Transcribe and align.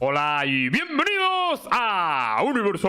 Hola 0.00 0.44
y 0.46 0.68
bienvenidos 0.68 1.66
a 1.72 2.40
Universo 2.44 2.88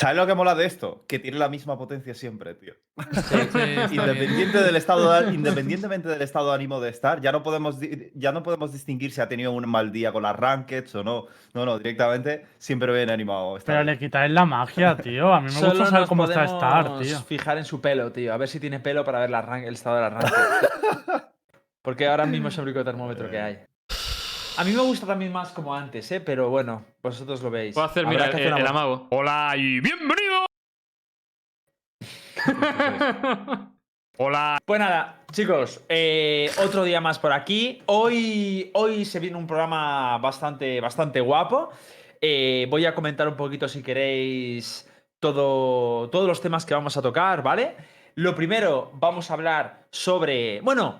¿Sabes 0.00 0.16
lo 0.16 0.26
que 0.28 0.34
mola 0.36 0.54
de 0.54 0.64
esto? 0.64 1.04
Que 1.08 1.18
tiene 1.18 1.38
la 1.38 1.48
misma 1.48 1.76
potencia 1.76 2.14
siempre, 2.14 2.54
tío. 2.54 2.74
Independiente 3.90 4.62
del 4.62 4.76
estado 4.76 5.10
de- 5.12 5.34
independientemente 5.34 6.08
del 6.08 6.22
estado 6.22 6.50
de 6.50 6.54
ánimo 6.54 6.80
de 6.80 6.90
estar, 6.90 7.20
ya 7.20 7.32
no 7.32 7.42
podemos 7.42 7.78
ya 8.14 8.30
no 8.32 8.42
podemos 8.44 8.72
distinguir 8.72 9.10
si 9.12 9.20
ha 9.20 9.28
tenido 9.28 9.50
un 9.52 9.68
mal 9.68 9.90
día 9.90 10.12
con 10.12 10.22
las 10.22 10.36
rankeds 10.36 10.94
o 10.94 11.02
no. 11.02 11.26
No, 11.52 11.64
no, 11.64 11.78
directamente 11.78 12.46
siempre 12.58 12.92
bien 12.92 13.10
animado. 13.10 13.56
está 13.56 13.72
Pero 13.72 13.84
bien. 13.84 13.94
le 13.94 13.98
quitáis 13.98 14.30
la 14.30 14.44
magia, 14.44 14.96
tío. 15.02 15.32
A 15.34 15.40
mí 15.40 15.46
me 15.46 15.52
Solo 15.52 15.70
gusta 15.70 15.86
saber 15.86 16.08
cómo 16.08 16.24
está 16.24 16.44
podemos 16.44 16.62
Star, 16.62 16.98
tío. 17.00 17.18
fijar 17.22 17.58
en 17.58 17.64
su 17.64 17.80
pelo, 17.80 18.12
tío. 18.12 18.32
A 18.32 18.36
ver 18.36 18.48
si 18.48 18.60
tiene 18.60 18.78
pelo 18.80 19.04
para 19.04 19.18
ver 19.20 19.30
la 19.30 19.40
el 19.64 19.74
estado 19.74 19.96
de 19.96 20.02
la 20.02 20.10
ranked. 20.10 20.32
Porque 21.82 22.06
ahora 22.06 22.26
mismo 22.26 22.48
es 22.48 22.58
el 22.58 22.64
único 22.64 22.84
termómetro 22.84 23.30
que 23.30 23.40
hay. 23.40 23.58
A 24.58 24.64
mí 24.64 24.72
me 24.72 24.82
gusta 24.82 25.06
también 25.06 25.30
más 25.30 25.52
como 25.52 25.72
antes, 25.72 26.10
¿eh? 26.10 26.20
Pero 26.20 26.50
bueno, 26.50 26.84
vosotros 27.00 27.40
lo 27.44 27.48
veis. 27.48 27.74
Puedo 27.74 27.86
hacer, 27.86 28.04
Habrá 28.04 28.18
mira, 28.18 28.30
que 28.30 28.36
hacer 28.38 28.58
el 28.58 28.66
amago. 28.66 29.06
Hola 29.10 29.54
y 29.56 29.78
bienvenidos. 29.78 30.46
Hola. 34.18 34.58
Pues 34.64 34.80
nada, 34.80 35.22
chicos, 35.30 35.84
eh, 35.88 36.50
otro 36.60 36.82
día 36.82 37.00
más 37.00 37.20
por 37.20 37.32
aquí. 37.32 37.84
Hoy, 37.86 38.72
hoy 38.74 39.04
se 39.04 39.20
viene 39.20 39.36
un 39.36 39.46
programa 39.46 40.18
bastante, 40.18 40.80
bastante 40.80 41.20
guapo. 41.20 41.70
Eh, 42.20 42.66
voy 42.68 42.84
a 42.84 42.96
comentar 42.96 43.28
un 43.28 43.36
poquito, 43.36 43.68
si 43.68 43.80
queréis, 43.80 44.90
todo, 45.20 46.10
todos 46.10 46.26
los 46.26 46.40
temas 46.40 46.66
que 46.66 46.74
vamos 46.74 46.96
a 46.96 47.02
tocar, 47.02 47.44
¿vale? 47.44 47.76
Lo 48.16 48.34
primero, 48.34 48.90
vamos 48.94 49.30
a 49.30 49.34
hablar 49.34 49.86
sobre. 49.92 50.60
Bueno, 50.62 50.98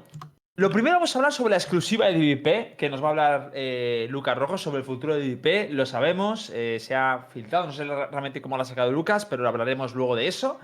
lo 0.59 0.71
primero 0.71 0.97
vamos 0.97 1.15
a 1.15 1.19
hablar 1.21 1.33
sobre 1.33 1.51
la 1.51 1.57
exclusiva 1.57 2.07
de 2.07 2.15
DVP, 2.15 2.74
que 2.77 2.91
nos 2.91 3.01
va 3.01 3.07
a 3.07 3.10
hablar 3.10 3.51
eh, 3.55 4.09
Lucas 4.10 4.37
Rojo 4.37 4.59
sobre 4.59 4.79
el 4.79 4.85
futuro 4.85 5.15
de 5.15 5.21
DVP. 5.37 5.69
Lo 5.73 5.87
sabemos, 5.87 6.51
eh, 6.52 6.79
se 6.80 6.96
ha 6.96 7.27
filtrado, 7.32 7.66
no 7.66 7.73
sé 7.73 7.85
realmente 7.85 8.43
cómo 8.43 8.57
lo 8.57 8.63
ha 8.63 8.66
sacado 8.66 8.91
Lucas, 8.91 9.24
pero 9.24 9.45
lo 9.45 9.49
hablaremos 9.51 9.95
luego 9.95 10.16
de 10.16 10.27
eso. 10.27 10.59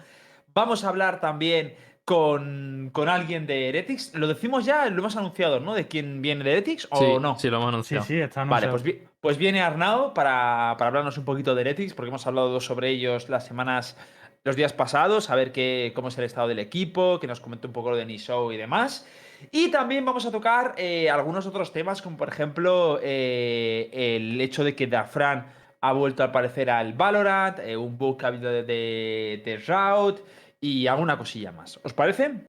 Vamos 0.52 0.83
a 0.83 0.88
hablar 0.88 1.20
también 1.20 1.77
con, 2.05 2.91
con 2.92 3.08
alguien 3.08 3.46
de 3.46 3.68
Heretics. 3.68 4.14
Lo 4.16 4.27
decimos 4.27 4.64
ya, 4.64 4.86
lo 4.86 4.98
hemos 4.98 5.14
anunciado, 5.16 5.60
¿no? 5.60 5.74
De 5.74 5.86
quién 5.86 6.20
viene 6.22 6.42
de 6.42 6.50
Heretics 6.52 6.88
o 6.90 6.98
sí, 6.98 7.22
no. 7.22 7.38
Sí, 7.38 7.48
lo 7.48 7.58
hemos 7.58 7.68
Sí, 7.86 7.94
anunciado. 7.94 8.05
sí, 8.05 8.18
está 8.20 8.40
Vale, 8.44 8.66
anunciado. 8.66 8.72
pues, 8.72 8.83
vi- 8.83 9.08
pues 9.20 9.38
viene 9.38 9.61
Arnau 9.62 10.12
para, 10.12 10.74
para 10.77 10.88
hablarnos 10.88 11.16
un 11.18 11.24
poquito 11.24 11.55
de 11.55 11.61
Heretics, 11.61 11.94
porque 11.94 12.08
hemos 12.08 12.27
hablado 12.27 12.61
sobre 12.61 12.90
ellos 12.90 13.28
las 13.28 13.46
semanas, 13.46 13.96
los 14.42 14.56
días 14.56 14.72
pasados, 14.72 15.30
a 15.30 15.36
ver 15.36 15.52
qué, 15.52 15.92
cómo 15.94 16.08
es 16.08 16.18
el 16.18 16.24
estado 16.24 16.48
del 16.48 16.58
equipo, 16.58 17.20
que 17.20 17.28
nos 17.28 17.38
comente 17.38 17.68
un 17.68 17.72
poco 17.72 17.90
lo 17.90 17.96
de 17.96 18.05
Nisou 18.06 18.50
y 18.50 18.56
demás. 18.56 19.06
Y 19.52 19.70
también 19.70 20.04
vamos 20.04 20.24
a 20.26 20.30
tocar 20.30 20.74
eh, 20.76 21.08
algunos 21.10 21.46
otros 21.46 21.72
temas, 21.72 22.02
como 22.02 22.16
por 22.16 22.28
ejemplo 22.28 22.98
eh, 23.02 23.88
el 23.92 24.40
hecho 24.40 24.64
de 24.64 24.74
que 24.74 24.86
Dafran 24.86 25.46
ha 25.80 25.92
vuelto 25.92 26.22
al 26.22 26.32
parecer 26.32 26.70
al 26.70 26.94
Valorant, 26.94 27.58
eh, 27.58 27.76
un 27.76 27.98
bug 27.98 28.18
que 28.18 28.24
ha 28.24 28.28
habido 28.28 28.50
de, 28.50 28.62
de, 28.62 29.42
de 29.44 29.56
Route 29.58 30.22
y 30.60 30.86
alguna 30.86 31.18
cosilla 31.18 31.52
más. 31.52 31.78
¿Os 31.82 31.92
parece? 31.92 32.46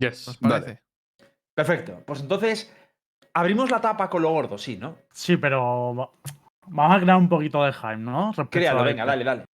Yes. 0.00 0.28
¿Os 0.28 0.36
parece? 0.38 0.78
Perfecto. 1.54 2.02
Pues 2.06 2.20
entonces, 2.20 2.74
abrimos 3.34 3.70
la 3.70 3.80
tapa 3.80 4.10
con 4.10 4.22
lo 4.22 4.30
gordo, 4.30 4.58
sí, 4.58 4.76
¿no? 4.76 4.96
Sí, 5.12 5.36
pero 5.36 5.94
va- 5.94 6.10
vamos 6.66 6.96
a 6.96 7.00
crear 7.00 7.16
un 7.18 7.28
poquito 7.28 7.62
de 7.62 7.72
hype, 7.72 7.96
¿no? 7.98 8.32
Créalo, 8.50 8.80
a 8.80 8.84
venga, 8.84 9.04
dale, 9.04 9.22
dale. 9.24 9.44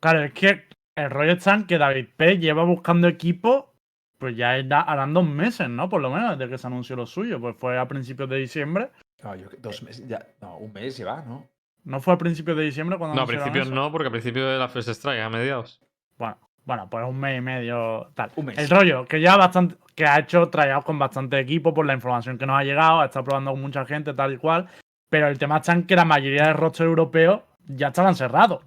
Claro, 0.00 0.24
es 0.24 0.32
que 0.32 0.64
el 0.96 1.10
rollo 1.10 1.32
está 1.32 1.54
en 1.54 1.66
que 1.66 1.76
David 1.76 2.06
P 2.16 2.38
lleva 2.38 2.64
buscando 2.64 3.08
equipo, 3.08 3.73
pues 4.18 4.36
ya 4.36 4.56
era- 4.56 4.80
harán 4.82 5.12
dos 5.14 5.26
meses, 5.26 5.68
¿no? 5.68 5.88
Por 5.88 6.00
lo 6.00 6.10
menos, 6.10 6.38
desde 6.38 6.50
que 6.52 6.58
se 6.58 6.66
anunció 6.66 6.96
lo 6.96 7.06
suyo. 7.06 7.40
Pues 7.40 7.56
fue 7.56 7.78
a 7.78 7.86
principios 7.88 8.28
de 8.28 8.36
diciembre. 8.36 8.90
No, 9.22 9.34
yo, 9.34 9.48
dos 9.60 9.82
meses, 9.82 10.06
ya, 10.06 10.26
no, 10.40 10.56
un 10.58 10.72
mes 10.72 10.96
lleva, 10.96 11.22
¿no? 11.22 11.46
¿No 11.84 12.00
fue 12.00 12.14
a 12.14 12.18
principios 12.18 12.56
de 12.56 12.62
diciembre 12.64 12.96
cuando 12.98 13.14
No, 13.16 13.22
a 13.22 13.26
principios 13.26 13.70
no, 13.70 13.90
porque 13.92 14.08
a 14.08 14.10
principios 14.10 14.50
de 14.50 14.58
la 14.58 14.68
First 14.68 14.88
Strike, 14.88 15.20
a 15.22 15.28
mediados. 15.28 15.80
Bueno, 16.16 16.38
bueno, 16.64 16.88
pues 16.88 17.04
un 17.06 17.18
mes 17.20 17.38
y 17.38 17.40
medio 17.42 18.10
tal. 18.14 18.30
Un 18.36 18.46
mes. 18.46 18.58
El 18.58 18.70
rollo, 18.70 19.04
que 19.04 19.20
ya 19.20 19.36
bastante, 19.36 19.76
que 19.94 20.06
ha 20.06 20.18
hecho 20.18 20.48
tryout 20.48 20.84
con 20.84 20.98
bastante 20.98 21.38
equipo 21.38 21.74
por 21.74 21.84
la 21.84 21.92
información 21.92 22.38
que 22.38 22.46
nos 22.46 22.58
ha 22.58 22.64
llegado, 22.64 23.00
ha 23.00 23.06
estado 23.06 23.24
probando 23.24 23.50
con 23.50 23.60
mucha 23.60 23.84
gente, 23.84 24.14
tal 24.14 24.32
y 24.34 24.38
cual. 24.38 24.66
Pero 25.10 25.28
el 25.28 25.38
tema 25.38 25.58
está 25.58 25.72
en 25.72 25.84
que 25.86 25.94
la 25.94 26.04
mayoría 26.06 26.46
de 26.46 26.52
rosters 26.54 26.88
europeos 26.88 27.42
ya 27.66 27.88
estaban 27.88 28.14
cerrados. 28.14 28.62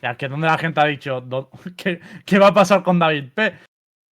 Ya 0.00 0.16
que 0.16 0.24
es 0.24 0.30
donde 0.30 0.46
la 0.46 0.56
gente 0.58 0.80
ha 0.80 0.84
dicho, 0.86 1.20
"Do- 1.20 1.50
¿qué, 1.76 2.00
qué 2.24 2.38
va 2.38 2.48
a 2.48 2.54
pasar 2.54 2.82
con 2.82 2.98
David 2.98 3.32
P? 3.34 3.52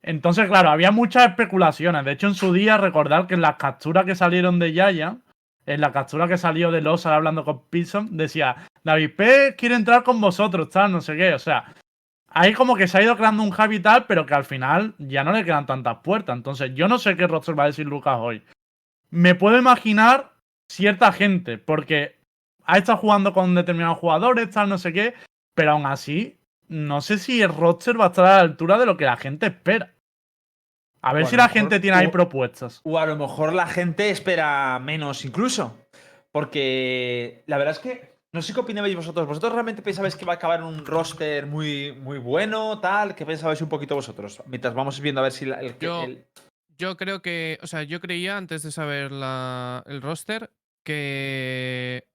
Entonces, 0.03 0.49
claro, 0.49 0.71
había 0.71 0.91
muchas 0.91 1.28
especulaciones. 1.28 2.05
De 2.05 2.12
hecho, 2.12 2.27
en 2.27 2.34
su 2.34 2.53
día, 2.53 2.78
recordar 2.78 3.27
que 3.27 3.34
en 3.34 3.43
las 3.43 3.56
capturas 3.56 4.05
que 4.05 4.15
salieron 4.15 4.59
de 4.59 4.72
Yaya, 4.72 5.19
en 5.66 5.81
la 5.81 5.93
captura 5.93 6.27
que 6.27 6.38
salió 6.38 6.71
de 6.71 6.81
Losa 6.81 7.15
hablando 7.15 7.44
con 7.44 7.69
Pilson, 7.69 8.16
decía, 8.16 8.56
David 8.83 9.11
P 9.16 9.55
quiere 9.56 9.75
entrar 9.75 10.03
con 10.03 10.21
vosotros, 10.21 10.71
tal, 10.71 10.93
no 10.93 11.00
sé 11.00 11.16
qué. 11.16 11.34
O 11.34 11.38
sea, 11.38 11.75
ahí 12.28 12.55
como 12.55 12.77
que 12.77 12.88
se 12.88 12.99
ha 12.99 13.03
ido 13.03 13.16
creando 13.16 13.43
un 13.43 13.55
tal, 13.83 14.06
pero 14.06 14.25
que 14.25 14.34
al 14.34 14.44
final 14.44 14.94
ya 14.99 15.22
no 15.22 15.33
le 15.33 15.44
quedan 15.44 15.66
tantas 15.66 15.99
puertas. 15.99 16.37
Entonces, 16.37 16.72
yo 16.75 16.88
no 16.88 16.99
sé 16.99 17.17
qué 17.17 17.27
roster 17.27 17.59
va 17.59 17.65
a 17.65 17.67
decir 17.67 17.87
Lucas 17.87 18.17
hoy. 18.19 18.43
Me 19.11 19.34
puedo 19.34 19.59
imaginar 19.59 20.32
cierta 20.71 21.12
gente, 21.12 21.59
porque 21.59 22.21
ha 22.65 22.78
estado 22.78 22.99
jugando 22.99 23.32
con 23.32 23.55
determinados 23.55 23.99
jugadores, 23.99 24.50
tal, 24.50 24.69
no 24.69 24.78
sé 24.78 24.93
qué, 24.93 25.15
pero 25.55 25.72
aún 25.72 25.87
así, 25.87 26.40
no 26.70 27.00
sé 27.00 27.19
si 27.19 27.42
el 27.42 27.53
roster 27.54 28.00
va 28.00 28.06
a 28.06 28.08
estar 28.08 28.25
a 28.25 28.36
la 28.36 28.41
altura 28.41 28.78
de 28.78 28.86
lo 28.86 28.97
que 28.97 29.04
la 29.04 29.16
gente 29.16 29.47
espera. 29.47 29.94
A 31.03 31.12
ver 31.12 31.25
O 31.25 31.26
si 31.26 31.36
la 31.36 31.44
mejor 31.44 31.54
gente 31.60 31.81
tiene 31.81 31.97
ahí 31.97 32.08
propuestas. 32.08 32.81
O 32.84 32.98
a 32.98 33.06
lo 33.06 33.16
mejor 33.16 33.53
la 33.53 33.66
gente 33.66 34.10
espera 34.10 34.78
menos 34.78 35.25
incluso. 35.25 35.76
Porque 36.31 37.42
la 37.47 37.58
verdad 37.58 37.72
es 37.72 37.78
que 37.81 38.10
no 38.32 38.42
sé 38.42 38.54
qué 38.54 38.60
opinabais 38.60 38.94
vosotros. 38.94 39.26
¿Vosotros 39.26 39.53
realmente 39.53 39.82
pensabais 39.82 40.14
que 40.14 40.25
va 40.25 40.34
a 40.34 40.36
acabar 40.36 40.62
un 40.62 40.86
roster 40.86 41.47
muy, 41.47 41.92
muy 41.92 42.19
bueno, 42.19 42.78
tal? 42.81 43.14
¿Qué 43.16 43.26
pensabais 43.26 43.60
un 43.62 43.69
poquito 43.69 43.94
vosotros? 43.97 44.41
Mientras 44.47 44.72
vamos 44.75 45.00
viendo 45.00 45.20
a 45.20 45.25
ver 45.25 45.32
si 45.32 45.47
la- 45.47 45.60
el, 45.60 45.76
Yo- 45.78 46.04
el- 46.04 46.25
Yo 46.78 46.97
creo 46.97 47.20
que, 47.20 47.58
o 47.62 47.66
sea, 47.66 47.82
yo 47.82 48.00
creía 48.00 48.37
antes 48.37 48.62
de 48.62 48.70
saber 48.70 49.10
la- 49.12 49.82
el 49.87 50.00
roster 50.00 50.50
que 50.84 52.06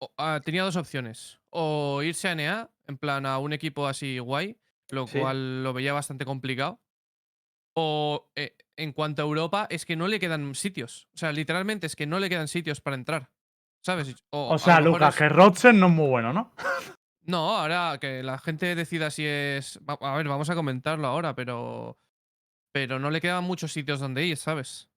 o- 0.00 0.10
ah, 0.18 0.40
tenía 0.44 0.62
dos 0.62 0.76
opciones. 0.76 1.40
O 1.50 2.02
irse 2.02 2.28
a 2.28 2.32
NA, 2.32 2.70
en 2.86 2.98
plan 2.98 3.26
a 3.26 3.38
un 3.38 3.52
equipo 3.52 3.86
así 3.86 4.18
guay, 4.18 4.56
lo 4.90 5.06
Sí. 5.06 5.18
cual 5.20 5.62
lo 5.64 5.72
veía 5.72 5.92
bastante 5.92 6.24
complicado. 6.24 6.80
O 7.74 8.30
eh, 8.36 8.56
en 8.76 8.92
cuanto 8.92 9.22
a 9.22 9.24
Europa, 9.26 9.66
es 9.70 9.84
que 9.84 9.96
no 9.96 10.08
le 10.08 10.18
quedan 10.18 10.54
sitios. 10.54 11.08
O 11.14 11.18
sea, 11.18 11.32
literalmente 11.32 11.86
es 11.86 11.96
que 11.96 12.06
no 12.06 12.18
le 12.18 12.28
quedan 12.28 12.48
sitios 12.48 12.80
para 12.80 12.96
entrar. 12.96 13.30
¿Sabes? 13.84 14.16
O 14.30 14.54
a 14.54 14.58
sea, 14.58 14.80
Lucas, 14.80 15.14
es- 15.14 15.18
que 15.18 15.28
roster 15.28 15.74
no 15.74 15.86
es 15.86 15.92
muy 15.92 16.08
bueno, 16.08 16.32
¿no? 16.32 16.52
No, 17.28 17.56
ahora 17.58 17.98
que 18.00 18.22
la 18.22 18.38
gente 18.38 18.76
decida 18.76 19.10
si 19.10 19.26
es. 19.26 19.80
A 20.00 20.16
ver, 20.16 20.28
vamos 20.28 20.48
a 20.48 20.54
comentarlo 20.54 21.08
ahora, 21.08 21.34
pero. 21.34 21.98
Pero 22.72 23.00
no 23.00 23.10
le 23.10 23.20
quedan 23.20 23.42
muchos 23.42 23.72
sitios 23.72 23.98
donde 23.98 24.24
ir, 24.24 24.36
¿sabes? 24.36 24.88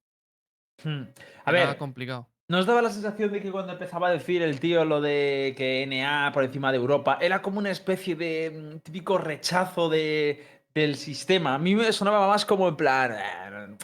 Hmm. 0.83 1.05
A 1.45 1.49
Era 1.51 1.67
ver, 1.69 1.77
complicado. 1.77 2.29
¿Nos 2.49 2.65
daba 2.65 2.81
la 2.81 2.89
sensación 2.89 3.31
de 3.31 3.41
que 3.41 3.51
cuando 3.51 3.73
empezaba 3.73 4.07
a 4.07 4.11
decir 4.11 4.41
el 4.41 4.59
tío 4.59 4.83
lo 4.83 5.01
de 5.01 5.53
que 5.55 5.83
NA 5.83 6.31
por 6.33 6.43
encima 6.43 6.71
de 6.71 6.77
Europa 6.79 7.19
era 7.21 7.43
como 7.43 7.59
una 7.59 7.69
especie 7.69 8.15
de 8.15 8.49
mm, 8.75 8.79
típico 8.79 9.19
rechazo 9.19 9.87
de, 9.87 10.43
del 10.73 10.95
sistema? 10.95 11.53
A 11.53 11.59
mí 11.59 11.75
me 11.75 11.91
sonaba 11.93 12.27
más 12.27 12.45
como 12.45 12.67
en 12.67 12.75
plan. 12.75 13.11
eh, 13.13 13.77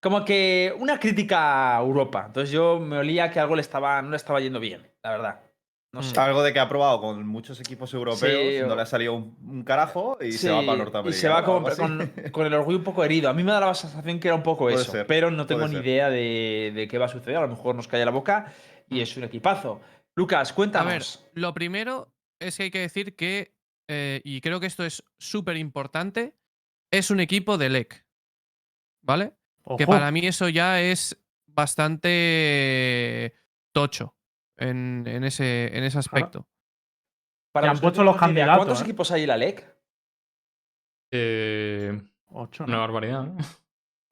Como 0.00 0.24
que 0.24 0.72
una 0.78 1.00
crítica 1.00 1.76
a 1.76 1.80
Europa. 1.80 2.24
Entonces 2.28 2.50
yo 2.52 2.78
me 2.78 2.98
olía 2.98 3.30
que 3.32 3.40
algo 3.40 3.56
le 3.56 3.62
estaba, 3.62 4.00
no 4.02 4.10
le 4.10 4.16
estaba 4.16 4.40
yendo 4.40 4.60
bien, 4.60 4.88
la 5.02 5.10
verdad. 5.10 5.40
No 5.94 6.00
Mm. 6.00 6.02
sé. 6.02 6.18
Algo 6.20 6.42
de 6.42 6.52
que 6.52 6.58
ha 6.58 6.68
probado 6.68 7.00
con 7.00 7.24
muchos 7.26 7.60
equipos 7.60 7.94
europeos, 7.94 8.20
Sí, 8.52 8.60
o- 8.60 8.66
no 8.66 8.74
le 8.74 8.82
ha 8.82 8.86
salido 8.86 9.14
un, 9.14 9.36
un 9.46 9.62
carajo 9.62 10.18
y 10.20 10.32
Sí, 10.32 10.38
se 10.38 10.50
va 10.50 10.60
para 10.62 10.74
Y 10.74 10.78
Norteamérica. 10.78 11.20
se 11.20 11.28
va 11.28 11.44
con, 11.44 11.62
con 12.32 12.46
el 12.46 12.52
orgullo 12.54 12.78
un 12.78 12.84
poco 12.84 13.04
herido. 13.04 13.30
A 13.30 13.32
mí 13.32 13.44
me 13.44 13.52
da 13.52 13.60
la 13.60 13.72
sensación 13.74 14.18
que 14.18 14.26
era 14.28 14.34
un 14.34 14.42
poco 14.42 14.64
Puede 14.64 14.76
eso. 14.82 14.90
ser, 14.90 15.06
pero 15.06 15.30
no 15.30 15.46
tengo 15.46 15.68
ni 15.68 15.74
ser. 15.76 15.84
idea 15.86 16.10
de, 16.10 16.72
de 16.74 16.88
qué 16.88 16.98
va 16.98 17.06
a 17.06 17.08
suceder. 17.08 17.36
A 17.36 17.42
lo 17.42 17.48
mejor 17.48 17.76
nos 17.76 17.86
calla 17.86 18.04
la 18.04 18.10
boca 18.10 18.52
y 18.90 18.96
Mm. 18.96 19.00
es 19.02 19.16
un 19.16 19.22
equipazo. 19.24 19.80
Lucas, 20.16 20.50
A 20.50 20.54
cuéntanos. 20.56 21.22
ver, 21.24 21.40
lo 21.40 21.54
primero 21.54 22.12
es 22.40 22.56
que 22.56 22.64
hay 22.64 22.70
que 22.72 22.80
decir 22.80 23.14
que, 23.14 23.54
eh, 23.88 24.20
y 24.24 24.40
creo 24.40 24.58
que 24.58 24.66
esto 24.66 24.84
es 24.84 25.04
súper 25.18 25.56
importante, 25.56 26.34
es 26.90 27.10
un 27.10 27.20
equipo 27.20 27.56
de 27.56 27.68
LEC. 27.68 28.04
¿Vale? 29.02 29.34
Que 29.78 29.86
para 29.86 30.10
mí 30.10 30.26
eso 30.26 30.48
ya 30.48 30.80
es 30.80 31.16
bastante 31.46 33.32
tocho 33.72 34.14
en, 34.56 35.04
en 35.06 35.24
ese, 35.24 35.76
en 35.76 35.84
ese 35.84 35.98
aspecto. 35.98 36.46
Para 37.52 37.70
han 37.70 37.78
puesto 37.78 38.00
no 38.02 38.10
los 38.12 38.16
candidatos, 38.20 38.56
¿Cuántos 38.58 38.80
¿eh? 38.80 38.84
equipos 38.84 39.10
hay 39.12 39.22
en 39.22 39.28
la 39.28 39.36
LEC? 39.36 39.74
Eh, 41.12 42.00
Ocho, 42.30 42.64
una 42.64 42.74
¿no? 42.74 42.80
barbaridad. 42.80 43.26
¿eh? 43.28 43.44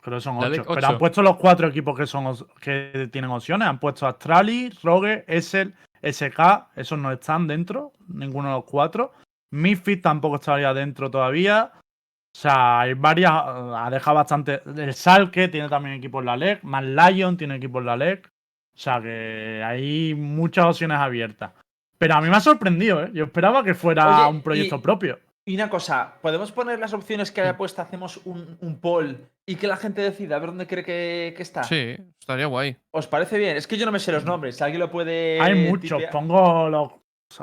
Creo 0.01 0.19
que 0.19 0.23
son 0.23 0.37
ocho. 0.39 0.65
Pero 0.75 0.87
han 0.87 0.99
puesto 0.99 1.23
los 1.23 1.37
cuatro 1.37 1.69
equipos 1.69 1.97
que 1.99 2.07
son 2.07 2.27
os- 2.27 2.47
que 2.61 3.09
tienen 3.13 3.31
opciones. 3.31 3.69
Han 3.69 3.79
puesto 3.81 4.07
Astralis, 4.07 4.81
Rogue, 4.83 5.25
Essel, 5.29 5.75
SK. 6.03 6.71
Esos 6.77 6.99
no 6.99 7.13
están 7.13 7.47
dentro. 7.47 7.93
Ninguno 8.09 8.49
de 8.49 8.55
los 8.55 8.65
cuatro. 8.65 9.13
Misfit 9.53 10.03
tampoco 10.03 10.37
estaría 10.37 10.73
dentro 10.75 11.11
todavía. 11.11 11.73
O 11.75 12.39
sea, 12.39 12.81
hay 12.81 12.95
varias. 12.95 13.31
Ha 13.33 13.89
dejado 13.91 14.17
bastante. 14.17 14.63
El 14.65 14.95
Salke 14.95 15.49
tiene 15.49 15.69
también 15.69 15.95
equipo 15.97 16.19
en 16.21 16.27
la 16.27 16.37
LEC. 16.37 16.63
Más 16.65 16.83
Lion 16.85 17.37
tiene 17.37 17.57
equipo 17.57 17.79
en 17.79 17.87
la 17.87 17.97
LEC. 17.97 18.29
O 18.75 18.79
sea 18.79 19.01
que 19.01 19.63
hay 19.65 20.15
muchas 20.15 20.65
opciones 20.67 20.99
abiertas. 20.99 21.53
Pero 21.99 22.15
a 22.15 22.21
mí 22.21 22.29
me 22.29 22.37
ha 22.37 22.41
sorprendido, 22.41 23.05
¿eh? 23.05 23.11
Yo 23.13 23.25
esperaba 23.25 23.63
que 23.63 23.75
fuera 23.75 24.23
Oye, 24.27 24.31
un 24.37 24.43
proyecto 24.43 24.77
y- 24.77 24.81
propio. 24.81 25.19
Y 25.45 25.57
una 25.57 25.69
cosa, 25.69 26.15
¿podemos 26.23 26.53
poner 26.53 26.79
las 26.79 26.93
opciones 26.95 27.33
que 27.33 27.41
haya 27.41 27.57
puesto? 27.57 27.83
Hacemos 27.83 28.21
un, 28.25 28.57
un 28.61 28.79
poll 28.81 29.27
y 29.45 29.57
que 29.57 29.67
la 29.67 29.77
gente 29.77 30.01
decida 30.01 30.37
a 30.37 30.39
ver 30.39 30.51
dónde 30.51 30.69
cree 30.69 30.85
que, 30.85 31.35
que 31.37 31.43
está. 31.43 31.65
Sí, 31.65 31.97
estaría 32.21 32.47
guay. 32.47 32.77
¿Os 32.93 33.09
parece 33.09 33.39
bien? 33.39 33.57
Es 33.57 33.67
que 33.67 33.77
yo 33.77 33.85
no 33.85 33.91
me 33.93 33.99
sé 33.99 34.13
los 34.13 34.25
nombres. 34.25 34.57
Si 34.57 34.63
alguien 34.63 34.79
lo 34.81 34.91
puede. 34.91 35.41
hay 35.41 35.69
muchos. 35.69 36.01
tipear- 36.01 36.11
Pongo 36.11 36.69
los. 36.69 36.93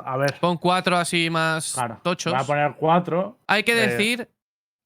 A 0.04 0.16
ver. 0.16 0.34
Pon 0.40 0.56
cuatro 0.56 0.96
así 0.96 1.28
más 1.30 1.74
Claro. 1.74 2.00
tochos. 2.02 2.32
Voy 2.32 2.40
a 2.42 2.44
poner 2.46 2.74
cuatro. 2.78 3.36
Hay 3.46 3.62
que 3.64 3.72
Eh, 3.72 3.86
decir. 3.88 4.28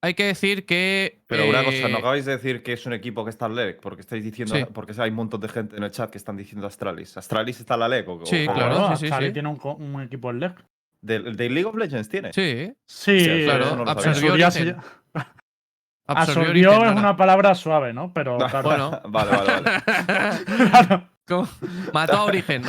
Hay 0.04 0.14
que 0.14 0.24
decir 0.26 0.66
que. 0.66 1.22
Pero 1.26 1.48
una 1.48 1.62
eh, 1.62 1.64
cosa, 1.64 1.88
no 1.88 1.98
acabáis 1.98 2.24
de 2.26 2.32
decir 2.32 2.62
que 2.62 2.74
es 2.74 2.84
un 2.84 2.92
equipo 2.92 3.24
que 3.24 3.30
está 3.30 3.46
en 3.46 3.54
LEC, 3.56 3.80
porque 3.80 4.02
estáis 4.02 4.22
diciendo, 4.22 4.54
Sí. 4.54 4.64
porque 4.72 4.92
hay 4.98 5.08
un 5.10 5.16
montón 5.16 5.40
de 5.40 5.48
gente 5.48 5.76
en 5.76 5.82
el 5.82 5.90
chat 5.90 6.10
que 6.10 6.18
están 6.18 6.36
diciendo 6.36 6.66
Astralis. 6.66 7.16
¿Astralis 7.16 7.60
está 7.60 7.74
en 7.74 7.80
la 7.80 7.88
LEC? 7.88 8.08
O, 8.08 8.26
Sí, 8.26 8.46
o- 8.46 8.52
claro. 8.52 8.78
Bueno, 8.80 8.96
sí, 8.96 9.00
sí, 9.00 9.06
Astralis 9.06 9.28
sí. 9.28 9.32
tiene 9.32 9.48
un, 9.48 9.56
co- 9.56 9.74
un 9.76 10.02
equipo 10.02 10.30
en 10.30 10.40
LEC. 10.40 10.64
¿Del, 11.00 11.36
del 11.36 11.52
League 11.54 11.66
of 11.68 11.74
Legends 11.76 12.08
tiene? 12.08 12.32
Sí, 12.32 12.72
Sí, 12.86 13.20
Sí, 13.20 13.44
claro. 13.44 13.76
no 13.76 13.90
absorbió 13.90 14.34
Absorbió 16.06 16.84
es 16.84 16.92
una 16.96 17.16
palabra 17.16 17.54
suave, 17.54 17.92
¿no? 17.94 18.12
Pero 18.12 18.36
claro, 18.50 18.62
Bueno. 18.68 19.00
vale, 19.08 19.30
vale, 19.30 19.52
vale. 19.60 20.40
claro, 20.70 21.08
¿Cómo? 21.26 21.48
Mató 21.94 22.16
a 22.18 22.24
origen. 22.24 22.62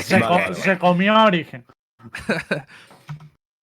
se, 0.00 0.14
Vale, 0.18 0.26
co- 0.26 0.34
vale, 0.34 0.54
se 0.54 0.78
comió 0.78 1.14
a 1.14 1.24
origen. 1.24 1.64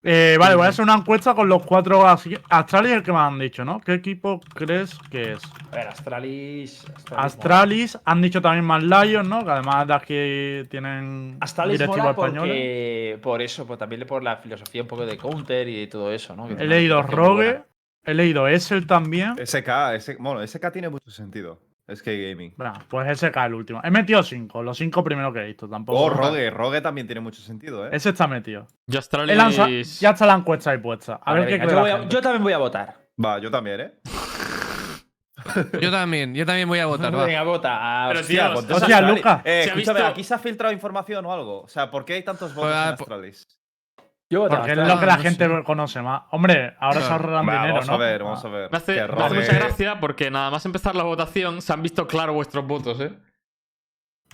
Eh, 0.07 0.37
vale, 0.39 0.53
voy 0.53 0.67
a 0.67 0.69
hacer 0.69 0.83
una 0.83 0.93
encuesta 0.93 1.33
con 1.33 1.49
los 1.49 1.63
cuatro. 1.65 2.07
Astralis 2.07 2.91
es 2.91 2.97
el 2.97 3.01
que 3.03 3.11
me 3.11 3.17
han 3.17 3.39
dicho, 3.39 3.65
¿no? 3.65 3.79
¿Qué 3.81 3.95
equipo 3.95 4.39
crees 4.53 4.95
que 5.09 5.33
es? 5.33 5.41
A 5.71 5.75
ver, 5.75 5.87
Astralis. 5.87 6.85
Astralis. 6.95 7.25
Astralis, 7.25 7.99
han 8.05 8.21
dicho 8.21 8.39
también 8.39 8.65
más 8.65 8.83
Lions, 8.83 9.27
¿no? 9.27 9.43
Que 9.43 9.49
además 9.49 9.87
de 9.87 9.93
aquí 9.95 10.69
tienen 10.69 11.37
Astralis 11.41 11.87
mola 11.87 12.11
españoles. 12.11 12.39
porque 12.39 13.19
por 13.23 13.41
eso, 13.41 13.65
pues 13.65 13.79
también 13.79 14.05
por 14.05 14.21
la 14.21 14.37
filosofía 14.37 14.83
un 14.83 14.87
poco 14.87 15.07
de 15.07 15.17
counter 15.17 15.67
y 15.67 15.79
de 15.79 15.87
todo 15.87 16.11
eso, 16.11 16.35
¿no? 16.35 16.47
Que 16.47 16.53
He 16.63 16.67
leído 16.67 17.01
Rogue, 17.01 17.63
he 18.03 18.13
leído 18.13 18.47
Essel 18.47 18.85
también. 18.85 19.33
SK, 19.43 19.95
ese- 19.95 20.17
bueno, 20.19 20.41
SK 20.45 20.71
tiene 20.71 20.89
mucho 20.89 21.09
sentido. 21.09 21.59
SK 21.87 22.05
Gaming. 22.05 22.53
Bueno, 22.57 22.73
pues 22.89 23.07
ese 23.09 23.31
cae 23.31 23.47
el 23.47 23.53
último. 23.53 23.79
He 23.83 23.91
metido 23.91 24.23
cinco, 24.23 24.63
los 24.63 24.77
cinco 24.77 25.03
primeros 25.03 25.33
que 25.33 25.41
he 25.41 25.45
visto. 25.45 25.69
Tampoco. 25.69 25.99
Oh, 25.99 26.09
Rogue, 26.09 26.49
Rogue 26.49 26.81
también 26.81 27.05
tiene 27.07 27.21
mucho 27.21 27.41
sentido, 27.41 27.85
¿eh? 27.85 27.89
Ese 27.93 28.09
está 28.09 28.27
metido. 28.27 28.67
Ya 28.87 28.99
está 28.99 30.25
la 30.25 30.33
encuesta 30.33 30.71
ahí 30.71 30.77
puesta. 30.79 31.19
A 31.23 31.31
Vale, 31.33 31.45
ver 31.45 31.59
qué 31.61 31.67
yo, 31.67 31.79
voy 31.79 31.89
a- 31.91 32.07
yo 32.09 32.21
también 32.21 32.43
voy 32.43 32.53
a 32.53 32.57
votar. 32.57 32.95
Va, 33.23 33.39
yo 33.39 33.51
también, 33.51 33.79
¿eh? 33.81 33.93
Yo 35.79 35.91
también, 35.91 36.33
yo 36.33 36.43
también 36.45 36.67
voy 36.67 36.79
a 36.79 36.87
votar. 36.87 37.13
va. 37.15 37.23
Venga, 37.25 37.43
vota. 37.43 38.05
Pero, 38.07 38.19
Hostia, 38.21 38.45
tío, 38.51 38.53
pues, 38.65 38.71
Hostia. 38.81 39.01
Luca. 39.01 39.41
Eh, 39.45 39.61
¿Se 39.63 39.69
ha 39.69 39.73
escúchame, 39.73 39.99
visto- 39.99 40.11
aquí 40.11 40.23
se 40.23 40.33
ha 40.33 40.39
filtrado 40.39 40.73
información 40.73 41.23
o 41.25 41.31
algo. 41.31 41.61
O 41.61 41.67
sea, 41.67 41.91
¿por 41.91 42.03
qué 42.03 42.13
hay 42.13 42.23
tantos 42.23 42.55
votos 42.55 42.71
Pues, 42.71 42.75
en 42.83 42.89
ah, 42.89 42.93
Astralis? 42.93 43.47
Yo. 44.30 44.48
Porque 44.48 44.72
es 44.72 44.77
lo 44.77 45.00
que 45.00 45.06
la 45.06 45.18
no 45.18 45.22
gente 45.24 45.48
sé. 45.48 45.63
conoce 45.63 46.01
más. 46.01 46.24
Hombre, 46.31 46.75
ahora 46.80 47.01
se 47.01 47.10
Va, 47.10 47.18
dinero, 47.42 47.74
vamos 47.74 47.88
¿no? 47.88 47.94
a 47.94 47.98
ver, 47.98 48.24
vamos 48.24 48.45
a 48.45 48.50
ver. 48.50 48.72
Me 48.72 48.77
hace, 48.77 48.94
me 49.07 49.30
mucha 49.30 49.54
gracia 49.54 50.00
porque 50.00 50.31
nada 50.31 50.50
más 50.51 50.66
empezar 50.66 50.95
la 50.95 51.04
votación 51.04 51.62
se 51.62 51.74
han 51.74 51.81
visto 51.81 52.07
claro 52.07 52.33
vuestros 52.33 52.66
votos, 52.66 53.00
¿eh? 53.01 53.13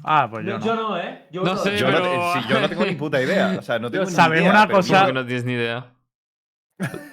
Ah, 0.04 0.28
pues 0.32 0.46
yo 0.46 0.52
Yo, 0.52 0.58
no. 0.60 0.66
yo 0.66 0.76
no, 0.76 0.98
¿eh? 0.98 1.28
Yo 1.32 1.44
No 1.44 1.58
sé, 1.58 1.78
Yo, 1.78 1.86
pero- 1.88 2.00
no, 2.00 2.34
sí, 2.34 2.40
yo 2.50 2.60
no 2.62 2.70
tengo 2.70 2.86
ni 2.86 2.96
puta 2.96 3.22
idea. 3.22 3.56
O 3.60 3.62
sea, 3.62 3.78
no 3.80 3.92
tengo 3.92 4.06
ni 4.06 4.12
¿Sabes 4.12 4.42
idea, 4.42 4.50
una 4.50 4.68
cosa? 4.68 4.94
¿Cómo 4.96 5.08
que 5.08 5.14
no 5.14 5.26
tienes 5.26 5.46
ni 5.46 5.54
idea? 5.54 5.86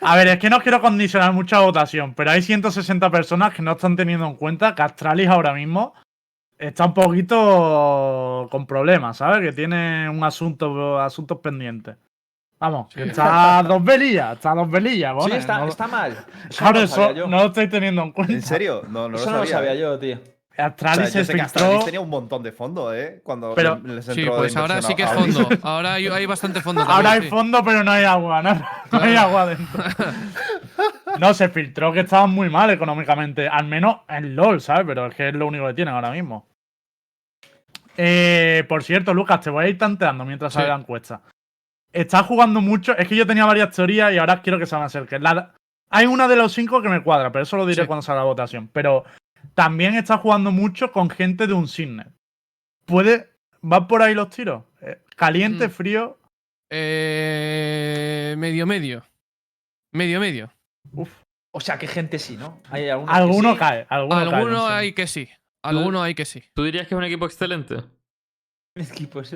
A 0.01 0.17
ver, 0.17 0.29
es 0.29 0.39
que 0.39 0.49
no 0.49 0.61
quiero 0.61 0.81
condicionar 0.81 1.33
mucha 1.35 1.59
votación, 1.61 2.15
pero 2.15 2.31
hay 2.31 2.41
160 2.41 3.11
personas 3.11 3.53
que 3.53 3.61
no 3.61 3.73
están 3.73 3.97
teniendo 3.97 4.27
en 4.27 4.37
cuenta 4.37 4.75
que 4.75 4.81
Astralis 4.81 5.29
ahora 5.29 5.53
mismo 5.53 5.93
está 6.57 6.87
un 6.87 6.95
poquito 6.95 8.49
con 8.51 8.67
problemas, 8.67 9.19
¿sabes? 9.19 9.41
Que 9.43 9.53
tiene 9.53 10.09
un 10.09 10.25
asunto, 10.25 10.99
asuntos 10.99 11.41
pendientes. 11.43 11.97
Vamos, 12.61 12.93
Sí. 12.93 13.03
está 13.03 13.59
a 13.59 13.63
dos 13.63 13.83
velillas, 13.85 14.33
está 14.35 14.51
a 14.51 14.55
dos 14.57 14.71
velillas, 14.71 15.13
Sí, 15.13 15.19
¿vale? 15.31 15.37
está, 15.37 15.59
no, 15.59 15.69
está 15.69 15.87
mal. 15.87 16.13
Eso 16.49 16.59
Claro, 16.59 16.79
no 16.81 16.85
eso 16.85 16.95
sabía 16.97 17.13
yo. 17.13 17.27
no 17.29 17.37
lo 17.39 17.47
estoy 17.47 17.69
teniendo 17.69 18.03
en 18.03 18.13
cuenta. 18.13 18.33
¿En 18.33 18.43
serio? 18.43 18.83
No, 18.89 19.09
no 19.09 19.17
Eso 19.17 19.27
lo 19.27 19.31
no 19.33 19.39
lo 19.39 19.47
sabía. 19.47 19.69
sabía 19.71 19.75
yo, 19.81 19.99
tío. 19.99 20.17
O 20.17 20.55
sea, 20.59 20.67
Astralis 20.67 21.11
se 21.11 21.25
filtró. 21.25 21.45
Astralis 21.45 21.85
tenía 21.85 22.01
un 22.01 22.11
montón 22.11 22.43
de 22.43 22.51
fondo, 22.51 22.93
¿eh? 22.93 23.21
Cuando 23.23 23.55
Pero- 23.55 23.81
le- 23.85 23.95
les 23.95 24.05
Sí, 24.07 24.11
entró 24.23 24.35
de 24.35 24.39
pues 24.41 24.57
ahora 24.57 24.83
sí 24.83 24.97
que 24.97 25.05
es 25.05 25.11
fondo. 25.13 25.49
Ahora 25.63 25.95
hay, 25.95 26.09
hay 26.09 26.27
bastante 26.27 26.61
fondo. 26.61 26.81
Ahora 26.81 26.95
también, 26.95 27.13
hay 27.13 27.23
sí. 27.23 27.29
fondo, 27.29 27.63
pero 27.63 27.85
no 27.85 27.93
hay 27.93 28.05
agua, 28.05 28.43
¿no? 28.43 28.55
No 28.91 28.99
hay 29.01 29.15
agua 29.17 29.47
dentro. 29.47 29.85
No, 31.19 31.35
se 31.35 31.49
filtró 31.49 31.93
que 31.93 32.01
estaban 32.01 32.31
muy 32.31 32.49
mal 32.49 32.71
económicamente. 32.71 33.49
Al 33.49 33.65
menos 33.67 33.99
en 34.09 34.37
LOL, 34.37 34.61
¿sabes? 34.61 34.85
Pero 34.87 35.07
es 35.07 35.15
que 35.17 35.29
es 35.31 35.35
lo 35.35 35.47
único 35.49 35.67
que 35.67 35.75
tienen 35.75 35.93
ahora 35.95 36.11
mismo. 36.13 36.47
Eh, 37.97 38.65
por 38.69 38.85
cierto, 38.85 39.13
Lucas, 39.15 39.41
te 39.41 39.51
voy 39.51 39.65
a 39.65 39.69
ir 39.69 39.79
tanteando 39.79 40.25
mientras 40.25 40.53
Sí. 40.53 40.59
sale 40.59 40.69
la 40.69 40.77
encuesta. 40.77 41.21
Estás 41.93 42.23
jugando 42.27 42.61
mucho. 42.61 42.97
Es 42.97 43.09
que 43.09 43.17
yo 43.17 43.27
tenía 43.27 43.45
varias 43.47 43.75
teorías 43.75 44.13
y 44.13 44.19
ahora 44.19 44.43
quiero 44.43 44.59
que 44.59 44.67
se 44.67 44.77
me 44.77 44.83
acerquen. 44.83 45.23
La- 45.23 45.55
Hay 45.91 46.05
una 46.07 46.29
de 46.29 46.37
los 46.37 46.53
cinco 46.53 46.83
que 46.83 46.89
me 46.91 47.03
cuadra, 47.03 47.33
pero 47.33 47.45
eso 47.45 47.57
lo 47.57 47.65
diré 47.65 47.83
Sí. 47.83 47.87
cuando 47.87 48.03
salga 48.03 48.21
la 48.21 48.27
votación. 48.27 48.69
Pero 48.73 49.05
también 49.55 49.95
estás 49.95 50.21
jugando 50.21 50.51
mucho 50.51 50.93
con 50.93 51.09
gente 51.09 51.47
de 51.47 51.55
un 51.55 51.67
Signet. 51.67 52.09
¿Puede. 52.85 53.31
¿Van 53.63 53.87
por 53.89 54.03
ahí 54.03 54.15
los 54.15 54.29
tiros? 54.31 54.65
Eh, 54.83 54.99
¿Caliente, 55.17 55.69
Mm. 55.69 55.71
frío? 55.71 56.19
Eh, 56.71 58.35
medio, 58.39 58.67
medio. 58.67 59.03
Medio, 59.93 60.21
medio. 60.21 60.53
Uf. 60.93 61.11
O 61.53 61.61
sea, 61.61 61.79
que 61.79 61.87
gente 61.87 62.19
sí, 62.19 62.37
¿no? 62.37 62.61
Hay 62.71 62.89
algunos 62.91 63.15
Alguno 63.15 63.53
sí. 63.55 63.59
cae. 63.59 63.87
Alguno, 63.89 64.67
un 64.67 64.71
hay 64.71 64.93
que 64.93 65.07
sí. 65.07 65.29
Alguno 65.63 66.03
hay 66.03 66.15
que 66.15 66.25
sí. 66.27 66.45
¿Tú 66.55 66.65
dirías 66.65 66.87
que 66.87 66.95
es 66.95 66.99
un 66.99 67.05
equipo 67.05 67.25
excelente? 67.27 67.77
Equipo 68.77 69.21
es 69.21 69.33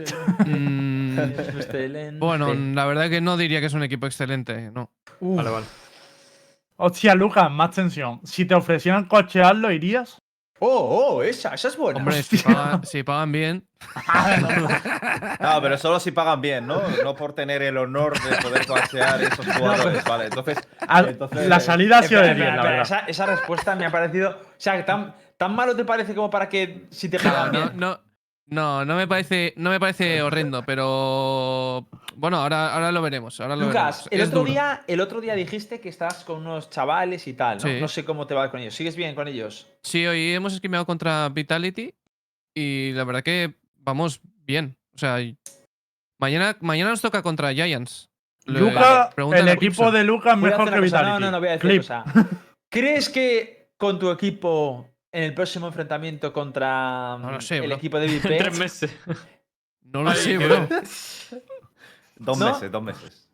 Mm, 0.47 1.02
excelente. 1.57 2.19
bueno, 2.19 2.53
la 2.55 2.85
verdad 2.87 3.09
que 3.11 3.21
no 3.21 3.37
diría 3.37 3.61
que 3.61 3.67
es 3.67 3.75
un 3.75 3.83
equipo 3.83 4.07
excelente, 4.07 4.71
no. 4.73 4.91
Uf. 5.21 5.37
Vale, 5.37 5.51
vale. 5.51 5.67
Hostia, 6.77 7.15
Lucas, 7.15 7.51
más 7.51 7.71
tensión. 7.71 8.21
Si 8.25 8.45
te 8.45 8.55
ofrecieran 8.55 9.05
cochearlo, 9.05 9.71
¿irías? 9.71 10.19
Oh, 10.65 10.69
oh, 11.17 11.23
esa, 11.25 11.55
esa 11.55 11.69
es 11.69 11.77
buena. 11.77 11.99
Hombre, 11.99 12.23
si 12.23 12.39
pagan, 12.39 12.85
si 12.87 13.03
pagan 13.03 13.33
bien. 13.33 13.67
No, 15.41 15.61
pero 15.61 15.77
solo 15.77 15.99
si 15.99 16.13
pagan 16.13 16.41
bien, 16.41 16.67
¿no? 16.67 16.81
No 17.03 17.15
por 17.17 17.35
tener 17.35 17.63
el 17.63 17.77
honor 17.77 18.13
de 18.21 18.37
poder 18.37 18.65
coachear 18.67 19.21
esos 19.23 19.45
jugadores. 19.45 20.05
Vale, 20.05 20.25
entonces. 20.27 20.59
Al- 20.87 21.09
entonces- 21.09 21.49
la 21.49 21.59
salida 21.61 21.99
ha 21.99 22.03
sido 22.05 22.21
de 22.21 22.29
Espera, 22.31 22.51
10, 22.53 22.55
espera, 22.55 22.57
la 22.57 22.71
verdad. 22.71 22.83
Esa, 22.83 22.99
esa 23.07 23.27
respuesta 23.27 23.75
me 23.75 23.87
ha 23.87 23.91
parecido. 23.91 24.31
O 24.31 24.55
sea, 24.57 24.85
tan, 24.85 25.15
tan 25.37 25.55
malo 25.55 25.75
te 25.75 25.85
parece 25.85 26.15
como 26.15 26.31
para 26.31 26.49
que 26.49 26.87
si 26.91 27.09
te 27.09 27.19
pagan 27.19 27.53
no, 27.53 27.59
bien. 27.59 27.73
no, 27.75 27.91
no, 27.91 28.01
no 28.47 28.85
me 28.85 29.07
parece, 29.07 29.55
no 29.57 29.71
me 29.71 29.81
parece 29.81 30.21
horrendo, 30.23 30.63
pero 30.65 31.87
bueno, 32.17 32.39
ahora, 32.39 32.75
ahora 32.75 32.93
lo 32.93 33.01
veremos. 33.03 33.41
Ahora 33.41 33.57
lo 33.57 33.67
Lucas, 33.67 34.05
veremos. 34.05 34.09
el 34.13 34.21
Es 34.21 34.29
otro, 34.29 34.41
duro. 34.41 34.51
día, 34.53 34.83
el 34.87 35.01
otro 35.01 35.21
día 35.21 35.35
dijiste 35.35 35.81
que 35.81 35.89
estabas 35.89 36.25
con 36.25 36.39
unos 36.41 36.69
chavales 36.71 37.27
y 37.27 37.33
tal, 37.35 37.59
¿no? 37.59 37.63
Sí. 37.63 37.79
No 37.81 37.89
sé 37.89 38.05
cómo 38.05 38.27
te 38.27 38.35
va 38.35 38.51
con 38.51 38.61
ellos. 38.61 38.75
¿Sigues 38.75 38.97
bien 38.97 39.15
con 39.15 39.29
ellos? 39.29 39.69
Sí, 39.83 40.07
hoy 40.07 40.33
hemos 40.35 40.53
esquimeado 40.53 40.85
contra 40.85 41.29
Vitality 41.29 41.95
y 42.55 42.93
la 42.93 43.05
verdad 43.05 43.23
que 43.23 43.55
vamos 43.77 44.21
bien. 44.45 44.77
O 44.95 44.99
sea, 44.99 45.19
mañana, 46.19 46.57
mañana 46.61 46.91
nos 46.91 47.01
toca 47.01 47.23
contra 47.23 47.53
Giants. 47.55 48.11
Luca, 48.45 49.11
el 49.17 49.49
equipo 49.49 49.91
de 49.93 50.03
Lucas 50.03 50.37
mejor 50.37 50.71
que. 50.71 50.81
Vitality. 50.81 51.11
No, 51.11 51.21
no, 51.21 51.31
no, 51.31 51.39
voy 51.39 51.49
a 51.49 51.53
decir 51.53 51.71
Clip. 51.71 51.85
¿Crees 52.69 53.09
que 53.09 53.71
con 53.77 53.99
tu 53.99 54.11
equipo 54.11 54.89
en 55.13 55.23
el 55.25 55.35
próximo 55.35 55.67
enfrentamiento 55.69 56.33
contra 56.33 57.17
No 57.19 57.31
lo 57.31 57.41
sé, 57.41 57.59
el 57.59 57.67
bro. 57.67 57.77
equipo 57.77 57.99
de 58.01 58.07
En 58.07 58.13
VIP 58.13 58.23
tres 58.39 58.59
meses. 58.59 58.97
No 59.83 60.03
lo 60.03 60.11
Ay, 60.11 60.17
sé, 60.17 60.39
bro. 60.39 60.69
Dos 62.17 62.39
¿No? 62.39 62.47
meses, 62.53 62.71
dos 62.71 62.83
meses. 62.83 63.29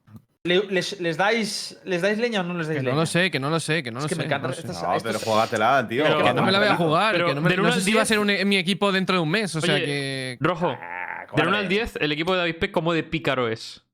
le- 0.44 0.64
les, 0.70 0.99
les 1.00 1.16
dais, 1.18 1.78
¿les 1.85 2.00
dais 2.00 2.16
leña 2.18 2.40
o 2.40 2.42
no 2.42 2.54
les 2.54 2.66
dais 2.68 2.78
Que 2.78 2.82
leña? 2.85 2.94
no 2.94 3.00
lo 3.00 3.06
sé, 3.06 3.30
que 3.30 3.38
no 3.38 3.50
lo 3.50 3.61
sé, 3.61 3.82
que 3.82 3.90
no 3.90 3.99
Es 3.99 4.04
lo 4.04 4.08
que 4.08 4.14
sé. 4.14 4.18
me 4.20 4.25
encanta 4.25 4.49
no 4.49 4.54
sé. 4.54 4.61
estas- 4.61 4.82
No, 4.82 4.94
esto 4.94 5.06
pero 5.08 5.18
jugágatela, 5.18 5.87
tío. 5.87 6.04
Pero 6.04 6.25
Que 6.25 6.32
no 6.35 6.42
me 6.42 6.52
la 6.52 6.58
voy 6.58 6.68
a 6.68 6.76
jugar, 6.76 7.12
Pero 7.12 7.26
que 7.28 7.35
no, 7.35 7.40
me- 7.42 7.73
sé 7.73 7.80
si 7.82 7.92
va 7.92 8.00
a 8.00 8.04
10 8.04 8.08
ser 8.08 8.18
un- 8.18 8.49
mi 8.49 8.56
equipo 8.56 8.90
dentro 8.90 9.16
de 9.16 9.23
un 9.23 9.30
mes, 9.30 9.54
o 9.54 9.61
sea 9.61 9.75
Oye, 9.75 9.85
que 9.85 10.38
Rojo, 10.40 10.68
Ah, 10.70 11.26
del 11.37 11.44
1 11.44 11.44
cobarde. 11.44 11.58
al 11.58 11.68
10, 11.68 11.97
el 12.00 12.12
equipo 12.12 12.32
de 12.32 12.38
David 12.38 12.56
P, 12.56 12.73
¿cómo 12.73 12.92
de 12.94 13.02
pícaro 13.02 13.49
es? 13.49 13.85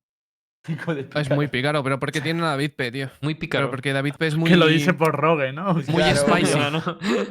Hijo 0.66 0.94
de 0.94 1.06
es 1.14 1.30
muy 1.30 1.48
pícaro, 1.48 1.82
pero 1.84 2.00
porque 2.00 2.22
tiene 2.22 2.42
a 2.42 2.46
David 2.46 2.70
P, 2.74 2.90
tío. 2.90 3.10
Muy 3.20 3.34
pícaro. 3.34 3.64
Pero 3.66 3.70
porque 3.70 3.92
David 3.92 4.14
P 4.18 4.26
es 4.28 4.36
muy 4.36 4.48
Que 4.50 4.56
lo 4.56 4.66
dice 4.66 4.94
por 4.94 5.14
Rogue, 5.14 5.52
¿no? 5.52 5.74
muy 5.74 5.82
Claro, 5.84 6.16
spicy. 6.16 6.58
No, 6.58 6.70
no. 6.70 6.82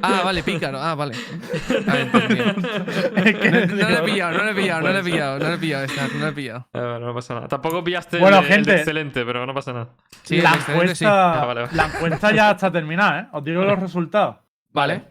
Ah, 0.03 0.21
vale, 0.23 0.43
pícaro. 0.43 0.79
Ah, 0.79 0.93
vale. 0.93 1.15
Ah. 1.87 1.95
Es 3.25 3.35
que 3.35 3.51
No, 3.51 3.75
no 3.75 3.89
lo 3.89 3.97
he 3.97 4.03
pillado, 4.03 4.37
no 4.37 4.43
lo 4.43 4.49
he 4.49 4.53
pillado, 4.55 4.81
no 4.81 4.89
lo 4.93 4.99
he 4.99 5.03
pillado, 5.03 5.39
no 5.39 5.47
lo 5.47 5.53
he 5.53 5.57
pillado, 5.57 5.87
no 6.13 6.19
lo 6.19 6.27
he 6.27 6.31
pillado. 6.33 6.67
A 6.73 6.79
ver, 6.79 7.01
no 7.01 7.13
pasa 7.13 7.33
nada. 7.33 7.47
Tampoco 7.47 7.83
pillaste 7.83 8.17
Bueno, 8.19 8.37
el, 8.39 8.43
de- 8.43 8.49
el 8.49 8.53
gente. 8.55 8.75
excelente, 8.75 9.25
pero 9.25 9.45
no 9.45 9.53
pasa 9.53 9.73
nada. 9.73 9.89
Sí, 10.23 10.39
la, 10.41 10.51
excelente 10.53 10.95
sí. 10.95 11.05
encuesta, 11.05 11.41
Ah, 11.41 11.45
vale, 11.45 11.61
vale. 11.61 11.75
la 11.75 11.85
encuesta 11.87 12.31
ya 12.33 12.51
está 12.51 12.71
terminada, 12.71 13.19
¿eh? 13.21 13.27
Os 13.31 13.43
digo 13.43 13.63
los 13.63 13.79
resultados. 13.79 14.35
Vale. 14.71 15.05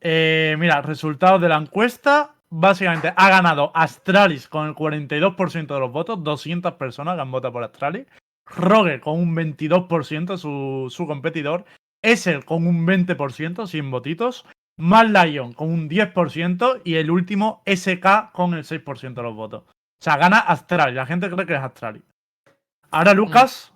Eh, 0.00 0.56
mira, 0.58 0.80
resultados 0.82 1.40
de 1.40 1.48
la 1.48 1.56
encuesta. 1.56 2.30
Básicamente 2.54 3.14
ha 3.16 3.30
ganado 3.30 3.72
Astralis 3.74 4.46
con 4.46 4.68
el 4.68 4.74
42% 4.74 5.72
de 5.72 5.80
los 5.80 5.90
votos, 5.90 6.22
200 6.22 6.74
personas 6.74 7.18
han 7.18 7.30
votado 7.30 7.54
por 7.54 7.64
Astralis. 7.64 8.06
Rogue 8.44 9.00
con 9.00 9.18
un 9.18 9.34
22%, 9.34 10.36
su, 10.36 10.90
su 10.90 11.06
competidor. 11.06 11.64
Essel 12.02 12.44
con 12.44 12.66
un 12.66 12.86
20%, 12.86 13.66
sin 13.66 13.90
votitos. 13.90 14.44
Mad 14.76 15.06
Lion 15.06 15.54
con 15.54 15.70
un 15.70 15.88
10% 15.88 16.82
y 16.84 16.96
el 16.96 17.10
último 17.10 17.62
SK 17.64 18.32
con 18.32 18.52
el 18.52 18.64
6% 18.64 19.14
de 19.14 19.22
los 19.22 19.34
votos. 19.34 19.62
O 19.62 20.04
sea, 20.04 20.18
gana 20.18 20.38
Astralis. 20.38 20.96
La 20.96 21.06
gente 21.06 21.30
cree 21.30 21.46
que 21.46 21.54
es 21.54 21.60
Astralis. 21.60 22.02
Ahora, 22.90 23.14
Lucas, 23.14 23.72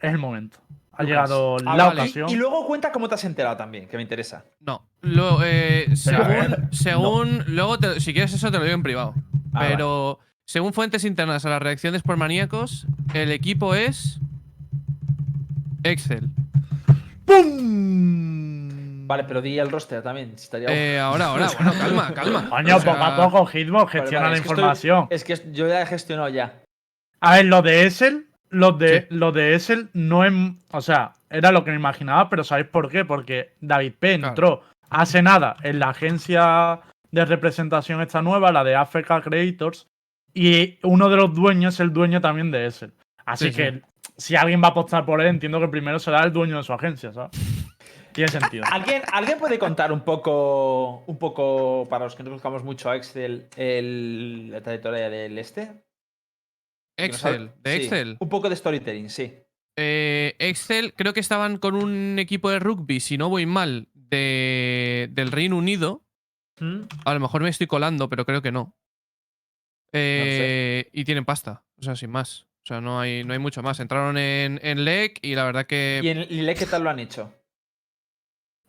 es 0.00 0.12
el 0.12 0.18
momento. 0.18 0.58
Ha 1.00 1.02
Lucas. 1.02 1.28
llegado 1.28 1.56
Ah, 1.66 1.76
la 1.76 1.84
vale. 1.86 2.00
ocasión. 2.02 2.28
Y 2.30 2.36
luego 2.36 2.66
cuenta 2.66 2.92
cómo 2.92 3.08
te 3.08 3.14
has 3.14 3.24
enterado 3.24 3.56
también, 3.56 3.88
que 3.88 3.96
me 3.96 4.02
interesa. 4.02 4.44
No. 4.60 4.86
Lo, 5.02 5.40
eh, 5.44 5.88
según. 5.96 6.28
ver, 6.28 6.68
según 6.70 7.44
luego, 7.48 7.78
te- 7.78 8.00
si 8.00 8.12
quieres 8.12 8.32
eso, 8.34 8.50
te 8.50 8.58
lo 8.58 8.64
digo 8.64 8.74
en 8.74 8.82
privado. 8.82 9.14
Ah, 9.52 9.64
pero 9.68 10.18
según 10.44 10.72
fuentes 10.72 11.04
internas 11.04 11.44
a 11.46 11.50
las 11.50 11.62
reacciones 11.62 12.02
por 12.02 12.16
maníacos, 12.16 12.86
el 13.14 13.30
equipo 13.32 13.74
es. 13.74 14.20
Excel. 15.82 16.28
¡Pum! 17.24 19.06
Vale, 19.06 19.24
pero 19.24 19.40
di 19.42 19.58
el 19.58 19.70
roster 19.70 20.02
también. 20.02 20.32
si 20.36 20.44
estaría 20.44 20.68
Eh, 20.70 20.98
ahora, 21.00 21.26
ahora, 21.26 21.48
bueno, 21.58 21.72
calma, 21.78 22.14
calma. 22.14 22.48
Coño, 22.48 22.76
O 22.76 22.80
sea, 22.80 22.92
poco 22.92 23.04
a 23.04 23.16
poco, 23.16 23.46
Hitbox 23.46 23.92
gestiona 23.92 24.26
vale, 24.26 24.30
la 24.30 24.36
es 24.36 24.42
que 24.42 24.48
estoy- 24.48 24.58
información. 24.60 25.06
Es 25.10 25.24
que 25.24 25.52
yo 25.52 25.66
ya 25.68 25.82
he 25.82 25.86
gestionado 25.86 26.28
ya. 26.28 26.60
A 27.20 27.36
ver, 27.36 27.46
los 27.46 27.62
de 27.64 27.86
Essel, 27.86 28.26
los 28.50 28.78
de, 28.78 29.02
Sí. 29.02 29.06
los 29.10 29.32
de 29.34 29.54
Essel 29.54 29.88
no 29.94 30.24
es. 30.24 30.32
O 30.72 30.80
sea, 30.80 31.12
era 31.30 31.50
lo 31.52 31.64
que 31.64 31.70
me 31.70 31.76
imaginaba, 31.76 32.28
pero 32.28 32.44
¿sabéis 32.44 32.68
por 32.68 32.88
qué? 32.90 33.04
Porque 33.04 33.54
David 33.60 33.94
P. 33.98 34.16
Claro. 34.18 34.28
entró 34.28 34.62
hace 34.90 35.22
nada 35.22 35.56
en 35.62 35.78
la 35.78 35.90
agencia 35.90 36.80
de 37.12 37.24
representación 37.24 38.00
esta 38.00 38.22
nueva, 38.22 38.52
la 38.52 38.64
de 38.64 38.74
Africa 38.76 39.20
Creators, 39.20 39.86
y 40.34 40.78
uno 40.82 41.08
de 41.08 41.16
los 41.16 41.34
dueños 41.34 41.74
es 41.74 41.80
el 41.80 41.92
dueño 41.92 42.20
también 42.20 42.50
de 42.50 42.66
Essel. 42.66 42.92
Así 43.24 43.46
Sí, 43.46 43.50
sí. 43.52 43.56
que 43.56 43.82
si 44.16 44.36
alguien 44.36 44.62
va 44.62 44.68
a 44.68 44.70
apostar 44.70 45.04
por 45.04 45.20
él, 45.20 45.26
entiendo 45.28 45.60
que 45.60 45.68
primero 45.68 45.98
será 45.98 46.22
el 46.24 46.32
dueño 46.32 46.56
de 46.56 46.62
su 46.62 46.72
agencia, 46.72 47.12
¿sabes? 47.12 47.30
Tiene 48.12 48.28
sentido. 48.28 48.64
¿Alguien, 48.70 49.02
¿Alguien 49.12 49.38
puede 49.38 49.56
contar 49.58 49.92
un 49.92 50.00
poco, 50.00 51.04
un 51.06 51.16
poco, 51.18 51.86
para 51.88 52.04
los 52.06 52.16
que 52.16 52.24
no 52.24 52.30
buscamos 52.30 52.64
mucho 52.64 52.90
a 52.90 52.96
Excel, 52.96 53.46
el, 53.56 54.50
la 54.50 54.60
trayectoria 54.60 55.08
del 55.08 55.38
este? 55.38 55.70
Excel, 57.04 57.52
de 57.62 57.76
sí, 57.76 57.82
Excel. 57.84 58.16
Un 58.20 58.28
poco 58.28 58.48
de 58.48 58.56
storytelling, 58.56 59.10
sí. 59.10 59.34
Eh, 59.76 60.34
Excel, 60.38 60.94
creo 60.94 61.12
que 61.14 61.20
estaban 61.20 61.58
con 61.58 61.74
un 61.74 62.18
equipo 62.18 62.50
de 62.50 62.58
rugby, 62.58 63.00
si 63.00 63.16
no 63.18 63.28
voy 63.28 63.46
mal, 63.46 63.88
de, 63.94 65.08
del 65.12 65.30
Reino 65.32 65.56
Unido. 65.56 66.02
¿Mm? 66.58 66.80
A 67.04 67.14
lo 67.14 67.20
mejor 67.20 67.42
me 67.42 67.48
estoy 67.48 67.66
colando, 67.66 68.08
pero 68.08 68.26
creo 68.26 68.42
que 68.42 68.52
no. 68.52 68.74
Eh, 69.92 70.88
Y 70.92 71.04
tienen 71.04 71.24
pasta, 71.24 71.64
o 71.78 71.82
sea, 71.82 71.96
sin 71.96 72.10
más. 72.10 72.46
O 72.62 72.66
sea, 72.66 72.80
no 72.80 73.00
hay, 73.00 73.24
no 73.24 73.32
hay 73.32 73.38
mucho 73.38 73.62
más. 73.62 73.80
Entraron 73.80 74.18
en, 74.18 74.60
en 74.62 74.84
LEC 74.84 75.18
y 75.22 75.34
la 75.34 75.44
verdad 75.44 75.66
que. 75.66 76.00
¿Y 76.02 76.08
en 76.08 76.20
Lille 76.28 76.54
qué 76.54 76.66
tal 76.66 76.84
lo 76.84 76.90
han 76.90 76.98
hecho? 76.98 77.32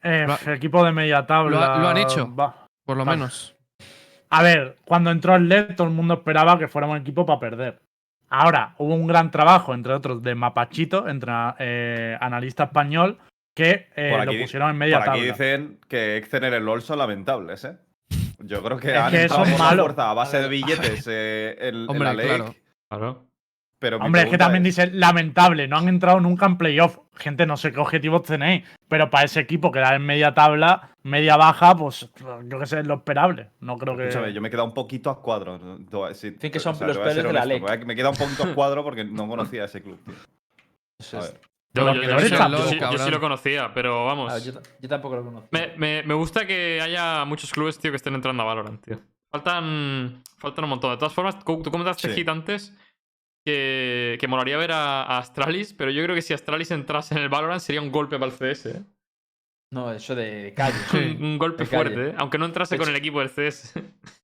Eh, 0.04 0.26
Lo 0.46 0.54
equipo 0.54 0.84
de 0.84 0.92
media 0.92 1.26
tabla. 1.28 1.52
lo 1.58 1.64
ha- 1.64 1.78
lo 1.80 1.88
han 1.90 1.98
hecho. 1.98 2.34
va. 2.34 2.66
Por 2.86 2.98
lo 2.98 3.06
menos. 3.06 3.56
A 4.30 4.42
ver, 4.42 4.78
cuando 4.86 5.12
entró 5.12 5.36
el 5.36 5.48
LED, 5.50 5.76
todo 5.76 5.88
el 5.88 5.94
mundo 5.94 6.16
esperaba 6.16 6.58
que 6.58 6.68
fuéramos 6.70 6.96
un 6.96 7.02
equipo 7.02 7.26
para 7.26 7.40
perder. 7.40 7.82
Ahora, 8.32 8.76
hubo 8.78 8.96
un 8.96 9.08
gran 9.08 9.30
trabajo, 9.30 9.74
entre 9.74 9.94
otros, 9.94 10.24
de 10.24 10.36
Mapachito, 10.36 11.08
entre 11.10 11.32
eh, 11.60 12.18
analista 12.20 12.64
español, 12.64 13.18
que 13.54 13.90
eh, 13.96 14.12
lo 14.16 14.22
aquí- 14.32 14.42
pusieron 14.42 14.70
en 14.70 14.78
media 14.78 15.00
Por 15.00 15.10
aquí 15.10 15.20
tabla. 15.20 15.32
dicen 15.34 15.80
que 15.90 16.16
Excel 16.18 16.46
en 16.46 16.54
el 16.54 16.64
LOL 16.66 16.82
son 16.82 17.00
lamentables, 17.00 17.66
¿eh? 17.66 17.78
Yo 18.40 18.64
creo 18.64 18.78
que 18.78 18.92
Es 18.92 18.98
han 18.98 19.12
que 19.12 19.28
fuerza 19.30 20.10
a 20.10 20.14
base 20.14 20.42
de 20.42 20.48
billetes 20.48 21.06
eh, 21.12 21.58
en, 21.60 21.88
la 22.00 22.16
claro. 22.16 22.56
Claro. 22.90 23.28
Pero 23.82 23.98
Hombre, 23.98 24.22
es 24.22 24.30
que 24.30 24.38
también 24.38 24.64
es, 24.64 24.76
dice 24.76 24.92
lamentable, 24.94 25.68
no 25.68 25.76
han 25.76 25.90
entrado 25.90 26.20
nunca 26.20 26.46
en 26.46 26.56
playoff. 26.56 27.00
Gente, 27.16 27.48
no 27.48 27.58
sé 27.58 27.72
qué 27.72 27.80
objetivos 27.80 28.22
tenéis, 28.22 28.64
pero 28.88 29.10
para 29.10 29.26
ese 29.26 29.40
equipo 29.40 29.72
que 29.72 29.80
da 29.80 29.96
en 29.96 30.06
media 30.06 30.36
tabla, 30.36 30.92
media 31.02 31.36
baja, 31.36 31.76
pues 31.76 32.08
yo 32.46 32.60
qué 32.60 32.66
sé, 32.68 32.82
es 32.82 32.86
lo 32.86 32.94
esperable. 32.94 33.50
No 33.60 33.78
creo 33.80 33.98
que. 33.98 34.04
Escúchame, 34.08 34.34
yo 34.34 34.40
me 34.42 34.50
he 34.50 34.52
quedado 34.52 34.68
un 34.68 34.76
poquito 34.76 35.10
a 35.10 35.20
cuadro. 35.20 35.56
a 35.56 36.10
decir- 36.10 36.38
Fin 36.40 36.52
que 36.52 36.60
son 36.60 36.74
los 36.74 36.96
a 36.96 37.02
peores 37.02 37.16
de 37.16 37.24
la 37.24 37.30
honesto, 37.42 37.48
LEC. 37.48 37.64
me 37.64 37.74
he- 37.74 37.86
Me 37.88 37.94
he 37.94 37.96
quedado 37.96 38.12
un 38.12 38.20
poquito 38.20 38.44
a 38.44 38.54
cuadro 38.54 38.84
porque 38.84 39.04
no 39.04 39.28
conocía 39.28 39.66
ese 39.66 39.82
club, 39.82 40.00
tío. 40.06 40.14
Eso 41.00 41.18
A 41.18 41.22
es- 41.22 41.34
ver. 41.34 41.42
Yo, 41.74 41.94
sí- 42.22 42.36
yo 42.38 42.60
sí- 42.68 43.04
sí 43.06 43.10
lo 43.10 43.20
conocía, 43.20 43.72
pero 43.74 44.06
vamos. 44.06 44.30
a 44.32 44.36
ver, 44.36 44.44
yo, 44.44 44.54
ta- 44.54 44.62
yo 44.80 44.90
tampoco 44.90 45.16
lo 45.16 45.24
conozco. 45.26 45.48
Me, 45.50 45.74
me- 45.78 46.04
me 46.04 46.14
gusta 46.14 46.46
que 46.46 46.80
haya 46.84 47.26
muchos 47.26 47.50
clubes, 47.52 47.80
tío, 47.80 47.90
que 47.92 47.98
estén 47.98 48.14
entrando 48.14 48.44
a 48.44 48.46
Valorant, 48.46 48.84
tío. 48.86 49.00
Faltan, 49.32 50.22
faltan 50.38 50.66
un 50.66 50.70
montón. 50.70 50.92
De 50.92 50.98
todas 50.98 51.14
formas, 51.14 51.40
tú 51.40 51.62
tú 51.64 51.72
comentaste, 51.72 52.10
Sí. 52.10 52.14
Hit, 52.16 52.30
antes 52.30 52.78
que, 53.46 54.18
que 54.20 54.28
molaría 54.28 54.58
ver 54.58 54.72
a, 54.72 55.04
a 55.04 55.18
Astralis, 55.18 55.74
pero 55.74 55.92
yo 55.92 56.04
creo 56.04 56.16
que 56.16 56.22
si 56.22 56.34
Astralis 56.34 56.72
entrase 56.72 57.16
en 57.16 57.22
el 57.22 57.30
Valorant 57.30 57.62
sería 57.62 57.82
un 57.82 57.92
golpe 57.92 58.18
para 58.20 58.32
el 58.32 58.38
CS. 58.38 58.66
¿eh? 58.68 58.84
No, 59.74 59.92
eso 59.92 60.16
de, 60.16 60.54
calle. 60.56 60.78
Sí. 60.92 61.16
Un, 61.20 61.24
un 61.24 61.38
golpe 61.38 61.64
De 61.64 61.70
fuerte, 61.70 62.10
¿eh? 62.10 62.16
aunque 62.18 62.38
no 62.38 62.46
entrase 62.46 62.78
con 62.78 62.90
el 62.90 62.96
equipo 62.96 63.20
del 63.20 63.30
CS. 63.30 63.74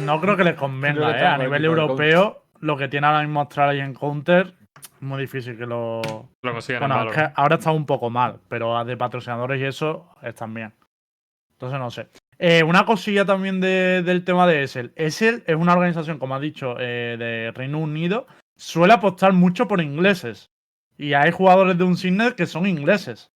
No 0.00 0.20
creo 0.20 0.36
que 0.36 0.42
les 0.42 0.56
convenga, 0.56 1.12
que 1.14 1.22
¿eh? 1.22 1.26
A 1.26 1.38
nivel 1.38 1.64
europeo, 1.64 2.46
lo 2.58 2.76
que 2.76 2.88
tiene 2.88 3.06
ahora 3.06 3.20
mismo 3.22 3.40
Australia 3.40 3.84
en 3.84 3.94
Counter, 3.94 4.54
muy 5.00 5.20
difícil 5.20 5.56
que 5.56 5.66
lo. 5.66 6.02
lo 6.42 6.52
consigan 6.52 6.82
en 6.82 6.88
Bueno, 6.88 7.04
es 7.04 7.14
que 7.14 7.20
Valorant. 7.20 7.38
ahora 7.38 7.54
está 7.56 7.70
un 7.70 7.86
poco 7.86 8.10
mal, 8.10 8.40
pero 8.48 8.84
de 8.84 8.96
patrocinadores 8.96 9.60
y 9.60 9.64
eso 9.66 10.10
están 10.22 10.52
bien. 10.52 10.74
Entonces 11.52 11.78
no 11.78 11.90
sé. 11.92 12.08
Eh, 12.38 12.62
una 12.62 12.84
cosilla 12.84 13.24
también 13.24 13.60
de- 13.60 14.02
del 14.04 14.24
tema 14.24 14.46
de 14.46 14.62
Essel. 14.62 14.92
Essel 14.96 15.42
es 15.46 15.56
una 15.56 15.72
organización, 15.72 16.18
como 16.18 16.34
ha 16.36 16.40
dicho, 16.40 16.76
eh, 16.78 17.16
de 17.18 17.50
Reino 17.52 17.78
Unido. 17.78 18.26
Suele 18.56 18.92
apostar 18.94 19.32
mucho 19.32 19.66
por 19.66 19.80
ingleses. 19.80 20.50
Y 20.96 21.14
hay 21.14 21.30
jugadores 21.32 21.76
de 21.78 21.84
un 21.84 21.96
Signet 21.96 22.34
que 22.36 22.46
son 22.46 22.66
ingleses. 22.66 23.30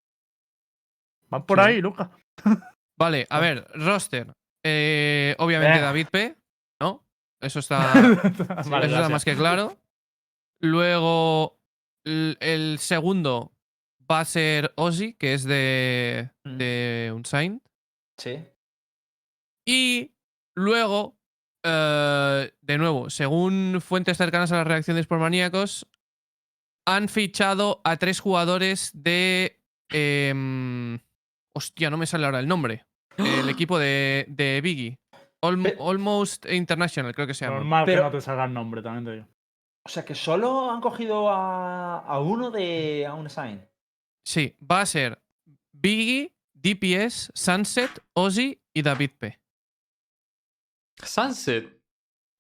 Van 1.29 1.45
por 1.47 1.59
Sí. 1.61 1.65
ahí, 1.65 1.81
Lucas. 1.81 2.11
Vale, 2.99 3.27
a 3.31 3.41
ver, 3.41 3.67
roster. 3.75 4.33
Eh, 4.65 5.35
obviamente 5.39 5.73
Venga. 5.75 5.87
David 5.87 6.07
P, 6.13 6.37
¿no? 6.81 7.03
Eso 7.41 7.59
está, 7.59 7.79
Vale, 8.71 8.87
eso 8.87 8.97
está 8.97 9.09
más 9.09 9.25
que 9.25 9.35
claro. 9.35 9.77
Luego, 10.61 11.59
el 12.05 12.77
segundo 12.79 13.53
va 14.11 14.21
a 14.21 14.25
ser 14.25 14.73
Ozzy, 14.77 15.15
que 15.15 15.35
es 15.35 15.45
de, 15.45 16.31
Mm. 16.45 16.57
de 16.59 17.13
Unsigned. 17.15 17.61
Sí. 18.19 18.45
Y 19.65 20.13
luego, 20.57 21.17
eh, 21.65 22.53
de 22.61 22.79
nuevo, 22.79 23.11
según 23.11 23.81
fuentes 23.81 24.17
cercanas 24.19 24.53
a 24.53 24.57
las 24.57 24.67
reacciones 24.67 25.07
por 25.07 25.19
maníacos, 25.19 25.87
han 26.87 27.09
fichado 27.09 27.81
a 27.85 27.97
tres 27.97 28.21
jugadores 28.21 28.91
de. 28.95 29.61
em, 29.91 30.99
hostia, 31.55 31.91
no 31.91 31.97
me 31.97 32.07
sale 32.07 32.25
ahora 32.27 32.41
el 32.41 32.49
nombre. 32.49 32.85
El 33.19 33.49
equipo 33.49 33.79
de, 33.79 34.25
de 34.29 34.61
Biggie. 34.63 34.99
Alm- 35.43 35.75
Almost 35.81 36.47
International, 36.51 37.15
creo 37.15 37.27
que 37.27 37.35
se 37.35 37.45
llama. 37.45 37.59
Normal 37.59 37.85
Pero- 37.85 38.01
que 38.03 38.05
no 38.05 38.11
te 38.13 38.21
salga 38.21 38.45
el 38.45 38.55
nombre, 38.55 38.83
también 38.83 39.05
te 39.05 39.13
digo. 39.13 39.27
O 39.85 39.89
sea 39.89 40.05
que 40.05 40.15
solo 40.15 40.71
han 40.71 40.81
cogido 40.81 41.29
a, 41.29 41.99
a 41.99 42.21
uno 42.21 42.51
de 42.53 43.05
a 43.05 43.15
un 43.15 43.29
sign. 43.29 43.61
Sí, 44.25 44.57
va 44.63 44.83
a 44.83 44.87
ser 44.87 45.21
Biggie, 45.73 46.33
DPS, 46.55 47.33
Sunset, 47.35 47.91
Ozzy 48.15 48.61
y 48.73 48.83
David 48.83 49.11
P. 49.19 49.41
Sunset. 51.03 51.81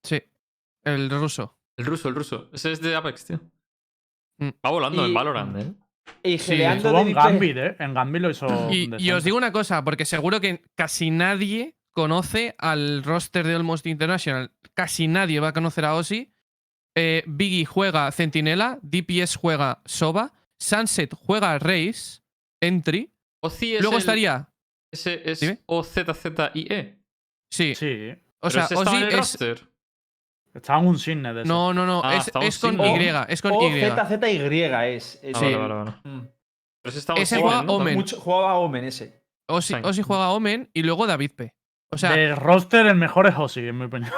Sí, 0.04 0.22
el 0.84 1.10
ruso. 1.10 1.58
El 1.76 1.86
ruso, 1.86 2.08
el 2.08 2.14
ruso. 2.14 2.50
Ese 2.52 2.72
es 2.72 2.80
de 2.80 2.94
Apex, 2.94 3.24
tío. 3.26 3.40
Mm. 4.38 4.48
Va 4.64 4.70
volando 4.70 5.02
Y- 5.02 5.08
en 5.08 5.14
Valorant, 5.14 5.56
¿eh? 5.58 5.72
Y 6.24 6.38
Sí, 6.38 6.46
geleando 6.52 6.88
Estuvo 6.88 7.04
de 7.04 7.10
en 7.10 7.16
Gambit, 7.16 7.56
¿eh? 7.56 7.76
En 7.78 7.94
Gambit 7.94 8.22
lo 8.22 8.30
hizo. 8.30 8.70
Y, 8.70 8.90
y 8.98 9.10
os 9.12 9.22
digo 9.24 9.36
una 9.36 9.52
cosa, 9.52 9.84
porque 9.84 10.04
seguro 10.04 10.40
que 10.40 10.62
casi 10.74 11.10
nadie 11.10 11.76
conoce 11.92 12.54
al 12.58 13.04
roster 13.04 13.46
de 13.46 13.54
Almost 13.54 13.86
International. 13.86 14.50
Casi 14.74 15.06
nadie 15.08 15.38
va 15.40 15.48
a 15.48 15.52
conocer 15.52 15.84
a 15.84 15.94
Ozzy. 15.94 16.32
Eh, 16.96 17.22
Biggie 17.26 17.64
juega 17.64 18.10
Centinela, 18.12 18.78
DPS 18.82 19.36
juega 19.36 19.80
Soba, 19.84 20.32
Sunset 20.58 21.14
juega 21.14 21.58
Race, 21.58 22.20
Entry. 22.60 23.12
Ozzy 23.40 23.74
es 23.76 23.80
Luego 23.80 23.96
el- 23.96 24.00
estaría. 24.00 24.48
Ese 24.92 25.22
es. 25.30 25.40
OZZIE. 25.66 26.98
Sí, 27.50 27.74
Sí. 27.74 28.14
O 28.42 28.48
Pero 28.48 28.50
sea, 28.50 28.64
ese 28.64 28.74
estaba 28.74 28.90
Ozzy 28.90 28.96
en 28.96 29.02
el 29.04 29.08
es. 29.08 29.16
roster. 29.16 29.68
Estaba 30.54 30.78
en 30.80 30.86
un 30.86 30.98
Signet 30.98 31.34
de 31.34 31.40
ese. 31.42 31.48
No, 31.48 31.72
no, 31.72 31.86
no, 31.86 32.02
Ah, 32.04 32.16
es, 32.16 32.26
es 32.28 32.32
con 32.32 32.42
Y, 32.78 33.08
es 33.28 33.40
con 33.42 33.52
o 33.52 33.68
Y. 33.68 33.80
ZZY 33.80 34.62
es. 34.94 35.20
es 35.22 35.36
Ah, 35.36 35.38
Sí. 35.38 35.44
vale, 35.46 35.56
vale, 35.56 35.74
vale. 35.74 35.90
Mm. 36.04 36.20
Pero 36.82 36.90
ese 36.90 36.98
estaba 36.98 37.18
Ese 37.20 37.36
Signet, 37.36 37.42
juega 37.50 37.62
¿no? 37.62 37.72
Omen. 37.74 37.94
Mucho, 37.94 38.20
jugaba 38.20 38.54
Omen 38.58 38.84
ese. 38.84 39.22
Ozzy. 39.48 39.74
Ozzy 39.82 40.02
juega 40.02 40.30
Omen 40.30 40.70
y 40.74 40.82
luego 40.82 41.06
David 41.06 41.30
P. 41.36 41.54
O 41.90 41.98
sea, 41.98 42.12
Del 42.12 42.36
roster, 42.36 42.86
el 42.86 42.96
mejor 42.96 43.26
es 43.26 43.34
Ozzy, 43.36 43.68
en 43.68 43.78
mi 43.78 43.84
opinión. 43.86 44.10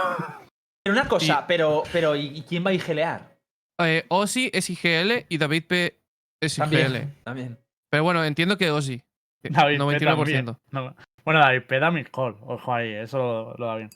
Pero 0.82 0.92
una 0.98 1.08
cosa, 1.08 1.46
pero, 1.46 1.82
pero 1.92 2.14
¿y 2.16 2.26
y 2.38 2.42
quién 2.42 2.64
va 2.64 2.70
a 2.70 2.74
igelear? 2.74 3.36
eh, 3.80 4.04
Ozzy 4.08 4.50
es 4.52 4.70
IGL 4.70 5.26
y 5.28 5.38
David 5.38 5.64
P 5.66 6.00
es 6.40 6.58
IGL. 6.58 6.70
También. 6.70 7.14
También. 7.24 7.58
Pero 7.90 8.04
bueno, 8.04 8.24
entiendo 8.24 8.56
que 8.58 8.70
Ozzy. 8.70 9.02
David 9.42 9.78
P 9.78 9.84
99%. 9.84 10.06
también. 10.16 10.44
No, 10.70 10.94
Bueno, 11.24 11.40
David 11.40 11.62
P 11.66 11.78
da 11.78 11.90
mis 11.90 12.08
call. 12.10 12.36
Ojo 12.42 12.74
ahí, 12.74 12.92
eso 12.92 13.18
lo, 13.18 13.54
lo 13.56 13.66
da 13.66 13.76
bien. 13.76 13.90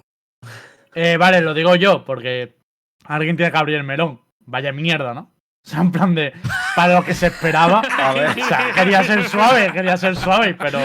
Eh, 0.94 1.16
vale, 1.16 1.40
lo 1.40 1.54
digo 1.54 1.74
yo, 1.76 2.04
porque 2.04 2.56
alguien 3.04 3.36
tiene 3.36 3.52
que 3.52 3.58
abrir 3.58 3.76
el 3.76 3.84
melón. 3.84 4.20
vaya 4.40 4.72
mierda, 4.72 5.12
¿no? 5.14 5.32
O 5.64 5.68
sea, 5.70 5.80
en 5.80 5.92
plan 5.92 6.14
de, 6.14 6.32
para 6.74 6.94
lo 6.94 7.04
que 7.04 7.12
se 7.14 7.26
esperaba. 7.26 7.82
A 7.98 8.12
ver. 8.14 8.30
O 8.30 8.44
sea, 8.46 8.72
quería 8.74 9.02
ser 9.04 9.28
suave, 9.28 9.70
quería 9.72 9.96
ser 9.96 10.16
suave, 10.16 10.54
pero 10.54 10.78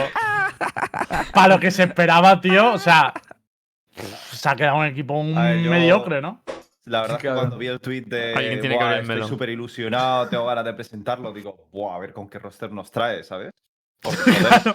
para 1.33 1.47
lo 1.55 1.59
que 1.59 1.71
se 1.71 1.83
esperaba, 1.83 2.41
tío, 2.41 2.73
o 2.73 2.77
sea, 2.77 3.13
se 4.31 4.49
ha 4.49 4.55
quedado 4.55 4.77
un 4.77 4.85
equipo 4.85 5.13
un 5.13 5.37
A 5.37 5.43
ver, 5.51 5.59
yo- 5.61 5.71
mediocre, 5.71 6.21
¿no? 6.21 6.43
La 6.85 6.99
verdad 7.01 7.15
es 7.15 7.21
que 7.21 7.27
Claro. 7.29 7.39
cuando 7.39 7.57
vi 7.57 7.67
el 7.67 7.79
tweet 7.79 8.01
de 8.07 8.33
Alguien 8.35 8.59
tiene 8.59 8.75
que 8.75 8.83
"Buah, 8.83 8.87
abrir 8.87 8.95
el 8.97 9.01
estoy 9.03 9.15
melón". 9.15 9.29
súper 9.29 9.49
ilusionado, 9.49 10.27
tengo 10.27 10.45
ganas 10.45 10.65
de 10.65 10.73
presentarlo, 10.73 11.31
digo, 11.31 11.69
Buah, 11.71 11.95
a 11.95 11.99
ver 11.99 12.11
con 12.11 12.27
qué 12.27 12.39
roster 12.39 12.69
nos 12.73 12.91
trae, 12.91 13.23
¿sabes? 13.23 13.51
Porque, 14.01 14.17
joder, 14.33 14.73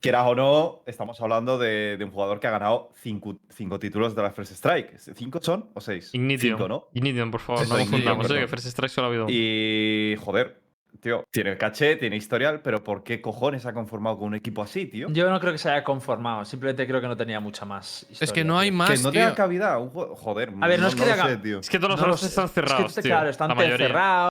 quieras 0.00 0.24
o 0.26 0.34
no, 0.34 0.82
estamos 0.86 1.20
hablando 1.20 1.58
de, 1.58 1.96
de 1.98 2.04
un 2.04 2.10
jugador 2.10 2.40
que 2.40 2.46
ha 2.46 2.50
ganado 2.50 2.90
cinco, 3.02 3.36
cinco 3.50 3.78
títulos 3.78 4.14
de 4.14 4.22
la 4.22 4.30
First 4.30 4.52
Strike. 4.52 4.98
¿Cinco 4.98 5.40
son 5.42 5.68
o 5.74 5.80
seis? 5.80 6.10
Ignition. 6.14 6.56
Cinco, 6.56 6.68
¿no? 6.68 6.88
Ignition, 6.94 7.30
por 7.30 7.40
favor, 7.40 7.62
Eso, 7.62 7.74
no 7.74 7.80
confundamos, 7.80 8.26
que 8.28 8.46
First 8.48 8.66
Strike 8.66 8.90
solo 8.90 9.06
ha 9.06 9.10
habido. 9.10 9.26
Y, 9.28 10.16
joder, 10.18 10.58
tío, 11.00 11.24
tiene 11.30 11.56
caché, 11.56 11.96
tiene 11.96 12.16
historial, 12.16 12.60
pero 12.62 12.82
¿por 12.82 13.02
qué 13.04 13.20
cojones 13.20 13.66
ha 13.66 13.72
conformado 13.72 14.18
con 14.18 14.28
un 14.28 14.34
equipo 14.34 14.62
así, 14.62 14.86
tío? 14.86 15.08
Yo 15.10 15.28
no 15.30 15.38
creo 15.38 15.52
que 15.52 15.58
se 15.58 15.70
haya 15.70 15.84
conformado, 15.84 16.44
simplemente 16.44 16.86
creo 16.86 17.00
que 17.00 17.08
no 17.08 17.16
tenía 17.16 17.40
mucha 17.40 17.64
más 17.64 18.02
historia. 18.02 18.18
Es 18.24 18.32
que 18.32 18.44
no 18.44 18.58
hay 18.58 18.70
tío. 18.70 18.78
más, 18.78 18.90
que 18.90 18.96
no 18.98 19.10
tío. 19.12 19.20
tenga 19.34 19.78
jue- 19.78 20.14
joder, 20.16 20.52
A 20.60 20.66
ver, 20.68 20.80
no 20.80 20.88
es 20.88 20.94
que 20.94 21.06
lo 21.06 21.12
haga- 21.12 21.26
sé, 21.28 21.36
tío. 21.38 21.60
Es 21.60 21.68
que 21.70 21.78
todos 21.78 22.00
los 22.00 22.22
No 22.22 22.26
están 22.28 22.48
cerrados, 22.48 22.86
Es 22.90 22.94
que, 22.96 23.02
tío. 23.02 23.10
claro, 23.10 23.28
están 23.30 23.56
cerrados. 23.56 24.30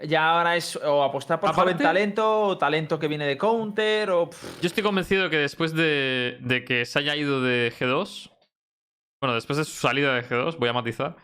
Ya 0.00 0.30
ahora 0.30 0.56
es 0.56 0.76
o 0.76 1.02
apostar 1.02 1.40
por 1.40 1.54
joven 1.54 1.78
talento, 1.78 2.42
o 2.42 2.58
talento 2.58 2.98
que 2.98 3.08
viene 3.08 3.26
de 3.26 3.38
counter, 3.38 4.10
o. 4.10 4.28
pff, 4.28 4.60
Yo 4.60 4.66
estoy 4.66 4.82
convencido 4.82 5.30
que 5.30 5.38
después 5.38 5.72
de, 5.72 6.36
de 6.40 6.64
que 6.64 6.84
se 6.84 6.98
haya 6.98 7.16
ido 7.16 7.40
de 7.40 7.72
G2, 7.78 8.30
bueno, 9.22 9.34
después 9.34 9.56
de 9.56 9.64
su 9.64 9.72
salida 9.72 10.14
de 10.14 10.22
G2, 10.22 10.58
voy 10.58 10.68
a 10.68 10.74
matizar, 10.74 11.16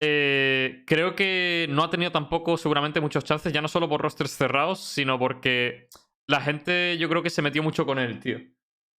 eh, 0.00 0.84
creo 0.86 1.16
que 1.16 1.66
no 1.70 1.82
ha 1.82 1.90
tenido 1.90 2.12
tampoco 2.12 2.56
seguramente 2.56 3.00
muchos 3.00 3.24
chances, 3.24 3.52
ya 3.52 3.60
no 3.60 3.68
solo 3.68 3.88
por 3.88 4.00
rosters 4.00 4.36
cerrados, 4.36 4.78
sino 4.80 5.18
porque 5.18 5.88
la 6.28 6.40
gente 6.40 6.96
yo 6.98 7.08
creo 7.08 7.22
que 7.22 7.30
se 7.30 7.42
metió 7.42 7.62
mucho 7.62 7.84
con 7.86 7.98
él, 7.98 8.20
tío. 8.20 8.38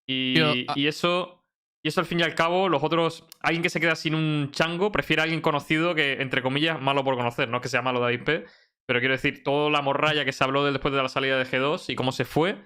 Y, 0.06 0.34
Tío, 0.36 0.52
ah- 0.68 0.74
y 0.76 0.88
eso, 0.88 1.46
y 1.82 1.88
eso 1.88 2.02
al 2.02 2.06
fin 2.08 2.20
y 2.20 2.24
al 2.24 2.36
cabo, 2.36 2.68
los 2.68 2.84
otros, 2.84 3.26
alguien 3.42 3.64
que 3.64 3.70
se 3.70 3.80
queda 3.80 3.96
sin 3.96 4.16
un 4.16 4.52
chango, 4.52 4.92
prefiere 4.92 5.22
a 5.22 5.24
alguien 5.24 5.40
conocido 5.42 5.96
que, 5.96 6.22
entre 6.22 6.42
comillas, 6.42 6.82
malo 6.82 7.06
por 7.06 7.16
conocer, 7.16 7.48
no 7.48 7.58
es 7.58 7.64
que 7.64 7.70
sea 7.70 7.82
malo 7.82 8.06
de 8.06 8.14
IP, 8.16 8.46
pero 8.86 9.00
quiero 9.00 9.14
decir, 9.14 9.44
toda 9.44 9.70
la 9.70 9.82
morralla 9.82 10.26
que 10.26 10.32
se 10.34 10.44
habló 10.44 10.64
de 10.66 10.72
después 10.72 10.94
de 10.94 11.02
la 11.02 11.10
salida 11.10 11.38
de 11.38 11.46
G2 11.46 11.90
y 11.90 11.96
cómo 11.96 12.12
se 12.12 12.26
fue, 12.26 12.58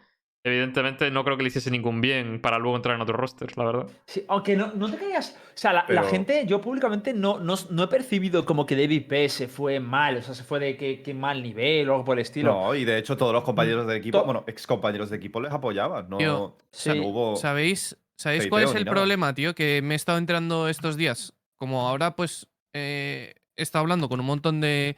evidentemente 0.43 1.11
no 1.11 1.23
creo 1.25 1.35
que 1.35 1.43
le 1.43 1.49
hiciese 1.49 1.71
ningún 1.71 1.99
bien 1.99 2.39
para 2.41 2.57
luego 2.57 2.77
entrar 2.77 2.95
en 2.95 3.01
otro 3.01 3.17
roster, 3.17 3.57
la 3.57 3.65
verdad. 3.65 3.87
sí, 4.05 4.23
aunque 4.29 4.55
no, 4.55 4.67
no 4.73 4.89
te 4.89 4.97
caigas. 4.97 5.35
O 5.47 5.51
sea, 5.59 5.85
la, 5.87 6.03
gente, 6.03 6.45
yo 6.45 6.61
públicamente 6.61 7.13
no, 7.13 7.39
no, 7.39 7.55
no 7.69 7.83
he 7.83 7.87
percibido 7.87 8.45
como 8.45 8.65
que 8.65 8.75
David 8.75 9.07
P 9.07 9.27
se 9.29 9.47
fue 9.47 9.79
mal, 9.79 10.17
o 10.17 10.21
sea, 10.21 10.33
se 10.33 10.43
fue 10.43 10.59
de 10.59 10.77
que, 10.77 11.01
que 11.01 11.13
mal 11.13 11.43
nivel 11.43 11.89
o 11.89 11.93
algo 11.93 12.05
por 12.05 12.17
el 12.17 12.21
estilo. 12.21 12.53
No, 12.53 12.75
y 12.75 12.85
de 12.85 12.97
hecho 12.97 13.17
todos 13.17 13.33
los 13.33 13.43
compañeros 13.43 13.85
del 13.87 13.97
equipo, 13.97 14.19
To- 14.19 14.25
bueno, 14.25 14.43
ex 14.47 14.65
compañeros 14.67 15.09
de 15.09 15.17
equipo 15.17 15.41
les 15.41 15.51
apoyaban, 15.51 16.07
no, 16.09 16.17
Tío, 16.17 16.57
Sí. 16.71 16.89
no 16.95 17.07
hubo... 17.07 17.35
¿Sabéis, 17.35 17.97
¿sabéis 18.15 18.47
cuál 18.47 18.63
es 18.63 18.75
el 18.75 18.85
nada. 18.85 18.95
problema, 18.95 19.33
tío? 19.33 19.53
Que 19.53 19.81
me 19.81 19.95
he 19.95 19.97
estado 19.97 20.17
enterando 20.17 20.69
estos 20.69 20.95
días. 20.95 21.33
Como 21.57 21.87
ahora, 21.89 22.15
pues, 22.15 22.47
eh, 22.73 23.33
he 23.55 23.63
estado 23.63 23.81
hablando 23.81 24.07
con 24.07 24.19
un 24.19 24.25
montón 24.27 24.61
de, 24.61 24.95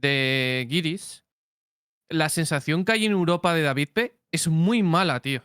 de 0.00 0.66
guiris. 0.68 1.24
La 2.08 2.28
sensación 2.28 2.84
que 2.84 2.92
hay 2.92 3.06
en 3.06 3.12
Europa 3.12 3.54
de 3.54 3.62
David 3.62 3.88
P 3.92 4.14
es 4.32 4.48
muy 4.48 4.82
mala, 4.82 5.20
tío. 5.20 5.42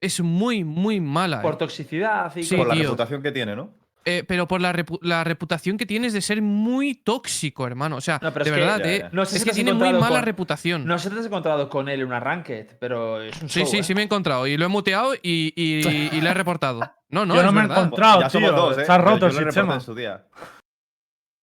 Es 0.00 0.20
muy, 0.20 0.64
muy 0.64 1.00
mala. 1.00 1.42
Por 1.42 1.54
eh. 1.54 1.58
toxicidad 1.58 2.34
y 2.36 2.42
Sí, 2.42 2.56
por 2.56 2.68
la 2.68 2.74
tío. 2.74 2.82
reputación 2.84 3.22
que 3.22 3.32
tiene, 3.32 3.54
¿no? 3.56 3.74
Eh, 4.04 4.24
pero 4.26 4.48
por 4.48 4.60
la, 4.60 4.72
repu- 4.72 4.98
la 5.02 5.22
reputación 5.22 5.76
que 5.76 5.84
tienes 5.84 6.12
de 6.14 6.22
ser 6.22 6.40
muy 6.40 6.94
tóxico, 6.94 7.66
hermano. 7.66 7.96
O 7.96 8.00
sea, 8.00 8.18
No, 8.22 8.32
pero 8.32 8.44
de 8.44 8.50
es 8.50 8.54
que- 8.56 8.60
verdad, 8.62 8.78
Ya, 8.78 8.90
eh, 8.90 8.98
ya. 9.00 9.10
No 9.12 9.26
sé 9.26 9.36
es 9.36 9.42
si 9.42 9.44
que 9.44 9.50
has 9.50 9.54
tiene 9.56 9.72
muy 9.74 9.92
mala 9.92 10.08
con- 10.08 10.22
reputación. 10.22 10.86
No 10.86 10.98
sé 10.98 11.08
si 11.08 11.14
te 11.14 11.20
has 11.20 11.26
encontrado 11.26 11.68
con 11.68 11.88
él 11.88 12.00
en 12.00 12.06
una 12.06 12.18
ranked, 12.20 12.76
pero 12.80 13.20
es 13.20 13.40
un 13.42 13.48
sí, 13.50 13.60
show, 13.60 13.68
sí, 13.68 13.78
¿eh? 13.78 13.82
sí 13.82 13.94
me 13.94 14.00
he 14.00 14.04
encontrado. 14.04 14.46
Y 14.46 14.56
lo 14.56 14.64
he 14.64 14.68
muteado 14.68 15.14
y, 15.14 15.52
y, 15.54 15.86
y 16.16 16.20
le 16.22 16.30
he 16.30 16.34
reportado. 16.34 16.80
No, 17.10 17.26
no, 17.26 17.34
Yo 17.34 17.40
es 17.40 17.46
no 17.46 17.52
me 17.52 17.60
he 17.60 17.64
encontrado, 17.64 18.20
ya 18.22 18.30
somos 18.30 18.50
tío. 18.50 18.56
dos, 18.58 18.78
¿eh? 18.78 18.84
Roto 18.98 19.26
el 19.26 19.32
sistema. 19.32 19.74
en 19.74 19.80
su 19.80 19.94
día. 19.94 20.24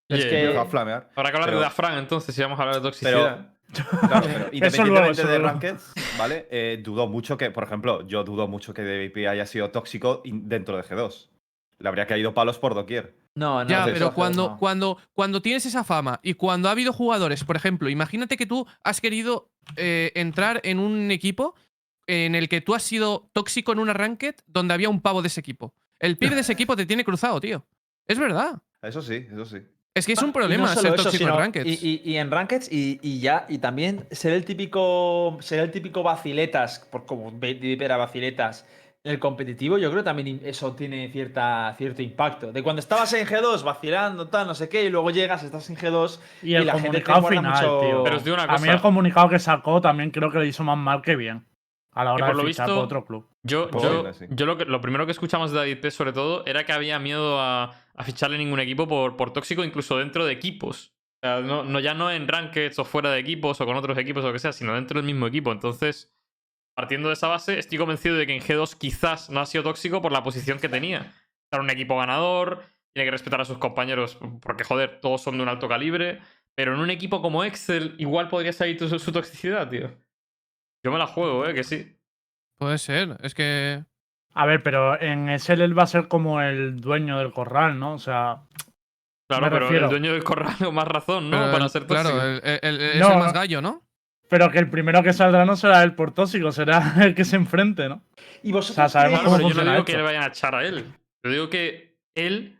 Es 0.08 0.24
que- 0.26 0.56
a 0.56 0.64
flamear. 0.66 1.10
Habrá 1.16 1.30
que 1.30 1.36
hablar 1.36 1.48
Pero- 1.50 1.58
de 1.58 1.64
Dafran 1.64 1.98
entonces, 1.98 2.34
si 2.34 2.42
vamos 2.42 2.58
a 2.58 2.62
hablar 2.62 2.76
de 2.76 2.80
Pero, 2.80 2.90
toxicidad. 2.90 3.52
claro, 4.08 4.26
pero 4.26 4.48
independientemente 4.52 5.22
luego, 5.22 5.32
de. 5.32 5.38
Rankeds, 5.38 5.92
¿vale? 6.18 6.46
Eh, 6.50 6.80
dudo 6.82 7.06
mucho 7.08 7.36
que, 7.36 7.50
por 7.50 7.64
ejemplo, 7.64 8.06
yo 8.06 8.22
dudo 8.24 8.46
mucho 8.48 8.72
que 8.72 8.82
DVP 8.82 9.26
haya 9.28 9.46
sido 9.46 9.70
tóxico 9.70 10.22
in- 10.24 10.48
dentro 10.48 10.76
de 10.76 10.84
G2. 10.84 11.28
Le 11.78 11.88
habría 11.88 12.06
caído 12.06 12.32
palos 12.34 12.58
por 12.58 12.74
doquier. 12.74 13.16
No, 13.34 13.62
no. 13.64 13.68
Ya, 13.68 13.84
pero 13.84 14.14
cuando, 14.14 14.50
no. 14.50 14.56
cuando, 14.56 14.96
cuando 15.12 15.42
tienes 15.42 15.66
esa 15.66 15.84
fama 15.84 16.20
y 16.22 16.34
cuando 16.34 16.68
ha 16.68 16.72
habido 16.72 16.92
jugadores, 16.94 17.44
por 17.44 17.56
ejemplo, 17.56 17.90
imagínate 17.90 18.38
que 18.38 18.46
tú 18.46 18.66
has 18.82 19.00
querido 19.02 19.50
eh, 19.76 20.10
entrar 20.14 20.60
en 20.64 20.78
un 20.78 21.10
equipo 21.10 21.54
en 22.06 22.34
el 22.34 22.48
que 22.48 22.62
tú 22.62 22.74
has 22.74 22.82
sido 22.84 23.28
tóxico 23.34 23.72
en 23.72 23.80
una 23.80 23.92
ranked 23.92 24.36
donde 24.46 24.72
había 24.72 24.88
un 24.88 25.02
pavo 25.02 25.20
de 25.20 25.28
ese 25.28 25.40
equipo. 25.40 25.74
El 25.98 26.16
pibe 26.16 26.34
de 26.34 26.40
ese 26.42 26.52
equipo 26.54 26.76
te 26.76 26.86
tiene 26.86 27.04
cruzado, 27.04 27.38
tío. 27.40 27.66
Es 28.06 28.18
verdad. 28.18 28.62
Eso 28.80 29.02
sí, 29.02 29.26
eso 29.30 29.44
sí. 29.44 29.58
Es 29.98 30.06
que 30.06 30.12
es 30.12 30.22
un 30.22 30.32
problema 30.32 30.66
no 30.66 30.80
ser 30.80 30.94
eso, 30.94 31.04
tóxico 31.04 31.18
sino- 31.24 31.32
en 31.34 31.38
rankeds. 31.38 31.66
Y, 31.82 32.02
y- 32.04 32.10
y 32.12 32.16
en 32.18 32.30
rankeds 32.30 32.70
y, 32.70 32.98
y 33.02 33.20
ya, 33.20 33.46
y 33.48 33.58
también 33.58 34.06
ser 34.10 34.32
el 34.34 34.44
típico, 34.44 35.38
ser 35.40 35.60
el 35.60 35.70
típico 35.70 36.02
vaciletas, 36.02 36.80
por 36.90 37.06
como 37.06 37.32
era 37.40 37.96
vaciletas, 37.96 38.66
en 39.04 39.12
el 39.12 39.18
competitivo, 39.20 39.78
yo 39.78 39.88
creo 39.90 40.02
que 40.02 40.06
también 40.06 40.40
eso 40.44 40.74
tiene 40.74 41.08
cierta, 41.12 41.72
cierto 41.78 42.02
impacto. 42.02 42.50
De 42.52 42.62
cuando 42.62 42.80
estabas 42.80 43.12
en 43.12 43.24
G2 43.24 43.62
vacilando, 43.62 44.26
tal, 44.28 44.48
no 44.48 44.54
sé 44.56 44.68
qué, 44.68 44.84
y 44.84 44.90
luego 44.90 45.10
llegas, 45.10 45.44
estás 45.44 45.70
en 45.70 45.76
G2 45.76 46.18
Y 46.42 46.54
el 46.54 46.66
la 46.66 46.72
gente 46.78 46.98
te 46.98 47.04
comunicado 47.04 47.28
final, 47.28 47.52
mucho- 47.52 47.80
tío. 47.86 48.02
Pero 48.04 48.16
os 48.16 48.24
digo 48.24 48.34
una 48.34 48.42
A 48.44 48.46
mí 48.54 48.58
cosa. 48.58 48.72
el 48.72 48.80
comunicado 48.80 49.28
que 49.28 49.38
sacó 49.38 49.80
también 49.80 50.10
creo 50.10 50.30
que 50.32 50.40
le 50.40 50.46
hizo 50.48 50.64
más 50.64 50.76
mal 50.76 51.02
que 51.02 51.14
bien. 51.14 51.44
A 51.92 52.04
la 52.04 52.12
hora 52.14 52.26
por 52.26 52.36
de 52.36 52.42
lo 52.42 52.48
fichar 52.48 52.66
visto- 52.66 52.74
por 52.76 52.84
otro 52.84 53.04
club. 53.06 53.26
Yo, 53.44 53.70
Pues 53.70 53.82
yo, 53.84 54.10
yo 54.28 54.44
lo, 54.44 54.56
que, 54.58 54.64
lo 54.66 54.80
primero 54.82 55.06
que 55.06 55.12
escuchamos 55.12 55.52
de 55.52 55.58
David 55.58 55.78
P, 55.80 55.90
sobre 55.92 56.12
todo, 56.12 56.44
era 56.44 56.64
que 56.64 56.72
había 56.72 56.98
miedo 56.98 57.40
a, 57.40 57.72
a 57.96 58.04
ficharle 58.04 58.38
ningún 58.38 58.60
equipo 58.60 58.86
por, 58.86 59.16
por 59.16 59.32
tóxico, 59.32 59.64
incluso 59.64 59.96
dentro 59.98 60.24
de 60.26 60.32
equipos. 60.32 60.92
No, 61.22 61.64
no- 61.64 61.80
ya 61.80 61.94
no 61.94 62.10
en 62.12 62.28
rankeds 62.28 62.78
o 62.78 62.84
fuera 62.84 63.10
de 63.10 63.18
equipos 63.18 63.60
o 63.60 63.66
con 63.66 63.76
otros 63.76 63.98
equipos 63.98 64.22
o 64.22 64.28
lo 64.28 64.32
que 64.32 64.38
sea, 64.38 64.52
sino 64.52 64.74
dentro 64.74 64.98
del 65.00 65.06
mismo 65.06 65.26
equipo. 65.26 65.50
Entonces, 65.50 66.14
partiendo 66.76 67.08
de 67.08 67.14
esa 67.14 67.26
base, 67.28 67.58
estoy 67.58 67.78
convencido 67.78 68.14
de 68.16 68.26
que 68.26 68.34
en 68.36 68.42
G2 68.42 68.76
quizás 68.78 69.30
no 69.30 69.40
ha 69.40 69.46
sido 69.46 69.64
tóxico 69.64 70.00
por 70.02 70.12
la 70.12 70.22
posición 70.22 70.58
que 70.60 70.68
tenía. 70.68 71.14
Era 71.50 71.62
un 71.62 71.70
equipo 71.70 71.96
ganador, 71.96 72.62
tiene 72.94 73.06
que 73.06 73.10
respetar 73.10 73.40
a 73.40 73.44
sus 73.44 73.58
compañeros, 73.58 74.18
porque 74.40 74.62
joder, 74.64 75.00
todos 75.00 75.22
son 75.22 75.36
de 75.38 75.42
un 75.42 75.48
alto 75.48 75.68
calibre. 75.68 76.20
Pero 76.54 76.74
en 76.74 76.80
un 76.80 76.90
equipo 76.90 77.20
como 77.22 77.44
Excel, 77.44 77.94
igual 77.98 78.28
podría 78.28 78.52
salir 78.52 78.78
su, 78.78 78.98
su 78.98 79.12
toxicidad, 79.12 79.68
tío. 79.68 79.90
Yo 80.84 80.92
me 80.92 80.98
la 80.98 81.06
juego, 81.06 81.46
eh, 81.46 81.54
que 81.54 81.64
sí. 81.64 81.98
Puede 82.58 82.78
ser. 82.78 83.16
Es 83.22 83.34
que. 83.34 83.84
A 84.36 84.46
ver, 84.46 84.62
pero 84.62 85.00
en 85.00 85.28
SL 85.30 85.62
él 85.64 85.78
va 85.78 85.84
a 85.84 85.86
ser 85.86 86.08
como 86.08 86.40
el 86.42 86.80
dueño 86.80 87.18
del 87.18 87.32
corral, 87.32 87.78
¿no? 87.78 87.94
O 87.94 87.98
sea, 87.98 88.42
Claro, 89.28 89.46
pero 89.50 89.60
refiero. 89.66 89.86
el 89.86 89.90
dueño 89.90 90.12
del 90.12 90.22
corral 90.24 90.54
con 90.58 90.74
más 90.74 90.86
razón, 90.86 91.30
¿no? 91.30 91.38
pero 91.38 91.52
Para 91.52 91.64
el- 91.64 91.70
ser 91.70 91.86
tóxico. 91.86 92.10
Claro, 92.10 92.22
el, 92.22 92.40
el- 92.44 92.60
el- 92.62 92.80
es 93.00 93.08
el 93.08 93.18
más 93.18 93.32
gallo, 93.32 93.60
¿no? 93.62 93.82
pero 94.28 94.50
que 94.50 94.58
el 94.58 94.68
primero 94.68 95.04
que 95.04 95.12
saldrá 95.12 95.44
no 95.44 95.54
será 95.54 95.84
el 95.84 95.94
por 95.94 96.12
tóxico, 96.12 96.50
será 96.50 96.94
el 97.04 97.14
que 97.14 97.24
se 97.24 97.36
enfrente, 97.36 97.88
¿no? 97.88 98.02
Y 98.42 98.50
vosotros 98.52 98.70
O 98.72 98.74
sea, 98.74 98.88
sabemos 98.88 99.20
Claro, 99.20 99.36
cómo 99.36 99.48
yo 99.50 99.62
no 99.64 99.70
digo 99.72 99.84
que 99.84 99.96
le 99.96 100.02
vayan 100.02 100.22
a 100.24 100.26
echar 100.26 100.54
a 100.54 100.64
él. 100.64 100.84
Yo 101.24 101.30
digo 101.30 101.48
que 101.48 101.96
él 102.16 102.58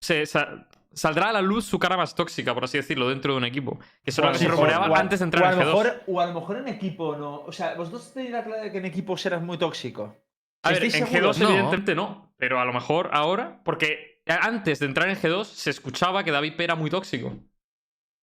se, 0.00 0.26
sa- 0.26 0.68
saldrá 0.92 1.30
a 1.30 1.32
la 1.32 1.40
luz 1.42 1.64
su 1.64 1.78
cara 1.78 1.96
más 1.96 2.14
tóxica, 2.14 2.52
por 2.54 2.64
así 2.64 2.76
decirlo, 2.78 3.08
dentro 3.08 3.32
de 3.32 3.38
un 3.38 3.44
equipo. 3.46 3.78
Que 4.04 4.10
eso 4.10 4.20
era 4.22 4.28
lo 4.30 4.34
que 4.34 4.44
se 4.44 4.48
rumoreaba 4.48 4.88
o 4.90 4.94
a- 4.94 4.98
antes 5.00 5.18
de 5.20 5.24
o 5.24 5.26
entrar 5.26 5.44
a 5.44 5.52
en 5.52 5.58
lo 5.58 5.64
G2. 5.64 5.68
mejor, 5.68 6.02
o 6.06 6.20
a 6.20 6.26
lo 6.26 6.34
mejor 6.34 6.56
en 6.58 6.68
equipo 6.68 7.16
no. 7.16 7.40
O 7.40 7.52
sea, 7.52 7.74
vosotros 7.74 8.12
tenéis 8.12 8.32
la 8.32 8.44
clave 8.44 8.62
de 8.64 8.72
que 8.72 8.78
en 8.78 8.84
equipo 8.84 9.16
serás 9.16 9.42
muy 9.42 9.56
tóxico. 9.58 10.14
A 10.66 10.72
ver, 10.72 10.84
en 10.84 10.88
¿Estáis 10.88 11.04
G2 11.04 11.08
seguros? 11.10 11.38
No. 11.38 11.48
evidentemente 11.48 11.94
no. 11.94 12.34
Pero 12.36 12.60
a 12.60 12.64
lo 12.64 12.72
mejor 12.72 13.10
ahora, 13.12 13.62
porque 13.64 14.22
antes 14.26 14.80
de 14.80 14.86
entrar 14.86 15.08
en 15.08 15.16
G2 15.16 15.44
se 15.44 15.70
escuchaba 15.70 16.24
que 16.24 16.30
David 16.30 16.56
P 16.56 16.64
era 16.64 16.74
muy 16.74 16.90
tóxico. 16.90 17.36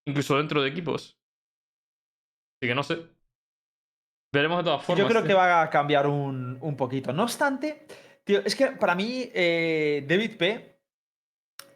Incluso 0.06 0.38
dentro 0.38 0.62
de 0.62 0.70
equipos. 0.70 1.18
Así 2.60 2.68
que 2.68 2.76
no 2.76 2.84
sé. 2.84 3.00
Veremos 4.34 4.58
de 4.60 4.64
todas 4.64 4.84
formas. 4.84 5.04
Yo 5.04 5.08
creo 5.08 5.22
tío. 5.22 5.28
que 5.30 5.34
va 5.34 5.62
a 5.62 5.70
cambiar 5.70 6.08
un, 6.08 6.58
un 6.60 6.76
poquito. 6.76 7.14
No 7.14 7.24
obstante, 7.24 7.86
tío, 8.24 8.42
es 8.44 8.56
que 8.56 8.68
para 8.72 8.96
mí 8.96 9.30
eh, 9.34 10.04
David 10.08 10.38
P 10.38 10.80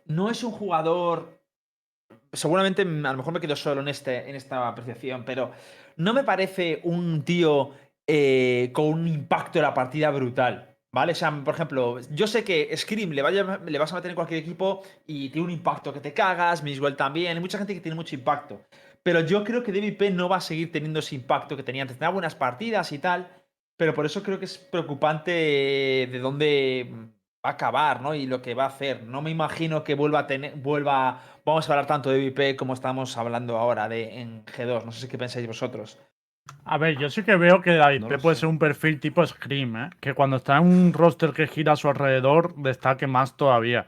no 0.05 0.29
es 0.29 0.43
un 0.43 0.51
jugador. 0.51 1.37
Seguramente 2.33 2.81
a 2.81 2.85
lo 2.85 3.17
mejor 3.17 3.33
me 3.33 3.39
quedo 3.39 3.55
solo 3.55 3.81
en, 3.81 3.87
este, 3.87 4.29
en 4.29 4.35
esta 4.35 4.67
apreciación, 4.67 5.23
pero 5.23 5.51
no 5.95 6.13
me 6.13 6.23
parece 6.23 6.81
un 6.83 7.23
tío 7.23 7.71
eh, 8.07 8.71
con 8.73 8.85
un 8.85 9.07
impacto 9.07 9.59
en 9.59 9.63
la 9.63 9.73
partida 9.73 10.09
brutal. 10.11 10.77
¿Vale? 10.91 11.11
O 11.11 11.15
sea, 11.15 11.31
por 11.43 11.53
ejemplo, 11.53 11.99
yo 12.11 12.25
sé 12.25 12.43
que 12.43 12.75
Scream 12.75 13.11
le, 13.11 13.21
vas 13.21 13.91
a 13.91 13.95
meter 13.95 14.09
en 14.09 14.15
cualquier 14.15 14.39
equipo 14.39 14.81
y 15.05 15.29
tiene 15.29 15.45
un 15.45 15.51
impacto 15.51 15.93
que 15.93 15.99
te 15.99 16.13
cagas, 16.13 16.63
Miswell 16.63 16.95
también, 16.95 17.35
hay 17.35 17.39
mucha 17.41 17.57
gente 17.57 17.73
que 17.73 17.81
tiene 17.81 17.95
mucho 17.95 18.15
impacto. 18.15 18.61
Pero 19.03 19.19
yo 19.21 19.43
creo 19.43 19.61
que 19.63 19.71
David 19.71 19.97
P 19.97 20.09
no 20.11 20.29
va 20.29 20.37
a 20.37 20.41
seguir 20.41 20.71
teniendo 20.71 20.99
ese 20.99 21.15
impacto 21.15 21.55
que 21.55 21.63
tenía 21.63 21.83
antes. 21.83 21.97
Tenía 21.97 22.09
buenas 22.09 22.35
partidas 22.35 22.91
y 22.93 22.99
tal, 22.99 23.29
pero 23.75 23.93
por 23.93 24.05
eso 24.05 24.23
creo 24.23 24.39
que 24.39 24.45
es 24.45 24.57
preocupante 24.57 25.31
de 25.31 26.19
dónde 26.19 26.89
va 27.45 27.51
a 27.51 27.53
acabar, 27.53 28.01
¿no? 28.01 28.15
Y 28.15 28.25
lo 28.25 28.41
que 28.41 28.53
va 28.55 28.63
a 28.65 28.67
hacer. 28.67 29.03
No 29.03 29.21
me 29.21 29.29
imagino 29.31 29.83
que 29.83 29.95
vuelva 29.95 30.19
a 30.19 30.27
tener, 30.27 30.55
vuelva, 30.55 31.21
vamos 31.45 31.69
a 31.69 31.73
hablar 31.73 31.87
tanto 31.87 32.09
de 32.09 32.19
VIP 32.19 32.57
como 32.57 32.73
estamos 32.73 33.17
hablando 33.17 33.57
ahora 33.57 33.87
de 33.87 34.19
en 34.21 34.45
G2. 34.45 34.83
No 34.85 34.91
sé 34.91 35.07
qué 35.07 35.17
pensáis 35.17 35.47
vosotros. 35.47 35.99
A 36.65 36.77
ver, 36.77 36.97
yo 36.97 37.09
sí 37.09 37.23
que 37.23 37.35
veo 37.35 37.61
que 37.61 37.75
David 37.75 38.01
No 38.01 38.17
puede 38.19 38.35
sé. 38.35 38.41
ser 38.41 38.49
un 38.49 38.59
perfil 38.59 38.99
tipo 38.99 39.25
Scream, 39.25 39.75
¿eh? 39.77 39.89
Que 40.01 40.13
cuando 40.13 40.37
está 40.37 40.57
en 40.57 40.63
un 40.65 40.93
roster 40.93 41.31
que 41.31 41.47
gira 41.47 41.73
a 41.73 41.75
su 41.75 41.87
alrededor, 41.89 42.55
destaque 42.57 43.07
más 43.07 43.37
todavía. 43.37 43.87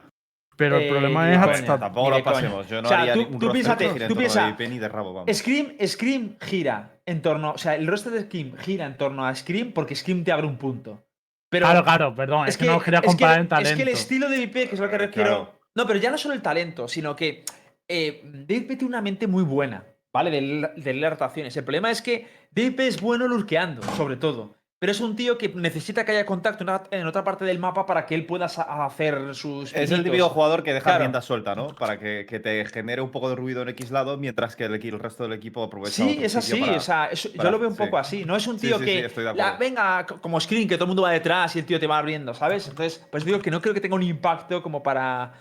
Pero 0.55 0.77
el 0.77 0.83
Eh, 0.83 0.89
problema 0.89 1.31
es 1.31 1.37
coña. 1.39 1.51
hasta. 1.53 1.79
tampoco 1.79 2.09
lo 2.09 2.23
pasemos. 2.23 2.67
Yo 2.67 2.81
no 2.81 2.87
O 2.87 2.89
sea, 2.89 3.01
haría 3.01 3.13
tú- 3.13 3.19
ningún 3.21 3.39
tú 3.39 3.51
piénsate, 3.51 3.85
que 3.87 3.91
tú 3.93 3.99
torno 3.99 4.15
piensa- 4.15 4.43
de 4.45 4.49
IP 4.51 4.67
ni 4.69 4.79
de 4.79 4.89
rabo, 4.89 5.13
vamos. 5.13 5.37
Scream, 5.37 5.73
Scream 5.85 6.35
gira 6.41 6.99
en 7.05 7.21
torno, 7.21 7.51
o 7.51 7.57
sea, 7.57 7.75
el 7.75 7.87
roster 7.87 8.11
de 8.13 8.21
Scream 8.23 8.57
gira 8.57 8.85
en 8.85 8.97
torno 8.97 9.25
a 9.25 9.33
Scream 9.35 9.71
porque 9.71 9.95
Scream 9.95 10.23
te 10.23 10.31
abre 10.33 10.47
un 10.47 10.57
punto. 10.57 11.05
Pero 11.49 11.65
Claro, 11.65 11.83
claro, 11.83 12.13
perdón. 12.15 12.47
Es, 12.47 12.57
que, 12.57 12.65
no 12.65 12.79
quería 12.79 12.99
es 12.99 13.05
comparar 13.05 13.35
que- 13.37 13.41
en 13.41 13.47
talento. 13.47 13.69
Es 13.71 13.75
que 13.77 13.81
el 13.83 13.87
estilo 13.89 14.29
de 14.29 14.37
VIP, 14.37 14.53
que 14.67 14.75
es 14.75 14.79
lo 14.79 14.89
que 14.89 14.95
Eh, 14.95 14.99
refiero. 14.99 15.29
claro. 15.29 15.59
No, 15.75 15.87
pero 15.87 15.97
ya 15.99 16.11
no 16.11 16.17
solo 16.17 16.33
el 16.33 16.41
talento, 16.41 16.87
sino 16.87 17.15
que 17.15 17.43
eh, 17.87 18.21
David 18.23 18.67
P 18.67 18.75
tiene 18.75 18.85
una 18.85 19.01
mente 19.01 19.25
muy 19.27 19.43
buena, 19.43 19.83
¿vale? 20.13 20.31
De, 20.31 20.69
de 20.75 20.93
leer 20.93 21.13
rotaciones. 21.13 21.55
El 21.57 21.63
problema 21.63 21.91
es 21.91 22.01
que 22.01 22.27
David 22.51 22.75
P 22.75 22.87
es 22.87 23.01
bueno 23.01 23.27
lurkeando, 23.27 23.81
sobre 23.95 24.17
todo. 24.17 24.59
Pero 24.79 24.93
es 24.93 25.01
un 25.01 25.17
tío 25.17 25.37
que 25.37 25.49
necesita 25.49 26.05
que 26.05 26.13
haya 26.13 26.25
contacto 26.25 26.63
en, 26.91 27.05
otra 27.05 27.21
parte 27.25 27.43
del 27.43 27.59
mapa 27.59 27.85
para 27.85 28.05
que 28.05 28.15
él 28.15 28.25
pueda 28.25 28.45
hacer 28.45 29.35
sus. 29.35 29.73
Es 29.73 29.91
el 29.91 30.05
típico 30.05 30.29
jugador 30.29 30.63
que 30.63 30.71
deja 30.73 30.85
Claro. 30.85 30.99
rienda 30.99 31.21
suelta, 31.21 31.53
¿no? 31.53 31.75
Para 31.75 31.99
que, 31.99 32.25
que 32.25 32.39
te 32.39 32.63
genere 32.63 33.01
un 33.01 33.11
poco 33.11 33.29
de 33.29 33.35
ruido 33.35 33.61
en 33.61 33.67
X 33.69 33.91
lado, 33.91 34.15
mientras 34.17 34.55
que 34.55 34.63
el, 34.63 34.99
resto 34.99 35.23
del 35.23 35.33
equipo 35.33 35.63
aprovecha. 35.63 35.95
Sí, 35.95 36.19
es 36.21 36.33
así. 36.37 36.61
para- 36.61 36.77
o 36.77 36.79
sea, 36.79 37.07
es- 37.07 37.29
yo 37.33 37.51
lo 37.51 37.59
veo 37.59 37.67
un 37.67 37.75
sí. 37.75 37.83
poco 37.83 37.97
así. 37.97 38.23
No 38.23 38.37
es 38.37 38.47
un 38.47 38.57
tío 38.57 38.79
sí, 38.79 38.85
que. 38.85 38.91
sí, 38.99 39.05
estoy 39.05 39.25
de 39.25 39.33
la- 39.33 39.57
venga, 39.57 40.05
como 40.05 40.39
screen, 40.39 40.65
que 40.65 40.75
todo 40.75 40.85
el 40.85 40.89
mundo 40.89 41.01
va 41.01 41.11
detrás 41.11 41.53
y 41.57 41.59
el 41.59 41.65
tío 41.65 41.77
te 41.77 41.85
va 41.85 41.97
abriendo, 41.97 42.33
¿sabes? 42.33 42.65
Entonces, 42.69 43.05
pues 43.11 43.25
digo 43.25 43.39
que 43.41 43.51
no 43.51 43.61
creo 43.61 43.73
que 43.73 43.81
tenga 43.81 43.95
un 43.95 44.03
impacto 44.03 44.63
como 44.63 44.81
para. 44.81 45.33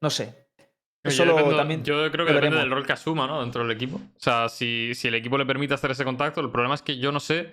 No 0.00 0.10
sé. 0.10 0.34
Yo, 1.02 1.08
Eso 1.10 1.24
lo- 1.24 1.34
dependo- 1.36 1.56
también. 1.56 1.82
yo 1.82 2.10
creo 2.10 2.26
que 2.26 2.32
depende 2.34 2.58
del 2.58 2.70
rol 2.70 2.84
que 2.84 2.92
asuma, 2.92 3.26
¿no? 3.26 3.40
Dentro 3.40 3.62
del 3.62 3.70
equipo. 3.74 3.96
O 3.96 4.20
sea, 4.20 4.48
si, 4.50 4.94
si 4.94 5.08
el 5.08 5.14
equipo 5.14 5.38
le 5.38 5.46
permite 5.46 5.72
hacer 5.74 5.90
ese 5.90 6.04
contacto, 6.04 6.40
el 6.42 6.50
problema 6.50 6.74
es 6.74 6.82
que 6.82 6.98
yo 6.98 7.10
no 7.10 7.20
sé, 7.20 7.52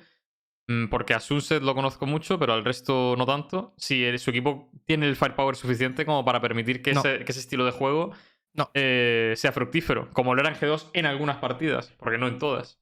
mm, 0.68 0.88
porque 0.88 1.14
a 1.14 1.20
Sunset 1.22 1.64
lo 1.64 1.74
conozco 1.74 2.06
mucho, 2.06 2.38
pero 2.38 2.52
al 2.54 2.66
resto 2.66 3.16
no 3.18 3.26
tanto, 3.26 3.74
si 3.78 4.04
el- 4.04 4.20
su 4.20 4.32
equipo 4.32 4.70
tiene 4.86 5.08
el 5.08 5.16
firepower 5.16 5.56
suficiente 5.56 6.06
como 6.06 6.26
para 6.26 6.42
permitir 6.42 6.82
que, 6.82 6.94
No. 6.94 7.00
ese, 7.00 7.24
que 7.24 7.32
ese 7.32 7.40
estilo 7.40 7.64
de 7.64 7.72
juego 7.72 8.12
No. 8.54 8.70
eh, 8.74 9.34
sea 9.38 9.54
fructífero, 9.54 10.10
como 10.12 10.36
lo 10.36 10.42
era 10.42 10.50
en 10.50 10.56
G2 10.56 10.90
en 10.94 11.06
algunas 11.06 11.38
partidas, 11.38 11.94
porque 11.98 12.18
no 12.18 12.28
en 12.28 12.40
todas. 12.40 12.82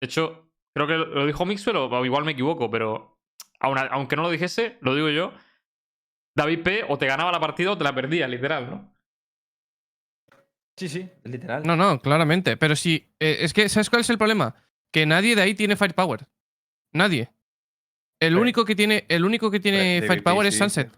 De 0.00 0.06
hecho, 0.06 0.48
creo 0.74 0.86
que 0.86 0.96
lo 0.96 1.26
dijo 1.26 1.44
Mixwell, 1.44 1.76
o 1.76 2.04
igual 2.06 2.24
me 2.24 2.32
equivoco, 2.32 2.70
pero 2.70 3.18
aun 3.60 3.76
aunque 3.90 4.16
no 4.16 4.22
lo 4.22 4.30
dijese, 4.30 4.78
lo 4.80 4.94
digo 4.94 5.10
yo, 5.10 5.34
David 6.34 6.62
P 6.62 6.84
o 6.88 6.96
te 6.96 7.06
ganaba 7.06 7.30
la 7.30 7.40
partida 7.40 7.72
o 7.72 7.76
te 7.78 7.84
la 7.84 7.94
perdía, 7.94 8.26
literal, 8.26 8.70
¿no? 8.70 8.91
Sí, 10.76 10.88
sí, 10.88 11.08
literal. 11.24 11.62
No, 11.64 11.76
no, 11.76 12.00
claramente. 12.00 12.56
Pero 12.56 12.74
sí, 12.76 13.12
eh, 13.20 13.38
es 13.40 13.52
que, 13.52 13.68
¿sabes 13.68 13.90
cuál 13.90 14.00
es 14.00 14.10
el 14.10 14.18
problema? 14.18 14.54
Que 14.90 15.06
nadie 15.06 15.34
de 15.36 15.42
ahí 15.42 15.54
tiene 15.54 15.76
firepower. 15.76 16.26
Nadie. 16.92 17.30
El 18.20 18.36
único 18.38 18.64
que 18.64 18.74
tiene, 18.76 19.04
el 19.08 19.24
único 19.24 19.50
que 19.50 19.58
tiene 19.60 19.78
David 19.78 20.00
P, 20.02 20.06
firepower 20.08 20.46
es 20.46 20.54
sí. 20.54 20.58
Sunset. 20.60 20.90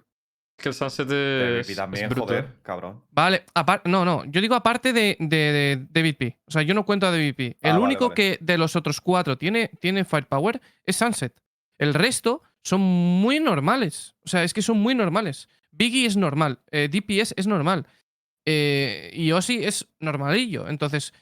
Que 0.57 0.69
el 0.69 0.75
Sunset 0.75 1.09
Pero 1.09 1.61
es, 1.61 1.75
también, 1.75 2.05
es 2.05 2.11
bruto. 2.11 2.27
joder, 2.29 2.49
cabrón. 2.63 3.03
Vale, 3.11 3.45
aparte, 3.55 3.89
no, 3.89 4.05
no, 4.05 4.25
yo 4.27 4.41
digo 4.41 4.55
aparte 4.55 4.93
de, 4.93 5.17
de, 5.19 5.37
de 5.37 5.87
David 5.91 6.17
P. 6.17 6.39
O 6.47 6.51
sea, 6.51 6.63
yo 6.63 6.75
no 6.75 6.85
cuento 6.85 7.07
a 7.07 7.11
David 7.11 7.35
P. 7.35 7.57
Ah, 7.63 7.69
El 7.69 7.73
vale, 7.75 7.85
único 7.85 8.09
vale. 8.11 8.15
que 8.15 8.39
de 8.41 8.59
los 8.59 8.77
otros 8.77 9.01
cuatro 9.01 9.37
tiene, 9.37 9.71
tiene 9.81 10.05
firepower 10.05 10.61
es 10.85 10.97
Sunset. 10.97 11.35
El 11.79 11.93
resto 11.95 12.43
son 12.63 12.81
muy 12.81 13.41
normales. 13.41 14.15
O 14.25 14.29
sea, 14.29 14.45
es 14.45 14.55
que 14.55 14.63
son 14.63 14.79
muy 14.79 14.95
normales. 14.95 15.49
Biggie 15.73 16.07
es 16.07 16.17
normal, 16.17 16.61
eh, 16.71 16.89
DPS 16.89 17.35
es 17.37 17.47
normal. 17.49 17.87
Eh, 18.47 19.11
y 19.13 19.33
Ozzy 19.33 19.65
es 19.65 19.87
normalillo. 20.01 20.69
Entonces, 20.69 21.13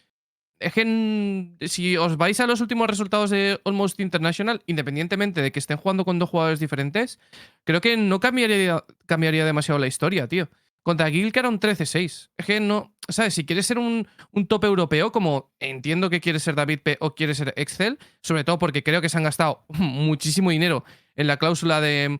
es 0.63 0.73
que 0.73 1.57
si 1.69 1.97
os 1.97 2.17
vais 2.17 2.39
a 2.41 2.47
los 2.47 2.61
últimos 2.61 2.87
resultados 2.87 3.31
de 3.31 3.61
Almost 3.65 4.01
International, 4.01 4.63
independientemente 4.67 5.43
de 5.43 5.53
que 5.53 5.59
estén 5.59 5.77
jugando 5.77 6.05
con 6.05 6.19
dos 6.19 6.31
jugadores 6.31 6.61
diferentes, 6.61 7.19
creo 7.65 7.81
que 7.81 7.97
no 7.97 8.21
cambiaría, 8.21 8.85
cambiaría 9.07 9.45
demasiado 9.45 9.79
la 9.79 9.87
historia, 9.87 10.29
tío. 10.29 10.49
Contra 10.83 11.11
Gil 11.11 11.33
que 11.33 11.39
era 11.39 11.49
un 11.49 11.61
13-6. 11.61 12.31
Es 12.37 12.47
que 12.47 12.59
no, 12.59 12.93
¿sabes? 13.09 13.35
Si 13.35 13.47
quieres 13.47 13.67
ser 13.67 13.79
un, 13.79 14.09
un 14.33 14.47
top 14.47 14.65
europeo, 14.65 15.13
como 15.13 15.53
entiendo 15.61 16.11
que 16.11 16.21
quiere 16.21 16.41
ser 16.41 16.57
David 16.57 16.81
P 16.83 16.97
o 17.01 17.15
quiere 17.15 17.35
ser 17.35 17.53
Excel, 17.57 17.99
sobre 18.21 18.43
todo 18.43 18.59
porque 18.59 18.83
creo 18.83 19.01
que 19.01 19.09
se 19.09 19.17
han 19.17 19.23
gastado 19.23 19.65
muchísimo 19.69 20.51
dinero 20.51 20.85
en 21.15 21.29
la 21.29 21.37
cláusula 21.37 21.81
de, 21.81 22.19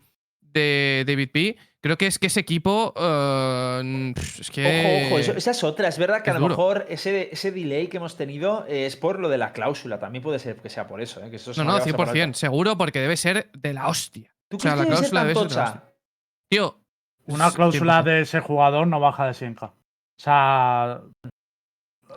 de 0.53 1.05
David 1.07 1.31
P, 1.33 1.57
creo 1.81 1.97
que 1.99 2.07
es 2.07 2.19
que 2.19 2.27
ese 2.29 2.41
equipo. 2.41 2.93
eh, 2.97 4.13
es 4.41 4.51
que. 4.51 4.65
Ojo, 5.05 5.07
ojo, 5.09 5.19
eso- 5.19 5.33
esa 5.33 5.51
es 5.53 5.65
otra. 5.65 5.89
Es 5.89 5.99
verdad 5.99 6.23
que 6.23 6.31
a 6.31 6.35
lo 6.35 6.41
duro. 6.41 6.51
mejor 6.51 6.87
ese, 6.89 7.29
ese 7.33 7.51
delay 7.53 7.89
que 7.89 7.97
hemos 7.99 8.17
tenido 8.17 8.65
eh, 8.69 8.87
es 8.87 8.97
por 8.97 9.19
lo 9.21 9.29
de 9.29 9.39
la 9.39 9.53
cláusula. 9.53 9.99
También 9.99 10.23
puede 10.23 10.39
ser 10.39 10.57
que 10.57 10.69
sea 10.71 10.87
por 10.87 11.01
eso. 11.03 11.23
¿eh? 11.25 11.31
Que 11.31 11.37
eso 11.37 11.53
se 11.55 11.61
No, 11.61 11.65
no, 11.65 11.73
había 11.73 11.85
pasado 11.85 11.97
por 11.97 12.09
100%, 12.17 12.23
alto. 12.25 12.39
seguro, 12.39 12.77
porque 12.79 13.01
debe 13.01 13.17
ser 13.17 13.51
de 13.53 13.73
la 13.73 13.89
hostia. 13.89 14.31
¿Tú 14.49 14.57
O 14.59 14.61
sea, 14.61 14.73
crees 14.73 14.89
la 14.89 14.95
cláusula 14.97 15.21
debe 15.25 15.35
ser 15.35 15.49
de 15.49 15.55
la 15.57 15.65
hostia. 15.65 15.85
Tío. 16.51 16.79
Una 17.27 17.51
cláusula 17.53 18.01
100%. 18.03 18.05
de 18.05 18.21
ese 18.23 18.41
jugador 18.41 18.87
no 18.87 19.01
baja 19.01 19.27
de 19.27 19.33
100k. 19.33 19.63
O 19.71 19.75
sea, 20.19 21.01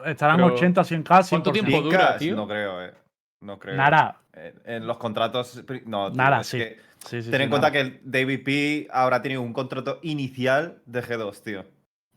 estarán 0.05 0.37
Pero, 0.37 0.53
80, 0.53 0.81
100k, 0.83 1.03
100%. 1.23 1.29
¿cuánto 1.29 1.51
tiempo 1.51 1.81
dura, 1.81 2.17
tío? 2.17 2.35
No 2.35 2.47
creo, 2.47 2.83
eh. 2.85 2.93
No 3.41 3.59
creo. 3.59 3.75
Nada, 3.75 4.21
En, 4.33 4.61
en 4.65 4.87
los 4.87 4.97
contratos. 4.97 5.63
No, 5.85 6.11
tío, 6.11 6.17
Nada, 6.17 6.41
es 6.41 6.47
sí. 6.47 6.57
que 6.57 6.77
sí, 7.05 7.21
sí. 7.21 7.29
ten 7.31 7.39
sí, 7.39 7.43
en 7.43 7.49
cuenta 7.49 7.69
nada. 7.69 7.71
que 7.71 7.79
el 7.81 8.01
David 8.03 8.43
P 8.43 8.87
ahora 8.91 9.21
tiene 9.21 9.37
un 9.37 9.53
contrato 9.53 9.99
inicial 10.03 10.81
de 10.85 11.01
G2, 11.03 11.41
tío. 11.43 11.65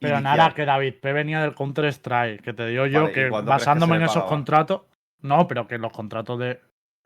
Pero 0.00 0.18
Inicial. 0.18 0.22
nada, 0.22 0.54
que 0.54 0.64
David 0.64 0.94
P 1.00 1.12
venía 1.12 1.40
del 1.42 1.54
Counter-Strike, 1.54 2.42
que 2.42 2.52
te 2.52 2.66
digo 2.66 2.86
yo 2.86 3.00
Vale, 3.02 3.10
¿y 3.10 3.14
que 3.14 3.30
basándome 3.30 3.96
en 3.96 4.02
esos 4.02 4.24
contratos. 4.24 4.82
No, 5.20 5.48
pero 5.48 5.66
que 5.66 5.78
los 5.78 5.92
contratos 5.92 6.38
de 6.38 6.60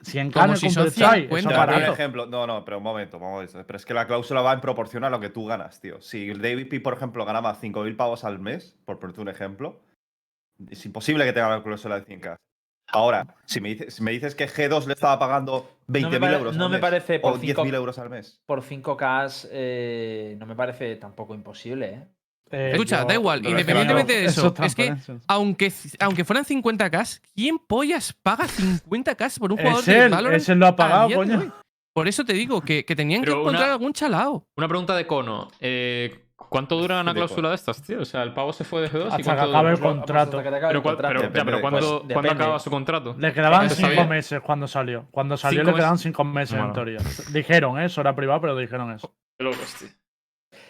100k 0.05 0.33
Como 0.33 0.45
en 0.45 0.51
el 0.53 0.57
si 0.59 0.71
son 0.71 0.85
Counter-Strike, 0.85 1.29
50, 1.29 1.39
eso 1.39 1.49
Te 1.49 1.55
es 1.55 1.55
voy 1.55 1.55
a 1.55 1.67
poner 1.67 1.81
un 1.81 1.87
barato. 1.87 1.93
ejemplo. 1.93 2.27
No, 2.27 2.47
no, 2.47 2.65
pero 2.65 2.79
un 2.79 2.83
momento, 2.85 3.19
vamos 3.19 3.55
a 3.55 3.57
ver. 3.57 3.67
Pero 3.67 3.77
es 3.79 3.87
que 3.87 3.95
la 3.95 4.07
cláusula 4.07 4.43
va 4.43 4.53
en 4.53 4.61
proporción 4.61 5.05
a 5.05 5.11
lo 5.11 5.21
que 5.21 5.31
tú 5.31 5.47
ganas, 5.47 5.81
tío. 5.81 6.01
Si 6.03 6.29
el 6.29 6.43
David 6.43 6.69
P, 6.69 6.81
por 6.81 6.93
ejemplo, 6.95 7.25
ganaba 7.25 7.55
5.000 7.59 7.97
pavos 7.97 8.25
al 8.25 8.39
mes, 8.39 8.77
por 8.85 8.99
ponerte 8.99 9.21
un 9.23 9.29
ejemplo, 9.29 9.81
es 10.71 10.85
imposible 10.85 11.25
que 11.25 11.33
tenga 11.33 11.49
la 11.49 11.63
cláusula 11.63 11.99
de 12.01 12.07
100k. 12.07 12.37
Ahora, 12.93 13.27
si 13.47 13.61
me 13.61 13.71
dices, 13.71 13.95
si 13.95 14.03
me 14.03 14.11
dices 14.11 14.35
que 14.35 14.47
G2 14.49 14.87
le 14.87 14.93
estaba 14.93 15.19
pagando 15.19 15.79
20.000 15.89 16.21
pare- 16.21 16.37
euros 16.37 16.57
no 16.57 16.65
al 16.67 16.71
me 16.71 16.77
mes, 16.77 16.81
parece 16.83 17.19
por 17.21 17.33
o 17.35 17.39
cinco- 17.39 17.63
10.000 17.65 17.75
euros 17.75 17.99
al 17.99 18.11
mes. 18.11 18.41
Por 18.47 18.63
5K 18.63 19.49
eh, 19.51 20.37
no 20.39 20.47
me 20.47 20.55
parece 20.55 20.97
tampoco 20.97 21.35
imposible, 21.35 21.87
¿eh? 21.87 22.09
Eh, 22.55 22.71
Escucha, 22.73 23.01
yo- 23.01 23.07
da 23.09 23.15
igual, 23.15 23.47
independientemente 23.47 24.13
no- 24.13 24.21
de 24.21 24.25
eso, 24.27 24.53
Eso 24.55 24.63
es 24.65 24.75
que 24.75 24.95
aunque, 25.27 25.73
aunque 26.01 26.25
fueran 26.27 26.45
50k, 26.45 27.21
¿quién 27.35 27.59
pollas 27.59 28.13
paga 28.23 28.45
50k 28.47 29.39
por 29.39 29.53
un 29.53 29.59
jugador 29.59 29.81
Es 29.81 29.87
de 29.87 30.09
Valorant? 30.09 30.37
es 30.43 30.49
él 30.51 30.59
lo 30.59 30.67
ha 30.67 30.69
a 30.71 30.77
pagado, 30.77 31.11
coño. 31.15 31.51
Por 31.95 32.09
eso 32.09 32.25
te 32.25 32.35
digo 32.35 32.61
que, 32.61 32.85
que 32.85 32.95
tenían 32.97 33.23
que 33.23 33.31
encontrar 33.31 33.65
una- 33.65 33.73
algún 33.73 33.93
chalao. 33.95 34.47
Una 34.57 34.69
pregunta 34.69 34.95
de 34.97 35.07
Cono. 35.07 35.49
eh, 35.61 36.27
¿Cuánto 36.53 36.77
dura 36.77 37.01
una 37.01 37.15
cláusula 37.15 37.49
de 37.49 37.55
estas, 37.55 37.83
tío? 37.83 38.01
O 38.03 38.05
sea, 38.05 38.23
el 38.23 38.33
pavo 38.35 38.53
se 38.53 38.63
fue 38.65 38.83
de 38.83 38.91
G2 38.91 39.05
y 39.05 39.07
Hasta 39.07 39.17
que 39.17 39.23
cuánto 39.25 39.43
acabe 39.49 39.71
el 39.71 39.77
dura? 39.77 39.89
Contrato. 39.89 40.39
hasta 40.39 40.43
que 40.51 40.57
acabe 40.57 40.73
Pero, 40.81 40.83
pero, 40.97 41.23
ya, 41.57 41.61
¿cuándo, 41.61 41.79
pues, 41.79 41.91
¿cuándo 41.91 42.01
depende. 42.07 42.31
acaba 42.31 42.59
su 42.59 42.71
contrato? 42.71 43.15
Le 43.19 43.33
quedaban 43.33 43.71
cinco 43.71 44.05
meses 44.07 44.41
cuando 44.43 44.69
salió. 44.69 45.07
Cuando 45.11 45.37
salió 45.37 45.65
le 45.65 45.73
quedaban 45.75 45.99
cinco 45.99 46.25
meses 46.25 46.53
en 46.53 46.59
Bueno. 46.59 46.75
teoría. 46.75 46.99
Dijeron, 47.33 47.81
¿eh? 47.81 47.87
eso 47.87 48.01
era 48.03 48.15
privado, 48.15 48.41
pero 48.43 48.57
dijeron 48.57 48.93
eso. 48.93 49.13
Locos, 49.39 49.75
tío. 49.79 49.89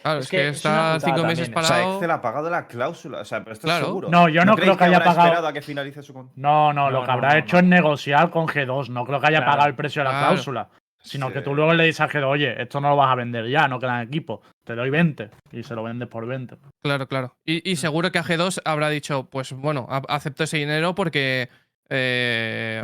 Claro, 0.03 0.19
Es 0.21 0.25
es, 0.27 0.31
que 0.31 0.49
está 0.49 0.99
cinco 1.01 1.25
meses 1.25 1.47
también, 1.51 1.59
O 1.59 1.63
sea, 1.67 1.77
parado. 1.77 1.93
Excel 1.95 2.11
ha 2.13 2.21
pagado 2.23 2.51
la 2.51 2.67
cláusula. 2.67 3.21
O 3.21 3.25
sea, 3.25 3.41
pero 3.41 3.53
esto 3.53 3.67
Claro. 3.67 3.81
es 3.83 3.87
seguro. 3.87 4.09
No, 4.11 4.29
yo 4.29 4.45
no 4.45 4.55
creo 4.57 4.77
que 4.77 4.85
haya 4.85 4.99
pagado- 5.01 5.19
esperado 5.27 5.47
a 5.49 5.53
que 5.53 5.63
finalice 5.63 6.03
su 6.03 6.13
contrato? 6.15 6.41
No, 6.41 6.73
no, 6.73 6.85
No, 6.85 6.91
lo 6.91 7.01
que 7.03 7.07
no, 7.09 7.13
habrá 7.13 7.29
no, 7.33 7.39
hecho 7.39 7.57
no. 7.57 7.61
es 7.63 7.65
negociar 7.67 8.31
con 8.31 8.47
G2. 8.47 8.89
No 8.89 9.05
creo 9.05 9.21
que 9.21 9.27
haya 9.27 9.39
Claro. 9.39 9.51
pagado 9.53 9.69
el 9.69 9.75
precio 9.75 10.01
de 10.03 10.05
la 10.05 10.11
Claro. 10.11 10.27
cláusula. 10.35 10.69
Sino 11.05 11.27
Sí. 11.29 11.33
que 11.35 11.43
tú 11.43 11.55
luego 11.55 11.75
le 11.75 11.85
dices 11.85 12.01
a 12.01 12.09
G2, 12.09 12.25
oye, 12.27 12.63
esto 12.63 12.81
no 12.81 12.91
lo 12.91 12.97
vas 12.97 13.11
a 13.11 13.17
vender 13.17 13.49
ya, 13.49 13.67
no 13.69 13.79
quedan 13.81 14.03
equipos. 14.07 14.41
Te 14.65 14.75
doy 14.77 14.89
20 14.91 15.31
y 15.51 15.63
se 15.65 15.75
lo 15.75 15.83
vendes 15.83 16.09
por 16.09 16.27
20. 16.27 16.57
Claro, 16.83 17.09
claro. 17.09 17.35
Y, 17.45 17.69
y 17.69 17.77
seguro 17.77 18.13
que 18.13 18.19
a 18.19 18.25
G2 18.25 18.61
habrá 18.65 18.89
dicho, 18.89 19.29
pues 19.31 19.53
bueno, 19.53 19.87
a- 19.91 20.03
acepto 20.09 20.45
ese 20.45 20.59
dinero 20.59 20.95
porque 20.95 21.49
eh, 21.91 22.83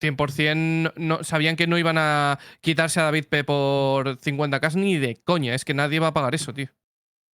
100% 0.00 0.92
no, 0.96 1.24
sabían 1.24 1.56
que 1.56 1.66
no 1.66 1.78
iban 1.78 1.96
a 1.98 2.38
quitarse 2.60 3.00
a 3.00 3.04
David 3.04 3.24
P 3.28 3.44
por 3.44 4.18
50k 4.18 4.74
ni 4.76 4.96
de 4.98 5.16
coña. 5.24 5.54
Es 5.54 5.64
que 5.64 5.74
nadie 5.74 5.98
va 6.00 6.08
a 6.08 6.14
pagar 6.14 6.34
eso, 6.34 6.52
tío. 6.54 6.68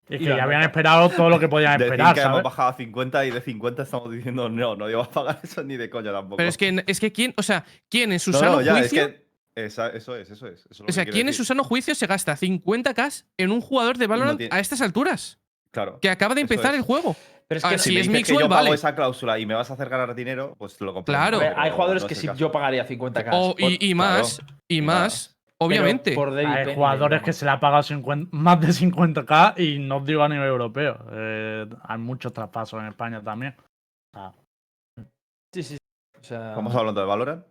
Y 0.09 0.15
Y 0.15 0.19
que 0.19 0.25
ya 0.25 0.43
habían 0.43 0.63
esperado 0.63 1.09
todo 1.09 1.29
lo 1.29 1.39
que 1.39 1.47
podían 1.47 1.77
De 1.79 1.85
esperar, 1.85 2.15
5 2.15 2.19
hemos 2.21 2.31
¿sabes? 2.31 2.43
bajado 2.43 2.69
a 2.69 2.73
50 2.73 3.25
y 3.25 3.31
de 3.31 3.41
50 3.41 3.83
estamos 3.83 4.11
diciendo 4.11 4.49
no, 4.49 4.75
no 4.75 4.89
iba 4.89 5.03
a 5.03 5.09
pagar 5.09 5.39
eso 5.43 5.63
ni 5.63 5.77
de 5.77 5.89
coña 5.89 6.11
tampoco. 6.11 6.37
Pero 6.37 6.49
es 6.49 6.57
que, 6.57 6.83
es 6.87 6.99
que 6.99 7.11
quién, 7.11 7.33
o 7.37 7.43
sea, 7.43 7.63
¿quién 7.89 8.11
en 8.11 8.19
su 8.19 8.31
no, 8.31 8.39
sano 8.39 8.51
no, 8.53 8.61
ya, 8.61 8.73
es 8.79 8.89
juicio? 8.89 9.07
que 9.07 9.23
esa- 9.55 9.89
eso 9.89 10.15
es, 10.15 10.29
eso 10.29 10.47
es. 10.47 10.59
eso 10.61 10.67
es 10.71 10.79
lo 10.79 10.83
o 10.83 10.87
que 10.87 10.93
sea, 10.93 11.05
¿quién 11.05 11.27
en 11.27 11.33
su 11.33 11.45
sano 11.45 11.63
juicio 11.63 11.93
se 11.95 12.07
gasta 12.07 12.35
50k 12.35 13.25
en 13.37 13.51
un 13.51 13.61
jugador 13.61 13.97
de 13.97 14.07
Valorant 14.07 14.37
tiene- 14.39 14.55
a 14.55 14.59
estas 14.59 14.81
alturas? 14.81 15.39
Claro. 15.71 15.99
Que 15.99 16.09
acaba 16.09 16.35
de 16.35 16.41
empezar 16.41 16.73
es. 16.73 16.79
el 16.79 16.83
juego. 16.85 17.15
Pero 17.47 17.57
es 17.57 17.65
Ah, 17.65 17.69
que 17.71 17.77
si 17.79 17.93
me 17.93 17.99
es 18.01 18.07
dices 18.07 18.27
que 18.27 18.33
yo 18.33 18.39
pago 18.49 18.63
vale. 18.63 18.71
esa 18.75 18.95
cláusula 18.95 19.37
y 19.39 19.45
me 19.45 19.53
vas 19.53 19.69
a 19.69 19.73
hacer 19.73 19.89
ganar 19.89 20.15
dinero, 20.15 20.55
pues 20.57 20.79
lo 20.81 20.93
comprendo. 20.93 21.19
Claro. 21.19 21.39
Pero 21.39 21.59
hay 21.59 21.71
jugadores 21.71 22.03
no 22.03 22.09
que 22.09 22.15
sí 22.15 22.27
caso. 22.27 22.39
yo 22.39 22.51
pagaría 22.51 22.85
50K. 22.87 23.29
O- 23.33 23.55
y, 23.57 23.73
y 23.89 23.93
claro. 23.93 23.95
más, 24.19 24.41
y 24.69 24.81
más, 24.81 25.29
Obviamente. 25.59 26.11
Por 26.13 26.37
Hay 26.37 26.75
jugadores 26.75 27.19
vamos. 27.19 27.25
que 27.25 27.31
se 27.33 27.45
le 27.45 27.51
ha 27.51 27.59
pagado 27.59 27.83
50 27.83 28.27
más 28.35 28.59
de 28.59 28.67
50k 28.73 29.53
y 29.57 29.79
no 29.79 29.97
os 29.97 30.05
digo 30.05 30.21
a 30.21 30.27
nivel 30.27 30.47
europeo. 30.47 31.05
Eh, 31.11 31.65
hay 31.83 31.97
muchos 31.99 32.33
traspasos 32.33 32.81
en 32.81 32.87
España 32.87 33.21
también. 33.23 33.55
Sí, 35.53 35.63
sí. 35.63 35.73
sí. 35.75 35.77
O 36.19 36.23
sea, 36.23 36.49
¿Estamos 36.49 36.75
hablando 36.75 36.99
de 37.01 37.07
Valorant? 37.07 37.45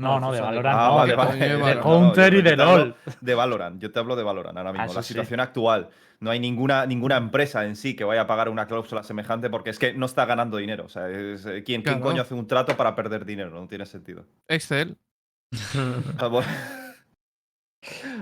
No, 0.00 0.18
No, 0.20 0.32
de. 0.32 0.40
Valorant 0.40 0.78
Ah, 0.78 0.86
no. 0.88 0.94
vale, 0.96 1.10
de- 1.10 1.16
vale. 1.56 1.74
de. 1.76 1.80
Counter 1.80 2.34
y 2.34 2.42
de 2.42 2.56
LOL. 2.56 2.94
De 3.20 3.34
Valorant, 3.34 3.80
yo 3.80 3.90
te 3.92 3.98
hablo 3.98 4.16
de 4.16 4.22
Valorant 4.22 4.56
ahora 4.58 4.72
mismo. 4.72 4.86
eso 4.86 4.94
la 4.94 5.02
sí. 5.02 5.08
situación 5.08 5.40
actual. 5.40 5.88
No 6.20 6.30
hay 6.30 6.38
ninguna, 6.40 6.84
ninguna 6.86 7.16
empresa 7.16 7.64
en 7.64 7.76
sí 7.76 7.96
que 7.96 8.04
vaya 8.04 8.22
a 8.22 8.26
pagar 8.26 8.48
una 8.50 8.66
cláusula 8.66 9.02
semejante 9.02 9.48
porque 9.48 9.70
es 9.70 9.78
que 9.78 9.94
no 9.94 10.04
está 10.06 10.26
ganando 10.26 10.56
dinero. 10.58 10.84
O 10.84 10.88
sea, 10.88 11.08
es- 11.08 11.46
eh, 11.46 11.62
¿quién, 11.64 11.82
quién 11.82 12.00
coño 12.00 12.22
hace 12.22 12.34
un 12.34 12.46
trato 12.46 12.76
para 12.76 12.94
perder 12.94 13.24
dinero? 13.24 13.50
No 13.50 13.66
tiene 13.68 13.86
sentido. 13.86 14.24
Excel. 14.48 14.96
Ah. 16.18 16.40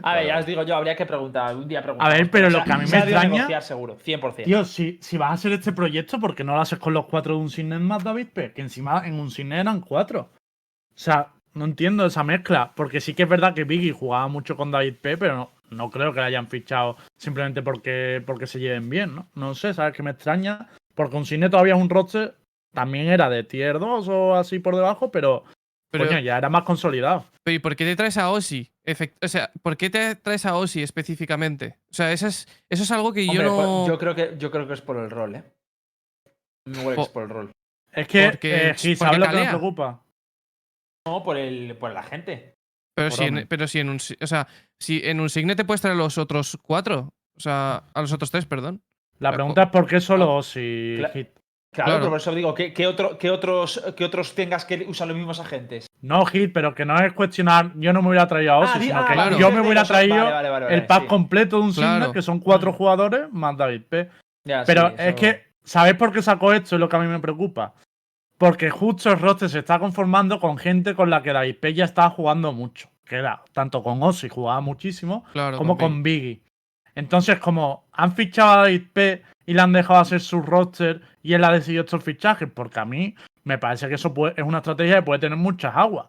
A 0.04 0.14
ver, 0.14 0.26
ya 0.28 0.38
os 0.38 0.46
digo 0.46 0.62
yo, 0.62 0.76
habría 0.76 0.94
que 0.94 1.04
preguntar, 1.04 1.48
algún 1.48 1.66
día 1.66 1.82
preguntar. 1.82 2.08
A 2.08 2.14
ver, 2.14 2.30
pero 2.30 2.48
lo 2.48 2.62
que 2.62 2.72
a 2.72 2.78
mí 2.78 2.84
me 2.88 2.96
extraña- 2.98 3.28
negociar 3.28 3.62
seguro, 3.64 3.96
100%. 3.98 4.44
Tío, 4.44 4.64
si, 4.64 4.98
si 5.02 5.18
vas 5.18 5.30
a 5.30 5.32
hacer 5.34 5.50
este 5.52 5.72
proyecto, 5.72 6.20
¿por 6.20 6.36
qué 6.36 6.44
no 6.44 6.54
lo 6.54 6.60
haces 6.60 6.78
con 6.78 6.94
los 6.94 7.06
cuatro 7.06 7.34
de 7.34 7.40
un 7.40 7.50
Signet 7.50 7.80
más 7.80 8.04
David 8.04 8.28
P? 8.32 8.52
Que 8.52 8.60
encima 8.62 9.02
en 9.04 9.14
un 9.18 9.32
Signet 9.32 9.58
eran 9.60 9.80
cuatro. 9.80 10.30
O 10.30 10.94
sea, 10.94 11.32
no 11.54 11.64
entiendo 11.64 12.06
esa 12.06 12.24
mezcla. 12.24 12.72
Porque 12.74 13.00
sí 13.00 13.14
que 13.14 13.24
es 13.24 13.28
verdad 13.28 13.54
que 13.54 13.64
Biggie 13.64 13.92
jugaba 13.92 14.28
mucho 14.28 14.56
con 14.56 14.70
David 14.70 14.94
P, 15.00 15.16
pero 15.16 15.36
no, 15.36 15.50
no 15.70 15.90
creo 15.90 16.12
que 16.12 16.20
le 16.20 16.26
hayan 16.26 16.48
fichado 16.48 16.96
simplemente 17.16 17.62
porque, 17.62 18.22
porque 18.26 18.46
se 18.46 18.58
lleven 18.60 18.88
bien, 18.90 19.14
¿no? 19.14 19.28
No 19.34 19.54
sé, 19.54 19.74
¿sabes 19.74 19.94
qué 19.94 20.02
me 20.02 20.10
extraña? 20.12 20.68
Porque 20.94 21.16
un 21.16 21.24
Signet 21.26 21.50
todavía 21.50 21.74
es 21.74 21.80
un 21.80 21.90
roster, 21.90 22.34
también 22.72 23.08
era 23.08 23.28
de 23.30 23.44
tier 23.44 23.78
2 23.78 24.08
o 24.08 24.34
así 24.34 24.58
por 24.58 24.74
debajo, 24.76 25.10
pero, 25.10 25.44
Pero, 25.90 26.06
coño, 26.06 26.18
ya 26.20 26.36
era 26.38 26.48
más 26.48 26.62
consolidado. 26.64 27.24
pero 27.44 27.54
¿y 27.54 27.58
por 27.58 27.76
qué 27.76 27.84
te 27.84 27.96
traes 27.96 28.16
a 28.18 28.30
Ozzy? 28.30 28.70
Efect- 28.84 29.16
o 29.22 29.28
sea, 29.28 29.50
¿por 29.62 29.76
qué 29.76 29.90
te 29.90 30.16
traes 30.16 30.44
a 30.46 30.56
Ozzy 30.56 30.82
específicamente? 30.82 31.76
O 31.90 31.94
sea, 31.94 32.12
eso 32.12 32.26
es, 32.26 32.46
eso 32.68 32.82
es 32.82 32.90
algo 32.90 33.12
que 33.12 33.22
Hombre, 33.28 33.36
yo 33.44 33.50
no. 33.50 33.86
yo, 33.86 33.98
creo 33.98 34.14
que, 34.14 34.34
yo 34.38 34.50
creo 34.50 34.66
que 34.66 34.74
es 34.74 34.80
por 34.80 34.96
el 34.96 35.10
rol, 35.10 35.36
¿eh? 35.36 35.44
Me 36.66 36.78
huele 36.80 36.96
que 36.96 37.02
es 37.02 37.08
Po- 37.08 37.12
por 37.14 37.22
el 37.24 37.28
rol. 37.30 37.50
Es 37.92 38.06
que, 38.08 38.24
Porque- 38.30 38.68
eh, 38.70 38.74
Gis, 38.74 38.98
porque 38.98 39.12
¿sabes 39.14 39.18
lo 39.18 39.24
que 39.24 39.30
me 39.30 39.34
calea. 39.36 39.50
preocupa? 39.50 40.02
No, 41.08 41.22
por 41.22 41.36
el, 41.36 41.76
por 41.76 41.92
la 41.92 42.02
gente. 42.02 42.54
Pero 42.94 43.08
por 43.10 43.18
si, 43.18 43.24
en, 43.24 43.46
pero 43.48 43.66
si 43.68 43.80
en 43.80 43.88
un. 43.90 43.96
O 44.20 44.26
sea, 44.26 44.46
si 44.78 45.00
en 45.04 45.20
un 45.20 45.30
Signet 45.30 45.56
te 45.56 45.64
puedes 45.64 45.80
traer 45.80 45.94
a 45.94 45.98
los 45.98 46.18
otros 46.18 46.58
cuatro. 46.62 47.12
O 47.36 47.40
sea, 47.40 47.84
a 47.94 48.00
los 48.00 48.12
otros 48.12 48.30
tres, 48.30 48.46
perdón. 48.46 48.82
La 49.20 49.32
pregunta 49.32 49.62
es 49.64 49.68
por 49.70 49.86
qué 49.86 50.00
solo 50.00 50.42
si 50.42 50.96
Cla- 50.98 51.12
Hit. 51.12 51.28
Claro, 51.72 51.92
Claro. 51.96 52.08
por 52.08 52.18
eso 52.18 52.34
digo, 52.34 52.54
¿qué, 52.54 52.72
qué 52.72 52.86
otro, 52.86 53.18
qué 53.18 53.30
otros, 53.30 53.84
¿qué 53.96 54.04
otros 54.04 54.34
tengas 54.34 54.64
que 54.64 54.86
usar 54.88 55.06
los 55.06 55.16
mismos 55.16 55.38
agentes? 55.38 55.86
No, 56.00 56.24
Hit, 56.24 56.52
pero 56.52 56.74
que 56.74 56.84
no 56.84 56.96
es 56.98 57.12
cuestionar. 57.12 57.72
Yo 57.76 57.92
no 57.92 58.00
me 58.02 58.08
hubiera 58.08 58.26
traído 58.26 58.54
a 58.54 58.72
Ah, 58.74 58.78
di- 58.78 58.86
sino 58.86 59.00
ah, 59.00 59.28
que 59.30 59.38
yo 59.38 59.50
me 59.52 59.60
hubiera 59.60 59.84
traído 59.84 60.16
vale, 60.16 60.48
vale, 60.48 60.48
vale, 60.64 60.74
el 60.74 60.86
pack 60.86 61.02
sí. 61.02 61.08
completo 61.08 61.58
de 61.58 61.62
un 61.64 61.72
Claro. 61.72 61.94
Signet, 61.96 62.12
que 62.14 62.22
son 62.22 62.40
cuatro 62.40 62.72
jugadores 62.72 63.30
más 63.30 63.56
David 63.56 63.82
P. 63.88 64.08
Ya, 64.44 64.64
Pero 64.64 64.88
sí, 64.88 64.94
es 64.98 65.06
eso- 65.08 65.16
que, 65.16 65.44
¿sabéis 65.62 65.96
por 65.96 66.10
qué 66.12 66.22
sacó 66.22 66.52
esto? 66.52 66.74
Es 66.76 66.80
lo 66.80 66.88
que 66.88 66.96
a 66.96 67.00
mí 67.00 67.06
me 67.06 67.20
preocupa. 67.20 67.74
Porque 68.38 68.70
justo 68.70 69.10
el 69.10 69.18
roster 69.18 69.48
se 69.50 69.58
está 69.58 69.78
conformando 69.78 70.38
con 70.40 70.56
gente 70.58 70.94
con 70.94 71.10
la 71.10 71.22
que 71.22 71.32
David 71.32 71.56
P 71.60 71.74
ya 71.74 71.84
estaba 71.84 72.10
jugando 72.10 72.52
mucho. 72.52 72.88
Que 73.04 73.16
era 73.16 73.42
tanto 73.52 73.82
con 73.82 74.02
Ozzy, 74.02 74.28
jugaba 74.28 74.60
muchísimo, 74.60 75.24
Claro. 75.32 75.58
como 75.58 75.76
con 75.76 75.88
con 75.94 76.02
Biggie. 76.02 76.42
Entonces, 76.94 77.38
como 77.38 77.88
han 77.92 78.14
fichado 78.14 78.52
a 78.52 78.56
David 78.64 78.82
P 78.92 79.22
y 79.46 79.54
le 79.54 79.60
han 79.60 79.72
dejado 79.72 80.00
hacer 80.00 80.20
su 80.20 80.40
roster 80.42 81.00
y 81.22 81.32
él 81.34 81.42
ha 81.44 81.52
decidido 81.52 81.84
estos 81.84 82.04
fichajes, 82.04 82.48
porque 82.52 82.80
a 82.80 82.84
mí 82.84 83.14
me 83.44 83.58
parece 83.58 83.88
que 83.88 83.94
eso 83.94 84.12
puede- 84.14 84.34
es 84.36 84.44
una 84.46 84.58
estrategia 84.58 84.96
que 84.96 85.02
puede 85.02 85.20
tener 85.20 85.38
muchas 85.38 85.74
aguas. 85.74 86.06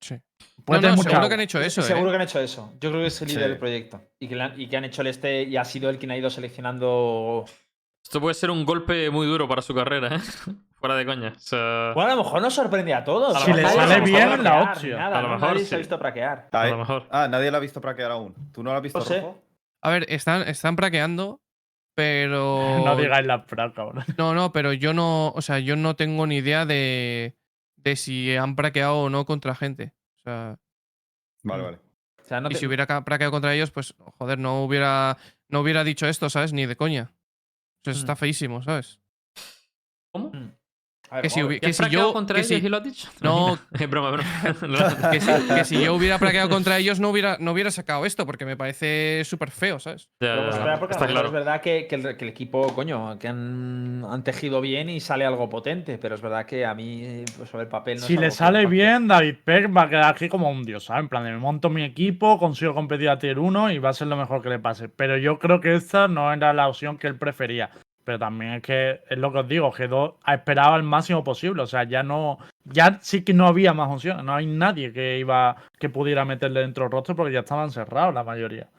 Sí. 0.00 0.16
Puede 0.64 0.78
No, 0.78 0.82
tener 0.82 0.90
no, 0.90 0.96
muchas 0.96 1.04
seguro 1.04 1.16
aguas. 1.18 1.28
que 1.28 1.34
han 1.34 1.40
hecho 1.40 1.60
eso, 1.60 1.82
Seguro 1.82 2.08
¿eh? 2.08 2.10
que 2.12 2.16
han 2.16 2.22
hecho 2.22 2.40
eso. 2.40 2.72
Yo 2.80 2.90
creo 2.90 3.02
que 3.02 3.06
es 3.08 3.22
el 3.22 3.28
líder 3.28 3.42
Sí. 3.44 3.48
del 3.50 3.58
proyecto. 3.58 4.00
Y 4.20 4.28
que, 4.28 4.36
le 4.36 4.42
han, 4.42 4.60
y 4.60 4.66
que 4.68 4.76
han 4.76 4.84
hecho 4.84 5.02
el 5.02 5.08
este 5.08 5.42
y 5.42 5.56
ha 5.56 5.64
sido 5.64 5.90
el 5.90 5.98
quien 5.98 6.10
ha 6.12 6.16
ido 6.16 6.30
seleccionando. 6.30 7.44
Esto 8.08 8.22
puede 8.22 8.32
ser 8.32 8.50
un 8.50 8.64
golpe 8.64 9.10
muy 9.10 9.26
duro 9.26 9.46
para 9.46 9.60
su 9.60 9.74
carrera, 9.74 10.16
¿eh? 10.16 10.18
Fuera 10.76 10.94
de 10.96 11.04
coña. 11.04 11.34
O 11.36 11.40
sea, 11.40 11.92
Bueno, 11.94 12.12
a 12.12 12.14
lo 12.16 12.24
mejor 12.24 12.40
nos 12.40 12.54
sorprende 12.54 12.94
a 12.94 13.04
todos. 13.04 13.36
A 13.36 13.40
Si 13.40 13.52
le 13.52 13.62
sale 13.68 14.00
bien, 14.00 14.42
la 14.42 14.62
opción. 14.62 14.98
Nada, 14.98 15.18
A 15.18 15.22
lo 15.22 15.28
mejor 15.28 15.50
Nadie 15.50 15.64
se 15.66 15.74
ha 15.74 15.78
visto 15.78 15.98
praquear. 15.98 16.48
a 16.50 16.60
Ay, 16.62 16.70
lo 16.70 16.78
mejor. 16.78 17.06
Ah, 17.10 17.28
nadie 17.28 17.50
la 17.50 17.58
ha 17.58 17.60
visto 17.60 17.82
praquear 17.82 18.10
aún. 18.12 18.34
¿Tú 18.52 18.62
no 18.62 18.70
la 18.70 18.76
has 18.78 18.82
visto, 18.82 19.00
sé. 19.02 19.20
Rojo? 19.20 19.42
A 19.82 19.90
ver, 19.90 20.06
están, 20.08 20.40
están 20.48 20.74
praqueando, 20.76 21.42
pero. 21.94 22.78
No 22.84 22.96
digáis 22.96 23.26
la 23.26 23.44
pra, 23.44 23.72
cabrón. 23.74 24.04
No, 24.16 24.32
no, 24.34 24.52
pero 24.52 24.72
yo 24.72 24.94
no. 24.94 25.28
O 25.32 25.42
sea, 25.42 25.58
yo 25.58 25.76
no 25.76 25.94
tengo 25.94 26.26
ni 26.26 26.36
idea 26.36 26.64
de, 26.64 27.36
de 27.76 27.96
si 27.96 28.34
han 28.36 28.56
praqueado 28.56 29.00
o 29.02 29.10
no 29.10 29.26
contra 29.26 29.54
gente. 29.54 29.92
O 30.16 30.20
sea, 30.22 30.56
Vale, 31.42 31.62
vale. 31.62 31.78
O 32.22 32.24
sea, 32.24 32.40
no 32.40 32.48
y 32.48 32.52
te- 32.54 32.58
si 32.60 32.66
hubiera 32.66 32.86
praqueado 33.04 33.32
contra 33.32 33.52
ellos, 33.54 33.70
pues, 33.70 33.94
joder, 34.18 34.38
no 34.38 34.62
hubiera, 34.64 35.18
no 35.48 35.60
hubiera 35.60 35.84
dicho 35.84 36.06
esto, 36.06 36.30
¿sabes? 36.30 36.52
Ni 36.54 36.64
de 36.64 36.76
coña. 36.76 37.10
Eso 37.90 38.00
está 38.00 38.14
Mm. 38.14 38.16
feísimo, 38.18 38.62
¿sabes? 38.62 39.00
¿Cómo? 40.12 40.30
A 40.34 40.57
ver, 41.16 41.22
Que 41.22 41.30
si, 41.30 41.40
¿Que 41.46 41.60
que 41.60 41.72
si 41.72 41.88
yo. 41.90 42.12
contra 42.12 42.34
que 42.34 42.40
ellos 42.46 42.60
si- 42.60 42.66
y 42.66 42.68
lo 42.68 42.76
has 42.76 42.84
dicho? 42.84 43.08
No. 43.20 43.58
Es 43.72 43.88
broma, 43.90 44.10
broma. 44.10 44.28
Que, 45.10 45.20
si, 45.20 45.32
que 45.54 45.64
si 45.64 45.80
yo 45.82 45.94
hubiera 45.94 46.18
praqueado 46.18 46.48
contra 46.48 46.78
ellos, 46.78 47.00
no 47.00 47.10
hubiera, 47.10 47.36
no 47.40 47.52
hubiera 47.52 47.70
sacado 47.70 48.04
esto, 48.06 48.26
porque 48.26 48.44
me 48.44 48.56
parece 48.56 49.22
súper 49.24 49.50
feo, 49.50 49.78
¿sabes? 49.78 50.08
Ya, 50.20 50.36
ya, 50.36 50.50
ya. 50.50 50.58
lo 50.58 50.64
mejor 50.72 50.88
claro. 50.90 51.26
Es 51.26 51.32
verdad 51.32 51.60
que, 51.60 51.86
que 51.86 51.94
el, 51.94 52.16
que 52.16 52.24
el 52.24 52.30
equipo, 52.30 52.74
coño, 52.74 53.18
que 53.18 53.28
han, 53.28 54.04
han 54.08 54.22
tejido 54.24 54.60
bien 54.60 54.88
y 54.88 55.00
sale 55.00 55.24
algo 55.24 55.48
potente, 55.48 55.98
pero 55.98 56.14
es 56.14 56.20
verdad 56.20 56.44
que 56.46 56.64
a 56.66 56.74
mí, 56.74 57.24
pues 57.36 57.48
sobre 57.48 57.64
el 57.64 57.68
papel 57.68 57.96
no 57.96 58.00
es 58.02 58.06
Si 58.06 58.16
le 58.16 58.26
que 58.26 58.30
sale 58.30 58.66
bien, 58.66 59.08
David 59.08 59.36
Peck 59.44 59.74
va 59.74 59.82
a 59.82 59.88
quedar 59.88 60.14
aquí 60.14 60.28
como 60.28 60.50
un 60.50 60.62
dios, 60.64 60.84
¿sabes? 60.84 61.02
En 61.04 61.08
plan, 61.08 61.24
de, 61.24 61.30
me 61.32 61.38
monto 61.38 61.70
mi 61.70 61.82
equipo, 61.84 62.38
consigo 62.38 62.74
competir 62.74 63.08
a 63.08 63.18
tier 63.18 63.38
1 63.38 63.72
y 63.72 63.78
va 63.78 63.90
a 63.90 63.94
ser 63.94 64.08
lo 64.08 64.16
mejor 64.16 64.42
que 64.42 64.48
le 64.48 64.58
pase. 64.58 64.88
Pero 64.88 65.16
yo 65.16 65.38
creo 65.38 65.60
que 65.60 65.74
esta 65.74 66.08
no 66.08 66.32
era 66.32 66.52
la 66.52 66.68
opción 66.68 66.98
que 66.98 67.06
él 67.06 67.16
prefería. 67.16 67.70
Pero 68.08 68.18
también 68.20 68.54
es 68.54 68.62
que 68.62 69.02
es 69.10 69.18
lo 69.18 69.30
que 69.30 69.40
os 69.40 69.48
digo, 69.48 69.70
G2 69.70 70.14
ha 70.24 70.32
esperado 70.32 70.76
el 70.76 70.82
máximo 70.82 71.22
posible. 71.22 71.60
O 71.60 71.66
sea, 71.66 71.84
ya 71.84 72.02
no. 72.02 72.38
Ya 72.64 72.98
sí 73.02 73.22
que 73.22 73.34
no 73.34 73.46
había 73.46 73.74
más 73.74 73.90
opciones. 73.90 74.24
No 74.24 74.34
hay 74.34 74.46
nadie 74.46 74.94
que 74.94 75.18
iba. 75.18 75.56
que 75.78 75.90
pudiera 75.90 76.24
meterle 76.24 76.60
dentro 76.60 76.84
del 76.84 76.90
rostro 76.92 77.14
porque 77.14 77.34
ya 77.34 77.40
estaban 77.40 77.70
cerrados 77.70 78.14
la 78.14 78.24
mayoría. 78.24 78.70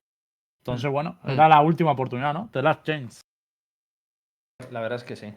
Entonces, 0.64 0.90
bueno, 0.90 1.20
Mm. 1.22 1.30
era 1.30 1.48
la 1.48 1.62
última 1.62 1.92
oportunidad, 1.92 2.34
¿no? 2.34 2.50
The 2.52 2.64
Last 2.64 2.84
Chance. 2.84 3.22
La 4.72 4.82
verdad 4.82 4.96
es 4.98 5.04
que 5.04 5.16
sí. 5.16 5.32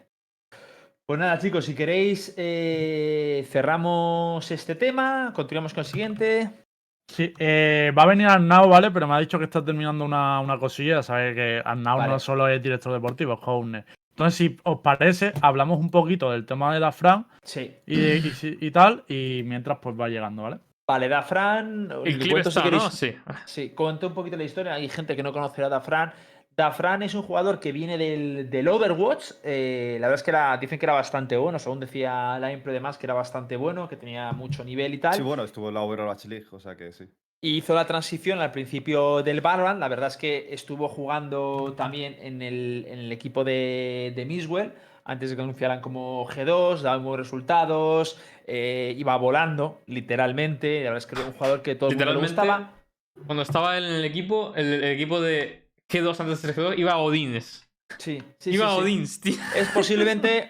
Pues 1.05 1.19
nada, 1.19 1.37
chicos, 1.37 1.65
si 1.65 1.75
queréis, 1.75 2.33
eh, 2.35 3.45
cerramos 3.51 4.49
este 4.49 4.73
tema, 4.73 5.33
continuamos 5.35 5.71
con 5.75 5.81
el 5.81 5.85
siguiente. 5.85 6.62
Sí, 7.07 7.33
eh, 7.37 7.91
va 7.97 8.03
a 8.03 8.07
venir 8.07 8.27
Arnau, 8.27 8.69
¿vale? 8.69 8.89
Pero 8.91 9.07
me 9.07 9.15
ha 9.15 9.19
dicho 9.19 9.37
que 9.37 9.45
está 9.45 9.63
terminando 9.63 10.05
una, 10.05 10.39
una 10.39 10.57
cosilla. 10.57 11.03
Sabe 11.03 11.35
que 11.35 11.61
Arnau 11.63 11.97
Vale. 11.97 12.11
no 12.13 12.19
solo 12.19 12.47
es 12.47 12.61
director 12.61 12.91
deportivo, 12.93 13.33
es 13.33 13.39
co-owner. 13.39 13.85
Entonces, 14.11 14.35
si 14.37 14.57
os 14.63 14.79
parece, 14.79 15.33
hablamos 15.41 15.79
un 15.79 15.89
poquito 15.89 16.31
del 16.31 16.45
tema 16.45 16.73
de 16.73 16.79
la 16.79 16.91
Fran 16.91 17.25
Sí. 17.43 17.71
y, 17.87 17.99
y 17.99 18.21
si- 18.31 18.57
y 18.61 18.71
tal, 18.71 19.03
y 19.07 19.41
mientras 19.43 19.79
pues 19.79 19.99
va 19.99 20.07
llegando, 20.07 20.43
¿vale? 20.43 20.59
Vale, 20.87 21.07
Dafran. 21.07 21.83
El 21.83 21.87
lo 21.89 22.03
clip 22.03 22.31
cuento 22.31 22.51
si 22.51 22.57
está, 22.59 22.63
queréis. 22.63 22.83
¿no? 22.83 22.89
Sí. 22.91 23.15
Sí, 23.45 23.69
comenté 23.69 24.05
un 24.05 24.13
poquito 24.13 24.35
la 24.35 24.43
historia. 24.43 24.73
Hay 24.73 24.89
gente 24.89 25.15
que 25.15 25.23
no 25.23 25.31
conocerá 25.31 25.67
a 25.67 25.69
Dafran. 25.69 26.11
Dafran 26.55 27.01
es 27.01 27.13
un 27.15 27.23
jugador 27.23 27.59
que 27.59 27.71
viene 27.71 27.97
del, 27.97 28.49
del 28.49 28.67
Overwatch. 28.67 29.31
eh, 29.43 29.97
la 29.99 30.07
verdad 30.07 30.19
es 30.19 30.23
que 30.23 30.31
era, 30.31 30.57
dicen 30.57 30.77
que 30.79 30.85
era 30.85 30.93
bastante 30.93 31.35
bueno. 31.37 31.57
Según 31.59 31.79
decía 31.79 32.37
la 32.39 32.51
Impro 32.51 32.71
de 32.71 32.79
más, 32.79 32.97
que 32.97 33.05
era 33.05 33.13
bastante 33.13 33.55
bueno, 33.57 33.87
que 33.89 33.97
tenía 33.97 34.31
mucho 34.33 34.63
nivel 34.63 34.93
y 34.93 34.97
tal. 34.99 35.13
Sí, 35.13 35.21
bueno, 35.21 35.43
estuvo 35.43 35.69
en 35.69 35.73
la 35.75 35.81
Overwatch 35.81 36.25
League, 36.25 36.45
o 36.51 36.59
sea 36.59 36.75
que 36.75 36.93
sí. 36.93 37.05
Y 37.41 37.57
hizo 37.57 37.73
la 37.75 37.85
transición 37.85 38.39
al 38.39 38.51
principio 38.51 39.21
del 39.21 39.41
Valorant. 39.41 39.79
La 39.79 39.89
verdad 39.89 40.07
es 40.07 40.17
que 40.17 40.53
estuvo 40.53 40.87
jugando 40.87 41.73
también 41.75 42.15
en 42.21 42.41
el, 42.41 42.85
en 42.87 42.99
el 42.99 43.11
equipo 43.11 43.43
de, 43.43 44.13
de 44.15 44.25
Miswell. 44.25 44.73
Antes 45.05 45.29
de 45.31 45.35
que 45.35 45.41
anunciaran 45.41 45.81
como 45.81 46.25
G2, 46.25 46.79
daba 46.79 46.95
buenos 46.95 47.17
resultados, 47.17 48.17
eh, 48.47 48.93
iba 48.97 49.17
volando, 49.17 49.81
literalmente. 49.87 50.77
La 50.77 50.91
verdad 50.91 50.99
es 50.99 51.05
que 51.05 51.15
era 51.15 51.27
un 51.27 51.33
jugador 51.33 51.61
que 51.61 51.75
todo 51.75 51.89
el 51.89 51.97
mundo 51.97 52.13
le 52.13 52.19
gustaba. 52.19 52.71
Cuando 53.25 53.43
estaba 53.43 53.77
en 53.77 53.83
el 53.83 54.05
equipo, 54.05 54.53
el, 54.55 54.75
el 54.75 54.91
equipo 54.91 55.19
de 55.19 55.62
G2 55.93 56.19
antes 56.19 56.41
de 56.41 56.53
ser 56.53 56.55
G2 56.55 56.77
iba 56.79 56.91
a 56.93 56.97
Odines. 56.97 57.67
Sí, 57.99 58.21
sí, 58.39 58.49
iba 58.51 58.65
sí, 58.67 58.71
a 58.71 58.75
sí. 58.75 58.81
Odins, 58.81 59.21
tío. 59.21 59.35
Es 59.55 59.67
posiblemente. 59.69 60.49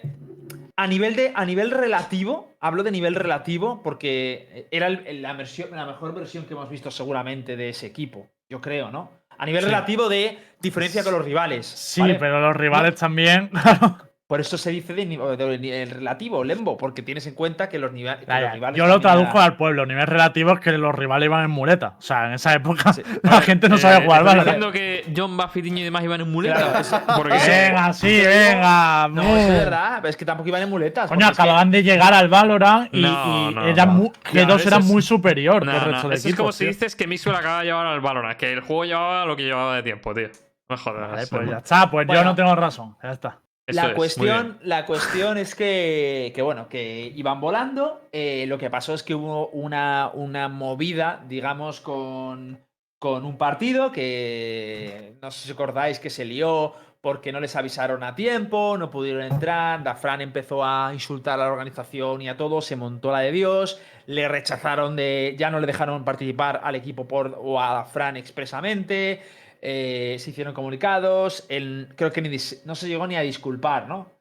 A 0.75 0.87
nivel, 0.87 1.15
de, 1.15 1.31
a 1.35 1.45
nivel 1.45 1.69
relativo, 1.69 2.51
hablo 2.59 2.81
de 2.81 2.89
nivel 2.89 3.13
relativo 3.13 3.81
porque 3.83 4.67
era 4.71 4.87
el- 4.87 5.21
la, 5.21 5.33
versión, 5.33 5.69
la 5.71 5.85
mejor 5.85 6.15
versión 6.15 6.45
que 6.45 6.53
hemos 6.53 6.67
visto 6.67 6.89
seguramente 6.89 7.55
de 7.55 7.69
ese 7.69 7.85
equipo, 7.85 8.27
yo 8.49 8.59
creo, 8.59 8.89
¿no? 8.89 9.11
A 9.37 9.45
nivel 9.45 9.61
Sí. 9.61 9.67
relativo 9.67 10.09
de 10.09 10.37
diferencia 10.59 11.03
con 11.03 11.13
los 11.13 11.23
rivales. 11.23 11.67
Sí, 11.67 12.01
¿vale? 12.01 12.15
pero 12.15 12.39
los 12.41 12.55
rivales 12.55 12.95
también. 12.95 13.51
Por 14.25 14.39
eso 14.39 14.57
se 14.57 14.71
dice 14.71 14.93
de, 14.93 15.05
nivel 15.05 15.37
de 15.37 15.59
nivel 15.59 15.91
relativo, 15.91 16.43
Lembo, 16.45 16.77
porque 16.77 17.03
tienes 17.03 17.27
en 17.27 17.35
cuenta 17.35 17.67
que 17.67 17.77
los, 17.77 17.91
nive- 17.91 18.17
que 18.19 18.25
Ya, 18.25 18.39
los 18.39 18.49
ya. 18.49 18.53
rivales. 18.53 18.77
Yo 18.77 18.87
lo 18.87 18.99
traduzco 19.01 19.33
eran- 19.37 19.43
al 19.51 19.57
pueblo. 19.57 19.85
Nivel 19.85 20.07
relativo 20.07 20.53
es 20.53 20.59
que 20.61 20.71
los 20.71 20.95
rivales 20.95 21.27
iban 21.27 21.43
en 21.43 21.51
muleta. 21.51 21.95
O 21.99 22.01
sea, 22.01 22.27
en 22.27 22.33
esa 22.33 22.53
época 22.53 22.93
Sí. 22.93 23.03
la 23.21 23.41
gente 23.41 23.67
no 23.67 23.75
Eh, 23.75 23.79
sabía 23.79 24.01
jugar 24.05 24.21
¿estás 24.21 24.35
Valorant. 24.35 24.45
diciendo 24.47 24.71
que 24.71 25.13
John 25.15 25.35
Buffetiño 25.37 25.79
y 25.79 25.83
demás 25.83 26.03
iban 26.05 26.21
en 26.21 26.31
muleta? 26.31 26.55
Claro, 26.55 26.79
eso- 26.79 27.01
Porque 27.17 27.33
Venga, 27.33 27.93
sí, 27.93 28.21
venga. 28.25 29.07
No, 29.09 29.23
es 29.37 29.47
verdad, 29.49 29.97
pero 29.97 30.09
es 30.09 30.15
que 30.17 30.25
tampoco 30.25 30.47
iban 30.49 30.61
en 30.63 30.69
muletas. 30.69 31.09
Coño, 31.09 31.19
que- 31.27 31.33
acababan 31.33 31.69
de 31.69 31.83
llegar 31.83 32.13
al 32.13 32.29
Valorant 32.29 32.89
y, 32.95 33.01
No, 33.01 33.49
y 33.51 33.53
no, 33.55 33.67
eran 33.67 33.89
no. 33.89 33.93
mu- 33.95 34.11
Ya, 34.31 34.47
G2 34.47 34.55
eso 34.55 34.67
era 34.69 34.77
es- 34.77 34.85
muy 34.85 35.01
superior 35.01 35.65
No, 35.65 35.71
que 35.71 35.77
el 35.77 35.83
no, 35.83 35.91
resto 35.91 36.09
de 36.09 36.15
eso 36.15 36.29
es 36.29 36.35
como 36.35 36.51
si 36.53 36.65
dices 36.65 36.95
que 36.95 37.07
Mixwell 37.07 37.35
acaba 37.35 37.59
de 37.59 37.65
llevar 37.65 37.85
al 37.87 37.99
Valorant, 37.99 38.37
que 38.39 38.53
el 38.53 38.61
juego 38.61 38.85
llevaba 38.85 39.25
lo 39.25 39.35
que 39.35 39.43
llevaba 39.43 39.75
de 39.75 39.83
tiempo, 39.83 40.13
tío. 40.13 40.29
No 40.69 40.77
jodas. 40.77 41.11
Vale, 41.11 41.27
pues 41.27 41.49
ya 41.49 41.57
está, 41.57 41.91
pues 41.91 42.07
Bueno. 42.07 42.21
yo 42.21 42.25
no 42.25 42.35
tengo 42.35 42.55
razón. 42.55 42.95
Ya 43.03 43.11
está. 43.11 43.37
La 43.67 43.87
es, 43.87 43.93
cuestión, 43.93 44.57
bien. 44.57 44.69
la 44.69 44.85
cuestión 44.85 45.37
es 45.37 45.55
que, 45.55 46.31
que, 46.35 46.41
bueno, 46.41 46.67
que 46.67 47.11
iban 47.15 47.39
volando. 47.39 48.01
eh, 48.11 48.45
lo 48.47 48.57
que 48.57 48.69
pasó 48.69 48.93
es 48.93 49.03
que 49.03 49.15
hubo 49.15 49.47
una, 49.49 50.11
una 50.13 50.49
movida, 50.49 51.23
digamos, 51.27 51.79
con, 51.79 52.59
con 52.99 53.25
un 53.25 53.37
partido 53.37 53.91
que 53.91 55.17
no 55.21 55.31
sé 55.31 55.45
si 55.45 55.51
acordáis 55.53 55.99
que 55.99 56.09
se 56.09 56.25
lió 56.25 56.73
porque 56.99 57.33
no 57.33 57.41
les 57.41 57.55
avisaron 57.57 58.01
a 58.01 58.15
tiempo, 58.15 58.77
no 58.77 58.89
pudieron 58.89 59.23
entrar. 59.23 59.83
Dafran 59.83 60.21
empezó 60.21 60.63
a 60.63 60.91
insultar 60.93 61.33
a 61.33 61.43
la 61.45 61.51
organización 61.51 62.21
y 62.21 62.29
a 62.29 62.37
todos, 62.37 62.65
se 62.65 62.77
montó 62.77 63.11
la 63.11 63.19
de 63.19 63.33
Dios, 63.33 63.81
le 64.05 64.29
rechazaron 64.29 64.95
de. 64.95 65.35
ya 65.37 65.49
no 65.49 65.59
le 65.59 65.67
dejaron 65.67 66.05
participar 66.05 66.61
al 66.63 66.75
equipo 66.75 67.05
por, 67.05 67.37
o 67.41 67.59
a 67.61 67.73
Dafran 67.73 68.15
expresamente. 68.15 69.21
Eh, 69.65 70.17
se 70.19 70.31
hicieron 70.31 70.53
comunicados. 70.53 71.45
Creo 71.47 72.11
que 72.11 72.21
ni 72.21 72.37
no 72.65 72.75
se 72.75 72.87
llegó 72.89 73.07
ni 73.07 73.15
a 73.15 73.21
disculpar, 73.21 73.87
¿no? 73.87 74.11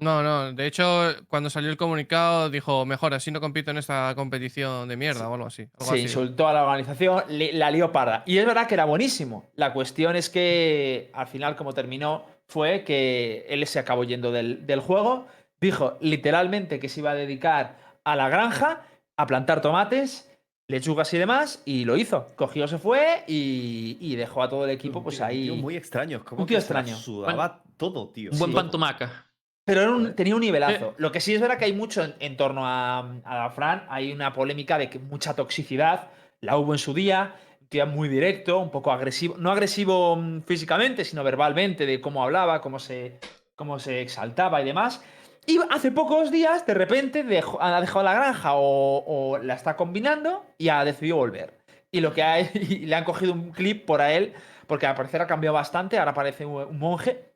No, 0.00 0.22
no. 0.22 0.52
De 0.52 0.66
hecho, 0.66 1.14
cuando 1.28 1.50
salió 1.50 1.70
el 1.70 1.76
comunicado, 1.76 2.50
dijo: 2.50 2.84
Mejor, 2.84 3.14
así 3.14 3.30
no 3.30 3.40
compito 3.40 3.70
en 3.70 3.78
esta 3.78 4.12
competición 4.16 4.88
de 4.88 4.96
mierda 4.96 5.28
o 5.28 5.34
algo 5.34 5.46
así. 5.46 5.62
algo 5.78 5.84
Se 5.86 5.94
así. 5.94 6.02
insultó 6.02 6.46
a 6.48 6.52
la 6.52 6.62
organización, 6.64 7.22
le- 7.28 7.52
la 7.52 7.70
lió 7.70 7.90
parda. 7.92 8.22
Y 8.26 8.38
es 8.38 8.46
verdad 8.46 8.66
que 8.66 8.74
era 8.74 8.84
buenísimo. 8.84 9.46
La 9.56 9.72
cuestión 9.72 10.14
es 10.16 10.30
que 10.30 11.10
al 11.14 11.26
final, 11.28 11.56
como 11.56 11.72
terminó, 11.74 12.26
fue 12.46 12.82
que 12.84 13.46
él 13.48 13.66
se 13.66 13.78
acabó 13.78 14.04
yendo 14.04 14.30
del, 14.32 14.66
del 14.66 14.80
juego. 14.80 15.26
Dijo 15.60 15.96
literalmente 16.00 16.78
que 16.80 16.88
se 16.88 17.00
iba 17.00 17.10
a 17.10 17.14
dedicar 17.14 17.78
a 18.04 18.14
la 18.14 18.28
granja, 18.28 18.82
a 19.16 19.26
plantar 19.26 19.60
tomates, 19.60 20.27
lechugas 20.68 21.12
y 21.14 21.18
demás, 21.18 21.62
y 21.64 21.84
lo 21.84 21.96
hizo. 21.96 22.30
Cogió, 22.36 22.68
se 22.68 22.78
fue 22.78 23.24
y, 23.26 23.96
y 24.00 24.16
dejó 24.16 24.42
a 24.42 24.48
todo 24.48 24.64
el 24.64 24.70
equipo 24.70 25.02
pues 25.02 25.18
un 25.18 25.24
ahí. 25.26 25.42
tío 25.44 25.56
muy 25.56 25.76
extraño. 25.76 26.18
Es 26.18 26.24
como 26.24 26.42
Un 26.42 26.46
tío 26.46 26.56
que 26.56 26.60
extraño. 26.60 26.94
Sudaba 26.96 27.62
todo, 27.76 28.08
tío. 28.10 28.30
Un 28.32 28.38
buen 28.38 28.50
Sí. 28.50 28.54
pantomaca. 28.56 29.24
Pero 29.64 29.82
era 29.82 29.90
un- 29.90 30.14
tenía 30.14 30.34
un 30.34 30.40
nivelazo. 30.42 30.94
Lo 30.98 31.10
que 31.10 31.20
sí 31.20 31.34
es 31.34 31.40
verdad 31.40 31.58
que 31.58 31.64
hay 31.64 31.72
mucho 31.72 32.02
en, 32.04 32.14
en 32.20 32.36
torno 32.36 32.66
a, 32.66 33.00
a 33.24 33.50
Fran. 33.50 33.84
Hay 33.88 34.12
una 34.12 34.32
polémica 34.32 34.78
de 34.78 34.88
que 34.90 34.98
mucha 34.98 35.34
toxicidad. 35.34 36.08
La 36.40 36.56
hubo 36.58 36.72
en 36.74 36.78
su 36.78 36.92
día. 36.94 37.34
Un 37.62 37.66
tío 37.68 37.86
muy 37.86 38.08
directo, 38.08 38.58
un 38.60 38.70
poco 38.70 38.92
agresivo. 38.92 39.36
No 39.38 39.50
agresivo 39.50 40.16
mm, 40.16 40.42
físicamente, 40.42 41.04
sino 41.04 41.22
verbalmente, 41.24 41.84
de 41.86 42.00
cómo 42.00 42.22
hablaba, 42.22 42.60
cómo 42.62 42.78
se, 42.78 43.18
cómo 43.56 43.78
se 43.78 44.00
exaltaba 44.00 44.60
y 44.62 44.64
demás. 44.64 45.02
Y 45.48 45.58
hace 45.70 45.90
pocos 45.90 46.30
días, 46.30 46.66
de 46.66 46.74
repente, 46.74 47.24
dejó- 47.24 47.58
ha 47.62 47.80
dejado 47.80 48.02
la 48.04 48.12
granja 48.12 48.52
o, 48.54 49.02
o 49.06 49.38
la 49.38 49.54
está 49.54 49.76
combinando 49.76 50.44
y 50.58 50.68
ha 50.68 50.84
decidido 50.84 51.16
volver. 51.16 51.58
Y 51.90 52.00
lo 52.00 52.12
que 52.12 52.22
ha, 52.22 52.38
y 52.54 52.84
le 52.84 52.94
han 52.94 53.04
cogido 53.04 53.32
un 53.32 53.50
clip 53.52 53.86
por 53.86 54.02
a 54.02 54.12
él, 54.12 54.34
porque 54.66 54.86
al 54.86 54.94
parecer 54.94 55.22
ha 55.22 55.26
cambiado 55.26 55.54
bastante. 55.54 55.98
Ahora 55.98 56.12
parece 56.12 56.44
un, 56.44 56.62
un 56.64 56.78
monje 56.78 57.32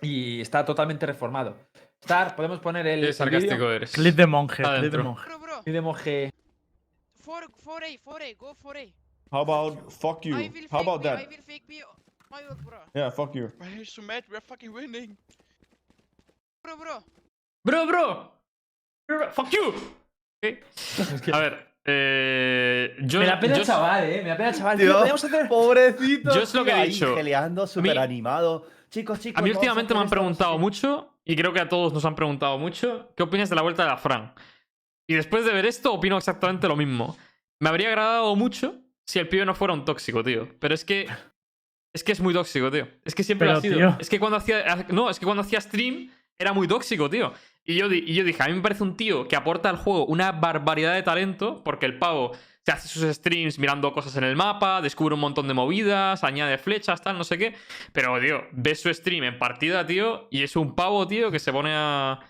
y 0.00 0.40
está 0.40 0.64
totalmente 0.64 1.06
reformado. 1.06 1.56
Star, 2.00 2.34
podemos 2.34 2.58
poner 2.58 2.88
el. 2.88 3.02
Qué 3.06 3.12
sarcástico 3.12 3.70
eres. 3.70 3.92
Clip 3.92 4.16
de 4.16 4.26
monje, 4.26 4.64
clip 4.64 4.74
de 4.74 4.80
dentro. 4.82 5.04
monje. 5.04 5.28
Bro, 5.28 5.38
bro. 5.38 5.62
Clip 5.62 5.74
de 5.74 5.80
monje. 5.80 6.30
4 7.24 7.48
4A, 7.64 8.00
4A, 8.02 8.36
go 8.36 8.56
4A. 8.56 8.92
How 9.30 9.42
about 9.42 9.92
fuck 9.92 10.24
you? 10.24 10.36
I 10.36 10.48
will 10.48 10.66
How 10.72 10.80
about 10.80 11.04
me, 11.04 11.08
that? 11.10 11.20
I 11.20 11.26
will 11.28 11.42
fake 11.46 11.68
me. 11.68 11.82
My 12.30 12.42
work, 12.48 12.64
bro. 12.64 12.78
Yeah, 12.94 13.10
fuck 13.12 13.32
you. 13.36 13.52
Why 13.58 13.66
are 13.68 13.76
you 13.76 13.84
so 13.84 14.02
mad? 14.02 14.24
We're 14.28 14.40
fucking 14.40 14.72
winning. 14.72 15.16
Bro, 16.64 16.76
bro. 16.78 17.04
Bro, 17.64 17.86
bro. 17.86 18.32
Bro, 19.08 19.18
bro, 19.18 19.30
Fuck 19.32 19.50
you. 19.50 19.74
A 21.32 21.38
ver. 21.40 21.68
Eh, 21.90 22.96
yo, 23.00 23.20
Me 23.20 23.26
da 23.26 23.40
pena 23.40 23.54
yo- 23.54 23.60
el 23.62 23.66
chaval, 23.66 24.04
eh. 24.10 24.22
Me 24.22 24.28
da 24.28 24.36
pena 24.36 24.48
el 24.50 24.54
chaval. 24.54 24.76
Tío, 24.78 24.86
Tío, 24.86 24.98
podemos 24.98 25.24
hacer. 25.24 25.48
Pobrecito. 25.48 26.34
Yo 26.34 26.42
es 26.42 26.54
lo 26.54 26.64
que 26.64 26.70
he 26.70 26.86
dicho. 26.86 27.14
Geleando, 27.16 27.66
súper 27.66 27.98
animado. 27.98 28.66
Chicos, 28.90 29.20
chicos. 29.20 29.40
A 29.40 29.44
mí 29.44 29.50
últimamente 29.50 29.94
me 29.94 30.00
han 30.00 30.08
preguntado 30.10 30.58
mucho, 30.58 31.14
y 31.24 31.36
creo 31.36 31.52
que 31.52 31.60
a 31.60 31.68
todos 31.68 31.92
nos 31.92 32.04
han 32.04 32.14
preguntado 32.14 32.58
mucho, 32.58 33.12
¿qué 33.16 33.22
opinas 33.22 33.48
de 33.50 33.56
la 33.56 33.62
vuelta 33.62 33.82
de 33.84 33.88
la 33.90 33.96
Fran? 33.98 34.32
Y 35.06 35.14
después 35.14 35.44
de 35.44 35.52
ver 35.52 35.66
esto, 35.66 35.92
opino 35.92 36.16
exactamente 36.18 36.68
lo 36.68 36.76
mismo. 36.76 37.16
Me 37.60 37.68
habría 37.70 37.88
agradado 37.88 38.34
mucho 38.36 38.76
si 39.06 39.18
el 39.18 39.28
pibe 39.28 39.44
no 39.46 39.54
fuera 39.54 39.72
un 39.74 39.84
tóxico, 39.84 40.22
tío. 40.22 40.48
Pero 40.60 40.74
es 40.74 40.84
que. 40.84 41.06
Es 41.94 42.04
que 42.04 42.12
es 42.12 42.20
muy 42.20 42.34
tóxico, 42.34 42.70
tío. 42.70 42.86
Es 43.04 43.14
que 43.14 43.24
siempre 43.24 43.48
lo 43.50 43.56
ha 43.58 43.60
sido. 43.60 43.76
tío. 43.76 43.96
Es 43.98 44.08
que 44.10 44.20
cuando 44.20 44.36
hacía. 44.36 44.86
No, 44.90 45.08
es 45.10 45.18
que 45.18 45.24
cuando 45.24 45.40
hacía 45.42 45.60
stream 45.60 46.10
era 46.38 46.52
muy 46.52 46.68
tóxico, 46.68 47.10
tío. 47.10 47.32
Y 47.64 47.74
yo, 47.74 47.86
y 47.92 48.14
yo 48.14 48.24
dije, 48.24 48.42
a 48.42 48.46
mí 48.46 48.54
me 48.54 48.62
parece 48.62 48.82
un 48.82 48.96
tío 48.96 49.28
que 49.28 49.36
aporta 49.36 49.68
al 49.68 49.76
juego 49.76 50.06
una 50.06 50.32
barbaridad 50.32 50.94
de 50.94 51.02
talento, 51.02 51.62
porque 51.64 51.84
el 51.86 51.98
pavo 51.98 52.32
se 52.64 52.72
hace 52.72 52.88
sus 52.88 53.02
streams 53.14 53.58
mirando 53.58 53.92
cosas 53.92 54.16
en 54.16 54.24
el 54.24 54.36
mapa, 54.36 54.80
descubre 54.80 55.14
un 55.14 55.20
montón 55.20 55.48
de 55.48 55.54
movidas, 55.54 56.22
añade 56.24 56.56
flechas, 56.58 57.02
tal, 57.02 57.18
no 57.18 57.24
sé 57.24 57.36
qué. 57.38 57.54
Pero, 57.92 58.18
tío, 58.20 58.42
ves 58.52 58.80
su 58.80 58.92
stream 58.94 59.24
en 59.24 59.38
partida, 59.38 59.84
tío, 59.86 60.28
y 60.30 60.42
es 60.42 60.56
un 60.56 60.74
pavo, 60.74 61.06
tío, 61.06 61.30
que 61.30 61.38
se 61.40 61.52
pone 61.52 61.70
a. 61.74 62.20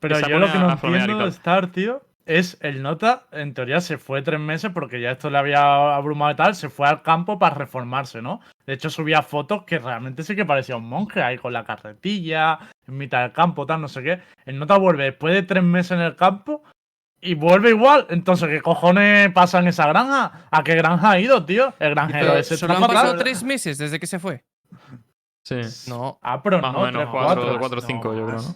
Pero 0.00 0.16
se 0.16 0.28
yo 0.30 0.38
lo 0.38 0.46
que 0.46 0.58
a- 0.58 0.60
no 0.60 0.72
entiendo 0.72 1.24
de. 1.24 1.30
Star, 1.30 1.72
tío, 1.72 2.02
es 2.26 2.56
el 2.60 2.82
Nota, 2.82 3.24
en 3.32 3.54
teoría 3.54 3.80
se 3.80 3.98
fue 3.98 4.22
tres 4.22 4.38
meses 4.40 4.70
porque 4.72 5.00
ya 5.00 5.10
esto 5.12 5.30
le 5.30 5.38
había 5.38 5.94
abrumado 5.94 6.32
y 6.32 6.36
tal, 6.36 6.54
se 6.54 6.68
fue 6.68 6.86
al 6.88 7.02
campo 7.02 7.38
para 7.38 7.54
reformarse, 7.56 8.22
¿no? 8.22 8.40
De 8.66 8.74
hecho 8.74 8.90
subía 8.90 9.22
fotos 9.22 9.64
que 9.64 9.78
realmente 9.78 10.22
sí 10.22 10.36
que 10.36 10.44
parecía 10.44 10.76
un 10.76 10.88
monje 10.88 11.22
ahí 11.22 11.38
con 11.38 11.52
la 11.52 11.64
carretilla, 11.64 12.58
en 12.86 12.96
mitad 12.96 13.22
del 13.22 13.32
campo, 13.32 13.66
tal, 13.66 13.80
no 13.80 13.88
sé 13.88 14.02
qué. 14.02 14.20
El 14.46 14.58
Nota 14.58 14.76
vuelve 14.78 15.04
después 15.04 15.34
de 15.34 15.42
tres 15.42 15.62
meses 15.64 15.92
en 15.92 16.00
el 16.00 16.16
campo 16.16 16.62
y 17.20 17.34
vuelve 17.34 17.70
igual. 17.70 18.06
Entonces, 18.10 18.48
¿qué 18.48 18.60
cojones 18.60 19.30
pasa 19.32 19.58
en 19.60 19.68
esa 19.68 19.86
granja? 19.88 20.46
¿A 20.50 20.62
qué 20.64 20.74
granja 20.74 21.10
ha 21.12 21.20
ido, 21.20 21.44
tío? 21.44 21.72
El 21.78 21.90
granjero 21.90 22.36
ese 22.36 22.56
solo 22.56 22.74
han 22.74 22.80
pasado 22.86 23.16
tres 23.16 23.42
meses 23.44 23.78
desde 23.78 23.98
que 24.00 24.06
se 24.06 24.18
fue. 24.18 24.44
Sí. 25.44 25.60
No, 25.88 26.18
Ah, 26.22 26.40
pero 26.42 26.60
Más 26.60 26.72
no, 26.72 26.78
o 26.80 26.84
menos, 26.86 27.00
tres, 27.02 27.08
cuatro, 27.12 27.42
cuatro. 27.42 27.58
cuatro 27.58 27.78
o 27.78 27.82
cinco, 27.82 28.14
yo 28.14 28.26
creo. 28.26 28.40
¿no? 28.40 28.54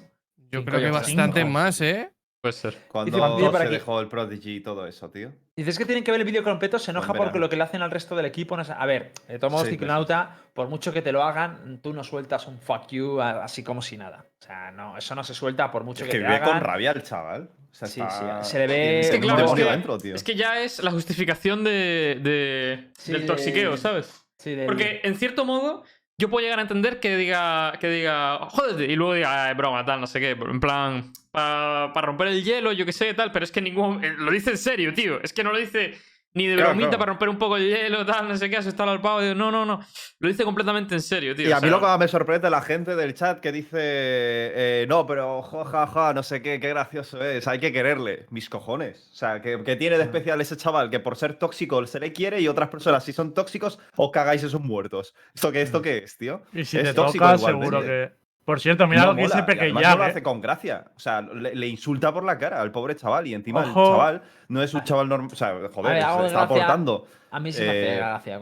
yo 0.53 0.65
creo 0.65 0.81
que 0.81 0.91
bastante 0.91 1.41
cinco. 1.41 1.53
más, 1.53 1.81
¿eh? 1.81 2.13
Puede 2.47 2.53
ser. 2.53 2.79
Cuando 2.89 3.19
por 3.19 3.57
se 3.59 3.63
aquí. 3.65 3.73
dejó 3.75 4.01
el 4.01 4.09
Prodigy 4.09 4.57
y 4.57 4.61
todo 4.61 4.87
eso, 4.87 5.11
tío. 5.11 5.33
Dices 5.57 5.77
que 5.79 5.85
tienen 5.85 6.05
que 6.05 6.11
ver 6.13 6.21
el 6.21 6.27
vídeo 6.27 6.45
completo, 6.45 6.79
se 6.79 6.91
enoja 6.93 7.13
porque 7.15 7.39
lo 7.39 7.49
que 7.49 7.57
le 7.57 7.63
hacen 7.65 7.83
al 7.83 7.91
resto 7.91 8.15
del 8.15 8.27
equipo 8.27 8.57
no 8.57 8.63
es. 8.63 8.71
A 8.71 8.87
ver, 8.87 9.13
de 9.27 9.39
todos 9.39 9.51
modos, 9.53 9.67
Sí, 9.67 9.73
Ciclonauta, 9.73 10.37
por 10.55 10.69
mucho 10.69 10.93
que 10.93 11.03
te 11.03 11.11
lo 11.13 11.23
hagan, 11.25 11.81
tú 11.83 11.93
no 11.93 12.05
sueltas 12.05 12.47
un 12.47 12.59
fuck 12.61 12.87
you 12.91 13.21
así 13.21 13.63
como 13.65 13.83
si 13.83 13.97
nada. 13.97 14.27
O 14.41 14.45
sea, 14.45 14.71
no, 14.71 14.97
eso 14.97 15.15
no 15.15 15.25
se 15.25 15.35
suelta 15.35 15.71
por 15.73 15.83
mucho 15.85 16.05
Es 16.05 16.11
que, 16.11 16.19
que 16.19 16.23
te 16.23 16.25
vive 16.25 16.37
hagan. 16.37 16.51
con 16.51 16.61
rabia 16.61 16.93
el 16.93 17.03
chaval. 17.03 17.51
O 17.71 17.75
sea, 17.75 17.89
Sí, 17.89 18.01
está- 18.01 18.45
sí, 18.45 18.51
se 18.53 18.59
le 18.61 18.67
ve- 18.69 19.01
Es 19.01 19.11
que 19.11 19.17
un 19.17 19.23
claro, 19.23 19.45
es 19.45 19.53
que- 19.53 19.65
dentro, 19.65 19.99
tío. 19.99 20.15
Es 20.15 20.23
que 20.25 20.35
ya 20.35 20.61
es 20.61 20.83
la 20.83 20.91
justificación 20.93 21.65
de, 21.65 22.19
de- 22.23 22.91
Sí, 22.99 23.13
del 23.13 23.23
de- 23.23 23.27
toxiqueo, 23.27 23.77
¿sabes? 23.77 24.25
Sí, 24.39 24.55
del- 24.55 24.67
Porque 24.67 25.01
en 25.03 25.15
cierto 25.17 25.45
modo, 25.45 25.83
yo 26.19 26.31
puedo 26.31 26.43
llegar 26.45 26.59
a 26.59 26.63
entender 26.63 26.99
que 27.01 27.17
diga, 27.17 27.73
que 27.81 27.89
diga, 27.91 28.39
jódete, 28.51 28.91
y 28.91 28.97
luego 28.97 29.15
diga, 29.15 29.45
"Ah, 29.45 29.51
es 29.51 29.57
broma, 29.57 29.85
tal, 29.85 30.01
no 30.01 30.07
sé 30.07 30.19
qué. 30.21 30.31
En 30.31 30.61
plan, 30.61 31.13
para 31.33 32.01
romper 32.03 32.29
el 32.29 32.43
hielo, 32.43 32.73
yo 32.73 32.87
qué 32.87 32.93
sé, 32.93 33.13
tal, 33.15 33.33
pero 33.33 33.45
es 33.45 33.53
que 33.53 33.61
ningún. 33.61 34.03
eh, 34.03 34.15
Lo 34.17 34.31
dice 34.31 34.51
en 34.51 34.59
serio, 34.59 34.95
tío. 34.95 35.21
Es 35.23 35.33
que 35.33 35.45
no 35.45 35.53
lo 35.53 35.59
dice 35.59 35.95
ni 36.37 36.47
de 36.47 36.55
Claro, 36.55 36.69
bromita 36.71 36.89
claro. 36.91 36.99
para 37.01 37.13
romper 37.13 37.29
un 37.31 37.39
poco 37.39 37.57
el 37.57 37.67
hielo, 37.67 38.07
tal, 38.07 38.29
no 38.29 38.37
sé 38.37 38.49
qué, 38.49 38.59
asustar 38.59 38.89
al 38.89 39.01
pavo. 39.01 39.21
Digo, 39.23 39.35
No, 39.35 39.51
no, 39.51 39.65
no. 39.67 39.81
Lo 40.21 40.29
dice 40.29 40.45
completamente 40.45 40.95
en 40.95 41.01
serio, 41.01 41.35
tío. 41.35 41.49
Y 41.49 41.53
a 41.53 41.61
mí 41.61 41.69
lo 41.69 41.81
que 41.81 41.87
me 41.99 42.07
sorprende 42.09 42.49
la 42.51 42.63
gente 42.63 42.95
del 42.95 43.15
chat 43.15 43.41
que 43.41 43.53
dice, 43.53 43.79
eh, 43.81 44.87
no, 44.89 45.07
pero 45.07 45.43
jajaja, 45.43 46.15
no 46.15 46.23
sé 46.23 46.43
qué, 46.43 46.61
qué 46.61 46.69
gracioso 46.69 47.23
es, 47.23 47.49
hay 47.49 47.59
que 47.59 47.73
quererle, 47.73 48.27
mis 48.31 48.49
cojones. 48.49 49.11
O 49.13 49.17
sea, 49.17 49.41
¿qué, 49.43 49.61
qué 49.65 49.77
tiene 49.77 49.97
de 49.99 50.05
especial 50.05 50.41
ese 50.41 50.57
chaval 50.57 50.91
que 50.91 51.01
por 51.01 51.17
ser 51.17 51.35
tóxico 51.39 51.85
se 51.87 52.01
le 52.01 52.13
quiere 52.13 52.41
y 52.41 52.49
otras 52.49 52.69
personas 52.69 53.03
si 53.05 53.13
son 53.13 53.35
tóxicos 53.35 53.79
os 53.97 54.11
cagáis 54.11 54.43
esos 54.43 54.61
muertos? 54.61 55.15
¿Esto 55.35 55.51
qué, 55.53 55.63
esto 55.63 55.83
qué 55.83 55.99
es, 55.99 56.17
tío? 56.17 56.43
Y 56.53 56.65
si 56.65 56.79
Es 56.79 56.85
te 56.85 56.95
tóxico 56.95 57.25
toca, 57.25 57.37
igualmente. 57.37 57.67
seguro 57.67 57.83
que. 57.83 58.26
Por 58.47 58.61
cierto, 58.61 58.87
mira 58.87 59.03
No 59.03 59.09
lo 59.11 59.17
que 59.17 59.23
dice 59.23 59.35
mola, 59.35 59.47
Pequeñac. 59.47 59.75
no 59.91 59.97
lo 59.99 60.05
eh. 60.05 60.07
hace 60.07 60.23
con 60.23 60.41
gracia. 60.41 60.85
O 60.97 60.99
sea, 61.01 61.21
le, 61.21 61.55
le 61.55 61.67
insulta 61.67 62.15
por 62.15 62.25
la 62.25 62.39
cara 62.39 62.63
al 62.63 62.71
pobre 62.73 62.97
chaval 62.97 63.27
y 63.27 63.35
encima 63.35 63.61
Ojo. 63.61 63.81
el 63.83 63.87
chaval 63.91 64.23
no 64.49 64.63
es 64.63 64.73
un 64.73 64.85
chaval 64.85 65.09
normal. 65.09 65.31
O 65.33 65.37
sea, 65.37 65.49
joder, 65.75 65.93
ver, 65.95 66.03
se 66.03 66.09
está 66.09 66.19
gracia. 66.21 66.41
aportando. 66.43 67.07
A 67.33 67.41
mí 67.41 67.53
sí 67.53 67.61
me 67.63 67.69
hace 67.69 67.93
Eh, 67.93 67.97
gracia. 67.97 68.41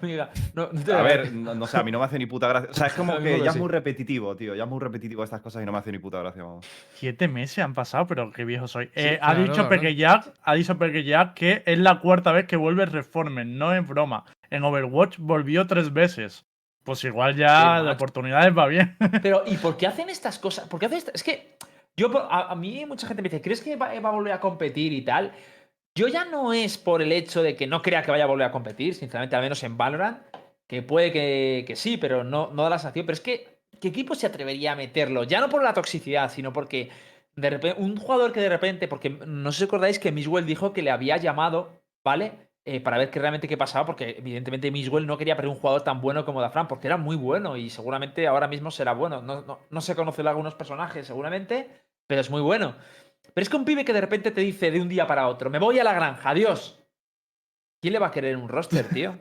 Amiga, 0.00 0.30
no, 0.54 0.70
no 0.72 0.80
te 0.82 0.94
A 0.94 1.02
ver, 1.02 1.30
no, 1.30 1.54
no 1.54 1.66
sé, 1.66 1.76
a 1.76 1.82
mí 1.82 1.90
no 1.92 1.98
me 1.98 2.06
hace 2.06 2.18
ni 2.18 2.24
puta 2.24 2.48
gracia. 2.48 2.70
O 2.70 2.74
sea, 2.74 2.86
es 2.86 2.94
como 2.94 3.18
que 3.22 3.38
ya 3.40 3.52
sí. 3.52 3.58
es 3.58 3.60
muy 3.60 3.68
repetitivo, 3.68 4.34
tío. 4.34 4.54
Ya 4.54 4.64
es 4.64 4.68
muy 4.70 4.80
repetitivo 4.80 5.22
estas 5.22 5.42
cosas 5.42 5.62
y 5.62 5.66
no 5.66 5.72
me 5.72 5.78
hace 5.78 5.92
ni 5.92 5.98
puta 5.98 6.20
gracia, 6.20 6.42
vamos. 6.42 6.66
Siete 6.94 7.28
meses 7.28 7.58
han 7.58 7.74
pasado, 7.74 8.06
pero 8.06 8.32
qué 8.32 8.46
viejo 8.46 8.66
soy. 8.66 8.90
Eh, 8.94 9.18
ha 9.20 9.34
dicho 9.34 9.52
claro. 9.52 9.68
Pequeñac, 9.68 10.32
ha 10.42 10.54
dicho 10.54 10.78
Pequeñac 10.78 11.34
que 11.34 11.62
es 11.66 11.78
la 11.78 12.00
cuarta 12.00 12.32
vez 12.32 12.46
que 12.46 12.56
vuelve 12.56 12.86
Reformen, 12.86 13.58
no 13.58 13.74
es 13.74 13.86
broma. 13.86 14.24
En 14.48 14.64
Overwatch 14.64 15.18
volvió 15.18 15.66
tres 15.66 15.92
veces. 15.92 16.46
Pues 16.84 17.02
igual 17.04 17.34
ya 17.34 17.82
de 17.82 17.90
oportunidades 17.90 18.56
va 18.56 18.66
bien. 18.66 18.96
Pero, 19.22 19.42
¿y 19.46 19.56
por 19.56 19.76
qué 19.76 19.86
hacen 19.86 20.10
estas 20.10 20.38
cosas? 20.38 20.68
¿Por 20.68 20.78
qué 20.78 20.86
hacen 20.86 20.98
estas? 20.98 21.14
Es 21.14 21.22
que 21.24 21.56
yo, 21.96 22.10
a, 22.18 22.52
a 22.52 22.54
mí 22.54 22.84
mucha 22.86 23.06
gente 23.06 23.22
me 23.22 23.28
dice, 23.28 23.42
¿crees 23.42 23.60
que 23.60 23.76
va, 23.76 23.98
va 24.00 24.08
a 24.08 24.12
volver 24.12 24.32
a 24.32 24.40
competir 24.40 24.92
y 24.92 25.02
tal? 25.02 25.32
Yo 25.94 26.08
ya 26.08 26.24
no 26.24 26.52
es 26.52 26.76
por 26.76 27.02
el 27.02 27.12
hecho 27.12 27.42
de 27.42 27.56
que 27.56 27.66
no 27.66 27.80
crea 27.80 28.02
que 28.02 28.10
vaya 28.10 28.24
a 28.24 28.28
volver 28.28 28.46
a 28.46 28.52
competir, 28.52 28.94
sinceramente, 28.94 29.36
al 29.36 29.42
menos 29.42 29.62
en 29.62 29.76
Valorant, 29.76 30.18
que 30.66 30.82
puede 30.82 31.12
que, 31.12 31.64
que 31.66 31.76
sí, 31.76 31.96
pero 31.96 32.24
no, 32.24 32.50
no 32.52 32.64
da 32.64 32.70
la 32.70 32.78
sensación. 32.78 33.06
Pero 33.06 33.14
es 33.14 33.20
que, 33.20 33.58
¿qué 33.80 33.88
equipo 33.88 34.14
se 34.14 34.26
atrevería 34.26 34.72
a 34.72 34.76
meterlo? 34.76 35.24
Ya 35.24 35.40
no 35.40 35.48
por 35.48 35.62
la 35.62 35.72
toxicidad, 35.72 36.30
sino 36.30 36.52
porque 36.52 36.90
de 37.36 37.50
repente, 37.50 37.80
un 37.80 37.96
jugador 37.96 38.32
que 38.32 38.40
de 38.40 38.48
repente, 38.48 38.88
porque 38.88 39.10
no 39.10 39.52
sé 39.52 39.58
si 39.58 39.64
acordáis 39.64 39.98
que 39.98 40.12
Miswell 40.12 40.46
dijo 40.46 40.72
que 40.72 40.82
le 40.82 40.90
había 40.90 41.16
llamado, 41.16 41.82
¿vale? 42.04 42.43
Eh, 42.66 42.80
para 42.80 42.96
ver 42.96 43.10
qué 43.10 43.18
realmente 43.20 43.46
qué 43.46 43.58
pasaba, 43.58 43.84
porque 43.84 44.16
evidentemente 44.18 44.70
Miswell 44.70 45.06
no 45.06 45.18
quería 45.18 45.36
perder 45.36 45.50
un 45.50 45.58
jugador 45.58 45.82
tan 45.82 46.00
bueno 46.00 46.24
como 46.24 46.40
Dafran, 46.40 46.66
porque 46.66 46.86
era 46.86 46.96
muy 46.96 47.14
bueno 47.14 47.58
y 47.58 47.68
seguramente 47.68 48.26
ahora 48.26 48.48
mismo 48.48 48.70
será 48.70 48.94
bueno. 48.94 49.20
No, 49.20 49.42
no, 49.42 49.60
no 49.68 49.80
se 49.82 49.94
conoce 49.94 50.22
algunos 50.22 50.54
personajes, 50.54 51.06
seguramente, 51.06 51.68
pero 52.06 52.22
es 52.22 52.30
muy 52.30 52.40
bueno. 52.40 52.74
Pero 53.34 53.42
es 53.42 53.50
que 53.50 53.56
un 53.56 53.66
pibe 53.66 53.84
que 53.84 53.92
de 53.92 54.00
repente 54.00 54.30
te 54.30 54.40
dice 54.40 54.70
de 54.70 54.80
un 54.80 54.88
día 54.88 55.06
para 55.06 55.28
otro, 55.28 55.50
me 55.50 55.58
voy 55.58 55.78
a 55.78 55.84
la 55.84 55.92
granja, 55.92 56.30
adiós. 56.30 56.80
¿Quién 57.82 57.92
le 57.92 57.98
va 57.98 58.06
a 58.06 58.10
querer 58.10 58.36
un 58.38 58.48
roster, 58.48 58.88
tío? 58.88 59.18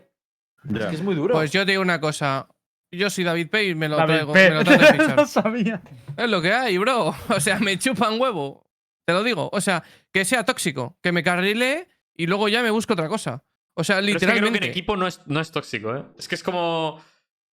Es 0.73 0.85
que 0.85 0.95
es 0.95 1.01
muy 1.01 1.13
duro. 1.13 1.33
Pues 1.33 1.51
yo 1.51 1.65
te 1.65 1.71
digo 1.71 1.81
una 1.81 1.99
cosa. 1.99 2.47
Yo 2.89 3.09
soy 3.09 3.25
David 3.25 3.49
P 3.49 3.65
y 3.65 3.75
me 3.75 3.89
lo 3.89 3.97
David 3.97 4.13
traigo. 4.13 4.33
Me 4.33 4.49
lo 4.51 4.59
fichar. 4.65 5.15
no 5.17 5.25
sabía. 5.25 5.81
Es 6.15 6.29
lo 6.29 6.41
que 6.41 6.53
hay, 6.53 6.77
bro. 6.77 7.13
O 7.27 7.39
sea, 7.41 7.59
me 7.59 7.77
chupan 7.77 8.21
huevo. 8.21 8.65
Te 9.05 9.11
lo 9.11 9.23
digo. 9.23 9.49
O 9.51 9.59
sea, 9.59 9.83
que 10.13 10.23
sea 10.23 10.45
tóxico, 10.45 10.97
que 11.01 11.11
me 11.11 11.21
carrile 11.21 11.89
y 12.15 12.27
luego 12.27 12.47
ya 12.49 12.61
me 12.61 12.69
busco 12.71 12.93
otra 12.93 13.07
cosa. 13.07 13.43
O 13.75 13.83
sea, 13.83 13.97
Pero 13.97 14.07
es 14.07 14.13
que 14.13 14.19
creo 14.19 14.27
que 14.29 14.33
literalmente. 14.35 14.65
en 14.65 14.71
equipo 14.71 14.95
no 14.97 15.07
es, 15.07 15.21
no 15.25 15.39
es 15.39 15.51
tóxico, 15.51 15.95
¿eh? 15.95 16.03
Es 16.17 16.27
que 16.27 16.35
es 16.35 16.43
como. 16.43 17.03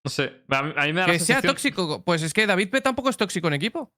No 0.04 0.10
sé. 0.10 0.42
A 0.48 0.62
mí, 0.62 0.72
a 0.76 0.82
mí 0.86 0.92
me 0.92 1.00
da 1.00 1.06
la 1.06 1.12
Que 1.12 1.18
sea 1.18 1.36
sensación- 1.36 1.52
tóxico. 1.54 2.04
Pues 2.04 2.22
es 2.22 2.32
que 2.32 2.46
David 2.46 2.70
P 2.70 2.80
tampoco 2.80 3.08
es 3.10 3.16
tóxico 3.16 3.48
en 3.48 3.54
equipo. 3.54 3.92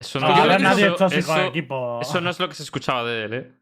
Eso 0.00 0.20
no, 0.20 0.26
que 0.34 0.58
nadie 0.58 0.84
eso- 0.86 0.92
es 0.94 0.98
tóxico 0.98 1.32
en 1.34 1.38
eso- 1.40 1.48
equipo. 1.48 2.00
Eso 2.02 2.20
no 2.20 2.30
es 2.30 2.38
lo 2.40 2.48
que 2.48 2.54
se 2.54 2.62
escuchaba 2.64 3.04
de 3.04 3.24
él, 3.24 3.34
¿eh? 3.34 3.52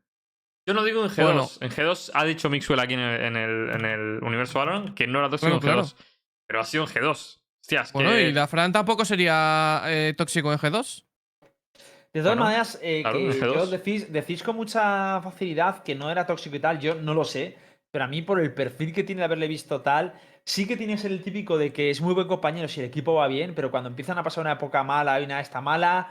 Yo 0.66 0.72
no 0.74 0.82
digo 0.82 1.04
en 1.04 1.10
G2. 1.10 1.22
Bueno. 1.24 1.48
En 1.60 1.70
G2 1.70 2.10
ha 2.14 2.24
dicho 2.24 2.48
Mixwell 2.48 2.80
aquí 2.80 2.94
en 2.94 3.00
el, 3.00 3.20
en 3.20 3.36
el, 3.36 3.70
en 3.70 3.84
el 3.84 4.24
universo 4.24 4.58
Valorant 4.58 4.94
que 4.94 5.06
no 5.06 5.18
era 5.18 5.28
tóxico 5.28 5.60
Claro, 5.60 5.80
en 5.80 5.84
G2. 5.86 5.94
Pero 6.48 6.60
ha 6.60 6.64
sido 6.64 6.84
en 6.84 6.90
G2. 6.90 7.40
Hostias, 7.60 7.92
Bueno, 7.92 8.10
que... 8.10 8.28
y 8.28 8.32
Dafran 8.32 8.72
tampoco 8.72 9.04
sería 9.04 9.82
eh, 9.86 10.14
tóxico 10.16 10.52
en 10.52 10.58
G2. 10.58 11.03
De 12.14 12.20
todas 12.20 12.36
Bueno, 12.36 12.44
maneras, 12.44 12.78
eh, 12.80 13.02
claro, 13.02 13.18
que 13.18 13.24
en 13.30 13.32
G2. 13.32 13.54
yo 13.54 13.66
decís, 13.66 14.12
decís 14.12 14.42
con 14.42 14.56
mucha 14.56 15.20
facilidad 15.20 15.82
que 15.82 15.94
no 15.94 16.10
era 16.10 16.24
tóxico 16.24 16.56
y 16.56 16.60
tal, 16.60 16.78
yo 16.78 16.94
no 16.94 17.12
lo 17.12 17.24
sé, 17.24 17.58
pero 17.90 18.04
a 18.04 18.08
mí 18.08 18.22
por 18.22 18.40
el 18.40 18.54
perfil 18.54 18.92
que 18.92 19.02
tiene 19.02 19.20
de 19.20 19.24
haberle 19.26 19.48
visto 19.48 19.80
tal, 19.82 20.14
sí 20.44 20.66
que 20.66 20.76
tiene 20.76 20.94
que 20.94 21.00
ser 21.00 21.12
el 21.12 21.22
típico 21.22 21.58
de 21.58 21.72
que 21.72 21.90
es 21.90 22.00
muy 22.00 22.14
buen 22.14 22.28
compañero 22.28 22.68
si 22.68 22.80
el 22.80 22.86
equipo 22.86 23.14
va 23.14 23.26
bien, 23.26 23.52
pero 23.54 23.70
cuando 23.70 23.88
empiezan 23.88 24.16
a 24.16 24.22
pasar 24.22 24.42
una 24.42 24.52
época 24.52 24.82
mala 24.84 25.20
y 25.20 25.24
una 25.24 25.40
esta 25.40 25.60
mala, 25.60 26.08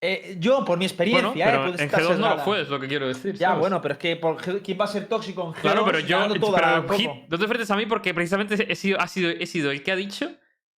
eh, 0.00 0.36
yo 0.38 0.64
por 0.64 0.76
mi 0.76 0.84
experiencia, 0.84 1.28
Bueno, 1.30 1.40
eh, 1.40 1.44
pero 1.44 1.62
puede 1.62 1.82
en 1.82 1.84
estar 1.88 2.02
G2 2.02 2.18
no 2.18 2.36
lo 2.36 2.38
fue, 2.40 2.60
es 2.62 2.68
lo 2.68 2.80
que 2.80 2.88
quiero 2.88 3.06
decir. 3.08 3.34
Ya, 3.34 3.48
¿sabes? 3.48 3.60
bueno, 3.60 3.80
pero 3.80 3.92
es 3.94 3.98
que 3.98 4.16
por 4.16 4.36
¿quién 4.62 4.78
va 4.78 4.84
a 4.84 4.88
ser 4.88 5.06
tóxico 5.06 5.42
en 5.42 5.52
G2? 5.52 5.60
Claro, 5.60 5.84
pero 5.86 6.00
yo. 6.00 6.28
Pero 6.28 6.88
Hit, 6.94 7.10
no 7.28 7.38
te 7.38 7.44
enfrentes 7.44 7.70
a 7.70 7.76
mí 7.76 7.86
porque 7.86 8.12
precisamente 8.12 8.72
he 8.72 8.76
sido, 8.76 9.00
ha 9.00 9.06
sido, 9.08 9.30
he 9.30 9.46
sido 9.46 9.70
el 9.70 9.82
que 9.82 9.92
ha 9.92 9.96
dicho 9.96 10.32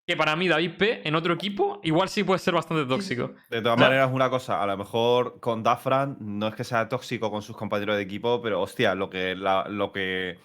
que 0.07 0.15
para 0.15 0.37
mí 0.37 0.47
David 0.47 0.71
P 0.77 1.01
en 1.05 1.15
otro 1.15 1.33
equipo 1.33 1.81
igual 1.83 2.07
sí 2.07 2.23
puede 2.23 2.39
ser 2.39 2.53
bastante 2.53 2.85
tóxico. 2.85 3.33
De 3.49 3.61
todas 3.61 3.75
O 3.75 3.79
sea- 3.79 3.89
maneras, 3.89 4.09
una 4.13 4.29
cosa, 4.29 4.63
a 4.63 4.65
lo 4.65 4.77
mejor 4.77 5.41
con 5.41 5.63
Dafran 5.63 6.15
no 6.21 6.47
es 6.47 6.55
que 6.55 6.63
sea 6.63 6.87
tóxico 6.87 7.29
con 7.29 7.41
sus 7.41 7.57
compañeros 7.57 7.97
de 7.97 8.03
equipo, 8.03 8.41
pero 8.41 8.61
hostia, 8.61 8.95
lo 8.95 9.09
que, 9.09 9.35
la- 9.35 9.67
lo 9.69 9.91
que 9.91 10.37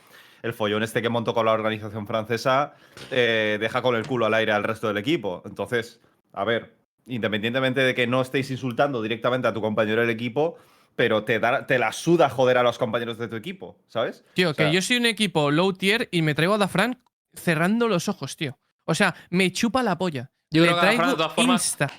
el 0.43 0.53
follón 0.53 0.83
este 0.83 1.01
que 1.01 1.09
montó 1.09 1.33
con 1.33 1.47
la 1.47 1.53
organización 1.53 2.09
francesa 2.09 2.75
eh, 3.13 3.57
deja 3.61 3.81
con 3.83 3.95
el 3.95 4.05
culo 4.05 4.27
al 4.27 4.35
aire 4.35 4.51
al 4.51 4.65
resto 4.65 4.89
del 4.89 4.97
equipo. 4.97 5.43
Entonces, 5.47 6.01
a 6.33 6.43
ver, 6.43 6.75
independientemente 7.07 7.83
de 7.83 7.95
que 7.95 8.09
no 8.09 8.21
estéis 8.21 8.51
insultando 8.51 9.01
directamente 9.01 9.47
a 9.47 9.55
tu 9.55 9.61
compañero 9.61 10.01
del 10.01 10.11
equipo, 10.11 10.57
pero 10.97 11.23
te, 11.23 11.39
da, 11.39 11.69
te 11.69 11.79
la 11.79 11.93
suda 11.93 12.29
joder 12.29 12.59
a 12.59 12.65
los 12.65 12.79
compañeros 12.79 13.17
de 13.17 13.29
tu 13.29 13.37
equipo, 13.37 13.79
¿sabes? 13.87 14.25
Tío, 14.35 14.51
O 14.51 14.55
sea, 14.55 14.67
que 14.69 14.75
yo 14.75 14.83
soy 14.83 14.97
un 14.97 15.07
equipo 15.07 15.53
low 15.53 15.73
tier 15.73 16.09
y 16.11 16.23
me 16.23 16.35
traigo 16.35 16.55
a 16.55 16.59
Dafran 16.59 17.01
cerrando 17.33 17.87
los 17.87 18.09
ojos, 18.09 18.37
tío. 18.37 18.59
O 18.85 18.95
sea, 18.95 19.15
me 19.31 19.53
chupa 19.53 19.83
la 19.83 19.97
polla. 19.97 20.31
Yo 20.51 20.63
Le 20.63 20.69
creo 20.69 20.81
que 20.81 20.87
Dafran, 20.87 20.97
traigo 20.97 21.13
de 21.13 21.17
todas 21.17 21.33
formas, 21.33 21.65
insta. 21.67 21.91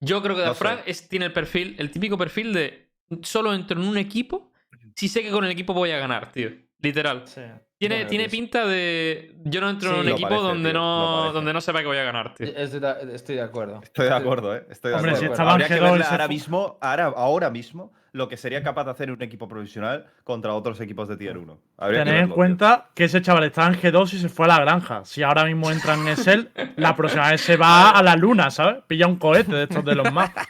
Yo 0.00 0.22
creo 0.22 0.34
que 0.34 0.42
No 0.42 0.48
Dafran 0.48 0.80
tiene 1.08 1.26
el 1.26 1.32
perfil, 1.32 1.76
el 1.78 1.90
típico 1.90 2.18
perfil 2.18 2.52
de 2.52 2.92
solo 3.22 3.54
entro 3.54 3.80
en 3.80 3.86
un 3.86 3.96
equipo 3.96 4.52
si 4.96 5.08
sé 5.08 5.22
que 5.22 5.30
con 5.30 5.44
el 5.44 5.50
equipo 5.50 5.74
voy 5.74 5.90
a 5.90 5.98
ganar, 5.98 6.32
tío. 6.32 6.50
Literal. 6.84 7.22
Sí. 7.26 7.40
Tiene, 7.76 7.96
Bueno, 7.96 8.08
tiene 8.08 8.28
pinta 8.28 8.64
de. 8.66 9.34
Yo 9.44 9.60
no 9.60 9.68
entro 9.68 9.90
Sí, 9.90 9.94
en 9.96 10.00
un 10.02 10.08
equipo 10.08 10.28
parece, 10.28 10.46
donde, 10.46 10.70
tío, 10.70 10.78
no, 10.78 11.32
donde 11.32 11.52
no 11.52 11.60
sepa 11.60 11.80
que 11.80 11.86
voy 11.86 11.98
a 11.98 12.04
ganar, 12.04 12.34
tío. 12.34 12.46
Estoy 12.46 12.80
de, 12.80 12.94
estoy 13.14 13.34
de 13.36 13.42
acuerdo. 13.42 13.80
Estoy 13.82 14.06
de 14.06 14.14
acuerdo, 14.14 14.56
¿eh? 14.56 14.64
Estoy 14.70 14.90
de 14.92 14.96
Hombre, 14.96 15.10
acuerdo. 15.10 15.26
si 15.26 15.32
estaba 15.32 15.50
en 15.50 15.52
Habría 15.62 15.68
que 15.68 15.74
G2 15.74 15.82
verle 15.90 16.00
ese 16.04 16.10
ahora 16.12 16.28
mismo, 16.28 16.78
ahora, 16.80 17.04
ahora 17.16 17.50
mismo, 17.50 17.92
lo 18.12 18.28
que 18.28 18.36
sería 18.36 18.62
capaz 18.62 18.84
de 18.84 18.92
hacer 18.92 19.10
un 19.10 19.20
equipo 19.22 19.48
profesional 19.48 20.06
contra 20.22 20.54
otros 20.54 20.80
equipos 20.80 21.08
de 21.08 21.16
Tier 21.16 21.36
1. 21.36 21.58
Habría 21.78 21.98
que 22.00 22.04
Tened 22.10 22.20
en 22.20 22.26
tío. 22.26 22.34
cuenta 22.36 22.86
que 22.94 23.04
ese 23.04 23.20
chaval 23.20 23.44
estaba 23.44 23.66
en 23.68 23.74
G2 23.74 24.12
y 24.14 24.18
se 24.20 24.28
fue 24.28 24.46
a 24.46 24.48
la 24.50 24.60
granja. 24.60 25.04
Si 25.04 25.22
ahora 25.22 25.44
mismo 25.44 25.70
entra 25.70 25.94
en 25.94 26.08
Excel, 26.08 26.50
la 26.76 26.94
próxima 26.96 27.30
vez 27.32 27.40
se 27.40 27.56
va 27.56 27.90
a 27.90 28.02
la 28.02 28.14
luna, 28.16 28.50
¿sabes? 28.50 28.82
Pilla 28.86 29.08
un 29.08 29.16
cohete 29.16 29.52
de 29.54 29.62
estos 29.64 29.84
de 29.84 29.94
los 29.96 30.10
más. 30.12 30.30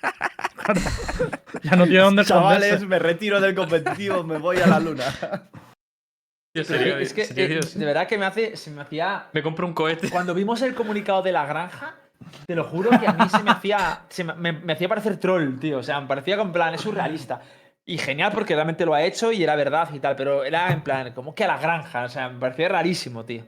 Ya 1.62 1.76
no 1.76 1.84
tiene 1.84 2.00
dónde 2.00 2.24
Chavales, 2.24 2.62
esconderse. 2.64 2.86
me 2.86 2.98
retiro 2.98 3.38
del 3.40 3.54
competitivo, 3.54 4.24
me 4.24 4.38
voy 4.38 4.56
a 4.58 4.66
la 4.66 4.80
luna. 4.80 5.04
Sería- 6.62 7.00
es 7.00 7.12
que 7.12 7.24
sería 7.24 7.44
eh, 7.58 7.60
de 7.74 7.84
verdad 7.84 8.06
que 8.06 8.16
me 8.18 8.26
hace, 8.26 8.56
se 8.56 8.70
me 8.70 8.82
hacía 8.82 9.26
Me 9.32 9.42
compro 9.42 9.66
un 9.66 9.72
cohete. 9.74 10.08
Cuando 10.10 10.34
vimos 10.34 10.62
el 10.62 10.74
comunicado 10.74 11.22
de 11.22 11.32
la 11.32 11.46
granja, 11.46 11.96
te 12.46 12.54
lo 12.54 12.64
juro 12.64 12.90
que 13.00 13.06
a 13.08 13.12
mí 13.12 13.28
se 13.28 13.42
me 13.42 13.50
hacía. 13.50 14.02
se 14.08 14.22
me, 14.24 14.34
me- 14.34 14.52
me 14.52 14.72
hacía 14.74 14.88
parecer 14.88 15.16
troll, 15.18 15.58
tío. 15.58 15.78
O 15.78 15.82
sea, 15.82 16.00
me 16.00 16.06
parecía 16.06 16.36
que 16.36 16.42
en 16.42 16.52
plan, 16.52 16.72
es 16.74 16.80
surrealista. 16.82 17.40
Y 17.86 17.98
genial 17.98 18.30
porque 18.32 18.54
realmente 18.54 18.86
lo 18.86 18.94
ha 18.94 19.02
hecho 19.02 19.32
y 19.32 19.42
era 19.42 19.56
verdad 19.56 19.88
y 19.92 19.98
tal. 19.98 20.14
Pero 20.16 20.44
era 20.44 20.70
en 20.72 20.82
plan, 20.82 21.12
como 21.12 21.34
que 21.34 21.44
a 21.44 21.48
la 21.48 21.58
granja. 21.58 22.04
O 22.04 22.08
sea, 22.08 22.28
me 22.28 22.38
parecía 22.38 22.68
rarísimo, 22.68 23.24
tío. 23.24 23.44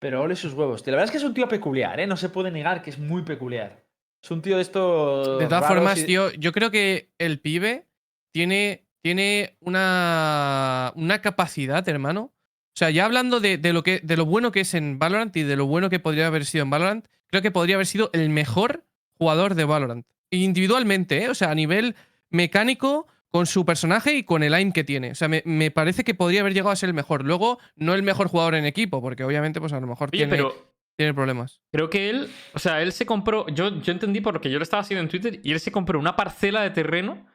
Pero 0.00 0.20
ole 0.22 0.34
sus 0.34 0.52
huevos, 0.52 0.82
tío. 0.82 0.90
La 0.90 0.96
verdad 0.96 1.04
es 1.06 1.10
que 1.12 1.18
es 1.18 1.24
un 1.24 1.32
tío 1.34 1.48
peculiar, 1.48 2.00
¿eh? 2.00 2.06
No 2.08 2.16
se 2.16 2.28
puede 2.28 2.50
negar 2.50 2.82
que 2.82 2.90
es 2.90 2.98
muy 2.98 3.22
peculiar. 3.22 3.84
Es 4.22 4.30
un 4.32 4.42
tío 4.42 4.56
de 4.56 4.62
estos. 4.62 5.38
De 5.38 5.46
todas 5.46 5.66
formas, 5.66 5.98
y- 6.00 6.04
tío, 6.06 6.30
yo 6.32 6.52
creo 6.52 6.70
que 6.72 7.10
el 7.18 7.38
pibe 7.40 7.86
tiene, 8.32 8.84
tiene 9.02 9.56
una, 9.60 10.92
una 10.96 11.20
capacidad, 11.20 11.86
hermano. 11.88 12.32
O 12.74 12.76
sea, 12.76 12.90
ya 12.90 13.04
hablando 13.04 13.40
de, 13.40 13.58
de 13.58 13.72
lo 13.72 13.82
que, 13.82 14.00
de 14.02 14.16
lo 14.16 14.24
bueno 14.24 14.50
que 14.52 14.60
es 14.60 14.74
en 14.74 14.98
Valorant 14.98 15.36
y 15.36 15.42
de 15.42 15.56
lo 15.56 15.66
bueno 15.66 15.90
que 15.90 16.00
podría 16.00 16.26
haber 16.28 16.46
sido 16.46 16.62
en 16.64 16.70
Valorant, 16.70 17.06
creo 17.26 17.42
que 17.42 17.50
podría 17.50 17.74
haber 17.74 17.86
sido 17.86 18.10
el 18.12 18.30
mejor 18.30 18.84
jugador 19.18 19.54
de 19.54 19.64
Valorant. 19.64 20.06
Individualmente, 20.30 21.24
¿eh? 21.24 21.28
O 21.28 21.34
sea, 21.34 21.50
a 21.50 21.54
nivel 21.54 21.94
mecánico, 22.30 23.06
con 23.32 23.46
su 23.46 23.64
personaje 23.64 24.14
y 24.14 24.22
con 24.24 24.42
el 24.42 24.54
aim 24.54 24.72
que 24.72 24.84
tiene. 24.84 25.10
O 25.10 25.14
sea, 25.14 25.26
me, 25.26 25.42
me 25.44 25.70
parece 25.70 26.04
que 26.04 26.14
podría 26.14 26.42
haber 26.42 26.52
llegado 26.54 26.70
a 26.70 26.76
ser 26.76 26.90
el 26.90 26.94
mejor. 26.94 27.24
Luego, 27.24 27.58
no 27.76 27.94
el 27.94 28.02
mejor 28.02 28.28
jugador 28.28 28.54
en 28.54 28.66
equipo, 28.66 29.00
porque 29.00 29.24
obviamente, 29.24 29.58
pues 29.58 29.72
a 29.72 29.80
lo 29.80 29.86
mejor 29.86 30.10
Oye, 30.10 30.18
tiene, 30.18 30.30
pero 30.30 30.74
tiene 30.96 31.14
problemas. 31.14 31.60
creo 31.72 31.88
que 31.90 32.10
él. 32.10 32.30
O 32.54 32.58
sea, 32.58 32.82
él 32.82 32.92
se 32.92 33.06
compró. 33.06 33.46
Yo, 33.48 33.80
yo 33.80 33.92
entendí 33.92 34.20
porque 34.20 34.50
yo 34.50 34.58
lo 34.58 34.62
estaba 34.62 34.82
haciendo 34.82 35.02
en 35.02 35.08
Twitter 35.08 35.40
y 35.42 35.52
él 35.52 35.60
se 35.60 35.72
compró 35.72 35.98
una 35.98 36.14
parcela 36.14 36.62
de 36.62 36.70
terreno 36.70 37.26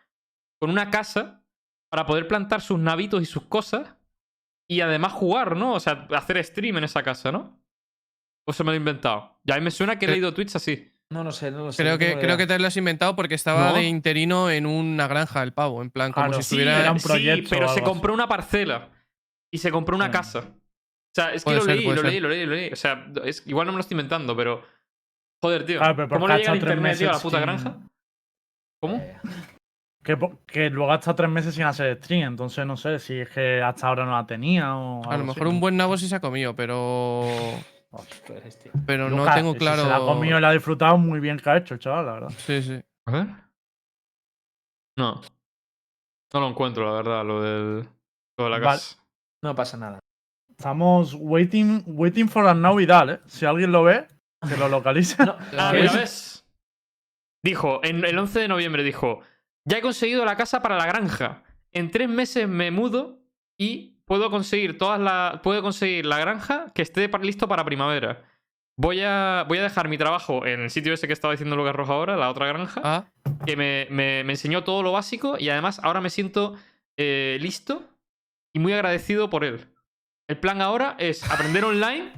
con 0.60 0.70
una 0.70 0.92
casa 0.92 1.44
para 1.90 2.06
poder 2.06 2.28
plantar 2.28 2.62
sus 2.62 2.80
navitos 2.80 3.22
y 3.22 3.26
sus 3.26 3.44
cosas 3.44 3.96
y 4.70 4.82
además 4.82 5.14
jugar, 5.14 5.56
¿no? 5.56 5.74
O 5.74 5.80
sea, 5.80 6.08
hacer 6.16 6.44
stream 6.44 6.78
en 6.78 6.84
esa 6.84 7.04
casa, 7.04 7.32
¿no? 7.32 7.60
O 8.48 8.54
se 8.54 8.64
me 8.64 8.72
lo 8.72 8.74
he 8.76 8.78
inventado. 8.78 9.40
Ya 9.44 9.56
a 9.56 9.58
mí 9.58 9.64
me 9.64 9.72
suena 9.72 9.98
que 9.98 10.06
he 10.06 10.10
Eh, 10.10 10.12
leído 10.14 10.34
tweets 10.34 10.56
así. 10.56 10.94
No 11.10 11.24
lo 11.24 11.32
sé, 11.32 11.52
no 11.52 11.66
lo 11.66 11.72
sé. 11.72 11.82
Creo 11.82 11.98
que, 11.98 12.18
creo 12.20 12.36
que 12.36 12.48
te 12.48 12.60
lo 12.60 12.68
has 12.68 12.76
inventado 12.76 13.16
porque 13.16 13.36
estaba 13.36 13.70
No. 13.70 13.76
de 13.76 13.84
interino 13.84 14.50
en 14.50 14.66
una 14.66 15.08
granja 15.08 15.42
el 15.44 15.54
pavo. 15.54 15.82
En 15.82 15.90
plan, 15.90 16.12
como 16.12 16.28
Claro. 16.28 16.42
si 16.42 16.50
Sí, 16.50 16.56
estuviera. 16.56 16.82
era 16.82 16.92
un 16.92 17.00
sí, 17.00 17.08
proyecto 17.08 17.50
pero 17.50 17.68
o 17.68 17.74
se 17.74 17.82
compró 17.82 18.14
una 18.14 18.28
parcela 18.28 18.90
y 19.54 19.58
se 19.60 19.72
compró 19.72 19.96
una 19.96 20.10
Mm. 20.10 20.12
casa. 20.12 20.40
O 20.40 21.16
sea, 21.16 21.34
es 21.34 21.46
que 21.46 21.56
lo 21.56 21.62
ser, 21.62 21.78
leí, 21.78 21.86
lo 21.86 22.04
leí, 22.04 22.20
lo 22.20 22.28
leí, 22.30 22.46
lo 22.46 22.54
leí. 22.56 22.72
O 22.74 22.76
sea, 22.76 23.08
es- 23.24 23.42
igual 23.48 23.66
no 23.68 23.72
me 23.72 23.78
lo 23.78 23.82
estoy 23.82 23.96
inventando, 23.96 24.36
pero. 24.36 24.64
Joder, 25.42 25.66
tío. 25.66 25.78
Claro, 25.80 25.96
pero 25.96 26.10
¿Cómo 26.10 26.28
le 26.28 26.34
ha 26.34 26.38
llega 26.40 26.52
el 26.52 26.58
internet, 26.60 26.98
tío, 26.98 27.10
a 27.10 27.14
la 27.14 27.20
puta 27.20 27.40
granja? 27.40 27.78
¿Cómo? 28.82 29.02
Que, 30.46 30.70
luego 30.70 30.94
ha 30.94 30.96
estado 30.96 31.16
tres 31.16 31.30
meses 31.30 31.54
sin 31.54 31.66
hacer 31.66 31.98
stream, 32.02 32.30
entonces 32.30 32.66
no 32.66 32.78
sé 32.78 32.98
si 32.98 33.20
es 33.20 33.30
que 33.30 33.62
hasta 33.62 33.88
ahora 33.90 34.06
no 34.06 34.12
la 34.14 34.26
tenía 34.26 34.74
o. 34.78 35.04
A 35.10 35.18
lo 35.18 35.26
mejor 35.26 35.44
así. 35.48 35.54
un 35.54 35.60
buen 35.60 35.76
nabo 35.76 35.98
sí 35.98 36.08
se 36.08 36.16
ha 36.16 36.22
comido, 36.22 36.56
pero. 36.56 37.26
tío. 38.64 38.72
Pero 38.86 39.10
no 39.10 39.18
Lucas, 39.18 39.36
tengo 39.36 39.52
si 39.52 39.60
claro. 39.60 39.84
Se 39.84 39.90
la 39.90 39.98
ha 39.98 40.00
comido 40.00 40.38
y 40.38 40.42
la 40.42 40.50
ha 40.50 40.54
disfrutado 40.54 40.98
muy 40.98 41.20
bien 41.20 41.38
que 41.38 41.50
ha 41.50 41.58
hecho, 41.58 41.74
el 41.74 41.82
chaval, 41.82 42.06
la 42.06 42.14
verdad. 42.14 42.30
Sí, 42.38 42.62
sí. 42.62 42.82
A 43.06 43.12
ver. 43.12 43.28
No. 44.98 45.22
No 46.34 46.40
lo 46.40 46.48
encuentro, 46.48 46.86
la 46.86 46.94
verdad, 46.94 47.26
lo, 47.26 47.42
del, 47.42 47.90
lo 48.38 48.44
de 48.46 48.50
la 48.50 48.60
Vale. 48.60 48.66
casa. 48.66 49.04
No 49.44 49.56
pasa 49.56 49.76
nada. 49.76 50.00
Estamos 50.50 51.16
waiting, 51.20 51.84
waiting 51.86 52.30
for 52.30 52.48
a 52.48 52.54
Navidad, 52.54 53.10
¿eh? 53.10 53.20
Si 53.28 53.46
alguien 53.46 53.74
lo 53.74 53.84
ve, 53.84 54.08
que 54.48 54.56
lo 54.56 54.70
localice. 54.70 55.24
No, 55.26 55.36
Ah, 55.58 55.72
¿qué 55.72 55.82
mira, 55.82 55.92
es? 55.92 55.94
¿ves? 55.94 56.46
Dijo, 57.44 57.82
en 57.84 58.04
el 58.06 58.18
11 58.18 58.40
de 58.40 58.48
noviembre 58.48 58.84
dijo, 58.84 59.22
ya 59.68 59.78
he 59.78 59.82
conseguido 59.82 60.24
la 60.26 60.36
casa 60.38 60.62
para 60.62 60.78
la 60.78 60.86
granja. 60.86 61.44
En 61.72 61.92
tres 61.92 62.08
meses 62.10 62.48
me 62.48 62.72
mudo 62.72 63.20
y 63.58 64.00
puedo 64.06 64.32
conseguir 64.32 64.78
todas 64.78 65.00
la, 65.00 65.42
puedo 65.44 65.62
conseguir 65.62 66.06
la 66.06 66.18
granja 66.20 66.72
que 66.74 66.82
esté 66.82 67.10
listo 67.22 67.48
para 67.48 67.66
primavera. 67.66 68.24
Voy 68.80 69.02
a, 69.04 69.44
voy 69.48 69.58
a 69.58 69.64
dejar 69.64 69.90
mi 69.90 69.98
trabajo 69.98 70.46
en 70.46 70.62
el 70.62 70.70
sitio 70.70 70.94
ese 70.94 71.08
que 71.08 71.14
estaba 71.14 71.34
diciendo 71.34 71.56
Lucas 71.56 71.76
Roja 71.76 71.94
ahora, 71.94 72.16
la 72.16 72.30
otra 72.30 72.46
granja, 72.48 72.82
Ah, 72.84 73.06
que 73.46 73.56
me, 73.58 73.88
me- 73.90 74.24
me 74.24 74.34
enseñó 74.34 74.64
todo 74.64 74.84
lo 74.84 74.92
básico 74.92 75.36
y 75.40 75.50
además 75.50 75.80
ahora 75.84 76.00
me 76.00 76.10
siento 76.12 76.56
eh, 76.96 77.38
listo 77.42 77.84
y 78.54 78.60
muy 78.60 78.74
agradecido 78.74 79.30
por 79.30 79.44
él. 79.44 79.68
El 80.30 80.38
plan 80.40 80.62
ahora 80.62 80.96
es 81.00 81.24
aprender 81.30 81.66
online 81.66 82.14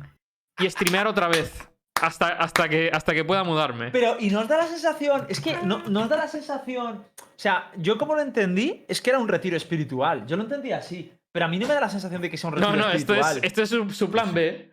y 0.60 0.70
streamear 0.70 1.08
otra 1.08 1.30
vez 1.30 1.69
hasta, 2.02 2.28
hasta, 2.30 2.68
que, 2.70 2.90
hasta 2.94 3.14
que 3.14 3.24
pueda 3.24 3.44
mudarme. 3.44 3.92
Pero, 3.92 4.18
y 4.20 4.30
nos 4.30 4.48
da 4.48 4.58
la 4.58 4.68
sensación, 4.68 5.26
es 5.30 5.40
que 5.40 5.58
no, 5.64 5.80
nos 5.90 6.10
da 6.10 6.18
la 6.18 6.28
sensación, 6.28 7.06
o 7.20 7.26
sea, 7.36 7.72
yo 7.78 7.98
como 7.98 8.16
lo 8.16 8.22
entendí, 8.22 8.86
es 8.88 9.02
que 9.02 9.10
era 9.12 9.20
un 9.20 9.28
retiro 9.28 9.56
espiritual. 9.58 10.26
Yo 10.26 10.36
lo 10.38 10.44
entendí 10.44 10.72
así, 10.72 11.12
pero 11.32 11.46
a 11.46 11.48
mí 11.50 11.58
no 11.60 11.68
me 11.68 11.74
da 11.74 11.82
la 11.82 11.90
sensación 11.90 12.22
de 12.22 12.30
que 12.30 12.38
sea 12.38 12.50
un 12.50 12.56
retiro 12.56 12.72
No, 12.72 12.78
no, 12.78 12.86
esto 12.92 13.14
espiritual. 13.14 13.38
es, 13.38 13.44
esto 13.44 13.62
es 13.64 13.70
su, 13.70 13.90
su 13.92 14.10
plan 14.12 14.34
B. 14.34 14.72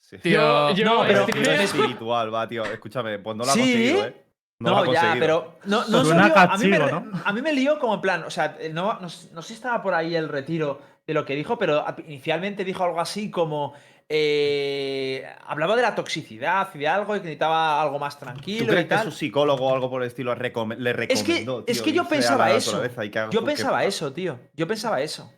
Sí. 0.00 0.18
Tío, 0.18 0.70
Yo, 0.70 0.74
yo 0.74 0.84
no, 0.84 1.02
pero- 1.06 1.26
Retiro 1.26 1.44
streameo- 1.44 1.60
espiritual, 1.64 2.34
va, 2.34 2.48
tío. 2.48 2.64
Escúchame, 2.64 3.18
pues 3.18 3.36
no 3.36 3.44
lo 3.44 3.50
ha 3.50 3.54
¿Sí? 3.54 3.60
conseguido, 3.60 4.06
¿eh? 4.06 4.24
No, 4.60 4.84
No, 4.84 4.92
ya, 4.92 5.14
pero 5.20 5.58
no, 5.66 5.86
no 5.86 6.04
salió- 6.04 6.36
a, 6.36 6.56
mí 6.58 6.66
me, 6.66 6.78
¿no? 6.78 7.12
a 7.24 7.32
mí 7.32 7.42
me 7.42 7.52
lió 7.52 7.78
como 7.78 7.94
en 7.94 8.00
plan, 8.00 8.24
o 8.24 8.30
sea, 8.30 8.56
eh, 8.58 8.70
no, 8.72 8.94
no, 8.94 9.02
no 9.02 9.08
sé 9.42 9.48
si 9.48 9.52
estaba 9.54 9.80
por 9.82 9.94
ahí 9.94 10.16
el 10.16 10.28
retiro 10.28 10.80
de 11.06 11.14
lo 11.14 11.24
que 11.24 11.36
dijo, 11.36 11.56
pero 11.58 11.84
inicialmente 12.06 12.64
dijo 12.64 12.82
algo 12.82 13.00
así 13.00 13.30
como, 13.30 13.74
eh, 14.10 15.26
hablaba 15.46 15.76
de 15.76 15.82
la 15.82 15.94
toxicidad 15.94 16.68
y 16.74 16.78
de 16.78 16.88
algo 16.88 17.14
y 17.14 17.18
que 17.18 17.24
necesitaba 17.24 17.80
algo 17.82 17.98
más 17.98 18.18
¿Tú 18.18 18.24
tranquilo 18.24 18.64
y 18.64 18.68
crees 18.68 18.84
que 18.84 18.88
tal. 18.88 19.04
su 19.04 19.10
psicólogo 19.12 19.66
o 19.68 19.74
algo 19.74 19.90
por 19.90 20.02
el 20.02 20.08
estilo 20.08 20.34
recome- 20.34 20.76
le 20.76 20.90
Es 20.90 21.22
que, 21.22 21.32
recomendó? 21.34 21.64
es 21.66 21.82
que 21.82 21.92
yo 21.92 22.02
a 22.02 22.08
pensaba 22.08 22.50
eso. 22.52 22.82
y 22.84 23.10
que 23.10 23.26
Yo 23.30 23.40
que- 23.40 23.46
pensaba 23.46 23.84
eso, 23.84 24.12
tío. 24.12 24.38
Yo 24.54 24.66
pensaba 24.66 25.00
eso. 25.02 25.32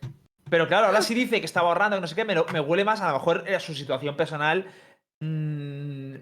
Pero 0.49 0.67
claro, 0.67 0.87
ahora 0.87 1.01
sí 1.01 1.13
dice 1.13 1.39
que 1.39 1.45
estaba 1.45 1.69
ahorrando, 1.69 1.97
que 1.97 2.01
no 2.01 2.07
sé 2.07 2.15
qué, 2.15 2.25
me, 2.25 2.35
lo- 2.35 2.45
me 2.51 2.59
huele 2.59 2.83
más, 2.83 3.01
a 3.01 3.07
lo 3.07 3.13
mejor 3.13 3.43
era 3.47 3.59
su 3.59 3.73
situación 3.73 4.15
personal. 4.15 4.65
mm, 5.23 6.15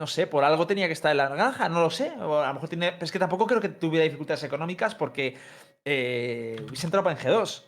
no 0.00 0.06
sé, 0.06 0.26
por 0.26 0.44
algo 0.44 0.66
tenía 0.66 0.86
que 0.86 0.92
estar 0.92 1.10
en 1.10 1.16
la 1.18 1.28
granja, 1.28 1.68
no 1.68 1.80
lo 1.80 1.90
sé. 1.90 2.12
O 2.20 2.40
a 2.40 2.48
lo 2.48 2.54
mejor 2.54 2.68
tiene. 2.68 2.92
Pero 2.92 3.04
es 3.04 3.12
que 3.12 3.18
tampoco 3.18 3.46
creo 3.46 3.60
que 3.60 3.68
tuviera 3.68 4.04
dificultades 4.04 4.42
económicas 4.44 4.94
porque 4.94 5.36
eh, 5.84 6.56
hubiese 6.68 6.86
entrado 6.86 7.04
para 7.04 7.18
en 7.20 7.26
G2. 7.26 7.62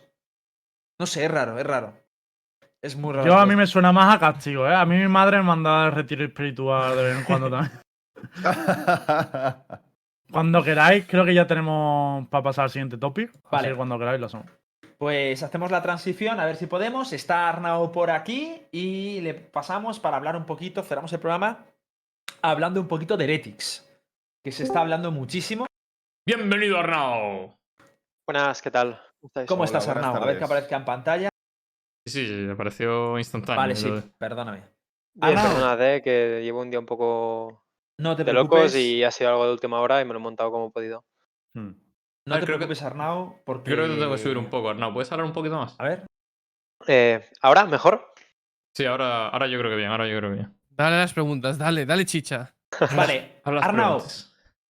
No 0.99 1.05
sé, 1.07 1.25
es 1.25 1.31
raro, 1.31 1.57
es 1.59 1.65
raro. 1.65 1.93
Es 2.81 2.95
muy 2.95 3.13
raro. 3.13 3.25
Yo 3.27 3.37
a 3.37 3.45
mí 3.45 3.55
me 3.55 3.67
suena 3.67 3.91
más 3.91 4.15
a 4.15 4.19
castigo, 4.19 4.67
¿eh? 4.67 4.75
A 4.75 4.85
mí 4.85 4.97
mi 4.97 5.07
madre 5.07 5.37
me 5.37 5.43
mandaba 5.43 5.87
el 5.87 5.93
retiro 5.93 6.23
espiritual 6.23 6.95
de 6.95 7.03
vez 7.03 7.17
en 7.17 7.23
cuando 7.23 7.49
también. 7.49 7.71
Cuando 10.31 10.61
queráis, 10.61 11.05
creo 11.07 11.23
que 11.23 11.33
ya 11.33 11.47
tenemos 11.47 12.27
para 12.27 12.43
pasar 12.43 12.63
al 12.65 12.69
siguiente 12.69 12.97
topic. 12.97 13.29
Así 13.29 13.41
Vale. 13.49 13.69
que 13.69 13.75
cuando 13.75 13.97
queráis 13.97 14.19
lo 14.19 14.25
hacemos. 14.25 14.47
Pues 14.97 15.43
hacemos 15.43 15.71
la 15.71 15.81
transición, 15.81 16.39
a 16.39 16.45
ver 16.45 16.55
si 16.55 16.65
podemos. 16.65 17.13
Está 17.13 17.47
Arnau 17.47 17.91
por 17.91 18.09
aquí 18.09 18.63
y 18.71 19.21
le 19.21 19.35
pasamos 19.35 19.99
para 19.99 20.17
hablar 20.17 20.35
un 20.35 20.45
poquito, 20.45 20.83
cerramos 20.83 21.13
el 21.13 21.19
programa, 21.19 21.65
hablando 22.41 22.81
un 22.81 22.87
poquito 22.87 23.15
de 23.15 23.25
Heretics, 23.25 23.87
que 24.43 24.51
se 24.51 24.63
está 24.63 24.81
hablando 24.81 25.11
muchísimo. 25.11 25.65
Bienvenido, 26.25 26.79
Arnau. 26.79 27.55
Buenas, 28.27 28.61
¿qué 28.61 28.71
tal? 28.71 28.99
¿Cómo 29.47 29.61
Hola, 29.61 29.65
estás, 29.65 29.87
Arnau? 29.87 30.15
A 30.15 30.25
ver 30.25 30.39
que 30.39 30.43
aparezca 30.43 30.75
en 30.75 30.85
pantalla. 30.85 31.29
Sí, 32.07 32.25
sí, 32.27 32.47
apareció 32.49 33.17
instantáneo. 33.17 33.61
Vale, 33.61 33.75
sí, 33.75 33.89
de- 33.89 34.01
perdóname. 34.17 34.63
Perdonad, 35.19 35.81
eh, 35.81 36.01
que 36.01 36.41
llevo 36.43 36.61
un 36.61 36.69
día 36.69 36.79
un 36.79 36.85
poco 36.85 37.65
No 37.97 38.15
te 38.15 38.23
de 38.23 38.31
preocupes. 38.31 38.59
locos 38.73 38.75
y 38.75 39.03
ha 39.03 39.11
sido 39.11 39.31
algo 39.31 39.45
de 39.45 39.51
última 39.51 39.79
hora 39.81 39.99
y 40.01 40.05
me 40.05 40.13
lo 40.13 40.19
he 40.19 40.23
montado 40.23 40.51
como 40.51 40.67
he 40.67 40.71
podido. 40.71 41.03
Hmm. 41.55 41.71
No 42.25 42.33
ver, 42.35 42.39
te 42.41 42.45
creo 42.45 42.57
que- 42.59 42.65
preocupes, 42.65 42.81
Arnau, 42.83 43.41
porque. 43.45 43.69
Yo 43.71 43.75
creo 43.77 43.87
que 43.87 43.93
te 43.95 43.99
tengo 43.99 44.11
que 44.11 44.17
subir 44.21 44.37
un 44.37 44.49
poco, 44.49 44.69
Arnau. 44.69 44.93
¿Puedes 44.93 45.11
hablar 45.11 45.25
un 45.25 45.33
poquito 45.33 45.57
más? 45.57 45.75
A 45.79 45.83
ver. 45.85 46.05
Eh, 46.87 47.25
¿Ahora? 47.41 47.65
¿Mejor? 47.65 48.13
Sí, 48.75 48.85
ahora, 48.85 49.29
ahora 49.29 49.47
yo 49.47 49.57
creo 49.57 49.71
que 49.71 49.77
bien, 49.77 49.89
ahora 49.89 50.07
yo 50.07 50.17
creo 50.17 50.29
que 50.29 50.35
bien. 50.37 50.53
dale 50.69 50.97
las 50.97 51.13
preguntas, 51.13 51.57
dale, 51.57 51.85
dale 51.85 52.05
chicha. 52.05 52.53
Vale, 52.95 53.41
Arnau, 53.43 53.73
preguntas. 53.73 54.26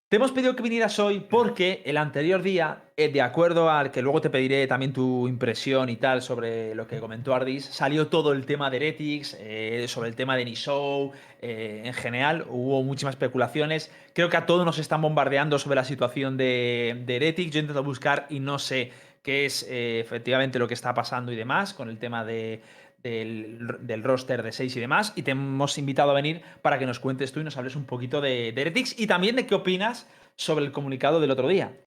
Te 0.09 0.15
hemos 0.15 0.31
pedido 0.31 0.55
que 0.55 0.63
vinieras 0.63 0.99
hoy 0.99 1.19
porque 1.19 1.81
el 1.83 1.97
anterior 1.97 2.41
día, 2.41 2.83
eh, 2.95 3.11
de 3.11 3.21
acuerdo 3.21 3.69
al 3.69 3.91
que 3.91 4.01
luego 4.01 4.21
te 4.21 4.29
pediré 4.29 4.65
también 4.65 4.93
tu 4.93 5.27
impresión 5.27 5.89
y 5.89 5.97
tal 5.97 6.21
sobre 6.21 6.73
lo 6.75 6.87
que 6.87 7.01
comentó 7.01 7.35
Ardis, 7.35 7.65
salió 7.65 8.07
todo 8.07 8.31
el 8.31 8.45
tema 8.45 8.69
de 8.69 8.77
Heretics, 8.77 9.35
eh, 9.37 9.83
sobre 9.89 10.07
el 10.07 10.15
tema 10.15 10.37
de 10.37 10.45
Nisou, 10.45 11.11
eh, 11.41 11.81
en 11.83 11.93
general 11.93 12.45
hubo 12.47 12.81
muchísimas 12.83 13.15
especulaciones. 13.15 13.91
Creo 14.13 14.29
que 14.29 14.37
a 14.37 14.45
todos 14.45 14.65
nos 14.65 14.79
están 14.79 15.01
bombardeando 15.01 15.59
sobre 15.59 15.75
la 15.75 15.83
situación 15.83 16.37
de, 16.37 17.03
de 17.05 17.15
Heretics. 17.17 17.51
Yo 17.51 17.59
intento 17.59 17.83
buscar 17.83 18.27
y 18.29 18.39
no 18.39 18.59
sé 18.59 18.93
qué 19.27 19.45
es 19.45 19.67
eh, 19.69 19.99
efectivamente 19.99 20.57
lo 20.57 20.69
que 20.69 20.73
está 20.73 20.93
pasando 20.93 21.33
y 21.33 21.35
demás 21.35 21.73
con 21.73 21.89
el 21.89 21.97
tema 21.97 22.23
de, 22.23 22.61
del, 22.97 23.77
del 23.81 24.03
roster 24.03 24.43
de 24.43 24.51
6 24.51 24.75
y 24.75 24.79
demás. 24.79 25.13
Y 25.15 25.23
te 25.23 25.31
hemos 25.31 25.77
invitado 25.77 26.11
a 26.11 26.15
venir 26.15 26.41
para 26.61 26.77
que 26.79 26.85
nos 26.85 26.99
cuentes 26.99 27.31
tú 27.31 27.39
y 27.39 27.43
nos 27.43 27.57
hables 27.57 27.75
un 27.75 27.85
poquito 27.85 28.21
de, 28.21 28.51
de 28.51 28.61
Heretics 28.61 28.99
y 28.99 29.07
también 29.07 29.35
de 29.35 29.45
qué 29.45 29.55
opinas 29.55 30.09
sobre 30.35 30.65
el 30.65 30.71
comunicado 30.71 31.19
del 31.19 31.31
otro 31.31 31.47
día. 31.47 31.77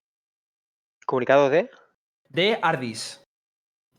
¿Comunicado 1.05 1.49
de? 1.49 1.69
De 2.29 2.59
Ardis. 2.61 3.23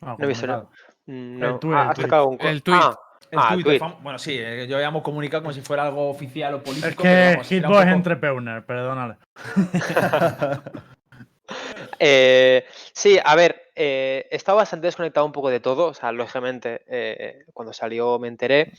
Ah, 0.01 0.17
No 0.19 0.25
he 0.25 0.29
visto. 0.29 0.71
Mm, 1.07 1.43
El 1.43 1.45
Ah, 1.45 1.49
el 1.49 1.89
has 1.89 1.95
tuit. 1.97 2.07
sacado 2.07 2.27
un 2.29 2.39
co- 2.39 2.47
El. 2.49 2.63
Ah, 2.69 2.99
El 3.31 3.39
Ah, 3.39 3.97
Bueno, 4.03 4.19
sí, 4.19 4.37
eh, 4.39 4.67
yo 4.69 4.79
llamo 4.79 5.03
comunicado 5.03 5.43
como 5.43 5.53
si 5.55 5.63
fuera 5.63 5.85
algo 5.85 6.11
oficial 6.11 6.55
o 6.55 6.63
político. 6.63 6.89
Es 6.89 6.97
que 6.97 7.39
Hitbox 7.43 7.51
es 7.53 7.63
poco- 7.63 7.81
entrepreneur, 7.83 8.65
perdónale. 8.67 9.17
Eh, 11.99 12.65
sí, 12.93 13.19
a 13.23 13.35
ver, 13.37 13.62
eh, 13.75 14.27
he 14.31 14.37
estado 14.37 14.59
bastante 14.59 14.87
desconectado 14.87 15.27
un 15.27 15.33
poco 15.33 15.51
de 15.51 15.61
todo. 15.61 15.87
O 15.87 15.95
sea, 15.95 16.13
lógicamente, 16.13 16.83
eh, 16.87 17.45
cuando 17.53 17.73
salió 17.73 18.19
me 18.19 18.29
enteré. 18.29 18.73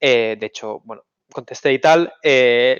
Eh, 0.00 0.36
de 0.38 0.46
hecho, 0.46 0.80
bueno, 0.84 1.04
contesté 1.32 1.72
y 1.72 1.78
tal. 1.78 2.12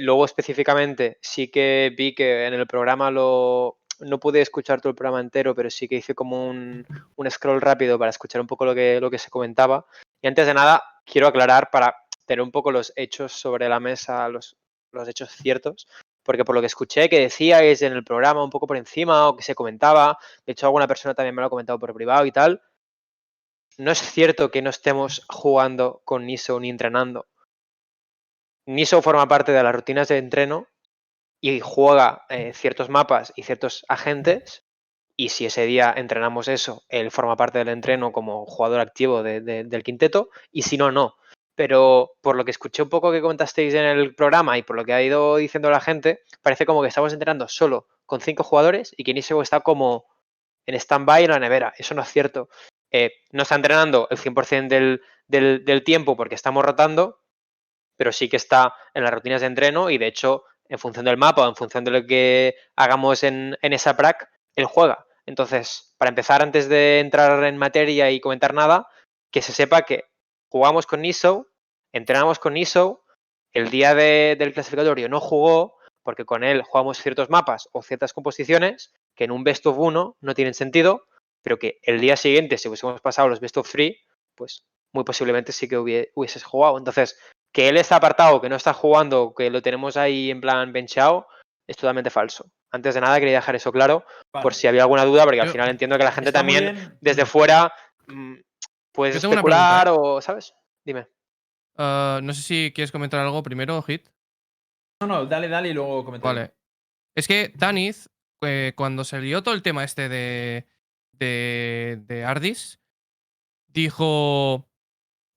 Luego, 0.01 0.25
específicamente, 0.25 1.19
sí 1.21 1.49
que 1.49 1.93
vi 1.97 2.15
que 2.15 2.47
en 2.47 2.55
el 2.55 2.67
programa 2.67 3.11
lo. 3.11 3.79
No 4.01 4.21
pude 4.21 4.41
escuchar 4.41 4.81
todo 4.81 4.91
el 4.91 4.97
programa 4.97 5.21
entero, 5.21 5.57
pero 5.57 5.71
sí 5.71 5.89
que 5.89 5.97
hice 5.97 6.15
como 6.15 6.49
un, 6.49 6.87
un 7.17 7.31
scroll 7.31 7.61
rápido 7.61 7.99
para 7.99 8.11
escuchar 8.11 8.41
un 8.41 8.47
poco 8.47 8.65
lo 8.65 8.73
que, 8.73 9.01
lo 9.01 9.11
que 9.11 9.19
se 9.19 9.29
comentaba. 9.29 9.87
Y 10.23 10.29
antes 10.29 10.47
de 10.47 10.55
nada, 10.55 10.85
quiero 11.05 11.27
aclarar 11.27 11.69
para 11.73 11.97
tener 12.25 12.43
un 12.43 12.53
poco 12.53 12.71
los 12.71 12.93
hechos 12.95 13.33
sobre 13.33 13.69
la 13.69 13.81
mesa, 13.81 14.29
los, 14.29 14.57
los 14.93 15.09
hechos 15.09 15.31
ciertos 15.33 15.89
porque 16.29 16.45
por 16.45 16.55
lo 16.55 16.61
que 16.61 16.67
escuché 16.67 17.09
que 17.09 17.21
decíais 17.21 17.81
en 17.81 17.95
el 17.95 18.05
programa 18.05 18.45
un 18.45 18.51
poco 18.51 18.67
por 18.67 18.77
encima 18.77 19.27
o 19.29 19.35
que 19.35 19.43
se 19.43 19.55
comentaba, 19.55 20.19
de 20.45 20.53
hecho 20.53 20.67
alguna 20.67 20.87
persona 20.87 21.15
también 21.15 21.35
me 21.35 21.41
lo 21.41 21.47
ha 21.47 21.51
comentado 21.55 21.79
por 21.79 21.95
privado 21.95 22.27
y 22.27 22.33
tal, 22.33 22.61
no 23.79 23.91
es 23.93 23.99
cierto 23.99 24.51
que 24.51 24.61
no 24.61 24.69
estemos 24.69 25.25
jugando 25.27 26.03
con 26.05 26.27
Niso 26.27 26.61
ni 26.61 26.69
entrenando. 26.69 27.29
Niso 28.67 29.01
forma 29.01 29.27
parte 29.27 29.53
de 29.53 29.63
las 29.63 29.75
rutinas 29.75 30.09
de 30.09 30.19
entreno 30.19 30.67
y 31.41 31.61
juega 31.61 32.27
eh, 32.29 32.53
ciertos 32.53 32.91
mapas 32.91 33.33
y 33.37 33.45
ciertos 33.45 33.87
agentes 33.89 34.65
y 35.17 35.31
si 35.31 35.47
ese 35.47 35.65
día 35.65 35.95
entrenamos 35.97 36.47
eso, 36.49 36.83
él 36.91 37.11
forma 37.11 37.37
parte 37.37 37.57
del 37.59 37.69
entreno 37.69 38.13
como 38.13 38.45
jugador 38.45 38.81
activo 38.81 39.23
de- 39.23 39.41
de- 39.41 39.65
del 39.65 39.83
quinteto 39.83 40.29
y 40.53 40.61
si 40.63 40.77
no, 40.77 40.93
no 40.93 41.15
pero 41.59 42.13
por 42.21 42.37
lo 42.37 42.45
que 42.45 42.53
escuché 42.53 42.85
un 42.85 42.89
poco 42.89 43.11
que 43.11 43.21
comentasteis 43.21 43.75
en 43.75 43.85
el 43.85 44.15
programa 44.15 44.57
y 44.59 44.63
por 44.63 44.77
lo 44.77 44.85
que 44.85 44.93
ha 44.93 45.03
ido 45.03 45.39
diciendo 45.39 45.71
la 45.71 45.81
gente, 45.81 46.23
parece 46.41 46.65
como 46.65 46.83
que 46.83 46.87
estamos 46.87 47.13
entrenando 47.13 47.49
solo 47.49 47.89
con 48.07 48.21
cinco 48.21 48.45
jugadores 48.45 48.95
y 48.97 49.03
que 49.03 49.13
Niseo 49.13 49.43
está 49.43 49.59
como 49.59 50.07
en 50.67 50.77
stand-by 50.77 51.25
en 51.25 51.33
la 51.33 51.41
nevera. 51.41 51.75
Eso 51.77 51.97
no 51.97 52.03
es 52.03 52.13
cierto. 52.13 52.49
Eh, 52.93 53.11
no 53.33 53.43
está 53.43 53.57
entrenando 53.57 54.07
el 54.09 54.19
100% 54.19 54.69
del, 54.69 55.03
del, 55.27 55.65
del 55.65 55.83
tiempo 55.83 56.17
porque 56.17 56.37
estamos 56.37 56.65
rotando, 56.65 57.25
pero 57.97 58.13
sí 58.13 58.29
que 58.29 58.37
está 58.37 58.73
en 58.95 59.03
las 59.03 59.13
rutinas 59.13 59.41
de 59.41 59.49
entreno 59.49 59.91
y 59.91 59.99
de 59.99 60.07
hecho, 60.07 60.45
en 60.69 60.79
función 60.79 61.07
del 61.07 61.17
mapa 61.17 61.45
o 61.45 61.49
en 61.49 61.57
función 61.57 61.83
de 61.83 61.91
lo 61.91 62.07
que 62.07 62.55
hagamos 62.77 63.25
en, 63.25 63.59
en 63.63 63.73
esa 63.73 63.97
prac, 63.97 64.31
él 64.55 64.67
juega. 64.67 65.07
Entonces, 65.27 65.93
para 65.99 66.11
empezar, 66.11 66.41
antes 66.41 66.69
de 66.69 67.01
entrar 67.01 67.43
en 67.43 67.59
materia 67.59 68.13
y 68.13 68.21
comentar 68.21 68.55
nada, 68.55 68.87
que 69.33 69.43
se 69.43 69.51
sepa 69.51 69.83
que 69.83 70.05
jugamos 70.51 70.87
con 70.87 71.03
Niso, 71.03 71.47
entrenamos 71.93 72.39
con 72.39 72.55
Niso, 72.55 73.05
el 73.53 73.71
día 73.71 73.95
de- 73.95 74.37
del 74.39 74.53
clasificatorio 74.53 75.09
no 75.09 75.21
jugó 75.21 75.77
porque 76.03 76.25
con 76.25 76.43
él 76.45 76.63
jugamos 76.63 76.99
ciertos 76.99 77.29
mapas 77.31 77.69
o 77.73 77.83
ciertas 77.83 78.13
composiciones 78.13 78.93
que 79.15 79.25
en 79.25 79.31
un 79.31 79.45
best 79.45 79.67
of 79.67 79.77
1 79.79 80.17
no 80.21 80.35
tienen 80.35 80.55
sentido, 80.55 81.05
pero 81.43 81.59
que 81.59 81.79
el 81.83 82.01
día 82.01 82.17
siguiente, 82.17 82.57
si 82.59 82.69
hubiésemos 82.69 83.01
pasado 83.01 83.29
los 83.29 83.41
best 83.41 83.57
of 83.59 83.71
3, 83.71 83.97
pues 84.35 84.65
muy 84.93 85.05
posiblemente 85.05 85.53
sí 85.53 85.69
que 85.69 85.79
hubie- 85.79 86.11
hubieses 86.15 86.45
jugado. 86.45 86.79
Entonces, 86.79 87.19
que 87.53 87.69
él 87.69 87.77
está 87.77 87.97
apartado, 87.97 88.41
que 88.41 88.49
no 88.49 88.57
está 88.57 88.73
jugando, 88.73 89.35
que 89.37 89.51
lo 89.51 89.61
tenemos 89.63 89.97
ahí 89.97 90.31
en 90.31 90.41
plan 90.41 90.73
benchado, 90.73 91.27
es 91.67 91.77
totalmente 91.77 92.11
falso. 92.11 92.47
Antes 92.71 92.95
de 92.95 93.01
nada 93.01 93.19
quería 93.19 93.37
dejar 93.37 93.57
eso 93.57 93.73
claro 93.73 94.05
por 94.43 94.55
si 94.55 94.67
había 94.67 94.83
alguna 94.83 95.05
duda, 95.05 95.25
porque 95.25 95.41
al 95.41 95.47
final 95.53 95.69
entiendo 95.71 95.97
que 95.99 96.05
la 96.05 96.13
gente 96.13 96.31
también 96.33 96.97
desde 97.01 97.27
fuera 97.27 97.73
puedes 98.99 99.15
Yo 99.15 99.21
tengo 99.21 99.35
especular 99.35 99.89
o, 99.91 100.21
¿sabes? 100.21 100.55
Dime. 100.85 101.07
Ah, 101.77 102.19
no 102.21 102.35
sé 102.35 102.43
si 102.43 102.73
quieres 102.75 102.91
comentar 102.91 103.21
algo 103.21 103.43
primero, 103.45 103.81
Hit. 103.83 104.09
No, 105.01 105.07
no, 105.07 105.27
dale, 105.27 105.49
dale 105.49 105.69
y 105.69 105.73
luego 105.73 106.05
comentamos. 106.05 106.35
Vale. 106.35 106.53
Es 107.15 107.29
que 107.29 107.53
Daniz, 107.55 108.11
eh, 108.43 108.73
cuando 108.77 109.05
salió 109.05 109.43
todo 109.45 109.55
el 109.55 109.63
tema 109.63 109.85
este 109.85 110.09
de, 110.09 110.67
de, 111.13 112.01
de 112.07 112.25
Ardis, 112.25 112.81
dijo... 113.69 114.69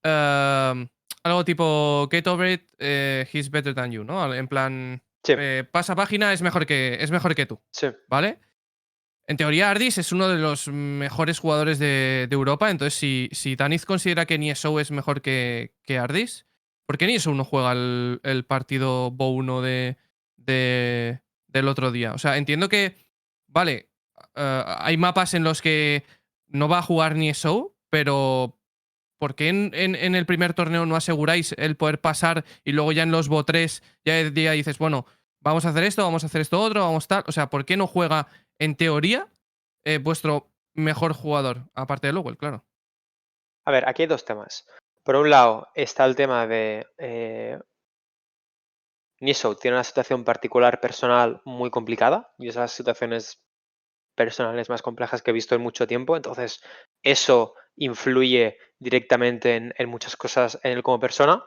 ehm, 0.03 0.87
algo 1.23 1.45
tipo 1.45 2.07
Get 2.09 2.25
over 2.27 2.49
it, 2.51 2.67
eh, 2.79 3.27
he's 3.31 3.51
better 3.51 3.75
than 3.75 3.91
you, 3.91 4.03
¿no? 4.03 4.33
En 4.33 4.47
plan, 4.47 5.03
Sí. 5.23 5.33
eh, 5.37 5.63
pasa 5.71 5.95
página, 5.95 6.33
es 6.33 6.41
mejor 6.41 6.65
que, 6.65 6.97
es 6.99 7.11
mejor 7.11 7.35
que 7.35 7.45
tú, 7.45 7.61
Sí. 7.71 7.87
¿vale? 8.07 8.39
En 9.31 9.37
teoría, 9.37 9.69
Ardis 9.71 9.97
es 9.97 10.11
uno 10.11 10.27
de 10.27 10.37
los 10.37 10.67
mejores 10.67 11.39
jugadores 11.39 11.79
de, 11.79 12.27
Europa. 12.29 12.69
Entonces, 12.69 12.99
si, 12.99 13.29
si 13.31 13.55
considera 13.85 14.25
que 14.25 14.37
Niesou 14.37 14.77
es 14.77 14.91
mejor 14.91 15.21
que, 15.21 15.71
Ardis, 15.87 16.45
¿por 16.85 16.97
qué 16.97 17.07
Niesou 17.07 17.33
no 17.33 17.45
juega 17.45 17.71
el, 17.71 18.45
partido 18.45 19.09
Bo 19.09 19.29
1 19.29 19.61
de, 19.61 19.95
de- 20.35 21.21
del 21.47 21.69
otro 21.69 21.93
día? 21.93 22.11
O 22.11 22.17
sea, 22.17 22.35
entiendo 22.35 22.67
que, 22.67 22.97
vale, 23.47 23.87
eh, 24.35 24.63
hay 24.65 24.97
mapas 24.97 25.33
en 25.33 25.45
los 25.45 25.61
que 25.61 26.03
no 26.47 26.67
va 26.67 26.79
a 26.79 26.83
jugar 26.83 27.15
Niesou, 27.15 27.73
pero 27.89 28.59
¿por 29.17 29.35
qué 29.35 29.47
en, 29.47 29.95
el 29.95 30.25
primer 30.25 30.53
torneo 30.53 30.85
no 30.85 30.97
aseguráis 30.97 31.55
el 31.57 31.77
poder 31.77 32.01
pasar 32.01 32.43
y 32.65 32.73
luego 32.73 32.91
ya 32.91 33.03
en 33.03 33.11
los 33.11 33.29
Bo 33.29 33.45
3 33.45 33.81
ya, 34.03 34.29
ya 34.29 34.51
dices, 34.51 34.77
bueno, 34.77 35.05
vamos 35.39 35.65
a 35.65 35.69
hacer 35.69 35.83
esto, 35.83 36.03
vamos 36.03 36.23
a 36.23 36.27
hacer 36.27 36.41
esto 36.41 36.59
otro, 36.59 36.81
vamos 36.81 37.07
tal? 37.07 37.23
O 37.27 37.31
sea, 37.31 37.49
¿por 37.49 37.63
qué 37.63 37.77
no 37.77 37.87
juega 37.87 38.27
en 38.61 38.75
teoría, 38.75 39.27
eh, 39.83 39.97
vuestro 39.97 40.51
mejor 40.75 41.13
jugador, 41.13 41.63
aparte 41.73 42.07
de 42.07 42.13
Lowell, 42.13 42.37
claro. 42.37 42.63
A 43.65 43.71
ver, 43.71 43.89
aquí 43.89 44.03
hay 44.03 44.07
dos 44.07 44.23
temas. 44.23 44.67
Por 45.03 45.15
un 45.15 45.31
lado 45.31 45.67
está 45.73 46.05
el 46.05 46.15
tema 46.15 46.45
de 46.45 46.85
eh, 46.99 47.59
Niso 49.19 49.55
tiene 49.55 49.77
una 49.77 49.83
situación 49.83 50.23
particular 50.23 50.79
personal 50.79 51.41
muy 51.43 51.71
complicada 51.71 52.35
y 52.37 52.49
esas 52.49 52.71
situaciones 52.71 53.43
personales 54.15 54.69
más 54.69 54.83
complejas 54.83 55.23
que 55.23 55.31
he 55.31 55.33
visto 55.33 55.55
en 55.55 55.61
mucho 55.61 55.87
tiempo. 55.87 56.15
Entonces, 56.15 56.63
eso 57.01 57.55
influye 57.75 58.59
directamente 58.77 59.55
en, 59.55 59.73
en 59.75 59.89
muchas 59.89 60.15
cosas 60.15 60.59
en 60.61 60.73
él 60.73 60.83
como 60.83 60.99
persona. 60.99 61.43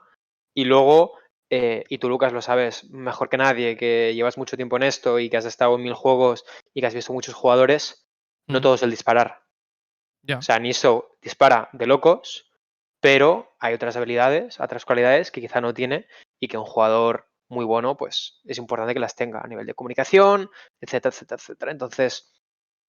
Y 0.52 0.64
luego, 0.64 1.16
eh, 1.56 1.84
y 1.88 1.98
tú 1.98 2.08
Lucas 2.08 2.32
lo 2.32 2.42
sabes 2.42 2.90
mejor 2.90 3.28
que 3.28 3.36
nadie, 3.36 3.76
que 3.76 4.12
llevas 4.12 4.36
mucho 4.36 4.56
tiempo 4.56 4.76
en 4.76 4.82
esto 4.82 5.20
y 5.20 5.30
que 5.30 5.36
has 5.36 5.44
estado 5.44 5.76
en 5.76 5.84
mil 5.84 5.94
juegos 5.94 6.44
y 6.74 6.80
que 6.80 6.88
has 6.88 6.94
visto 6.94 7.12
muchos 7.12 7.34
jugadores, 7.34 8.08
no 8.48 8.60
todo 8.60 8.74
es 8.74 8.82
el 8.82 8.90
disparar. 8.90 9.44
Ya. 10.22 10.38
O 10.38 10.42
sea, 10.42 10.58
Niso 10.58 11.16
dispara 11.22 11.68
de 11.72 11.86
locos, 11.86 12.50
pero 13.00 13.54
hay 13.60 13.72
otras 13.72 13.94
habilidades, 13.96 14.58
otras 14.58 14.84
cualidades 14.84 15.30
que 15.30 15.40
quizá 15.40 15.60
no 15.60 15.72
tiene 15.72 16.08
y 16.40 16.48
que 16.48 16.58
un 16.58 16.64
jugador 16.64 17.28
muy 17.48 17.64
bueno, 17.64 17.96
pues 17.96 18.40
es 18.44 18.58
importante 18.58 18.92
que 18.92 18.98
las 18.98 19.14
tenga 19.14 19.40
a 19.40 19.46
nivel 19.46 19.66
de 19.66 19.74
comunicación, 19.74 20.50
etcétera, 20.80 21.14
etcétera, 21.14 21.40
etcétera. 21.40 21.70
Entonces, 21.70 22.32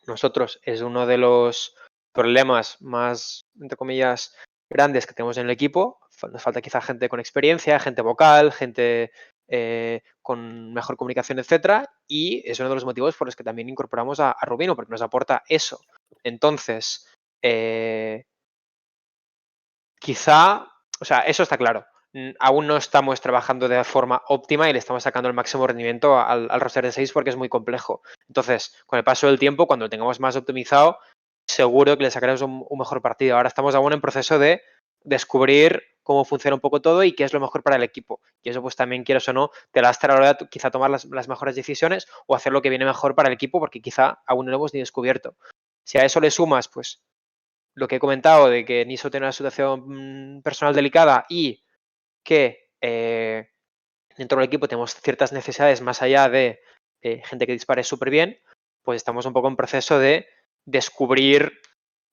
nosotros 0.07 0.59
es 0.63 0.81
uno 0.81 1.05
de 1.05 1.19
los 1.19 1.75
problemas 2.13 2.81
más, 2.81 3.45
entre 3.61 3.77
comillas, 3.77 4.35
grandes 4.71 5.05
que 5.05 5.13
tenemos 5.13 5.37
en 5.37 5.45
el 5.45 5.51
equipo. 5.51 5.99
Nos 6.31 6.41
falta 6.41 6.61
quizá 6.61 6.81
gente 6.81 7.09
con 7.09 7.19
experiencia, 7.19 7.79
gente 7.79 8.01
vocal, 8.01 8.51
gente 8.51 9.11
eh, 9.47 10.01
con 10.21 10.73
mejor 10.73 10.97
comunicación, 10.97 11.39
etcétera. 11.39 11.93
Y 12.07 12.41
es 12.49 12.59
uno 12.59 12.69
de 12.69 12.75
los 12.75 12.85
motivos 12.85 13.15
por 13.15 13.27
los 13.27 13.35
que 13.35 13.43
también 13.43 13.69
incorporamos 13.69 14.19
a, 14.19 14.35
Rubino, 14.41 14.75
porque 14.75 14.91
nos 14.91 15.01
aporta 15.01 15.43
eso. 15.47 15.79
Entonces, 16.23 17.07
eh, 17.43 18.25
quizá, 19.99 20.67
o 20.99 21.05
sea, 21.05 21.19
eso 21.19 21.43
está 21.43 21.57
claro. 21.57 21.85
Aún 22.39 22.65
no 22.65 22.77
estamos 22.77 23.19
trabajando 23.19 23.67
de 23.67 23.83
forma 23.83 24.21
óptima 24.27 24.69
y 24.69 24.73
le 24.73 24.79
estamos 24.79 25.03
sacando 25.03 25.27
el 25.27 25.35
máximo 25.35 25.67
rendimiento 25.67 26.17
al, 26.17 26.49
roster 26.61 26.85
de 26.85 26.93
6 26.93 27.11
porque 27.11 27.29
es 27.29 27.35
muy 27.35 27.49
complejo. 27.49 28.01
Entonces, 28.27 28.73
con 28.85 28.97
el 28.97 29.03
paso 29.03 29.27
del 29.27 29.37
tiempo, 29.37 29.67
cuando 29.67 29.85
lo 29.85 29.89
tengamos 29.89 30.19
más 30.21 30.35
optimizado, 30.37 30.97
seguro 31.45 31.97
que 31.97 32.03
le 32.03 32.11
sacaremos 32.11 32.41
un 32.41 32.79
mejor 32.79 33.01
partido. 33.01 33.35
Ahora 33.35 33.49
estamos 33.49 33.75
aún 33.75 33.93
en 33.93 34.01
proceso 34.01 34.39
de 34.39 34.61
descubrir 35.05 35.83
cómo 36.03 36.23
funciona 36.23 36.55
un 36.55 36.61
poco 36.61 36.81
todo 36.81 37.03
y 37.03 37.13
qué 37.13 37.23
es 37.23 37.33
lo 37.33 37.39
mejor 37.39 37.63
para 37.63 37.77
el 37.77 37.83
equipo. 37.83 38.21
Y 38.43 38.49
eso, 38.49 38.61
pues 38.61 38.75
también, 38.75 39.03
quieras 39.03 39.27
o 39.29 39.33
no, 39.33 39.49
te 39.71 39.81
lastra 39.81 40.13
a 40.13 40.15
la 40.15 40.21
hora 40.21 40.33
de 40.33 40.49
quizá 40.49 40.69
tomar 40.69 40.91
las, 40.91 41.05
las 41.05 41.27
mejores 41.27 41.55
decisiones 41.55 42.07
o 42.27 42.35
hacer 42.35 42.53
lo 42.53 42.61
que 42.61 42.69
viene 42.69 42.85
mejor 42.85 43.15
para 43.15 43.29
el 43.29 43.33
equipo 43.33 43.59
porque 43.59 43.81
quizá 43.81 44.21
aún 44.27 44.45
no 44.45 44.51
lo 44.51 44.57
hemos 44.57 44.73
ni 44.73 44.81
descubierto. 44.81 45.35
Si 45.83 45.97
a 45.97 46.05
eso 46.05 46.19
le 46.19 46.29
sumas, 46.29 46.67
pues, 46.67 47.01
lo 47.75 47.87
que 47.87 47.95
he 47.95 47.99
comentado 47.99 48.49
de 48.49 48.65
que 48.65 48.85
Niso 48.85 49.11
tiene 49.11 49.25
una 49.25 49.31
situación 49.31 50.37
mm, 50.37 50.41
personal 50.41 50.73
delicada 50.73 51.25
y 51.27 51.63
que 52.23 52.69
eh, 52.81 53.49
dentro 54.17 54.37
del 54.37 54.47
equipo 54.47 54.67
tenemos 54.67 54.95
ciertas 54.95 55.33
necesidades 55.33 55.81
más 55.81 56.01
allá 56.01 56.29
de 56.29 56.61
eh, 57.01 57.21
gente 57.25 57.45
que 57.45 57.53
dispare 57.53 57.83
súper 57.83 58.09
bien, 58.09 58.39
pues 58.83 58.97
estamos 58.97 59.25
un 59.25 59.33
poco 59.33 59.47
en 59.47 59.55
proceso 59.55 59.99
de 59.99 60.27
descubrir 60.65 61.61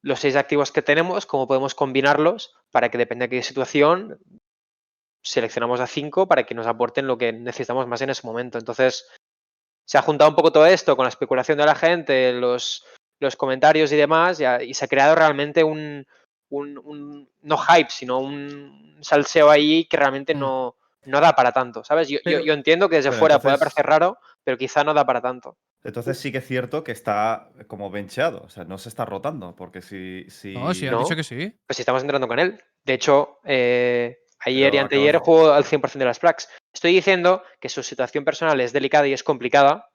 los 0.02 0.20
seis 0.20 0.36
activos 0.36 0.72
que 0.72 0.82
tenemos, 0.82 1.26
cómo 1.26 1.46
podemos 1.46 1.74
combinarlos 1.74 2.54
para 2.70 2.90
que 2.90 2.98
depende 2.98 3.26
de 3.28 3.30
qué 3.36 3.42
situación 3.42 4.18
seleccionamos 5.22 5.80
a 5.80 5.86
cinco 5.86 6.26
para 6.26 6.44
que 6.44 6.54
nos 6.54 6.66
aporten 6.66 7.06
lo 7.06 7.16
que 7.18 7.32
necesitamos 7.32 7.86
más 7.86 8.00
en 8.00 8.10
ese 8.10 8.26
momento. 8.26 8.58
Entonces, 8.58 9.06
se 9.86 9.98
ha 9.98 10.02
juntado 10.02 10.30
un 10.30 10.36
poco 10.36 10.52
todo 10.52 10.66
esto 10.66 10.96
con 10.96 11.04
la 11.04 11.08
especulación 11.10 11.58
de 11.58 11.66
la 11.66 11.74
gente, 11.76 12.32
los, 12.32 12.84
los 13.20 13.36
comentarios 13.36 13.92
y 13.92 13.96
demás, 13.96 14.40
y, 14.40 14.74
se 14.74 14.84
ha 14.84 14.88
creado 14.88 15.14
realmente 15.14 15.62
un, 15.62 16.04
un- 16.50 16.78
un- 16.78 17.30
no 17.42 17.56
hype, 17.58 17.90
sino 17.90 18.18
un 18.18 18.98
salseo 19.00 19.50
ahí 19.50 19.84
que 19.84 19.96
realmente 19.96 20.34
Mm. 20.34 20.38
no, 20.40 20.76
no 21.04 21.20
da 21.20 21.34
para 21.34 21.52
tanto, 21.52 21.84
¿sabes? 21.84 22.08
Yo, 22.08 22.18
yo- 22.18 22.22
Pero- 22.24 22.40
yo 22.44 22.52
entiendo 22.54 22.88
que 22.88 22.96
desde 22.96 23.12
fuera 23.12 23.38
puede 23.38 23.58
parecer 23.58 23.86
raro, 23.86 24.18
pero 24.44 24.58
quizá 24.58 24.82
no 24.82 24.94
da 24.94 25.04
para 25.06 25.20
tanto. 25.20 25.56
Entonces 25.84 26.18
sí 26.18 26.30
que 26.30 26.38
es 26.38 26.46
cierto 26.46 26.84
que 26.84 26.92
está 26.92 27.50
como 27.66 27.90
bencheado, 27.90 28.42
o 28.44 28.48
sea, 28.48 28.64
no 28.64 28.78
se 28.78 28.88
está 28.88 29.04
rotando, 29.04 29.56
porque 29.56 29.82
si... 29.82 30.24
si... 30.30 30.54
No, 30.54 30.72
sí, 30.74 30.86
han 30.86 30.92
No. 30.94 31.00
dicho 31.00 31.16
que 31.16 31.24
sí. 31.24 31.52
Pues 31.66 31.76
si 31.76 31.82
estamos 31.82 32.02
entrando 32.02 32.28
con 32.28 32.38
él. 32.38 32.62
De 32.84 32.94
hecho, 32.94 33.40
eh, 33.44 34.18
ayer 34.40 34.70
Pero 34.70 34.76
y 34.76 34.78
anteayer 34.78 35.16
jugó 35.18 35.52
al 35.52 35.64
100% 35.64 35.92
de 35.98 36.04
las 36.04 36.18
plaques. 36.20 36.48
Estoy 36.72 36.94
diciendo 36.94 37.42
que 37.60 37.68
su 37.68 37.82
situación 37.82 38.24
personal 38.24 38.60
es 38.60 38.72
delicada 38.72 39.08
y 39.08 39.12
es 39.12 39.24
complicada. 39.24 39.88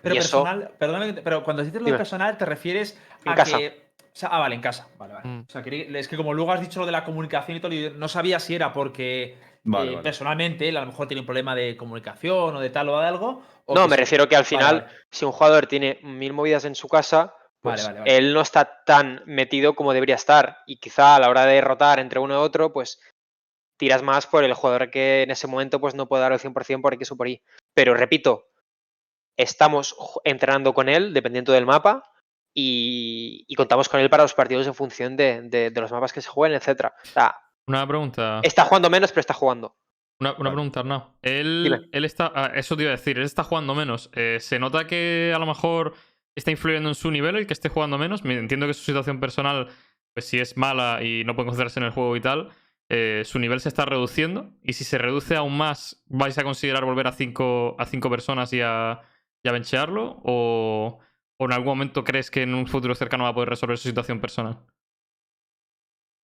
Pero 0.00 0.16
eso, 0.16 0.42
personal, 0.42 0.72
perdóname, 0.78 1.12
pero 1.22 1.44
cuando 1.44 1.62
dices 1.62 1.80
lo 1.80 1.88
de 1.90 1.96
personal, 1.96 2.36
te 2.36 2.44
refieres 2.44 2.98
En 3.24 3.32
a 3.32 3.34
casa. 3.34 3.58
que. 3.58 3.92
O 4.00 4.14
sea, 4.16 4.30
ah, 4.30 4.40
vale, 4.40 4.56
en 4.56 4.60
casa. 4.60 4.88
Vale, 4.98 5.14
vale. 5.14 5.28
Mm. 5.28 5.44
O 5.48 5.50
sea, 5.50 5.62
es 5.64 6.08
que 6.08 6.16
como 6.16 6.34
luego 6.34 6.52
has 6.52 6.60
dicho 6.60 6.80
lo 6.80 6.86
de 6.86 6.92
la 6.92 7.04
comunicación 7.04 7.56
y 7.56 7.60
todo, 7.60 7.72
no 7.96 8.08
sabía 8.08 8.40
si 8.40 8.54
era 8.54 8.72
porque 8.72 9.38
Vale, 9.64 9.90
eh, 9.90 9.94
vale. 9.94 10.02
personalmente 10.02 10.68
él 10.68 10.76
a 10.76 10.80
lo 10.80 10.86
mejor 10.88 11.06
tiene 11.06 11.20
un 11.20 11.26
problema 11.26 11.54
de 11.54 11.76
comunicación 11.76 12.56
o 12.56 12.60
de 12.60 12.70
tal 12.70 12.88
o 12.88 12.98
de 13.00 13.06
algo. 13.06 13.42
o 13.66 13.74
no, 13.74 13.86
me 13.88 13.96
refiero 13.96 14.28
que 14.28 14.36
al 14.36 14.44
final, 14.44 14.82
vale. 14.82 14.92
si 15.10 15.24
un 15.24 15.32
jugador 15.32 15.66
tiene 15.66 15.98
mil 16.02 16.32
movidas 16.32 16.64
en 16.64 16.74
su 16.74 16.88
casa, 16.88 17.34
pues 17.60 17.86
vale, 17.86 18.00
vale. 18.00 18.16
él 18.16 18.34
no 18.34 18.40
está 18.40 18.82
tan 18.84 19.22
metido 19.26 19.74
como 19.74 19.92
debería 19.92 20.16
estar. 20.16 20.58
Y 20.66 20.78
quizá 20.78 21.14
a 21.16 21.20
la 21.20 21.28
hora 21.30 21.46
de 21.46 21.60
rotar 21.60 22.00
entre 22.00 22.18
uno 22.18 22.34
y 22.34 22.38
otro, 22.38 22.72
pues 22.72 23.00
tiras 23.78 24.02
más 24.02 24.26
por 24.26 24.42
el 24.44 24.54
jugador 24.54 24.90
que 24.90 25.22
en 25.22 25.30
ese 25.30 25.46
momento 25.46 25.80
pues 25.80 25.94
no 25.94 26.06
puede 26.08 26.22
dar 26.22 26.32
el 26.32 26.40
100% 26.40 26.80
por 26.82 26.94
X 26.94 27.12
o 27.12 27.16
por 27.16 27.28
Y. 27.28 27.40
Pero 27.74 27.94
repito, 27.94 28.48
estamos 29.36 29.94
entrenando 30.24 30.74
con 30.74 30.88
él 30.88 31.14
dependiendo 31.14 31.52
del 31.52 31.66
mapa 31.66 32.04
y, 32.54 33.44
y 33.48 33.54
contamos 33.54 33.88
con 33.88 34.00
él 34.00 34.10
para 34.10 34.24
los 34.24 34.34
partidos 34.34 34.66
en 34.66 34.74
función 34.74 35.16
de, 35.16 35.42
de- 35.42 35.70
de 35.70 35.80
los 35.80 35.90
mapas 35.92 36.12
que 36.12 36.20
se 36.20 36.28
jueguen, 36.28 36.56
etcétera. 36.56 36.94
O 37.02 37.06
sea, 37.06 37.36
Una 37.66 37.86
pregunta. 37.86 38.40
está 38.42 38.64
jugando 38.64 38.90
menos, 38.90 39.10
pero 39.12 39.20
está 39.20 39.34
jugando. 39.34 39.76
Una, 40.20 40.34
una 40.38 40.50
pregunta, 40.50 40.80
Arnau. 40.80 41.14
Él, 41.22 41.88
él 41.90 42.04
está. 42.04 42.30
ah, 42.34 42.52
eso 42.54 42.76
te 42.76 42.82
iba 42.82 42.92
a 42.92 42.96
decir, 42.96 43.18
él 43.18 43.24
está 43.24 43.42
jugando 43.44 43.74
menos. 43.74 44.10
Eh, 44.14 44.38
¿Se 44.40 44.58
nota 44.58 44.86
que 44.86 45.32
a 45.34 45.38
lo 45.38 45.46
mejor 45.46 45.94
está 46.36 46.50
influyendo 46.50 46.88
en 46.88 46.94
su 46.94 47.10
nivel 47.10 47.36
el 47.36 47.46
que 47.46 47.52
esté 47.52 47.68
jugando 47.68 47.98
menos? 47.98 48.22
Me- 48.24 48.38
Entiendo 48.38 48.66
que 48.66 48.74
su 48.74 48.84
situación 48.84 49.18
personal, 49.20 49.68
pues 50.14 50.26
si 50.26 50.38
es 50.38 50.56
mala 50.56 51.02
y 51.02 51.24
no 51.24 51.34
puede 51.34 51.46
concentrarse 51.46 51.80
en 51.80 51.86
el 51.86 51.92
juego 51.92 52.14
y 52.16 52.20
tal, 52.20 52.50
eh, 52.88 53.22
su 53.24 53.38
nivel 53.40 53.60
se 53.60 53.68
está 53.68 53.84
reduciendo. 53.84 54.50
Y 54.62 54.74
si 54.74 54.84
se 54.84 54.98
reduce 54.98 55.34
aún 55.34 55.56
más, 55.56 56.04
¿vais 56.06 56.38
a 56.38 56.44
considerar 56.44 56.84
volver 56.84 57.06
a 57.08 57.12
cinco, 57.12 57.74
a 57.78 57.86
cinco 57.86 58.08
personas 58.10 58.52
y 58.52 58.60
a, 58.60 59.00
y 59.42 59.48
a 59.48 59.52
benchearlo? 59.52 60.20
¿O, 60.24 61.00
¿O 61.38 61.44
en 61.46 61.52
algún 61.52 61.66
momento 61.68 62.04
crees 62.04 62.30
que 62.30 62.42
en 62.42 62.54
un 62.54 62.66
futuro 62.68 62.94
cercano 62.94 63.24
va 63.24 63.30
a 63.30 63.34
poder 63.34 63.48
resolver 63.48 63.76
su 63.78 63.88
situación 63.88 64.20
personal? 64.20 64.58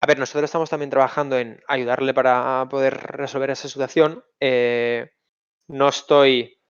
A 0.01 0.07
ver, 0.07 0.19
nosotros 0.19 0.45
estamos 0.45 0.71
también 0.71 0.91
trabajando 0.91 1.39
en 1.39 1.61
ayudarle 1.67 2.15
para 2.15 2.67
poder 2.71 2.95
resolver 2.95 3.51
esa 3.51 3.69
situación. 3.69 4.25
Eh, 4.39 5.11
no 5.67 5.89
estoy 5.89 6.61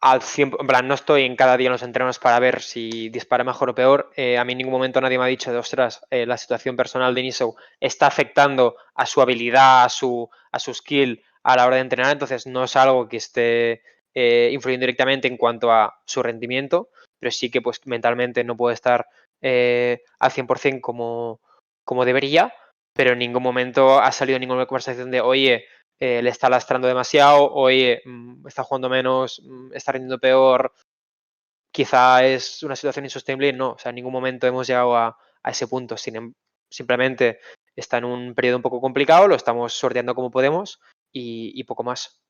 al 0.00 0.22
100, 0.22 0.56
en 0.58 0.66
plan, 0.66 0.88
no 0.88 0.94
estoy 0.94 1.24
en 1.24 1.36
cada 1.36 1.56
día 1.56 1.66
en 1.66 1.72
los 1.72 1.82
entrenos 1.82 2.18
para 2.18 2.40
ver 2.40 2.62
si 2.62 3.10
dispara 3.10 3.44
mejor 3.44 3.70
o 3.70 3.74
peor. 3.74 4.10
Eh, 4.16 4.38
a 4.38 4.44
mí 4.44 4.52
en 4.52 4.58
ningún 4.58 4.72
momento 4.72 5.00
nadie 5.00 5.18
me 5.18 5.24
ha 5.24 5.28
dicho 5.28 5.52
de, 5.52 5.58
ostras, 5.58 6.00
eh, 6.10 6.26
la 6.26 6.36
situación 6.36 6.76
personal 6.76 7.14
de 7.14 7.22
Niso 7.22 7.54
está 7.78 8.08
afectando 8.08 8.76
a 8.94 9.06
su 9.06 9.20
habilidad, 9.20 9.84
a 9.84 9.88
su, 9.88 10.28
a 10.50 10.58
su 10.58 10.74
skill 10.74 11.22
a 11.44 11.56
la 11.56 11.66
hora 11.66 11.76
de 11.76 11.82
entrenar, 11.82 12.12
entonces 12.12 12.46
no 12.46 12.64
es 12.64 12.76
algo 12.76 13.08
que 13.08 13.18
esté 13.18 13.82
influyendo 14.12 14.84
directamente 14.84 15.28
en 15.28 15.36
cuanto 15.36 15.70
a 15.70 16.00
su 16.04 16.22
rendimiento, 16.22 16.90
pero 17.18 17.30
sí 17.30 17.50
que 17.50 17.62
pues 17.62 17.80
mentalmente 17.86 18.42
no 18.44 18.56
puede 18.56 18.74
estar 18.74 19.06
al 19.40 20.30
100% 20.30 20.80
como, 20.80 21.40
como 21.84 22.04
debería, 22.04 22.52
pero 22.94 23.12
en 23.12 23.18
ningún 23.18 23.42
momento 23.42 24.00
ha 24.00 24.12
salido 24.12 24.38
ninguna 24.38 24.66
conversación 24.66 25.10
de, 25.10 25.20
oye, 25.20 25.64
eh, 25.98 26.22
le 26.22 26.30
está 26.30 26.48
lastrando 26.48 26.88
demasiado, 26.88 27.52
oye, 27.52 28.02
mm, 28.04 28.46
está 28.46 28.64
jugando 28.64 28.88
menos, 28.88 29.42
mm, 29.44 29.72
está 29.74 29.92
rindiendo 29.92 30.18
peor, 30.18 30.72
quizá 31.72 32.24
es 32.24 32.62
una 32.62 32.76
situación 32.76 33.04
insostenible. 33.04 33.52
No, 33.52 33.72
o 33.72 33.78
sea, 33.78 33.90
en 33.90 33.96
ningún 33.96 34.12
momento 34.12 34.46
hemos 34.46 34.66
llegado 34.66 34.96
a, 34.96 35.16
ese 35.44 35.66
punto. 35.68 35.96
Em- 36.06 36.34
simplemente 36.70 37.40
está 37.74 37.98
en 37.98 38.04
un 38.04 38.34
periodo 38.34 38.56
un 38.56 38.62
poco 38.62 38.80
complicado, 38.80 39.28
lo 39.28 39.34
estamos 39.34 39.72
sorteando 39.72 40.14
como 40.14 40.30
podemos 40.30 40.80
y, 41.12 41.52
y 41.58 41.64
poco 41.64 41.82
más. 41.82 42.20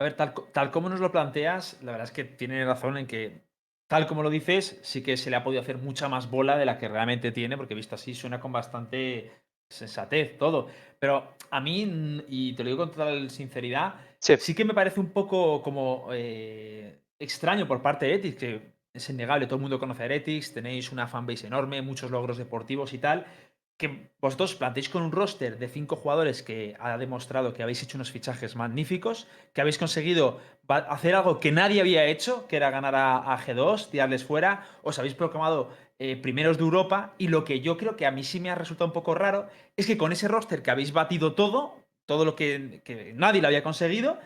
A 0.00 0.04
ver, 0.04 0.14
tal, 0.14 0.34
tal 0.52 0.70
como 0.70 0.88
nos 0.88 1.00
lo 1.00 1.12
planteas, 1.12 1.82
la 1.82 1.92
verdad 1.92 2.06
es 2.06 2.12
que 2.12 2.24
tiene 2.24 2.64
razón 2.64 2.98
en 2.98 3.06
que, 3.06 3.46
tal 3.86 4.06
como 4.06 4.22
lo 4.22 4.30
dices, 4.30 4.78
sí 4.82 5.02
que 5.02 5.16
se 5.16 5.30
le 5.30 5.36
ha 5.36 5.44
podido 5.44 5.62
hacer 5.62 5.78
mucha 5.78 6.08
más 6.08 6.30
bola 6.30 6.56
de 6.56 6.66
la 6.66 6.78
que 6.78 6.88
realmente 6.88 7.32
tiene, 7.32 7.56
porque 7.56 7.74
visto 7.74 7.94
así 7.94 8.14
suena 8.14 8.40
con 8.40 8.52
bastante 8.52 9.30
sensatez 9.68 10.38
todo. 10.38 10.68
Pero 10.98 11.34
a 11.50 11.60
mí, 11.60 12.22
y 12.28 12.54
te 12.54 12.64
lo 12.64 12.70
digo 12.70 12.82
con 12.82 12.90
total 12.90 13.30
sinceridad, 13.30 13.94
Sí. 14.18 14.36
sí 14.38 14.54
que 14.54 14.64
me 14.64 14.74
parece 14.74 14.98
un 15.00 15.10
poco 15.10 15.62
como 15.62 16.08
eh, 16.12 16.98
extraño 17.18 17.66
por 17.68 17.82
parte 17.82 18.06
de 18.06 18.14
Ethics, 18.14 18.36
que 18.38 18.76
es 18.94 19.10
innegable, 19.10 19.46
todo 19.46 19.56
el 19.56 19.62
mundo 19.62 19.78
conoce 19.78 20.02
a 20.02 20.06
Heretics, 20.06 20.54
tenéis 20.54 20.90
una 20.90 21.06
fanbase 21.06 21.46
enorme, 21.46 21.82
muchos 21.82 22.10
logros 22.10 22.38
deportivos 22.38 22.94
y 22.94 22.98
tal, 22.98 23.26
que 23.76 24.10
vosotros 24.20 24.54
planteéis 24.54 24.88
con 24.88 25.02
un 25.02 25.12
roster 25.12 25.58
de 25.58 25.68
cinco 25.68 25.96
jugadores 25.96 26.42
que 26.42 26.74
ha 26.80 26.96
demostrado 26.96 27.52
que 27.52 27.62
habéis 27.62 27.82
hecho 27.82 27.98
unos 27.98 28.10
fichajes 28.10 28.56
magníficos, 28.56 29.26
que 29.52 29.60
habéis 29.60 29.76
conseguido 29.76 30.40
hacer 30.68 31.14
algo 31.14 31.40
que 31.40 31.52
nadie 31.52 31.80
había 31.80 32.06
hecho, 32.06 32.46
que 32.48 32.56
era 32.56 32.70
ganar 32.70 32.94
a, 32.94 33.16
a 33.18 33.38
G2, 33.38 33.90
tirarles 33.90 34.24
fuera, 34.24 34.66
os 34.82 34.98
habéis 34.98 35.14
proclamado 35.14 35.70
eh, 35.98 36.16
primeros 36.16 36.56
de 36.56 36.64
Europa 36.64 37.14
y 37.18 37.28
lo 37.28 37.44
que 37.44 37.60
yo 37.60 37.76
creo 37.76 37.96
que 37.96 38.06
a 38.06 38.10
mí 38.10 38.24
sí 38.24 38.40
me 38.40 38.50
ha 38.50 38.54
resultado 38.54 38.86
un 38.86 38.92
poco 38.94 39.14
raro 39.14 39.48
es 39.76 39.86
que 39.86 39.98
con 39.98 40.12
ese 40.12 40.28
roster 40.28 40.62
que 40.62 40.70
habéis 40.70 40.92
batido 40.92 41.34
todo, 41.34 41.76
todo 42.06 42.24
lo 42.24 42.34
que, 42.34 42.80
que 42.84 43.12
nadie 43.14 43.42
lo 43.42 43.48
había 43.48 43.62
conseguido, 43.62 44.18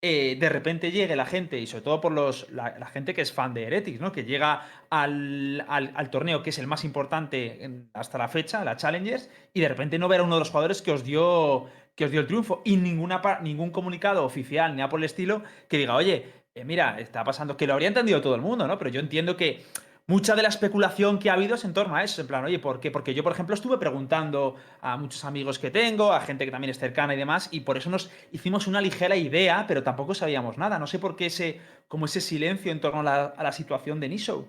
eh, 0.00 0.36
de 0.38 0.48
repente 0.48 0.92
llegue 0.92 1.16
la 1.16 1.26
gente, 1.26 1.58
y 1.58 1.66
sobre 1.66 1.82
todo 1.84 2.00
por 2.00 2.12
los, 2.12 2.48
la, 2.50 2.86
gente 2.86 3.14
que 3.14 3.20
es 3.22 3.32
fan 3.32 3.52
de 3.54 3.64
Heretics, 3.64 4.00
¿no? 4.00 4.12
que 4.12 4.24
llega 4.24 4.62
al, 4.90 5.64
al- 5.68 5.92
al 5.94 6.10
torneo 6.10 6.42
que 6.42 6.50
es 6.50 6.58
el 6.58 6.66
más 6.68 6.84
importante 6.84 7.68
hasta 7.94 8.16
la 8.18 8.28
fecha, 8.28 8.64
la 8.64 8.76
Challengers, 8.76 9.28
y 9.52 9.60
de 9.60 9.68
repente 9.68 9.98
no 9.98 10.06
ver 10.08 10.20
a 10.20 10.22
uno 10.22 10.36
de 10.36 10.40
los 10.40 10.50
jugadores 10.50 10.82
que 10.82 10.92
os 10.92 11.02
dio, 11.04 11.66
que 11.96 12.04
os 12.04 12.10
dio 12.12 12.20
el 12.20 12.26
triunfo 12.28 12.62
y 12.64 12.76
ninguna, 12.76 13.20
ningún 13.42 13.70
comunicado 13.70 14.24
oficial 14.24 14.70
ni 14.70 14.76
nada 14.78 14.88
por 14.88 15.00
el 15.00 15.04
estilo 15.04 15.42
que 15.68 15.78
diga, 15.78 15.96
oye, 15.96 16.26
eh, 16.54 16.64
mira, 16.64 16.98
está 17.00 17.24
pasando, 17.24 17.56
que 17.56 17.66
lo 17.66 17.72
habría 17.72 17.88
entendido 17.88 18.20
todo 18.20 18.34
el 18.36 18.40
mundo, 18.40 18.66
¿no? 18.68 18.78
Pero 18.78 18.90
yo 18.90 19.00
entiendo 19.00 19.36
que 19.36 19.64
mucha 20.08 20.34
de 20.34 20.42
la 20.42 20.48
especulación 20.48 21.18
que 21.18 21.28
ha 21.28 21.34
habido 21.34 21.54
es 21.54 21.64
en 21.64 21.74
torno 21.74 21.94
a 21.94 22.02
eso, 22.02 22.22
en 22.22 22.26
plan, 22.26 22.44
oye, 22.44 22.58
¿por 22.58 22.80
qué? 22.80 22.90
Porque 22.90 23.14
yo, 23.14 23.22
por 23.22 23.32
ejemplo, 23.32 23.54
estuve 23.54 23.76
preguntando 23.76 24.56
a 24.80 24.96
muchos 24.96 25.24
amigos 25.24 25.58
que 25.58 25.70
tengo, 25.70 26.12
a 26.12 26.20
gente 26.20 26.46
que 26.46 26.50
también 26.50 26.70
es 26.70 26.78
cercana 26.78 27.14
y 27.14 27.18
demás, 27.18 27.48
y 27.52 27.60
por 27.60 27.76
eso 27.76 27.90
nos 27.90 28.10
hicimos 28.32 28.66
una 28.66 28.80
ligera 28.80 29.16
idea, 29.16 29.66
pero 29.68 29.82
tampoco 29.82 30.14
sabíamos 30.14 30.56
nada. 30.56 30.78
No 30.78 30.86
sé 30.86 30.98
por 30.98 31.14
qué 31.14 31.26
ese, 31.26 31.60
como 31.88 32.06
ese 32.06 32.22
silencio 32.22 32.72
en 32.72 32.80
torno 32.80 33.00
a 33.00 33.34
la, 33.36 33.52
situación 33.52 34.00
de 34.00 34.08
Nisho. 34.08 34.48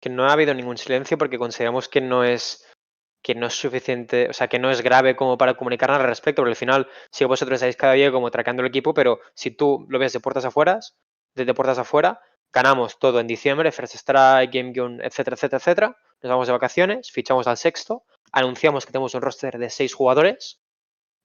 que 0.00 0.10
no 0.10 0.26
ha 0.26 0.32
habido 0.32 0.54
ningún 0.54 0.78
silencio 0.78 1.18
porque 1.18 1.38
consideramos 1.38 1.88
que 1.88 2.00
no 2.00 2.24
es 2.24 2.64
que 3.22 3.34
no 3.34 3.46
es 3.46 3.54
suficiente, 3.54 4.28
o 4.28 4.34
sea, 4.34 4.48
que 4.48 4.58
no 4.58 4.70
es 4.70 4.82
grave 4.82 5.16
como 5.16 5.38
para 5.38 5.54
comunicar 5.54 5.88
nada 5.88 6.02
al 6.02 6.10
respecto, 6.10 6.42
porque 6.42 6.50
al 6.50 6.56
final, 6.56 6.88
si 7.10 7.24
vosotros 7.24 7.56
estáis 7.56 7.74
cada 7.74 7.94
día 7.94 8.12
como 8.12 8.30
traqueando 8.30 8.60
el 8.60 8.68
equipo, 8.68 8.92
pero 8.92 9.18
si 9.34 9.50
tú 9.50 9.86
lo 9.88 9.98
ves 9.98 10.12
de 10.12 10.20
puertas 10.20 10.44
afuera, 10.44 10.78
desde 11.34 11.54
puertas 11.54 11.78
afuera, 11.78 12.20
ganamos 12.54 13.00
todo 13.00 13.18
en 13.18 13.26
diciembre, 13.26 13.72
First 13.72 13.96
Strike, 13.96 14.52
Game 14.52 14.72
Gun, 14.72 15.00
etcétera, 15.02 15.34
etcétera, 15.34 15.58
etcétera, 15.58 15.96
nos 16.22 16.30
vamos 16.30 16.46
de 16.46 16.52
vacaciones, 16.52 17.10
fichamos 17.10 17.48
al 17.48 17.56
sexto, 17.56 18.04
anunciamos 18.30 18.86
que 18.86 18.92
tenemos 18.92 19.12
un 19.14 19.22
roster 19.22 19.58
de 19.58 19.68
seis 19.70 19.92
jugadores, 19.92 20.60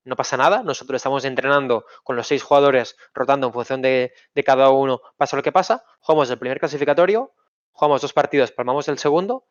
no 0.03 0.15
pasa 0.15 0.38
nada, 0.38 0.63
nosotros 0.63 0.97
estamos 0.97 1.23
entrenando 1.25 1.86
con 2.03 2.15
los 2.15 2.25
seis 2.25 2.41
jugadores, 2.41 2.97
rotando 3.13 3.45
en 3.45 3.53
función 3.53 3.84
de, 3.84 4.11
de 4.34 4.43
cada 4.43 4.69
uno, 4.71 5.01
pasa 5.17 5.38
lo 5.38 5.43
que 5.43 5.51
pasa, 5.51 5.84
jugamos 5.99 6.32
el 6.32 6.39
primer 6.39 6.59
clasificatorio, 6.59 7.32
jugamos 7.73 8.01
dos 8.01 8.13
partidos, 8.13 8.51
palmamos 8.51 8.88
el 8.88 8.97
segundo. 8.97 9.45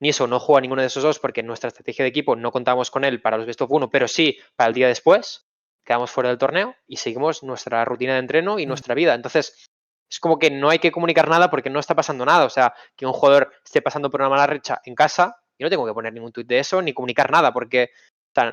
Niso 0.00 0.26
no 0.26 0.38
juega 0.38 0.62
ninguno 0.62 0.82
de 0.82 0.86
esos 0.86 1.02
dos 1.02 1.18
porque 1.18 1.40
en 1.40 1.46
nuestra 1.46 1.68
estrategia 1.68 2.04
de 2.04 2.08
equipo 2.08 2.34
no 2.36 2.52
contábamos 2.52 2.90
con 2.90 3.04
él 3.04 3.20
para 3.20 3.36
los 3.36 3.46
best 3.46 3.60
of 3.60 3.70
1, 3.70 3.90
pero 3.90 4.08
sí 4.08 4.38
para 4.56 4.68
el 4.68 4.74
día 4.74 4.88
después. 4.88 5.46
Quedamos 5.84 6.10
fuera 6.10 6.28
del 6.28 6.38
torneo 6.38 6.74
y 6.86 6.96
seguimos 6.96 7.42
nuestra 7.42 7.84
rutina 7.84 8.14
de 8.14 8.20
entreno 8.20 8.58
y 8.58 8.66
nuestra 8.66 8.94
vida. 8.94 9.14
Entonces, 9.14 9.70
es 10.10 10.18
como 10.18 10.38
que 10.38 10.50
no 10.50 10.68
hay 10.68 10.80
que 10.80 10.90
comunicar 10.90 11.28
nada 11.28 11.50
porque 11.50 11.70
no 11.70 11.78
está 11.78 11.94
pasando 11.94 12.26
nada. 12.26 12.44
O 12.44 12.50
sea, 12.50 12.74
que 12.96 13.06
un 13.06 13.12
jugador 13.12 13.52
esté 13.64 13.80
pasando 13.80 14.10
por 14.10 14.20
una 14.20 14.30
mala 14.30 14.46
racha 14.46 14.80
en 14.84 14.94
casa, 14.94 15.36
yo 15.58 15.66
no 15.66 15.70
tengo 15.70 15.86
que 15.86 15.94
poner 15.94 16.12
ningún 16.12 16.32
tuit 16.32 16.48
de 16.48 16.58
eso 16.58 16.82
ni 16.82 16.92
comunicar 16.92 17.30
nada 17.30 17.52
porque 17.52 17.90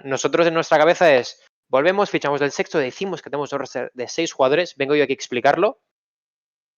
nosotros 0.03 0.45
en 0.47 0.53
nuestra 0.53 0.77
cabeza 0.77 1.13
es, 1.13 1.43
volvemos, 1.69 2.09
fichamos 2.09 2.39
del 2.39 2.51
sexto, 2.51 2.77
decimos 2.77 3.21
que 3.21 3.29
tenemos 3.29 3.51
roster 3.51 3.91
de 3.93 4.07
seis 4.07 4.33
jugadores, 4.33 4.75
vengo 4.75 4.95
yo 4.95 5.03
aquí 5.03 5.13
a 5.13 5.15
explicarlo, 5.15 5.79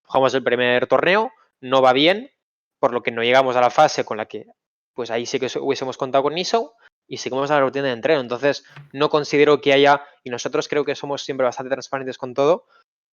jugamos 0.03 0.33
el 0.33 0.43
primer 0.43 0.87
torneo, 0.87 1.31
no 1.61 1.81
va 1.81 1.93
bien, 1.93 2.31
por 2.79 2.93
lo 2.93 3.01
que 3.01 3.11
no 3.11 3.23
llegamos 3.23 3.55
a 3.55 3.61
la 3.61 3.69
fase 3.69 4.03
con 4.05 4.17
la 4.17 4.25
que, 4.25 4.45
pues 4.93 5.11
ahí 5.11 5.25
sí 5.25 5.39
que 5.39 5.47
hubiésemos 5.59 5.97
contado 5.97 6.23
con 6.23 6.35
Niso 6.35 6.75
y 7.07 7.17
seguimos 7.17 7.49
a 7.51 7.55
la 7.55 7.61
rutina 7.61 7.85
de 7.85 7.93
entreno. 7.93 8.21
Entonces, 8.21 8.63
no 8.93 9.09
considero 9.09 9.61
que 9.61 9.73
haya, 9.73 10.05
y 10.23 10.29
nosotros 10.29 10.67
creo 10.67 10.85
que 10.85 10.95
somos 10.95 11.23
siempre 11.23 11.45
bastante 11.45 11.71
transparentes 11.71 12.17
con 12.17 12.33
todo, 12.33 12.67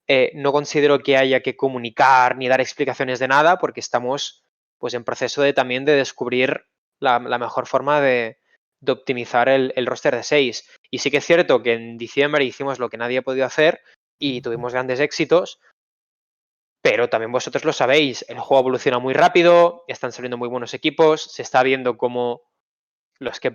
eh, 0.09 0.31
no 0.35 0.53
considero 0.53 1.01
que 1.01 1.17
haya 1.17 1.41
que 1.41 1.57
comunicar 1.57 2.37
ni 2.37 2.49
dar 2.49 2.61
explicaciones 2.61 3.19
de 3.19 3.29
nada 3.29 3.59
porque 3.59 3.81
estamos 3.81 4.45
pues 4.79 4.95
en 4.95 5.05
proceso 5.05 5.43
de 5.43 5.53
también 5.53 5.85
de 5.85 5.97
descubrir 5.97 6.67
la, 7.01 7.19
la 7.19 7.39
mejor 7.39 7.67
forma 7.67 8.01
de, 8.01 8.39
de 8.81 8.93
optimizar 8.93 9.49
el, 9.49 9.73
el, 9.77 9.87
roster 9.87 10.15
de 10.15 10.23
6. 10.23 10.69
Y 10.91 10.99
sí 10.99 11.11
que 11.11 11.17
es 11.19 11.25
cierto 11.25 11.63
que 11.63 11.73
en 11.73 11.99
diciembre 11.99 12.45
hicimos 12.45 12.79
lo 12.79 12.89
que 12.89 12.99
nadie 12.99 13.19
ha 13.19 13.23
podido 13.23 13.47
hacer 13.47 13.81
y 14.19 14.43
tuvimos 14.43 14.73
grandes 14.73 15.01
éxitos, 15.01 15.59
pero 16.83 17.09
también 17.09 17.33
vosotros 17.33 17.65
lo 17.65 17.73
sabéis, 17.73 18.25
el 18.29 18.39
juego 18.39 18.61
evoluciona 18.61 18.99
muy 18.99 19.13
rápido, 19.13 19.85
están 19.89 20.13
saliendo 20.13 20.37
muy 20.37 20.49
buenos 20.49 20.73
equipos, 20.73 21.23
se 21.23 21.43
está 21.43 21.63
viendo 21.63 21.97
cómo 21.97 22.43
los 23.19 23.41
que 23.41 23.53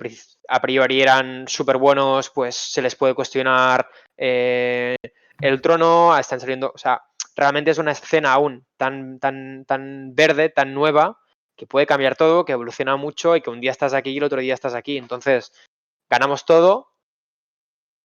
a 0.50 0.62
priori 0.62 1.02
eran 1.02 1.48
súper 1.48 1.78
buenos, 1.78 2.30
pues 2.30 2.56
se 2.56 2.82
les 2.82 2.96
puede 2.96 3.14
cuestionar 3.14 3.88
eh, 4.18 4.98
el 5.42 5.62
trono, 5.62 6.18
están 6.18 6.40
saliendo, 6.40 6.72
o 6.74 6.78
sea, 6.78 7.02
realmente 7.36 7.72
es 7.72 7.78
una 7.78 7.92
escena 7.92 8.34
aún 8.34 8.66
tan, 8.78 9.20
tan, 9.20 9.66
tan 9.66 10.16
verde, 10.16 10.50
tan 10.50 10.74
nueva, 10.74 11.20
que 11.56 11.68
puede 11.68 11.86
cambiar 11.86 12.16
todo, 12.16 12.46
que 12.46 12.54
evoluciona 12.54 12.96
mucho 12.96 13.36
y 13.36 13.42
que 13.42 13.50
un 13.50 13.62
día 13.62 13.72
estás 13.72 13.94
aquí 13.94 14.12
y 14.12 14.18
el 14.18 14.24
otro 14.24 14.42
día 14.42 14.54
estás 14.54 14.74
aquí. 14.74 14.98
Entonces, 14.98 15.52
ganamos 16.10 16.46
todo 16.46 16.94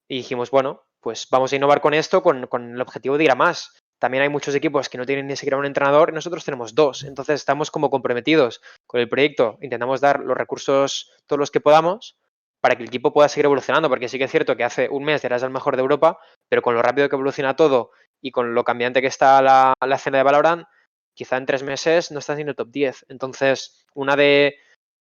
y 0.08 0.18
dijimos, 0.18 0.50
bueno, 0.50 0.84
pues 1.00 1.28
vamos 1.30 1.52
a 1.52 1.56
innovar 1.56 1.80
con 1.80 1.94
esto 1.94 2.22
con, 2.22 2.46
con 2.46 2.74
el 2.74 2.80
objetivo 2.80 3.16
de 3.16 3.24
ir 3.24 3.30
a 3.30 3.34
más. 3.34 3.72
También 3.98 4.22
hay 4.22 4.28
muchos 4.28 4.54
equipos 4.54 4.88
que 4.88 4.98
no 4.98 5.06
tienen 5.06 5.26
ni 5.26 5.36
siquiera 5.36 5.56
un 5.56 5.64
entrenador 5.64 6.10
y 6.10 6.14
nosotros 6.14 6.44
tenemos 6.44 6.74
dos. 6.74 7.04
Entonces 7.04 7.40
estamos 7.40 7.70
como 7.70 7.88
comprometidos 7.88 8.60
con 8.86 9.00
el 9.00 9.08
proyecto. 9.08 9.58
Intentamos 9.62 10.00
dar 10.00 10.20
los 10.20 10.36
recursos, 10.36 11.10
todos 11.26 11.40
los 11.40 11.50
que 11.50 11.60
podamos, 11.60 12.18
para 12.66 12.74
que 12.74 12.82
el 12.82 12.88
equipo 12.88 13.12
pueda 13.12 13.28
seguir 13.28 13.44
evolucionando. 13.44 13.88
Porque 13.88 14.08
sí 14.08 14.18
que 14.18 14.24
es 14.24 14.30
cierto 14.32 14.56
que 14.56 14.64
hace 14.64 14.88
un 14.88 15.04
mes 15.04 15.24
eras 15.24 15.44
el 15.44 15.50
mejor 15.50 15.76
de 15.76 15.82
Europa, 15.82 16.18
pero 16.48 16.62
con 16.62 16.74
lo 16.74 16.82
rápido 16.82 17.08
que 17.08 17.14
evoluciona 17.14 17.54
todo 17.54 17.92
y 18.20 18.32
con 18.32 18.56
lo 18.56 18.64
cambiante 18.64 19.00
que 19.00 19.06
está 19.06 19.40
la, 19.40 19.72
la 19.80 19.94
escena 19.94 20.18
de 20.18 20.24
Valorant, 20.24 20.66
quizá 21.14 21.36
en 21.36 21.46
tres 21.46 21.62
meses 21.62 22.10
no 22.10 22.18
estás 22.18 22.40
en 22.40 22.48
el 22.48 22.56
top 22.56 22.70
10. 22.72 23.06
Entonces, 23.08 23.86
una 23.94 24.16
de 24.16 24.56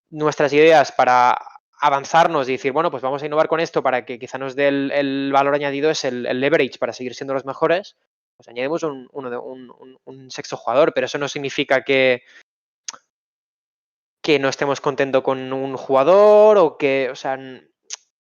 nuestras 0.10 0.52
ideas 0.52 0.92
para 0.92 1.38
avanzarnos 1.80 2.50
y 2.50 2.54
decir, 2.54 2.74
bueno, 2.74 2.92
pues 2.92 3.02
vamos 3.02 3.24
a 3.24 3.28
innovar 3.28 3.48
con 3.48 3.62
esto 3.62 3.82
para 3.82 4.04
que 4.04 4.20
quizá 4.20 4.38
nos 4.38 4.54
dé 4.58 4.68
el, 4.68 5.32
valor 5.32 5.56
añadido 5.56 5.90
es 5.90 6.04
el, 6.04 6.26
el, 6.26 6.42
leverage 6.42 6.80
para 6.80 6.92
seguir 6.92 7.16
siendo 7.16 7.34
los 7.34 7.46
mejores. 7.46 7.96
Pues 8.36 8.50
añadimos 8.50 8.84
un, 8.84 9.08
un, 9.14 9.34
un, 9.34 10.00
un, 10.04 10.32
sexto 10.32 10.58
jugador, 10.58 10.94
pero 10.94 11.06
eso 11.06 11.18
no 11.18 11.30
significa 11.30 11.86
que, 11.86 12.24
que 14.24 14.40
no 14.40 14.48
estemos 14.48 14.80
contentos 14.80 15.22
con 15.22 15.52
un 15.52 15.76
jugador 15.76 16.58
o 16.58 16.78
que, 16.78 17.10
o 17.12 17.16
sea, 17.16 17.38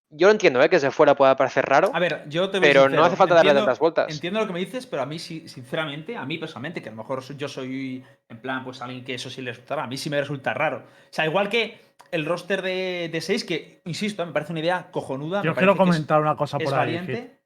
yo 0.09 0.27
lo 0.27 0.31
entiendo, 0.31 0.61
¿eh? 0.61 0.69
que 0.69 0.79
se 0.79 0.91
fuera 0.91 1.15
pueda 1.15 1.37
parecer 1.37 1.65
raro. 1.65 1.91
A 1.93 1.99
ver, 1.99 2.25
yo 2.27 2.49
te 2.49 2.59
voy 2.59 2.67
Pero 2.67 2.81
sincero, 2.81 3.01
no 3.01 3.07
hace 3.07 3.15
falta 3.15 3.35
darle 3.35 3.51
entiendo, 3.51 3.65
tantas 3.65 3.79
vueltas. 3.79 4.13
Entiendo 4.13 4.41
lo 4.41 4.47
que 4.47 4.53
me 4.53 4.59
dices, 4.59 4.85
pero 4.85 5.01
a 5.01 5.05
mí 5.05 5.17
sí, 5.17 5.47
sinceramente, 5.47 6.17
a 6.17 6.25
mí 6.25 6.37
personalmente, 6.37 6.81
que 6.81 6.89
a 6.89 6.91
lo 6.91 6.97
mejor 6.97 7.23
yo 7.37 7.47
soy 7.47 8.03
en 8.27 8.41
plan, 8.41 8.65
pues 8.65 8.81
alguien 8.81 9.05
que 9.05 9.13
eso 9.13 9.29
sí 9.29 9.41
le 9.41 9.51
resultará, 9.51 9.85
a 9.85 9.87
mí 9.87 9.95
sí 9.95 10.09
me 10.09 10.19
resulta 10.19 10.53
raro. 10.53 10.79
O 10.79 11.09
sea, 11.09 11.25
igual 11.25 11.47
que 11.47 11.79
el 12.11 12.25
roster 12.25 12.61
de, 12.61 13.09
de 13.09 13.21
6, 13.21 13.45
que, 13.45 13.81
insisto, 13.85 14.25
me 14.25 14.33
parece 14.33 14.51
una 14.51 14.59
idea 14.59 14.91
cojonuda. 14.91 15.41
Yo 15.41 15.55
quiero 15.55 15.77
comentar 15.77 16.19
una 16.19 16.35
cosa 16.35 16.57
por 16.57 16.67
es 16.67 16.73
ahí. 16.73 16.79
valiente. 16.79 17.39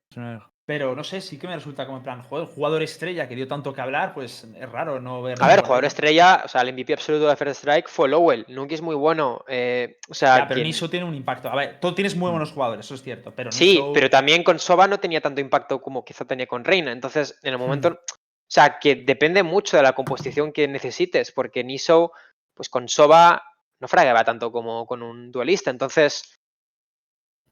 Pero 0.67 0.93
no 0.97 1.03
sé, 1.05 1.21
sí 1.21 1.39
que 1.39 1.47
me 1.47 1.55
resulta 1.55 1.85
como 1.85 1.99
en 1.99 2.03
plan, 2.03 2.21
jugador 2.23 2.83
estrella 2.83 3.25
que 3.29 3.35
dio 3.37 3.47
tanto 3.47 3.73
que 3.73 3.79
hablar, 3.79 4.13
pues 4.13 4.43
es 4.43 4.69
raro 4.69 4.99
no 4.99 5.21
ver. 5.21 5.41
A 5.41 5.47
ver, 5.47 5.61
jugador 5.61 5.85
estrella, 5.85 6.41
o 6.43 6.49
sea, 6.49 6.59
el 6.61 6.73
MVP 6.73 6.91
absoluto 6.91 7.29
de 7.29 7.37
First 7.37 7.59
Strike 7.59 7.87
fue 7.87 8.09
Lowell. 8.09 8.43
Nunca 8.49 8.75
es 8.75 8.81
muy 8.81 8.93
bueno. 8.95 9.45
Eh, 9.47 9.97
o 10.09 10.13
sea, 10.13 10.39
Ya, 10.39 10.43
pero 10.49 10.55
quien- 10.57 10.67
Niso 10.67 10.89
tiene 10.89 11.05
un 11.05 11.15
impacto. 11.15 11.47
A 11.49 11.55
ver, 11.55 11.79
tú 11.79 11.95
tienes 11.95 12.17
muy 12.17 12.29
buenos 12.31 12.51
jugadores, 12.51 12.85
eso 12.85 12.95
es 12.95 13.01
cierto. 13.01 13.31
Pero 13.33 13.49
Sí, 13.53 13.81
pero 13.93 14.09
también 14.09 14.43
con 14.43 14.59
Soba 14.59 14.87
no 14.87 14.99
tenía 14.99 15.21
tanto 15.21 15.39
impacto 15.39 15.81
como 15.81 16.03
quizá 16.03 16.25
tenía 16.25 16.47
con 16.47 16.65
Reina. 16.65 16.91
Entonces, 16.91 17.39
en 17.43 17.53
el 17.53 17.59
momento. 17.59 17.89
Hmm. 17.91 17.93
O 17.93 18.49
sea, 18.49 18.77
que 18.79 18.95
depende 18.95 19.43
mucho 19.43 19.77
de 19.77 19.83
la 19.83 19.93
composición 19.93 20.51
que 20.51 20.67
necesites, 20.67 21.31
porque 21.31 21.63
Niso, 21.63 22.11
pues 22.53 22.67
con 22.69 22.89
Soba 22.89 23.41
no 23.79 23.87
fragueba 23.87 24.25
tanto 24.25 24.51
como 24.51 24.85
con 24.85 25.01
un 25.01 25.31
duelista. 25.31 25.69
Entonces, 25.71 26.23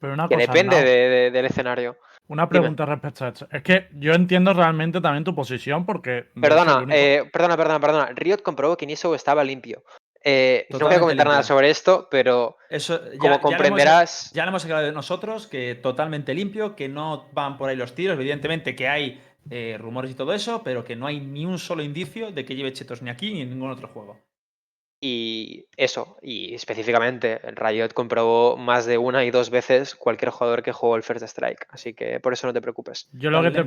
Pero 0.02 0.14
una 0.14 0.28
que 0.28 0.36
cosa, 0.36 0.48
depende 0.52 0.76
Arnau, 0.78 0.90
de- 0.92 1.10
de- 1.10 1.32
del 1.32 1.46
escenario. 1.46 1.98
Una 2.28 2.44
Dime. 2.46 2.60
pregunta 2.60 2.86
respecto 2.86 3.26
a 3.26 3.28
esto. 3.30 3.48
Es 3.52 3.62
que 3.62 3.88
yo 3.94 4.14
entiendo 4.14 4.54
realmente 4.54 5.00
también 5.00 5.24
tu 5.24 5.36
posición 5.36 5.86
porque. 5.86 6.26
Perdona, 6.40 6.78
único- 6.78 6.92
eh, 6.94 7.30
perdona, 7.32 7.56
perdona, 7.56 7.80
perdona. 7.80 8.06
Riot 8.16 8.42
comprobó 8.44 8.76
que 8.78 8.86
Niso 8.88 9.14
estaba 9.14 9.44
limpio. 9.44 9.84
Eh, 10.28 10.66
no 10.72 10.80
voy 10.80 10.96
a 10.96 11.00
comentar 11.00 11.28
nada 11.28 11.44
sobre 11.44 11.70
esto, 11.70 12.08
pero 12.10 12.58
Eso, 12.68 13.00
ya- 13.12 13.20
como 13.20 13.40
comprenderás, 13.40 14.32
Ya 14.34 14.44
lo 14.44 14.50
hemos 14.50 14.64
aclarado 14.64 14.88
de 14.88 14.92
nosotros, 14.92 15.46
que 15.46 15.76
totalmente 15.76 16.34
limpio, 16.34 16.76
que 16.76 16.90
no 16.90 17.28
van 17.34 17.58
por 17.60 17.70
ahí 17.70 17.76
los 17.76 17.94
tiros. 17.94 18.16
Evidentemente 18.18 18.76
que 18.76 18.88
hay 18.88 19.22
eh, 19.52 19.78
rumores 19.80 20.10
y 20.10 20.16
todo 20.16 20.34
eso, 20.34 20.64
pero 20.64 20.84
que 20.84 20.96
no 20.96 21.06
hay 21.06 21.20
ni 21.20 21.46
un 21.46 21.60
solo 21.60 21.84
indicio 21.84 22.32
de 22.32 22.44
que 22.44 22.56
lleve 22.56 22.74
chetos 22.74 23.04
ni 23.04 23.12
aquí 23.12 23.32
ni 23.32 23.42
en 23.42 23.52
ningún 23.52 23.70
otro 23.70 23.88
juego. 23.90 24.18
Y 25.02 25.66
eso, 25.78 26.18
y 26.22 26.56
específicamente, 26.56 27.40
Riot 27.56 27.90
comprobó 27.94 28.58
más 28.58 28.86
de 28.86 28.98
una 28.98 29.24
y 29.26 29.32
dos 29.32 29.50
veces 29.50 29.94
cualquier 29.96 30.32
jugador 30.32 30.64
que 30.64 30.72
jugó 30.72 30.96
el 30.96 31.04
First 31.04 31.24
Strike, 31.26 31.68
así 31.70 31.94
que 31.94 32.20
por 32.20 32.34
eso 32.34 32.48
no 32.48 32.54
te 32.54 32.62
preocupes. 32.62 33.10
Yo 33.14 33.30
lo 33.30 33.42
que 33.44 33.52
te, 33.52 33.64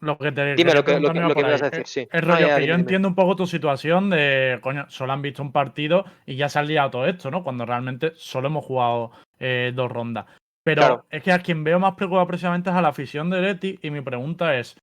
lo 0.00 0.18
que 0.18 0.32
te 0.32 0.54
Dime 0.56 0.74
lo 0.74 0.84
que- 0.84 0.98
lo 0.98 1.12
que- 1.12 1.20
lo 1.20 1.34
que 1.34 1.44
a 1.44 1.46
ahí. 1.48 1.60
decir, 1.60 1.80
Es- 1.82 1.90
sí. 1.90 2.08
Rollo 2.10 2.40
ya, 2.48 2.54
que 2.54 2.60
dime, 2.62 2.66
yo 2.66 2.72
dime. 2.74 2.80
entiendo 2.80 3.08
un 3.08 3.14
poco 3.14 3.36
tu 3.36 3.46
situación 3.46 4.10
de, 4.10 4.58
coño, 4.62 4.86
solo 4.88 5.12
han 5.12 5.22
visto 5.22 5.42
un 5.42 5.52
partido 5.52 6.04
y 6.26 6.36
ya 6.36 6.48
se 6.48 6.58
ha 6.58 6.62
liado 6.62 6.90
todo 6.90 7.06
esto, 7.06 7.30
¿no? 7.30 7.44
Cuando 7.44 7.66
realmente 7.66 8.12
solo 8.16 8.48
hemos 8.48 8.64
jugado 8.64 9.12
eh, 9.38 9.72
dos 9.74 9.90
rondas. 9.90 10.26
Pero 10.62 10.82
Claro. 10.82 11.06
es 11.10 11.22
que 11.22 11.32
a 11.32 11.38
quien 11.38 11.64
veo 11.64 11.78
más 11.78 11.94
preocupado 11.94 12.26
precisamente 12.26 12.68
es 12.70 12.76
a 12.76 12.82
la 12.82 12.88
afición 12.88 13.30
de 13.30 13.40
Leti 13.40 13.78
y 13.80 13.90
mi 13.90 14.00
pregunta 14.02 14.58
es, 14.58 14.76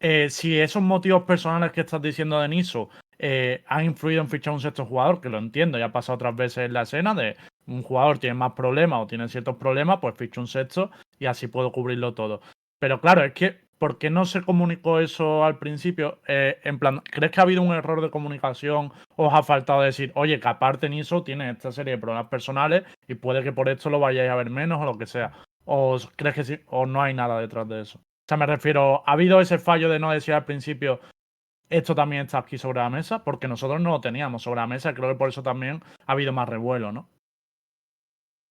eh, 0.00 0.28
si 0.30 0.58
esos 0.58 0.82
motivos 0.82 1.24
personales 1.24 1.72
que 1.72 1.80
estás 1.82 2.00
diciendo 2.00 2.40
de 2.40 2.48
Niso 2.48 2.88
eh, 3.18 3.64
han 3.66 3.84
influido 3.84 4.20
en 4.20 4.28
fichar 4.28 4.52
un 4.52 4.60
sexto 4.60 4.86
jugador, 4.86 5.20
que 5.20 5.28
lo 5.28 5.38
entiendo, 5.38 5.78
ya 5.78 5.86
ha 5.86 5.92
pasado 5.92 6.16
otras 6.16 6.36
veces 6.36 6.66
en 6.66 6.72
la 6.72 6.82
escena 6.82 7.14
de 7.14 7.36
un 7.66 7.82
jugador 7.82 8.18
tiene 8.18 8.34
más 8.34 8.52
problemas 8.52 9.00
o 9.02 9.06
tiene 9.06 9.28
ciertos 9.28 9.56
problemas, 9.56 9.98
pues 10.00 10.14
ficho 10.16 10.40
un 10.40 10.46
sexto 10.46 10.90
y 11.18 11.26
así 11.26 11.48
puedo 11.48 11.72
cubrirlo 11.72 12.14
todo. 12.14 12.40
Pero 12.78 13.00
claro, 13.00 13.24
es 13.24 13.32
que, 13.32 13.56
¿por 13.78 13.98
qué 13.98 14.08
no 14.10 14.24
se 14.24 14.42
comunicó 14.42 15.00
eso 15.00 15.44
al 15.44 15.58
principio? 15.58 16.20
Eh, 16.28 16.58
en 16.64 16.78
plan, 16.78 17.00
¿crees 17.00 17.32
que 17.32 17.40
ha 17.40 17.42
habido 17.42 17.62
un 17.62 17.74
error 17.74 18.00
de 18.00 18.10
comunicación 18.10 18.92
o 19.16 19.26
os 19.26 19.34
ha 19.34 19.42
faltado 19.42 19.82
decir, 19.82 20.12
oye, 20.14 20.40
que 20.40 20.48
aparte 20.48 20.88
Niso 20.88 21.22
tiene 21.24 21.50
esta 21.50 21.72
serie 21.72 21.94
de 21.94 21.98
problemas 22.00 22.28
personales 22.28 22.84
y 23.06 23.14
puede 23.14 23.42
que 23.42 23.52
por 23.52 23.68
esto 23.68 23.90
lo 23.90 24.00
vayáis 24.00 24.30
a 24.30 24.36
ver 24.36 24.50
menos 24.50 24.80
o 24.80 24.84
lo 24.84 24.96
que 24.96 25.06
sea? 25.06 25.32
¿O 25.64 25.98
crees 26.16 26.34
que 26.34 26.44
sí? 26.44 26.60
¿O 26.66 26.86
no 26.86 27.02
hay 27.02 27.14
nada 27.14 27.40
detrás 27.40 27.68
de 27.68 27.82
eso? 27.82 27.98
O 27.98 28.28
sea, 28.28 28.38
me 28.38 28.46
refiero, 28.46 29.02
¿ha 29.06 29.12
habido 29.12 29.40
ese 29.40 29.58
fallo 29.58 29.88
de 29.88 29.98
no 29.98 30.10
decir 30.10 30.34
al 30.34 30.44
principio, 30.44 31.00
esto 31.70 31.94
también 31.94 32.22
está 32.22 32.38
aquí 32.38 32.58
sobre 32.58 32.80
la 32.80 32.90
mesa? 32.90 33.24
Porque 33.24 33.48
nosotros 33.48 33.80
no 33.80 33.90
lo 33.90 34.00
teníamos 34.00 34.42
sobre 34.42 34.60
la 34.60 34.66
mesa, 34.66 34.94
creo 34.94 35.10
que 35.10 35.18
por 35.18 35.28
eso 35.28 35.42
también 35.42 35.82
ha 36.06 36.12
habido 36.12 36.32
más 36.32 36.48
revuelo, 36.48 36.92
¿no? 36.92 37.00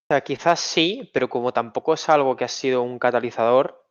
O 0.09 0.13
sea, 0.13 0.21
quizás 0.21 0.59
sí, 0.59 1.09
pero 1.13 1.27
como 1.27 1.51
tampoco 1.51 1.93
es 1.93 2.07
algo 2.07 2.35
que 2.35 2.45
ha 2.45 2.49
sido 2.49 2.81
un 2.81 2.97
catalizador, 2.97 3.85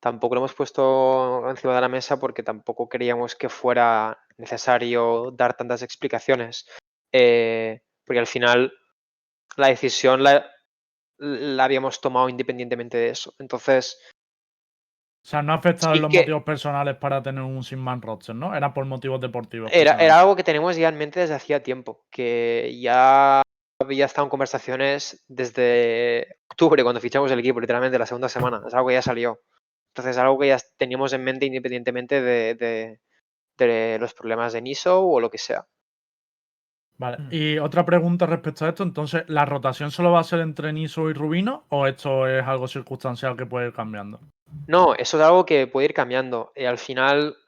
tampoco 0.00 0.34
lo 0.34 0.40
hemos 0.40 0.54
puesto 0.54 1.48
encima 1.50 1.74
de 1.74 1.80
la 1.82 1.88
mesa 1.88 2.18
porque 2.18 2.42
tampoco 2.42 2.88
queríamos 2.88 3.36
que 3.36 3.50
fuera 3.50 4.18
necesario 4.38 5.30
dar 5.32 5.54
tantas 5.54 5.82
explicaciones. 5.82 6.66
Eh, 7.12 7.82
porque 8.06 8.20
al 8.20 8.26
final 8.26 8.72
la 9.56 9.68
decisión 9.68 10.22
la 10.22 11.64
habíamos 11.64 12.00
tomado 12.00 12.28
independientemente 12.28 12.96
de 12.96 13.10
eso. 13.10 13.34
Entonces, 13.38 14.00
O 15.22 15.26
sea, 15.30 15.42
no 15.42 15.52
ha 15.52 15.56
afectado 15.56 15.94
en 15.94 16.02
los 16.02 16.10
que- 16.10 16.18
motivos 16.20 16.42
personales 16.44 16.96
para 16.96 17.22
tener 17.22 17.42
un 17.42 17.62
Sinman 17.62 18.00
roster, 18.00 18.34
¿no? 18.34 18.54
Era 18.56 18.72
por 18.72 18.84
motivos 18.86 19.20
deportivos. 19.20 19.70
Era, 19.72 19.92
algo 20.18 20.34
que 20.34 20.42
tenemos 20.44 20.76
ya 20.76 20.88
en 20.88 20.96
mente 20.96 21.20
desde 21.20 21.34
hacía 21.34 21.62
tiempo, 21.62 22.04
que 22.10 22.78
ya 22.80 23.42
había 23.80 24.06
estado 24.06 24.26
en 24.26 24.30
conversaciones 24.30 25.22
desde 25.28 26.36
octubre, 26.50 26.82
cuando 26.82 27.00
fichamos 27.00 27.30
el 27.30 27.38
equipo, 27.38 27.60
literalmente 27.60 27.98
la 27.98 28.06
segunda 28.06 28.28
semana. 28.28 28.62
Es 28.66 28.74
algo 28.74 28.88
que 28.88 28.94
ya 28.94 29.02
salió. 29.02 29.40
Entonces, 29.94 30.16
algo 30.18 30.38
que 30.38 30.48
ya 30.48 30.58
teníamos 30.78 31.12
en 31.12 31.24
mente 31.24 31.46
independientemente 31.46 32.22
de, 32.22 32.54
de- 32.54 33.00
de 33.58 33.98
los 34.00 34.14
problemas 34.14 34.54
de 34.54 34.62
NISO 34.62 35.04
o 35.06 35.20
lo 35.20 35.30
que 35.30 35.36
sea. 35.38 35.66
Vale. 37.00 37.16
Mm. 37.16 37.28
Y 37.30 37.58
otra 37.58 37.86
pregunta 37.86 38.26
respecto 38.26 38.66
a 38.66 38.68
esto, 38.68 38.82
entonces, 38.82 39.24
¿la 39.26 39.46
rotación 39.46 39.90
solo 39.90 40.12
va 40.12 40.20
a 40.20 40.24
ser 40.24 40.40
entre 40.40 40.70
Niso 40.70 41.08
y 41.08 41.14
Rubino 41.14 41.64
o 41.70 41.86
esto 41.86 42.26
es 42.26 42.46
algo 42.46 42.68
circunstancial 42.68 43.38
que 43.38 43.46
puede 43.46 43.68
ir 43.68 43.72
cambiando? 43.72 44.20
No, 44.66 44.94
eso 44.94 45.16
es 45.16 45.24
algo 45.24 45.46
que 45.46 45.66
puede 45.66 45.86
ir 45.86 45.94
cambiando. 45.94 46.52
Y 46.54 46.66
al 46.66 46.76
final, 46.76 47.38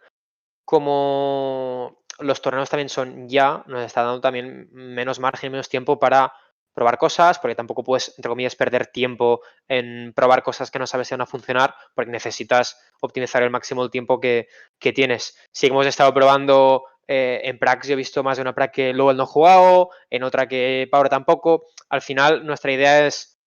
como 0.64 2.02
los 2.18 2.40
torneos 2.40 2.70
también 2.70 2.88
son 2.88 3.28
ya, 3.28 3.62
nos 3.66 3.84
está 3.84 4.02
dando 4.02 4.22
también 4.22 4.70
menos 4.72 5.20
margen, 5.20 5.52
menos 5.52 5.68
tiempo 5.68 5.98
para 5.98 6.32
probar 6.72 6.96
cosas, 6.96 7.38
porque 7.38 7.54
tampoco 7.54 7.84
puedes, 7.84 8.14
entre 8.16 8.30
comillas, 8.30 8.56
perder 8.56 8.86
tiempo 8.86 9.42
en 9.68 10.14
probar 10.14 10.42
cosas 10.42 10.70
que 10.70 10.78
no 10.78 10.86
sabes 10.86 11.08
si 11.08 11.14
van 11.14 11.20
a 11.20 11.26
funcionar, 11.26 11.74
porque 11.94 12.10
necesitas 12.10 12.80
optimizar 13.02 13.42
el 13.42 13.50
máximo 13.50 13.84
el 13.84 13.90
tiempo 13.90 14.18
que, 14.18 14.48
que 14.78 14.94
tienes. 14.94 15.36
Si 15.52 15.66
hemos 15.66 15.86
estado 15.86 16.14
probando 16.14 16.84
eh, 17.08 17.40
en 17.44 17.58
Prax, 17.58 17.88
yo 17.88 17.94
he 17.94 17.96
visto 17.96 18.22
más 18.22 18.36
de 18.36 18.42
una 18.42 18.54
Prax 18.54 18.72
que 18.72 18.92
Lowell 18.92 19.16
no 19.16 19.24
ha 19.24 19.26
jugado, 19.26 19.90
en 20.10 20.22
otra 20.22 20.48
que 20.48 20.88
Power 20.90 21.08
tampoco. 21.08 21.66
Al 21.88 22.02
final, 22.02 22.46
nuestra 22.46 22.72
idea 22.72 23.06
es 23.06 23.38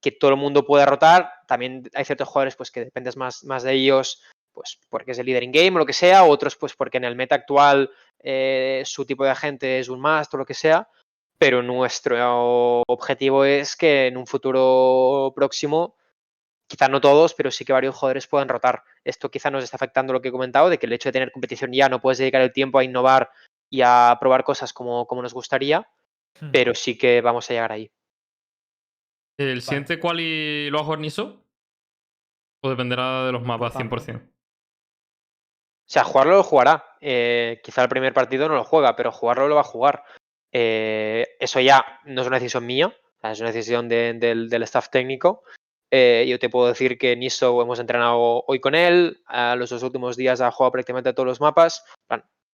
que 0.00 0.12
todo 0.12 0.30
el 0.30 0.36
mundo 0.36 0.64
pueda 0.64 0.86
rotar. 0.86 1.32
También 1.46 1.88
hay 1.94 2.04
ciertos 2.04 2.28
jugadores 2.28 2.56
pues, 2.56 2.70
que 2.70 2.84
dependes 2.84 3.16
más, 3.16 3.44
más 3.44 3.62
de 3.62 3.72
ellos 3.72 4.22
pues 4.56 4.80
porque 4.88 5.10
es 5.12 5.18
el 5.18 5.26
líder 5.26 5.42
in 5.42 5.52
game 5.52 5.76
o 5.76 5.78
lo 5.80 5.86
que 5.86 5.92
sea, 5.92 6.24
otros 6.24 6.56
pues 6.56 6.74
porque 6.74 6.96
en 6.96 7.04
el 7.04 7.14
meta 7.14 7.34
actual 7.34 7.90
eh, 8.18 8.82
su 8.86 9.04
tipo 9.04 9.22
de 9.22 9.30
agente 9.30 9.78
es 9.78 9.90
un 9.90 10.00
must 10.00 10.32
o 10.32 10.38
lo 10.38 10.46
que 10.46 10.54
sea, 10.54 10.88
pero 11.38 11.62
nuestro 11.62 12.82
objetivo 12.88 13.44
es 13.44 13.76
que 13.76 14.06
en 14.06 14.16
un 14.16 14.26
futuro 14.26 15.30
próximo, 15.36 15.96
quizá 16.66 16.88
no 16.88 17.00
todos, 17.00 17.34
pero 17.34 17.50
sí 17.50 17.64
que 17.64 17.72
varios 17.72 17.94
jugadores 17.94 18.26
puedan 18.26 18.48
rotar. 18.48 18.82
Esto 19.04 19.30
quizá 19.30 19.50
nos 19.50 19.64
está 19.64 19.76
afectando 19.76 20.12
lo 20.12 20.20
que 20.20 20.28
he 20.28 20.32
comentado, 20.32 20.68
de 20.68 20.78
que 20.78 20.86
el 20.86 20.92
hecho 20.92 21.08
de 21.08 21.14
tener 21.14 21.32
competición 21.32 21.72
ya 21.72 21.88
no 21.88 22.00
puedes 22.00 22.18
dedicar 22.18 22.40
el 22.42 22.52
tiempo 22.52 22.78
a 22.78 22.84
innovar 22.84 23.30
y 23.70 23.82
a 23.82 24.16
probar 24.20 24.44
cosas 24.44 24.72
como, 24.72 25.06
como 25.06 25.22
nos 25.22 25.34
gustaría, 25.34 25.88
Hmm. 26.40 26.50
pero 26.52 26.74
sí 26.74 26.98
que 26.98 27.22
vamos 27.22 27.48
a 27.48 27.54
llegar 27.54 27.72
ahí. 27.72 27.90
¿El 29.38 29.62
siguiente 29.62 29.98
quali 29.98 30.68
lo 30.70 30.80
ha 30.80 30.84
jugado 30.84 31.00
Niso? 31.00 31.42
¿O 32.62 32.68
dependerá 32.70 33.24
de 33.26 33.32
los 33.32 33.42
mapas 33.42 33.74
100%? 33.74 34.16
O 34.18 35.88
sea, 35.88 36.04
jugarlo 36.04 36.36
lo 36.36 36.42
jugará. 36.42 36.84
Eh, 37.00 37.60
quizá 37.62 37.82
el 37.82 37.88
primer 37.88 38.12
partido 38.12 38.48
no 38.48 38.54
lo 38.54 38.64
juega, 38.64 38.96
pero 38.96 39.12
jugarlo 39.12 39.46
lo 39.48 39.54
va 39.54 39.60
a 39.60 39.64
jugar. 39.64 40.04
Eh, 40.52 41.26
eso 41.38 41.60
ya 41.60 42.00
no 42.04 42.22
es 42.22 42.26
una 42.26 42.36
decisión 42.38 42.66
mía, 42.66 42.94
es 43.22 43.40
una 43.40 43.52
decisión 43.52 43.88
de- 43.88 44.14
del, 44.14 44.48
del 44.48 44.62
staff 44.64 44.88
técnico. 44.90 45.42
Eh, 45.98 46.26
yo 46.28 46.38
te 46.38 46.50
puedo 46.50 46.68
decir 46.68 46.98
que 46.98 47.16
Niso 47.16 47.62
hemos 47.62 47.78
entrenado 47.78 48.44
hoy 48.46 48.60
con 48.60 48.74
él, 48.74 49.22
a 49.24 49.56
los 49.56 49.70
dos 49.70 49.82
últimos 49.82 50.14
días 50.14 50.42
ha 50.42 50.50
jugado 50.50 50.72
prácticamente 50.72 51.14
todos 51.14 51.26
los 51.26 51.40
mapas. 51.40 51.82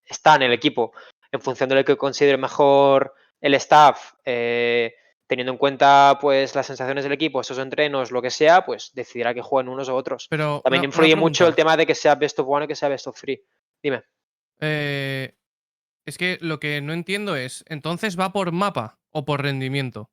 Está 0.07 0.37
en 0.37 0.43
el 0.43 0.53
equipo. 0.53 0.93
En 1.33 1.41
función 1.41 1.69
de 1.69 1.75
lo 1.75 1.85
que 1.85 1.97
considere 1.97 2.37
mejor 2.39 3.15
el 3.41 3.55
staff, 3.55 4.13
eh, 4.25 4.95
teniendo 5.27 5.51
en 5.51 5.59
cuenta 5.59 6.19
pues 6.21 6.55
las 6.55 6.67
sensaciones 6.67 7.03
del 7.03 7.15
equipo, 7.15 7.41
esos 7.41 7.59
entrenos, 7.59 8.13
lo 8.13 8.23
que 8.23 8.31
sea, 8.31 8.65
pues 8.65 8.93
decidirá 8.95 9.35
que 9.35 9.43
jueguen 9.43 9.73
unos 9.73 9.89
u 9.89 9.95
otros. 9.97 10.29
Pero 10.31 10.61
También 10.63 10.81
una- 10.83 10.87
una 10.89 10.95
influye 10.95 11.17
mucho 11.17 11.49
el 11.49 11.57
tema 11.57 11.77
de 11.77 11.85
que 11.87 11.97
sea 11.97 12.15
best 12.15 12.39
of 12.39 12.47
one 12.49 12.67
o 12.67 12.69
que 12.69 12.77
sea 12.77 12.89
best 12.91 13.09
of 13.09 13.19
three. 13.21 13.43
Dime. 13.83 14.05
Eh, 14.61 15.35
es 16.07 16.17
que 16.17 16.39
lo 16.41 16.61
que 16.61 16.81
no 16.81 16.93
entiendo 16.93 17.35
es, 17.35 17.65
¿entonces 17.67 18.17
va 18.17 18.33
por 18.33 18.53
mapa 18.53 19.01
o 19.11 19.25
por 19.25 19.43
rendimiento? 19.43 20.11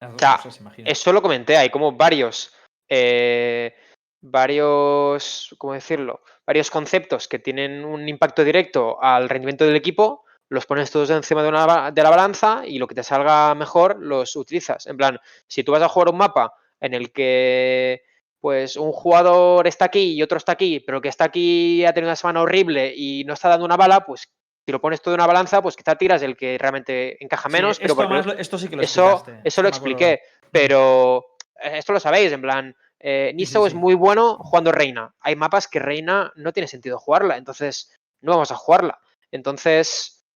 Las 0.00 0.12
dos 0.12 0.20
sea, 0.20 0.36
cosas, 0.36 0.60
imagino. 0.60 0.90
Eso 0.90 1.12
lo 1.12 1.22
comenté, 1.22 1.56
hay 1.56 1.70
como 1.70 1.92
varios, 1.92 2.52
eh, 2.88 3.74
varios, 4.20 5.54
¿cómo 5.58 5.72
decirlo? 5.72 6.22
Varios 6.46 6.70
conceptos 6.70 7.28
que 7.28 7.38
tienen 7.38 7.84
un 7.84 8.08
impacto 8.08 8.44
directo 8.44 9.02
al 9.02 9.28
rendimiento 9.28 9.64
del 9.64 9.76
equipo, 9.76 10.24
los 10.48 10.66
pones 10.66 10.90
todos 10.90 11.10
encima 11.10 11.42
de, 11.42 11.48
una, 11.48 11.90
de 11.90 12.02
la 12.02 12.10
balanza 12.10 12.62
y 12.64 12.78
lo 12.78 12.86
que 12.86 12.94
te 12.94 13.02
salga 13.02 13.54
mejor 13.54 13.96
los 14.00 14.36
utilizas. 14.36 14.86
En 14.86 14.96
plan, 14.96 15.18
si 15.48 15.64
tú 15.64 15.72
vas 15.72 15.82
a 15.82 15.88
jugar 15.88 16.10
un 16.10 16.18
mapa 16.18 16.54
en 16.80 16.94
el 16.94 17.12
que 17.12 18.02
pues 18.40 18.76
un 18.76 18.92
jugador 18.92 19.66
está 19.66 19.86
aquí 19.86 20.12
y 20.12 20.22
otro 20.22 20.38
está 20.38 20.52
aquí, 20.52 20.78
pero 20.78 20.98
el 20.98 21.02
que 21.02 21.08
está 21.08 21.24
aquí 21.24 21.84
ha 21.84 21.92
tenido 21.92 22.10
una 22.10 22.16
semana 22.16 22.42
horrible 22.42 22.92
y 22.94 23.24
no 23.24 23.34
está 23.34 23.48
dando 23.48 23.64
una 23.64 23.76
bala, 23.76 24.04
pues 24.04 24.30
si 24.66 24.72
lo 24.72 24.80
pones 24.80 25.00
todo 25.00 25.14
en 25.14 25.20
una 25.20 25.28
balanza, 25.28 25.62
pues 25.62 25.76
quizá 25.76 25.94
tiras 25.94 26.20
el 26.22 26.36
que 26.36 26.58
realmente 26.58 27.22
encaja 27.24 27.48
Sí, 27.48 27.52
menos, 27.52 27.78
pero 27.78 27.94
esto, 27.94 28.08
más 28.08 28.26
esto 28.36 28.58
sí 28.58 28.68
que 28.68 28.74
lo 28.76 28.82
eso, 28.82 29.24
eso 29.44 29.62
lo 29.62 29.68
expliqué, 29.68 30.20
pero 30.50 31.24
eh, 31.62 31.78
esto 31.78 31.92
lo 31.92 32.00
sabéis, 32.00 32.32
en 32.32 32.42
plan, 32.42 32.76
eh, 32.98 33.28
sí, 33.30 33.36
Niso 33.36 33.66
es 33.66 33.74
muy 33.74 33.94
bueno 33.94 34.36
jugando 34.38 34.72
Reina. 34.72 35.14
Hay 35.20 35.36
mapas 35.36 35.68
que 35.68 35.78
Reina 35.78 36.32
no 36.34 36.52
tiene 36.52 36.66
sentido 36.66 36.98
jugarla, 36.98 37.36
entonces 37.36 37.96
no 38.22 38.32
vamos 38.32 38.50
a 38.50 38.56
jugarla. 38.56 38.98
Entonces, 39.30 40.26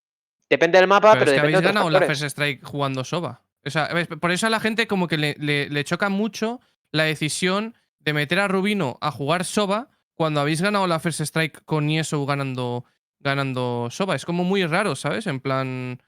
depende 0.49 0.79
del 0.79 0.87
mapa, 0.87 1.13
Pero 1.13 1.25
pero, 1.25 1.31
es 1.33 1.35
que 1.35 1.41
depende 1.41 1.57
habéis 1.59 1.63
de 1.69 1.73
ganado 1.75 1.91
la 1.91 1.99
factores. 1.99 2.19
First 2.21 2.31
Strike 2.39 2.65
jugando 2.65 3.03
Soba. 3.05 3.43
O 3.67 3.71
sea, 3.71 3.89
por 4.21 4.31
eso 4.31 4.47
a 4.47 4.51
la 4.51 4.61
gente 4.61 4.87
como 4.87 5.09
que 5.09 5.19
le, 5.19 5.35
le- 5.39 5.69
le 5.69 5.85
choca 5.85 6.09
mucho 6.09 6.61
la 6.93 7.05
decisión 7.05 7.75
de 7.99 8.13
meter 8.13 8.39
a 8.41 8.49
Rubino 8.49 8.97
a 9.01 9.11
jugar 9.11 9.45
Soba 9.45 9.89
cuando 10.15 10.41
habéis 10.41 10.63
ganado 10.63 10.87
la 10.87 11.01
First 11.01 11.21
Strike 11.21 11.65
con 11.65 11.87
Nieso 11.87 12.25
ganando, 12.27 12.85
ganando 13.21 13.89
Soba. 13.91 14.17
Es 14.17 14.25
como 14.25 14.45
muy 14.45 14.67
raro, 14.67 14.97
¿sabes? 14.97 15.27
En 15.27 15.41
plan. 15.41 16.01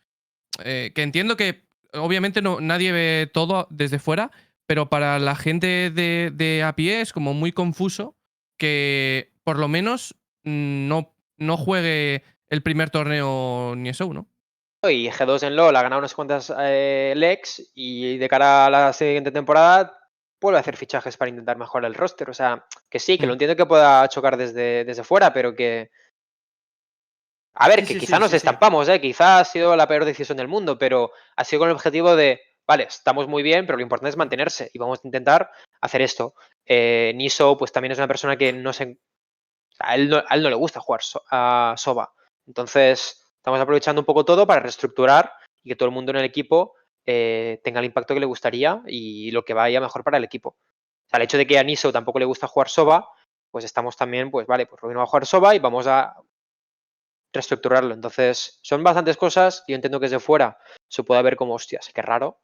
eh, 0.65 0.93
que 0.95 1.03
entiendo 1.03 1.37
que 1.37 1.63
obviamente 1.95 2.43
no, 2.43 2.61
nadie 2.61 2.93
ve 2.93 3.31
todo 3.33 3.67
desde 3.71 3.99
fuera, 3.99 4.31
pero 4.67 4.89
para 4.89 5.19
la 5.19 5.37
gente 5.37 5.91
de, 5.91 6.31
de 6.33 6.63
a 6.63 6.75
pie 6.75 7.01
es 7.01 7.13
como 7.13 7.35
muy 7.35 7.53
confuso 7.53 8.17
que 8.57 9.33
por 9.45 9.59
lo 9.59 9.69
menos 9.69 10.15
mm, 10.45 10.89
no, 10.89 11.15
no 11.37 11.57
juegue 11.57 12.23
el 12.49 12.63
primer 12.63 12.91
torneo 12.91 13.75
Nieso, 13.77 14.13
¿no? 14.13 14.29
y 14.91 15.09
G2 15.09 15.45
en 15.45 15.55
LoL 15.55 15.77
ha 15.77 15.83
ganado 15.83 16.01
unas 16.01 16.15
cuantas 16.15 16.53
eh, 16.59 17.13
legs 17.17 17.71
y 17.75 18.19
de 18.19 18.29
cara 18.29 18.67
a 18.67 18.71
la 18.71 18.93
siguiente 18.93 19.31
temporada 19.31 19.97
vuelve 20.41 20.59
a 20.59 20.61
hacer 20.61 20.77
fichajes 20.77 21.17
para 21.17 21.29
intentar 21.29 21.57
mejorar 21.57 21.89
el 21.89 21.95
roster. 21.95 22.29
O 22.29 22.35
sea, 22.35 22.67
que 22.91 22.99
sí, 22.99 23.17
que 23.17 23.27
lo 23.27 23.35
entiendo 23.35 23.55
que 23.55 23.65
pueda 23.65 24.07
chocar 24.09 24.37
desde, 24.37 24.85
desde 24.85 25.05
fuera, 25.05 25.33
pero 25.33 25.55
que... 25.55 25.91
A 27.55 27.69
ver, 27.69 27.85
Sí, 27.87 27.95
que 27.95 28.01
quizá 28.01 28.19
nos 28.19 28.33
estampamos, 28.33 28.89
¿eh? 28.89 29.01
quizá 29.01 29.39
ha 29.39 29.45
sido 29.45 29.77
la 29.77 29.87
peor 29.87 30.05
decisión 30.05 30.39
del 30.39 30.49
mundo, 30.49 30.79
pero 30.79 31.13
ha 31.37 31.45
sido 31.45 31.61
con 31.61 31.69
el 31.69 31.75
objetivo 31.75 32.17
de, 32.17 32.41
vale, 32.67 32.85
estamos 32.85 33.29
muy 33.29 33.43
bien, 33.43 33.67
pero 33.67 33.77
lo 33.77 33.83
importante 33.83 34.09
es 34.11 34.17
mantenerse 34.17 34.71
y 34.73 34.79
vamos 34.79 35.01
a 35.03 35.07
intentar 35.07 35.51
hacer 35.81 36.01
esto. 36.01 36.35
Eh, 36.65 37.13
Niso, 37.15 37.57
pues 37.59 37.71
también 37.73 37.93
es 37.93 37.99
una 37.99 38.09
persona 38.09 38.37
que 38.37 38.53
no 38.53 38.73
se... 38.73 38.99
a, 39.81 39.95
él 39.95 40.09
no, 40.09 40.23
a 40.27 40.35
él 40.35 40.43
no 40.43 40.49
le 40.49 40.55
gusta 40.57 40.81
jugar 40.81 41.03
so- 41.03 41.23
a 41.31 41.75
Soba. 41.77 42.13
Entonces, 42.47 43.23
estamos 43.37 43.61
aprovechando 43.61 44.01
un 44.01 44.07
poco 44.07 44.25
todo 44.25 44.47
para 44.47 44.61
reestructurar 44.61 45.33
y 45.63 45.69
que 45.71 45.77
todo 45.77 45.89
el 45.89 45.95
mundo 45.95 46.11
en 46.13 46.17
el 46.19 46.25
equipo 46.25 46.75
eh, 47.05 47.61
tenga 47.63 47.81
el 47.81 47.87
impacto 47.87 48.15
que 48.15 48.21
le 48.21 48.27
gustaría 48.27 48.81
y 48.87 49.31
lo 49.31 49.45
que 49.45 49.55
vaya 49.55 49.81
mejor 49.81 50.05
para 50.05 50.17
el 50.17 50.25
equipo. 50.25 50.51
O 50.51 51.09
sea, 51.11 51.19
el 51.19 51.25
hecho 51.25 51.37
de 51.37 51.47
que 51.47 51.59
a 51.59 51.63
Niso 51.65 51.93
tampoco 51.93 52.19
le 52.19 52.25
gusta 52.25 52.47
jugar 52.49 52.69
Soba, 52.71 53.09
pues 53.51 53.65
estamos 53.67 53.97
también, 53.97 54.31
pues 54.31 54.47
vale, 54.47 54.65
pues 54.65 54.81
Rubino 54.81 55.01
va 55.01 55.05
a 55.05 55.07
jugar 55.09 55.27
Soba 55.27 55.55
y 55.55 55.59
vamos 55.59 55.87
a 55.87 56.15
reestructurarlo. 57.33 57.95
Entonces, 57.95 58.59
son 58.63 58.83
bastantes 58.83 59.17
cosas. 59.17 59.65
Yo 59.67 59.75
entiendo 59.75 59.99
que 60.01 60.07
desde 60.07 60.21
fuera 60.21 60.59
se 60.89 61.03
puede 61.05 61.23
ver 61.23 61.37
como, 61.37 61.55
hostias, 61.55 61.91
qué 61.95 62.03
raro. 62.03 62.41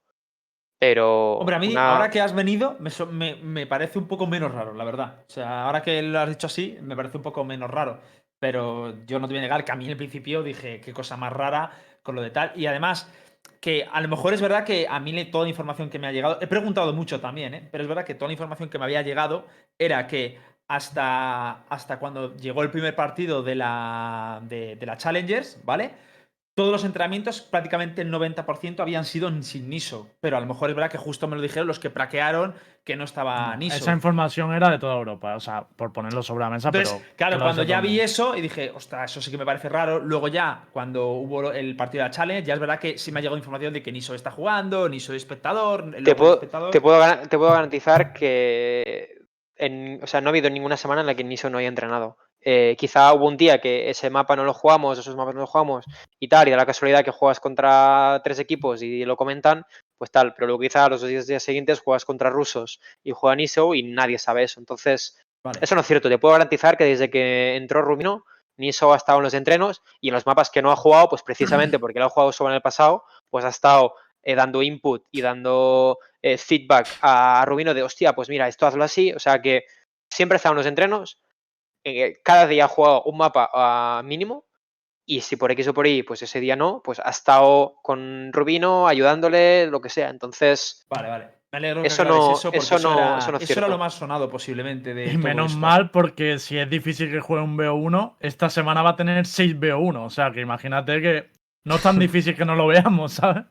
Pero. 0.78 1.38
Hombre, 1.38 1.56
a 1.56 1.58
mí, 1.58 1.68
una- 1.72 1.94
ahora 1.96 2.10
que 2.10 2.20
has 2.20 2.34
venido, 2.34 2.76
me, 2.78 2.90
me- 3.10 3.34
me 3.36 3.66
parece 3.66 3.98
un 3.98 4.06
poco 4.06 4.26
menos 4.26 4.52
raro, 4.52 4.74
la 4.74 4.84
verdad. 4.84 5.24
O 5.28 5.30
sea, 5.32 5.64
ahora 5.64 5.82
que 5.82 6.00
lo 6.02 6.18
has 6.20 6.28
dicho 6.28 6.46
así, 6.46 6.78
me 6.80 6.94
parece 6.96 7.16
un 7.16 7.22
poco 7.22 7.44
menos 7.44 7.70
raro. 7.70 8.00
Pero 8.40 9.04
yo 9.04 9.18
no 9.18 9.26
te 9.26 9.32
voy 9.34 9.38
a 9.38 9.42
negar 9.42 9.64
que 9.64 9.72
a 9.72 9.76
mí 9.76 9.84
en 9.86 9.90
el 9.90 9.96
principio 9.96 10.42
dije, 10.44 10.80
qué 10.80 10.92
cosa 10.92 11.16
más 11.16 11.32
rara 11.32 11.72
con 12.04 12.14
lo 12.14 12.22
de 12.22 12.30
tal. 12.30 12.52
Y 12.54 12.66
además, 12.66 13.12
que 13.60 13.88
a 13.90 14.00
lo 14.00 14.06
mejor 14.08 14.32
es 14.34 14.40
verdad 14.40 14.64
que 14.64 14.86
a 14.88 15.00
mí 15.00 15.24
toda 15.26 15.44
la 15.44 15.50
información 15.50 15.90
que 15.90 15.98
me 15.98 16.06
ha 16.06 16.12
llegado, 16.12 16.38
he 16.40 16.46
preguntado 16.46 16.92
mucho 16.92 17.20
también, 17.20 17.54
¿eh? 17.54 17.68
pero 17.72 17.82
es 17.82 17.88
verdad 17.88 18.04
que 18.04 18.14
toda 18.14 18.28
la 18.28 18.34
información 18.34 18.68
que 18.70 18.78
me 18.78 18.84
había 18.84 19.02
llegado 19.02 19.46
era 19.76 20.06
que 20.06 20.38
hasta, 20.68 21.64
hasta 21.68 21.98
cuando 21.98 22.36
llegó 22.36 22.62
el 22.62 22.70
primer 22.70 22.94
partido 22.94 23.42
de 23.42 23.54
la, 23.54 24.40
de, 24.42 24.76
de 24.76 24.86
la 24.86 24.96
Challengers, 24.98 25.60
¿vale? 25.64 25.92
Todos 26.54 26.72
los 26.72 26.84
entrenamientos, 26.84 27.40
prácticamente 27.40 28.02
el 28.02 28.12
90% 28.12 28.80
habían 28.80 29.04
sido 29.04 29.30
sin 29.42 29.70
Niso. 29.70 30.08
Pero 30.20 30.36
a 30.36 30.40
lo 30.40 30.46
mejor 30.46 30.68
es 30.70 30.74
verdad 30.74 30.90
que 30.90 30.98
justo 30.98 31.28
me 31.28 31.36
lo 31.36 31.42
dijeron 31.42 31.68
los 31.68 31.78
que 31.78 31.88
praquearon 31.88 32.52
que 32.82 32.96
no 32.96 33.04
estaba 33.04 33.54
Niso. 33.56 33.76
Esa 33.76 33.92
información 33.92 34.52
era 34.52 34.68
de 34.68 34.78
toda 34.78 34.96
Europa, 34.96 35.36
o 35.36 35.40
sea, 35.40 35.68
por 35.76 35.92
ponerlo 35.92 36.20
sobre 36.22 36.44
la 36.44 36.50
mesa, 36.50 36.68
Entonces, 36.68 36.94
pero. 37.00 37.16
claro, 37.16 37.38
cuando 37.38 37.62
ya 37.62 37.80
vi 37.80 38.00
eso 38.00 38.36
y 38.36 38.40
dije, 38.40 38.72
ostras, 38.74 39.10
eso 39.10 39.22
sí 39.22 39.30
que 39.30 39.38
me 39.38 39.46
parece 39.46 39.68
raro. 39.68 40.00
Luego 40.00 40.26
ya, 40.26 40.64
cuando 40.72 41.06
hubo 41.12 41.52
el 41.52 41.76
partido 41.76 42.02
de 42.02 42.08
la 42.08 42.14
Challenge, 42.14 42.42
ya 42.44 42.54
es 42.54 42.60
verdad 42.60 42.80
que 42.80 42.98
sí 42.98 43.12
me 43.12 43.20
ha 43.20 43.22
llegado 43.22 43.36
información 43.36 43.72
de 43.72 43.80
que 43.82 43.92
Niso 43.92 44.14
está 44.16 44.32
jugando, 44.32 44.88
Niso 44.88 45.12
es 45.12 45.22
espectador, 45.22 45.92
te, 46.02 46.14
puedo, 46.16 46.34
espectador. 46.34 46.72
te, 46.72 46.80
puedo, 46.80 47.18
te 47.28 47.38
puedo 47.38 47.52
garantizar 47.52 48.12
que. 48.12 49.17
En, 49.58 50.00
o 50.02 50.06
sea, 50.06 50.20
no 50.20 50.28
ha 50.28 50.30
habido 50.30 50.50
ninguna 50.50 50.76
semana 50.76 51.00
en 51.00 51.06
la 51.06 51.14
que 51.14 51.24
Niso 51.24 51.50
no 51.50 51.58
haya 51.58 51.68
entrenado. 51.68 52.16
Eh, 52.40 52.76
quizá 52.78 53.12
hubo 53.12 53.26
un 53.26 53.36
día 53.36 53.60
que 53.60 53.90
ese 53.90 54.10
mapa 54.10 54.36
no 54.36 54.44
lo 54.44 54.54
jugamos, 54.54 54.98
esos 54.98 55.16
mapas 55.16 55.34
no 55.34 55.40
los 55.40 55.50
jugamos 55.50 55.84
y 56.20 56.28
tal, 56.28 56.46
y 56.46 56.52
da 56.52 56.56
la 56.56 56.66
casualidad 56.66 57.04
que 57.04 57.10
juegas 57.10 57.40
contra 57.40 58.20
tres 58.22 58.38
equipos 58.38 58.80
y 58.80 59.04
lo 59.04 59.16
comentan, 59.16 59.66
pues 59.98 60.10
tal, 60.12 60.34
pero 60.34 60.46
luego 60.46 60.60
quizá 60.60 60.88
los 60.88 61.00
dos 61.00 61.26
días, 61.26 61.42
siguientes 61.42 61.80
juegas 61.80 62.04
contra 62.04 62.30
rusos 62.30 62.80
y 63.02 63.10
juega 63.10 63.34
Niso 63.34 63.74
y 63.74 63.82
nadie 63.82 64.18
sabe 64.18 64.44
eso. 64.44 64.60
Entonces, 64.60 65.18
Vale. 65.42 65.58
eso 65.60 65.74
no 65.74 65.80
es 65.80 65.86
cierto. 65.86 66.08
Te 66.08 66.18
puedo 66.18 66.32
garantizar 66.32 66.76
que 66.76 66.84
desde 66.84 67.10
que 67.10 67.56
entró 67.56 67.82
Rubino, 67.82 68.24
Niso 68.56 68.92
ha 68.92 68.96
estado 68.96 69.18
en 69.18 69.24
los 69.24 69.34
entrenos 69.34 69.82
y 70.00 70.08
en 70.08 70.14
los 70.14 70.26
mapas 70.26 70.50
que 70.50 70.62
no 70.62 70.70
ha 70.70 70.76
jugado, 70.76 71.08
pues 71.08 71.22
precisamente 71.22 71.78
porque 71.80 71.98
lo 71.98 72.06
ha 72.06 72.10
jugado 72.10 72.32
solo 72.32 72.50
en 72.50 72.56
el 72.56 72.62
pasado, 72.62 73.04
pues 73.30 73.44
ha 73.44 73.48
estado 73.48 73.94
eh, 74.22 74.34
dando 74.34 74.62
input 74.62 75.04
y 75.10 75.22
dando 75.22 75.98
eh, 76.32 76.38
feedback 76.38 76.88
a 77.02 77.44
Rubino 77.46 77.74
de, 77.74 77.82
hostia, 77.82 78.12
pues 78.14 78.28
mira, 78.28 78.48
esto 78.48 78.66
hazlo 78.66 78.84
así. 78.84 79.12
O 79.12 79.18
sea 79.18 79.40
que 79.42 79.64
siempre 80.10 80.36
ha 80.36 80.38
estado 80.38 80.54
en 80.54 80.58
los 80.58 80.66
entrenos, 80.66 81.20
eh, 81.84 82.20
cada 82.24 82.46
día 82.46 82.64
ha 82.64 82.68
jugado 82.68 83.02
un 83.04 83.16
mapa 83.18 83.48
ah, 83.52 84.02
mínimo 84.04 84.44
y 85.06 85.20
si 85.22 85.36
por 85.36 85.50
X 85.52 85.68
o 85.68 85.74
por 85.74 85.86
Y, 85.86 86.02
pues 86.02 86.20
ese 86.22 86.38
día 86.40 86.54
no, 86.56 86.82
pues 86.84 87.00
ha 87.02 87.10
estado 87.10 87.76
con 87.82 88.30
Rubino 88.32 88.86
ayudándole, 88.88 89.66
lo 89.66 89.80
que 89.80 89.88
sea. 89.88 90.10
Entonces, 90.10 90.86
Vale, 90.90 91.08
vale. 91.08 91.28
Me 91.50 91.56
alegro 91.56 91.82
Eso 91.82 92.04
no- 92.04 92.32
eso, 92.32 92.50
eso 92.52 92.78
no- 92.78 92.92
era, 92.92 93.18
eso 93.18 93.32
no 93.32 93.38
es 93.38 93.50
era 93.50 93.68
lo 93.68 93.78
más 93.78 93.94
sonado 93.94 94.28
posiblemente 94.28 94.92
de 94.92 95.06
Y 95.12 95.16
menos 95.16 95.52
esto. 95.52 95.58
mal, 95.58 95.90
porque 95.90 96.38
si 96.38 96.58
es 96.58 96.68
difícil 96.68 97.10
que 97.10 97.20
juegue 97.20 97.42
un 97.42 97.56
BO1, 97.56 98.16
esta 98.20 98.50
semana 98.50 98.82
va 98.82 98.90
a 98.90 98.96
tener 98.96 99.24
6 99.24 99.56
BO1. 99.58 100.04
O 100.04 100.10
sea, 100.10 100.30
que 100.30 100.42
imagínate 100.42 101.00
que 101.00 101.30
no 101.68 101.76
es 101.76 101.82
tan 101.82 101.98
difícil 101.98 102.34
que 102.34 102.44
no 102.44 102.54
lo 102.56 102.66
veamos, 102.66 103.12
¿sabes? 103.12 103.44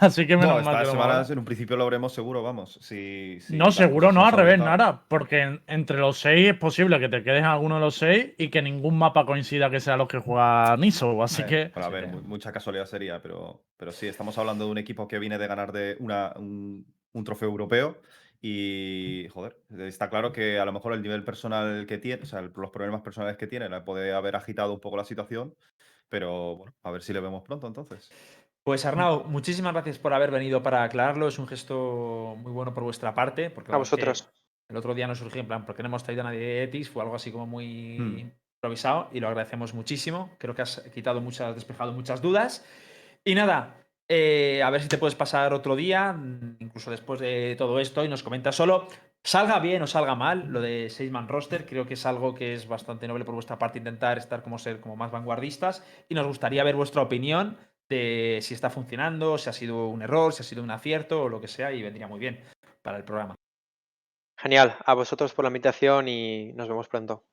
Así 0.00 0.26
que 0.26 0.36
menos 0.36 0.58
No, 0.58 0.62
mal 0.70 0.84
que 0.86 0.92
lo 0.92 1.30
en 1.30 1.38
un 1.38 1.44
principio 1.44 1.76
lo 1.76 1.84
veremos 1.86 2.12
seguro, 2.12 2.42
vamos. 2.42 2.78
Si, 2.80 3.38
si 3.40 3.56
No, 3.56 3.72
seguro 3.72 4.12
no, 4.12 4.24
al 4.24 4.32
revés, 4.32 4.58
nada. 4.58 5.04
Porque 5.08 5.40
en- 5.42 5.62
entre 5.66 5.98
los 5.98 6.18
6 6.18 6.50
es 6.50 6.56
posible 6.56 7.00
que 7.00 7.08
te 7.08 7.22
quedes 7.22 7.40
en 7.40 7.46
alguno 7.46 7.76
de 7.76 7.80
los 7.80 7.96
6 7.96 8.34
y 8.38 8.48
que 8.48 8.62
ningún 8.62 8.96
mapa 8.98 9.26
coincida 9.26 9.70
que 9.70 9.80
sea 9.80 9.96
los 9.96 10.06
que 10.08 10.18
juega 10.18 10.76
Niso. 10.76 11.22
Así 11.22 11.42
Eh, 11.42 11.46
que. 11.46 11.72
ver, 11.90 12.08
mu- 12.08 12.22
mucha 12.22 12.52
casualidad 12.52 12.86
sería, 12.86 13.20
pero, 13.22 13.64
pero 13.76 13.90
sí, 13.92 14.06
estamos 14.06 14.36
hablando 14.38 14.66
de 14.66 14.70
un 14.70 14.78
equipo 14.78 15.08
que 15.08 15.18
viene 15.18 15.38
de 15.38 15.46
ganar 15.46 15.72
de 15.72 15.96
una, 15.98 16.32
un, 16.36 16.86
un 17.12 17.24
trofeo 17.24 17.48
europeo 17.48 18.00
y, 18.40 19.28
joder, 19.30 19.56
está 19.78 20.10
claro 20.10 20.32
que 20.32 20.58
a 20.58 20.64
lo 20.64 20.72
mejor 20.72 20.92
el 20.94 21.02
nivel 21.02 21.22
personal 21.24 21.86
que 21.86 21.98
tiene, 21.98 22.22
o 22.24 22.26
sea, 22.26 22.40
el- 22.40 22.50
los 22.56 22.70
problemas 22.70 23.00
personales 23.02 23.36
que 23.36 23.46
tiene, 23.46 23.68
puede 23.82 24.12
haber 24.12 24.36
agitado 24.36 24.74
un 24.74 24.80
poco 24.80 24.96
la 24.96 25.04
situación, 25.04 25.54
pero 26.12 26.56
bueno, 26.56 26.74
a 26.82 26.90
ver 26.90 27.02
si 27.02 27.14
le 27.14 27.20
vemos 27.20 27.42
pronto 27.42 27.66
entonces. 27.66 28.10
Pues 28.62 28.84
Arnau, 28.84 29.24
muchísimas 29.24 29.72
gracias 29.72 29.98
por 29.98 30.12
haber 30.12 30.30
venido 30.30 30.62
para 30.62 30.82
aclararlo. 30.84 31.26
Es 31.26 31.38
un 31.38 31.48
gesto 31.48 32.36
muy 32.36 32.52
bueno 32.52 32.74
por 32.74 32.84
vuestra 32.84 33.14
parte. 33.14 33.48
Porque 33.48 33.72
a 33.72 33.78
vosotros. 33.78 34.30
El 34.68 34.76
otro 34.76 34.94
día 34.94 35.06
nos 35.06 35.18
surgió 35.20 35.40
en 35.40 35.46
plan, 35.46 35.64
porque 35.64 35.82
no 35.82 35.88
hemos 35.88 36.04
traído 36.04 36.20
a 36.20 36.24
nadie 36.24 36.38
de 36.38 36.62
Etix? 36.64 36.90
Fue 36.90 37.02
algo 37.02 37.14
así 37.14 37.32
como 37.32 37.46
muy 37.46 37.98
Hmm. 37.98 38.18
improvisado 38.58 39.08
y 39.10 39.20
lo 39.20 39.28
agradecemos 39.28 39.72
muchísimo. 39.72 40.36
Creo 40.38 40.54
que 40.54 40.60
has 40.60 40.82
quitado 40.94 41.22
muchas, 41.22 41.54
despejado 41.54 41.92
muchas 41.92 42.20
dudas. 42.20 42.62
Y 43.24 43.34
nada, 43.34 43.74
eh, 44.06 44.62
a 44.62 44.68
ver 44.68 44.82
si 44.82 44.88
te 44.88 44.98
puedes 44.98 45.14
pasar 45.14 45.54
otro 45.54 45.76
día, 45.76 46.12
mm, 46.12 46.58
incluso 46.60 46.90
después 46.90 47.20
de 47.20 47.54
todo 47.56 47.80
esto, 47.80 48.04
y 48.04 48.08
nos 48.08 48.22
comentas 48.22 48.54
solo. 48.54 48.86
Salga 49.24 49.60
bien 49.60 49.82
o 49.82 49.86
salga 49.86 50.16
mal 50.16 50.48
lo 50.48 50.60
de 50.60 50.90
Seisman 50.90 51.28
Roster, 51.28 51.64
creo 51.64 51.86
que 51.86 51.94
es 51.94 52.06
algo 52.06 52.34
que 52.34 52.54
es 52.54 52.66
bastante 52.66 53.06
noble 53.06 53.24
por 53.24 53.34
vuestra 53.34 53.56
parte 53.58 53.78
intentar 53.78 54.18
estar 54.18 54.42
como 54.42 54.58
ser 54.58 54.80
como 54.80 54.96
más 54.96 55.12
vanguardistas 55.12 55.84
y 56.08 56.14
nos 56.14 56.26
gustaría 56.26 56.64
ver 56.64 56.74
vuestra 56.74 57.02
opinión 57.02 57.56
de 57.88 58.40
si 58.42 58.54
está 58.54 58.68
funcionando, 58.68 59.38
si 59.38 59.48
ha 59.48 59.52
sido 59.52 59.86
un 59.88 60.02
error, 60.02 60.32
si 60.32 60.42
ha 60.42 60.44
sido 60.44 60.62
un 60.62 60.70
acierto 60.72 61.22
o 61.22 61.28
lo 61.28 61.40
que 61.40 61.46
sea 61.46 61.72
y 61.72 61.82
vendría 61.82 62.08
muy 62.08 62.18
bien 62.18 62.42
para 62.82 62.96
el 62.96 63.04
programa. 63.04 63.36
Genial, 64.38 64.74
a 64.84 64.94
vosotros 64.94 65.32
por 65.34 65.44
la 65.44 65.50
invitación 65.50 66.08
y 66.08 66.52
nos 66.54 66.66
vemos 66.66 66.88
pronto. 66.88 67.24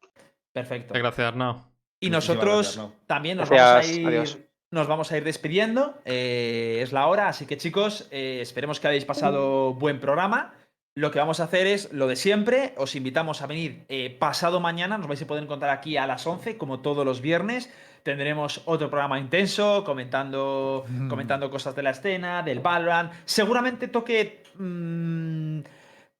Perfecto. 0.52 0.94
Gracias, 0.94 1.28
Arnau. 1.28 1.64
Y 2.00 2.12
nosotros 2.12 2.76
gracias, 2.78 3.08
también 3.08 3.38
nos 3.38 3.50
Gracias, 3.50 3.98
vamos 3.98 3.98
a 3.98 4.00
ir. 4.02 4.08
adiós. 4.08 4.38
Nos 4.72 4.88
vamos 4.88 5.12
a 5.12 5.18
ir 5.18 5.24
despidiendo. 5.24 6.00
eh, 6.06 6.82
es 6.84 6.94
la 6.94 7.08
hora, 7.08 7.30
así 7.30 7.48
que 7.48 7.58
chicos, 7.58 8.08
eh, 8.12 8.40
esperemos 8.42 8.80
que 8.80 8.88
hayáis 8.88 9.06
pasado 9.06 9.74
buen 9.74 10.00
programa. 10.00 10.54
Lo 11.00 11.12
que 11.12 11.20
vamos 11.20 11.40
a 11.40 11.46
hacer 11.46 11.66
es 11.66 11.94
lo 11.94 12.08
de 12.08 12.18
siempre. 12.18 12.74
Os 12.76 12.94
invitamos 12.94 13.42
a 13.42 13.48
venir 13.48 13.86
eh, 13.88 14.10
pasado 14.20 14.60
mañana. 14.60 14.98
Nos 14.98 15.08
vais 15.08 15.22
a 15.22 15.28
poder 15.28 15.46
encontrar 15.46 15.72
aquí 15.72 15.96
a 15.96 16.06
las 16.06 16.28
11, 16.28 16.58
como 16.58 16.82
todos 16.82 17.06
los 17.06 17.22
viernes. 17.22 17.74
Tendremos 18.04 18.64
otro 18.66 18.90
programa 18.90 19.18
intenso, 19.18 19.86
comentando, 19.86 20.86
comentando 21.08 21.50
cosas 21.50 21.74
de 21.74 21.84
la 21.84 21.92
escena, 21.92 22.44
del 22.44 22.60
Valorant. 22.60 23.14
Seguramente 23.24 23.88
toque. 23.88 24.44
mm, 24.56 25.60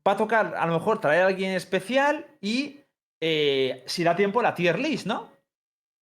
va 0.08 0.14
a 0.14 0.18
tocar, 0.18 0.56
a 0.58 0.66
lo 0.66 0.72
mejor, 0.76 1.02
traer 1.02 1.24
a 1.24 1.28
alguien 1.28 1.52
especial 1.52 2.26
y. 2.40 2.80
eh, 3.20 3.84
si 3.86 4.06
da 4.06 4.16
tiempo, 4.16 4.42
la 4.42 4.56
tier 4.56 4.80
list, 4.80 5.06
¿no? 5.06 5.30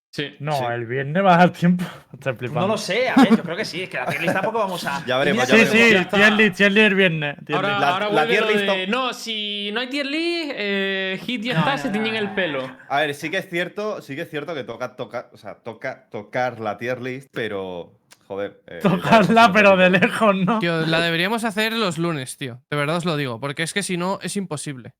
Sí. 0.09 0.35
No, 0.39 0.53
Sí. 0.53 0.63
el 0.73 0.85
viernes 0.85 1.23
va 1.23 1.35
a 1.35 1.37
dar 1.37 1.49
tiempo. 1.51 1.83
Estoy 2.13 2.33
flipando. 2.33 2.61
No 2.61 2.67
lo 2.67 2.77
sé, 2.77 3.09
a 3.09 3.15
ver, 3.15 3.35
yo 3.37 3.43
creo 3.43 3.55
que 3.57 3.65
sí, 3.65 3.83
es 3.83 3.89
que 3.89 3.97
la 3.97 4.05
tier 4.07 4.21
list 4.21 4.33
tampoco 4.33 4.59
vamos 4.59 4.83
a. 4.85 5.05
Ya 5.05 5.17
veremos, 5.17 5.47
ya 5.47 5.55
Sí, 5.57 5.65
sí, 5.65 5.71
tier 5.71 6.33
list, 6.33 6.55
tier 6.57 6.71
list 6.71 6.87
el 6.89 6.95
viernes. 6.95 7.35
tier 7.45 7.55
Ahora. 7.57 7.79
La- 7.79 7.89
ahora 7.89 8.09
la 8.09 8.25
tier 8.27 8.45
list 8.47 8.59
de, 8.61 8.65
top- 8.65 8.87
No, 8.89 9.13
si 9.13 9.69
no 9.73 9.81
hay 9.81 9.89
tier 9.89 10.05
list, 10.07 10.51
eh, 10.55 11.19
Hit 11.23 11.43
ya 11.43 11.53
No, 11.53 11.59
está, 11.59 11.71
no, 11.73 11.77
se 11.77 11.87
no, 11.89 11.93
tiñen 11.93 12.13
no, 12.13 12.19
el 12.19 12.35
pelo. 12.35 12.77
A 12.89 12.99
ver, 13.01 13.13
sí 13.13 13.29
que 13.29 13.37
es 13.37 13.49
cierto, 13.49 14.01
sí 14.01 14.15
que 14.15 14.21
es 14.23 14.29
cierto 14.29 14.55
que 14.55 14.63
toca 14.63 14.95
tocar, 14.95 15.29
o 15.33 15.37
sea, 15.37 15.55
toca 15.55 16.07
tocar 16.09 16.59
la 16.61 16.77
tier 16.77 17.01
list, 17.01 17.27
pero 17.31 17.93
joder. 18.27 18.63
eh, 18.67 18.79
Tocarla, 18.81 19.51
pero 19.53 19.77
de 19.77 19.89
lejos, 19.91 20.35
¿no? 20.35 20.57
Tío, 20.59 20.81
la 20.87 20.99
deberíamos 21.01 21.43
hacer 21.43 21.73
los 21.73 21.97
lunes, 21.97 22.37
tío. 22.37 22.63
De 22.71 22.77
verdad 22.77 22.95
os 22.97 23.05
lo 23.05 23.17
digo. 23.17 23.39
Porque 23.39 23.61
es 23.63 23.73
que 23.73 23.83
si 23.83 23.97
no, 23.97 24.19
es 24.23 24.35
imposible. 24.37 24.95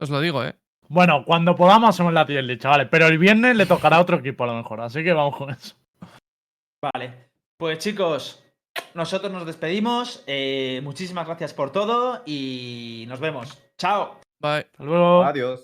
Os 0.00 0.10
lo 0.10 0.20
digo, 0.20 0.44
¿eh? 0.44 0.56
Bueno, 0.88 1.24
cuando 1.24 1.56
podamos 1.56 1.90
hacemos 1.90 2.12
la 2.12 2.26
tier 2.26 2.44
list, 2.44 2.62
chavales. 2.62 2.88
Pero 2.90 3.06
el 3.06 3.18
viernes 3.18 3.56
le 3.56 3.66
tocará 3.66 3.96
a 3.96 4.00
otro 4.00 4.18
equipo 4.18 4.44
a 4.44 4.48
lo 4.48 4.54
mejor. 4.54 4.80
Así 4.80 5.02
que 5.02 5.12
vamos 5.12 5.36
con 5.36 5.50
eso. 5.50 5.74
Vale. 6.80 7.26
Pues 7.58 7.78
chicos, 7.78 8.44
nosotros 8.94 9.32
nos 9.32 9.46
despedimos. 9.46 10.22
eh, 10.26 10.80
muchísimas 10.82 11.26
gracias 11.26 11.54
por 11.54 11.70
todo 11.72 12.22
y 12.26 13.04
nos 13.08 13.20
vemos. 13.20 13.58
Chao. 13.78 14.20
Bye. 14.40 14.66
Hasta 14.72 14.84
luego. 14.84 15.24
Adiós. 15.24 15.62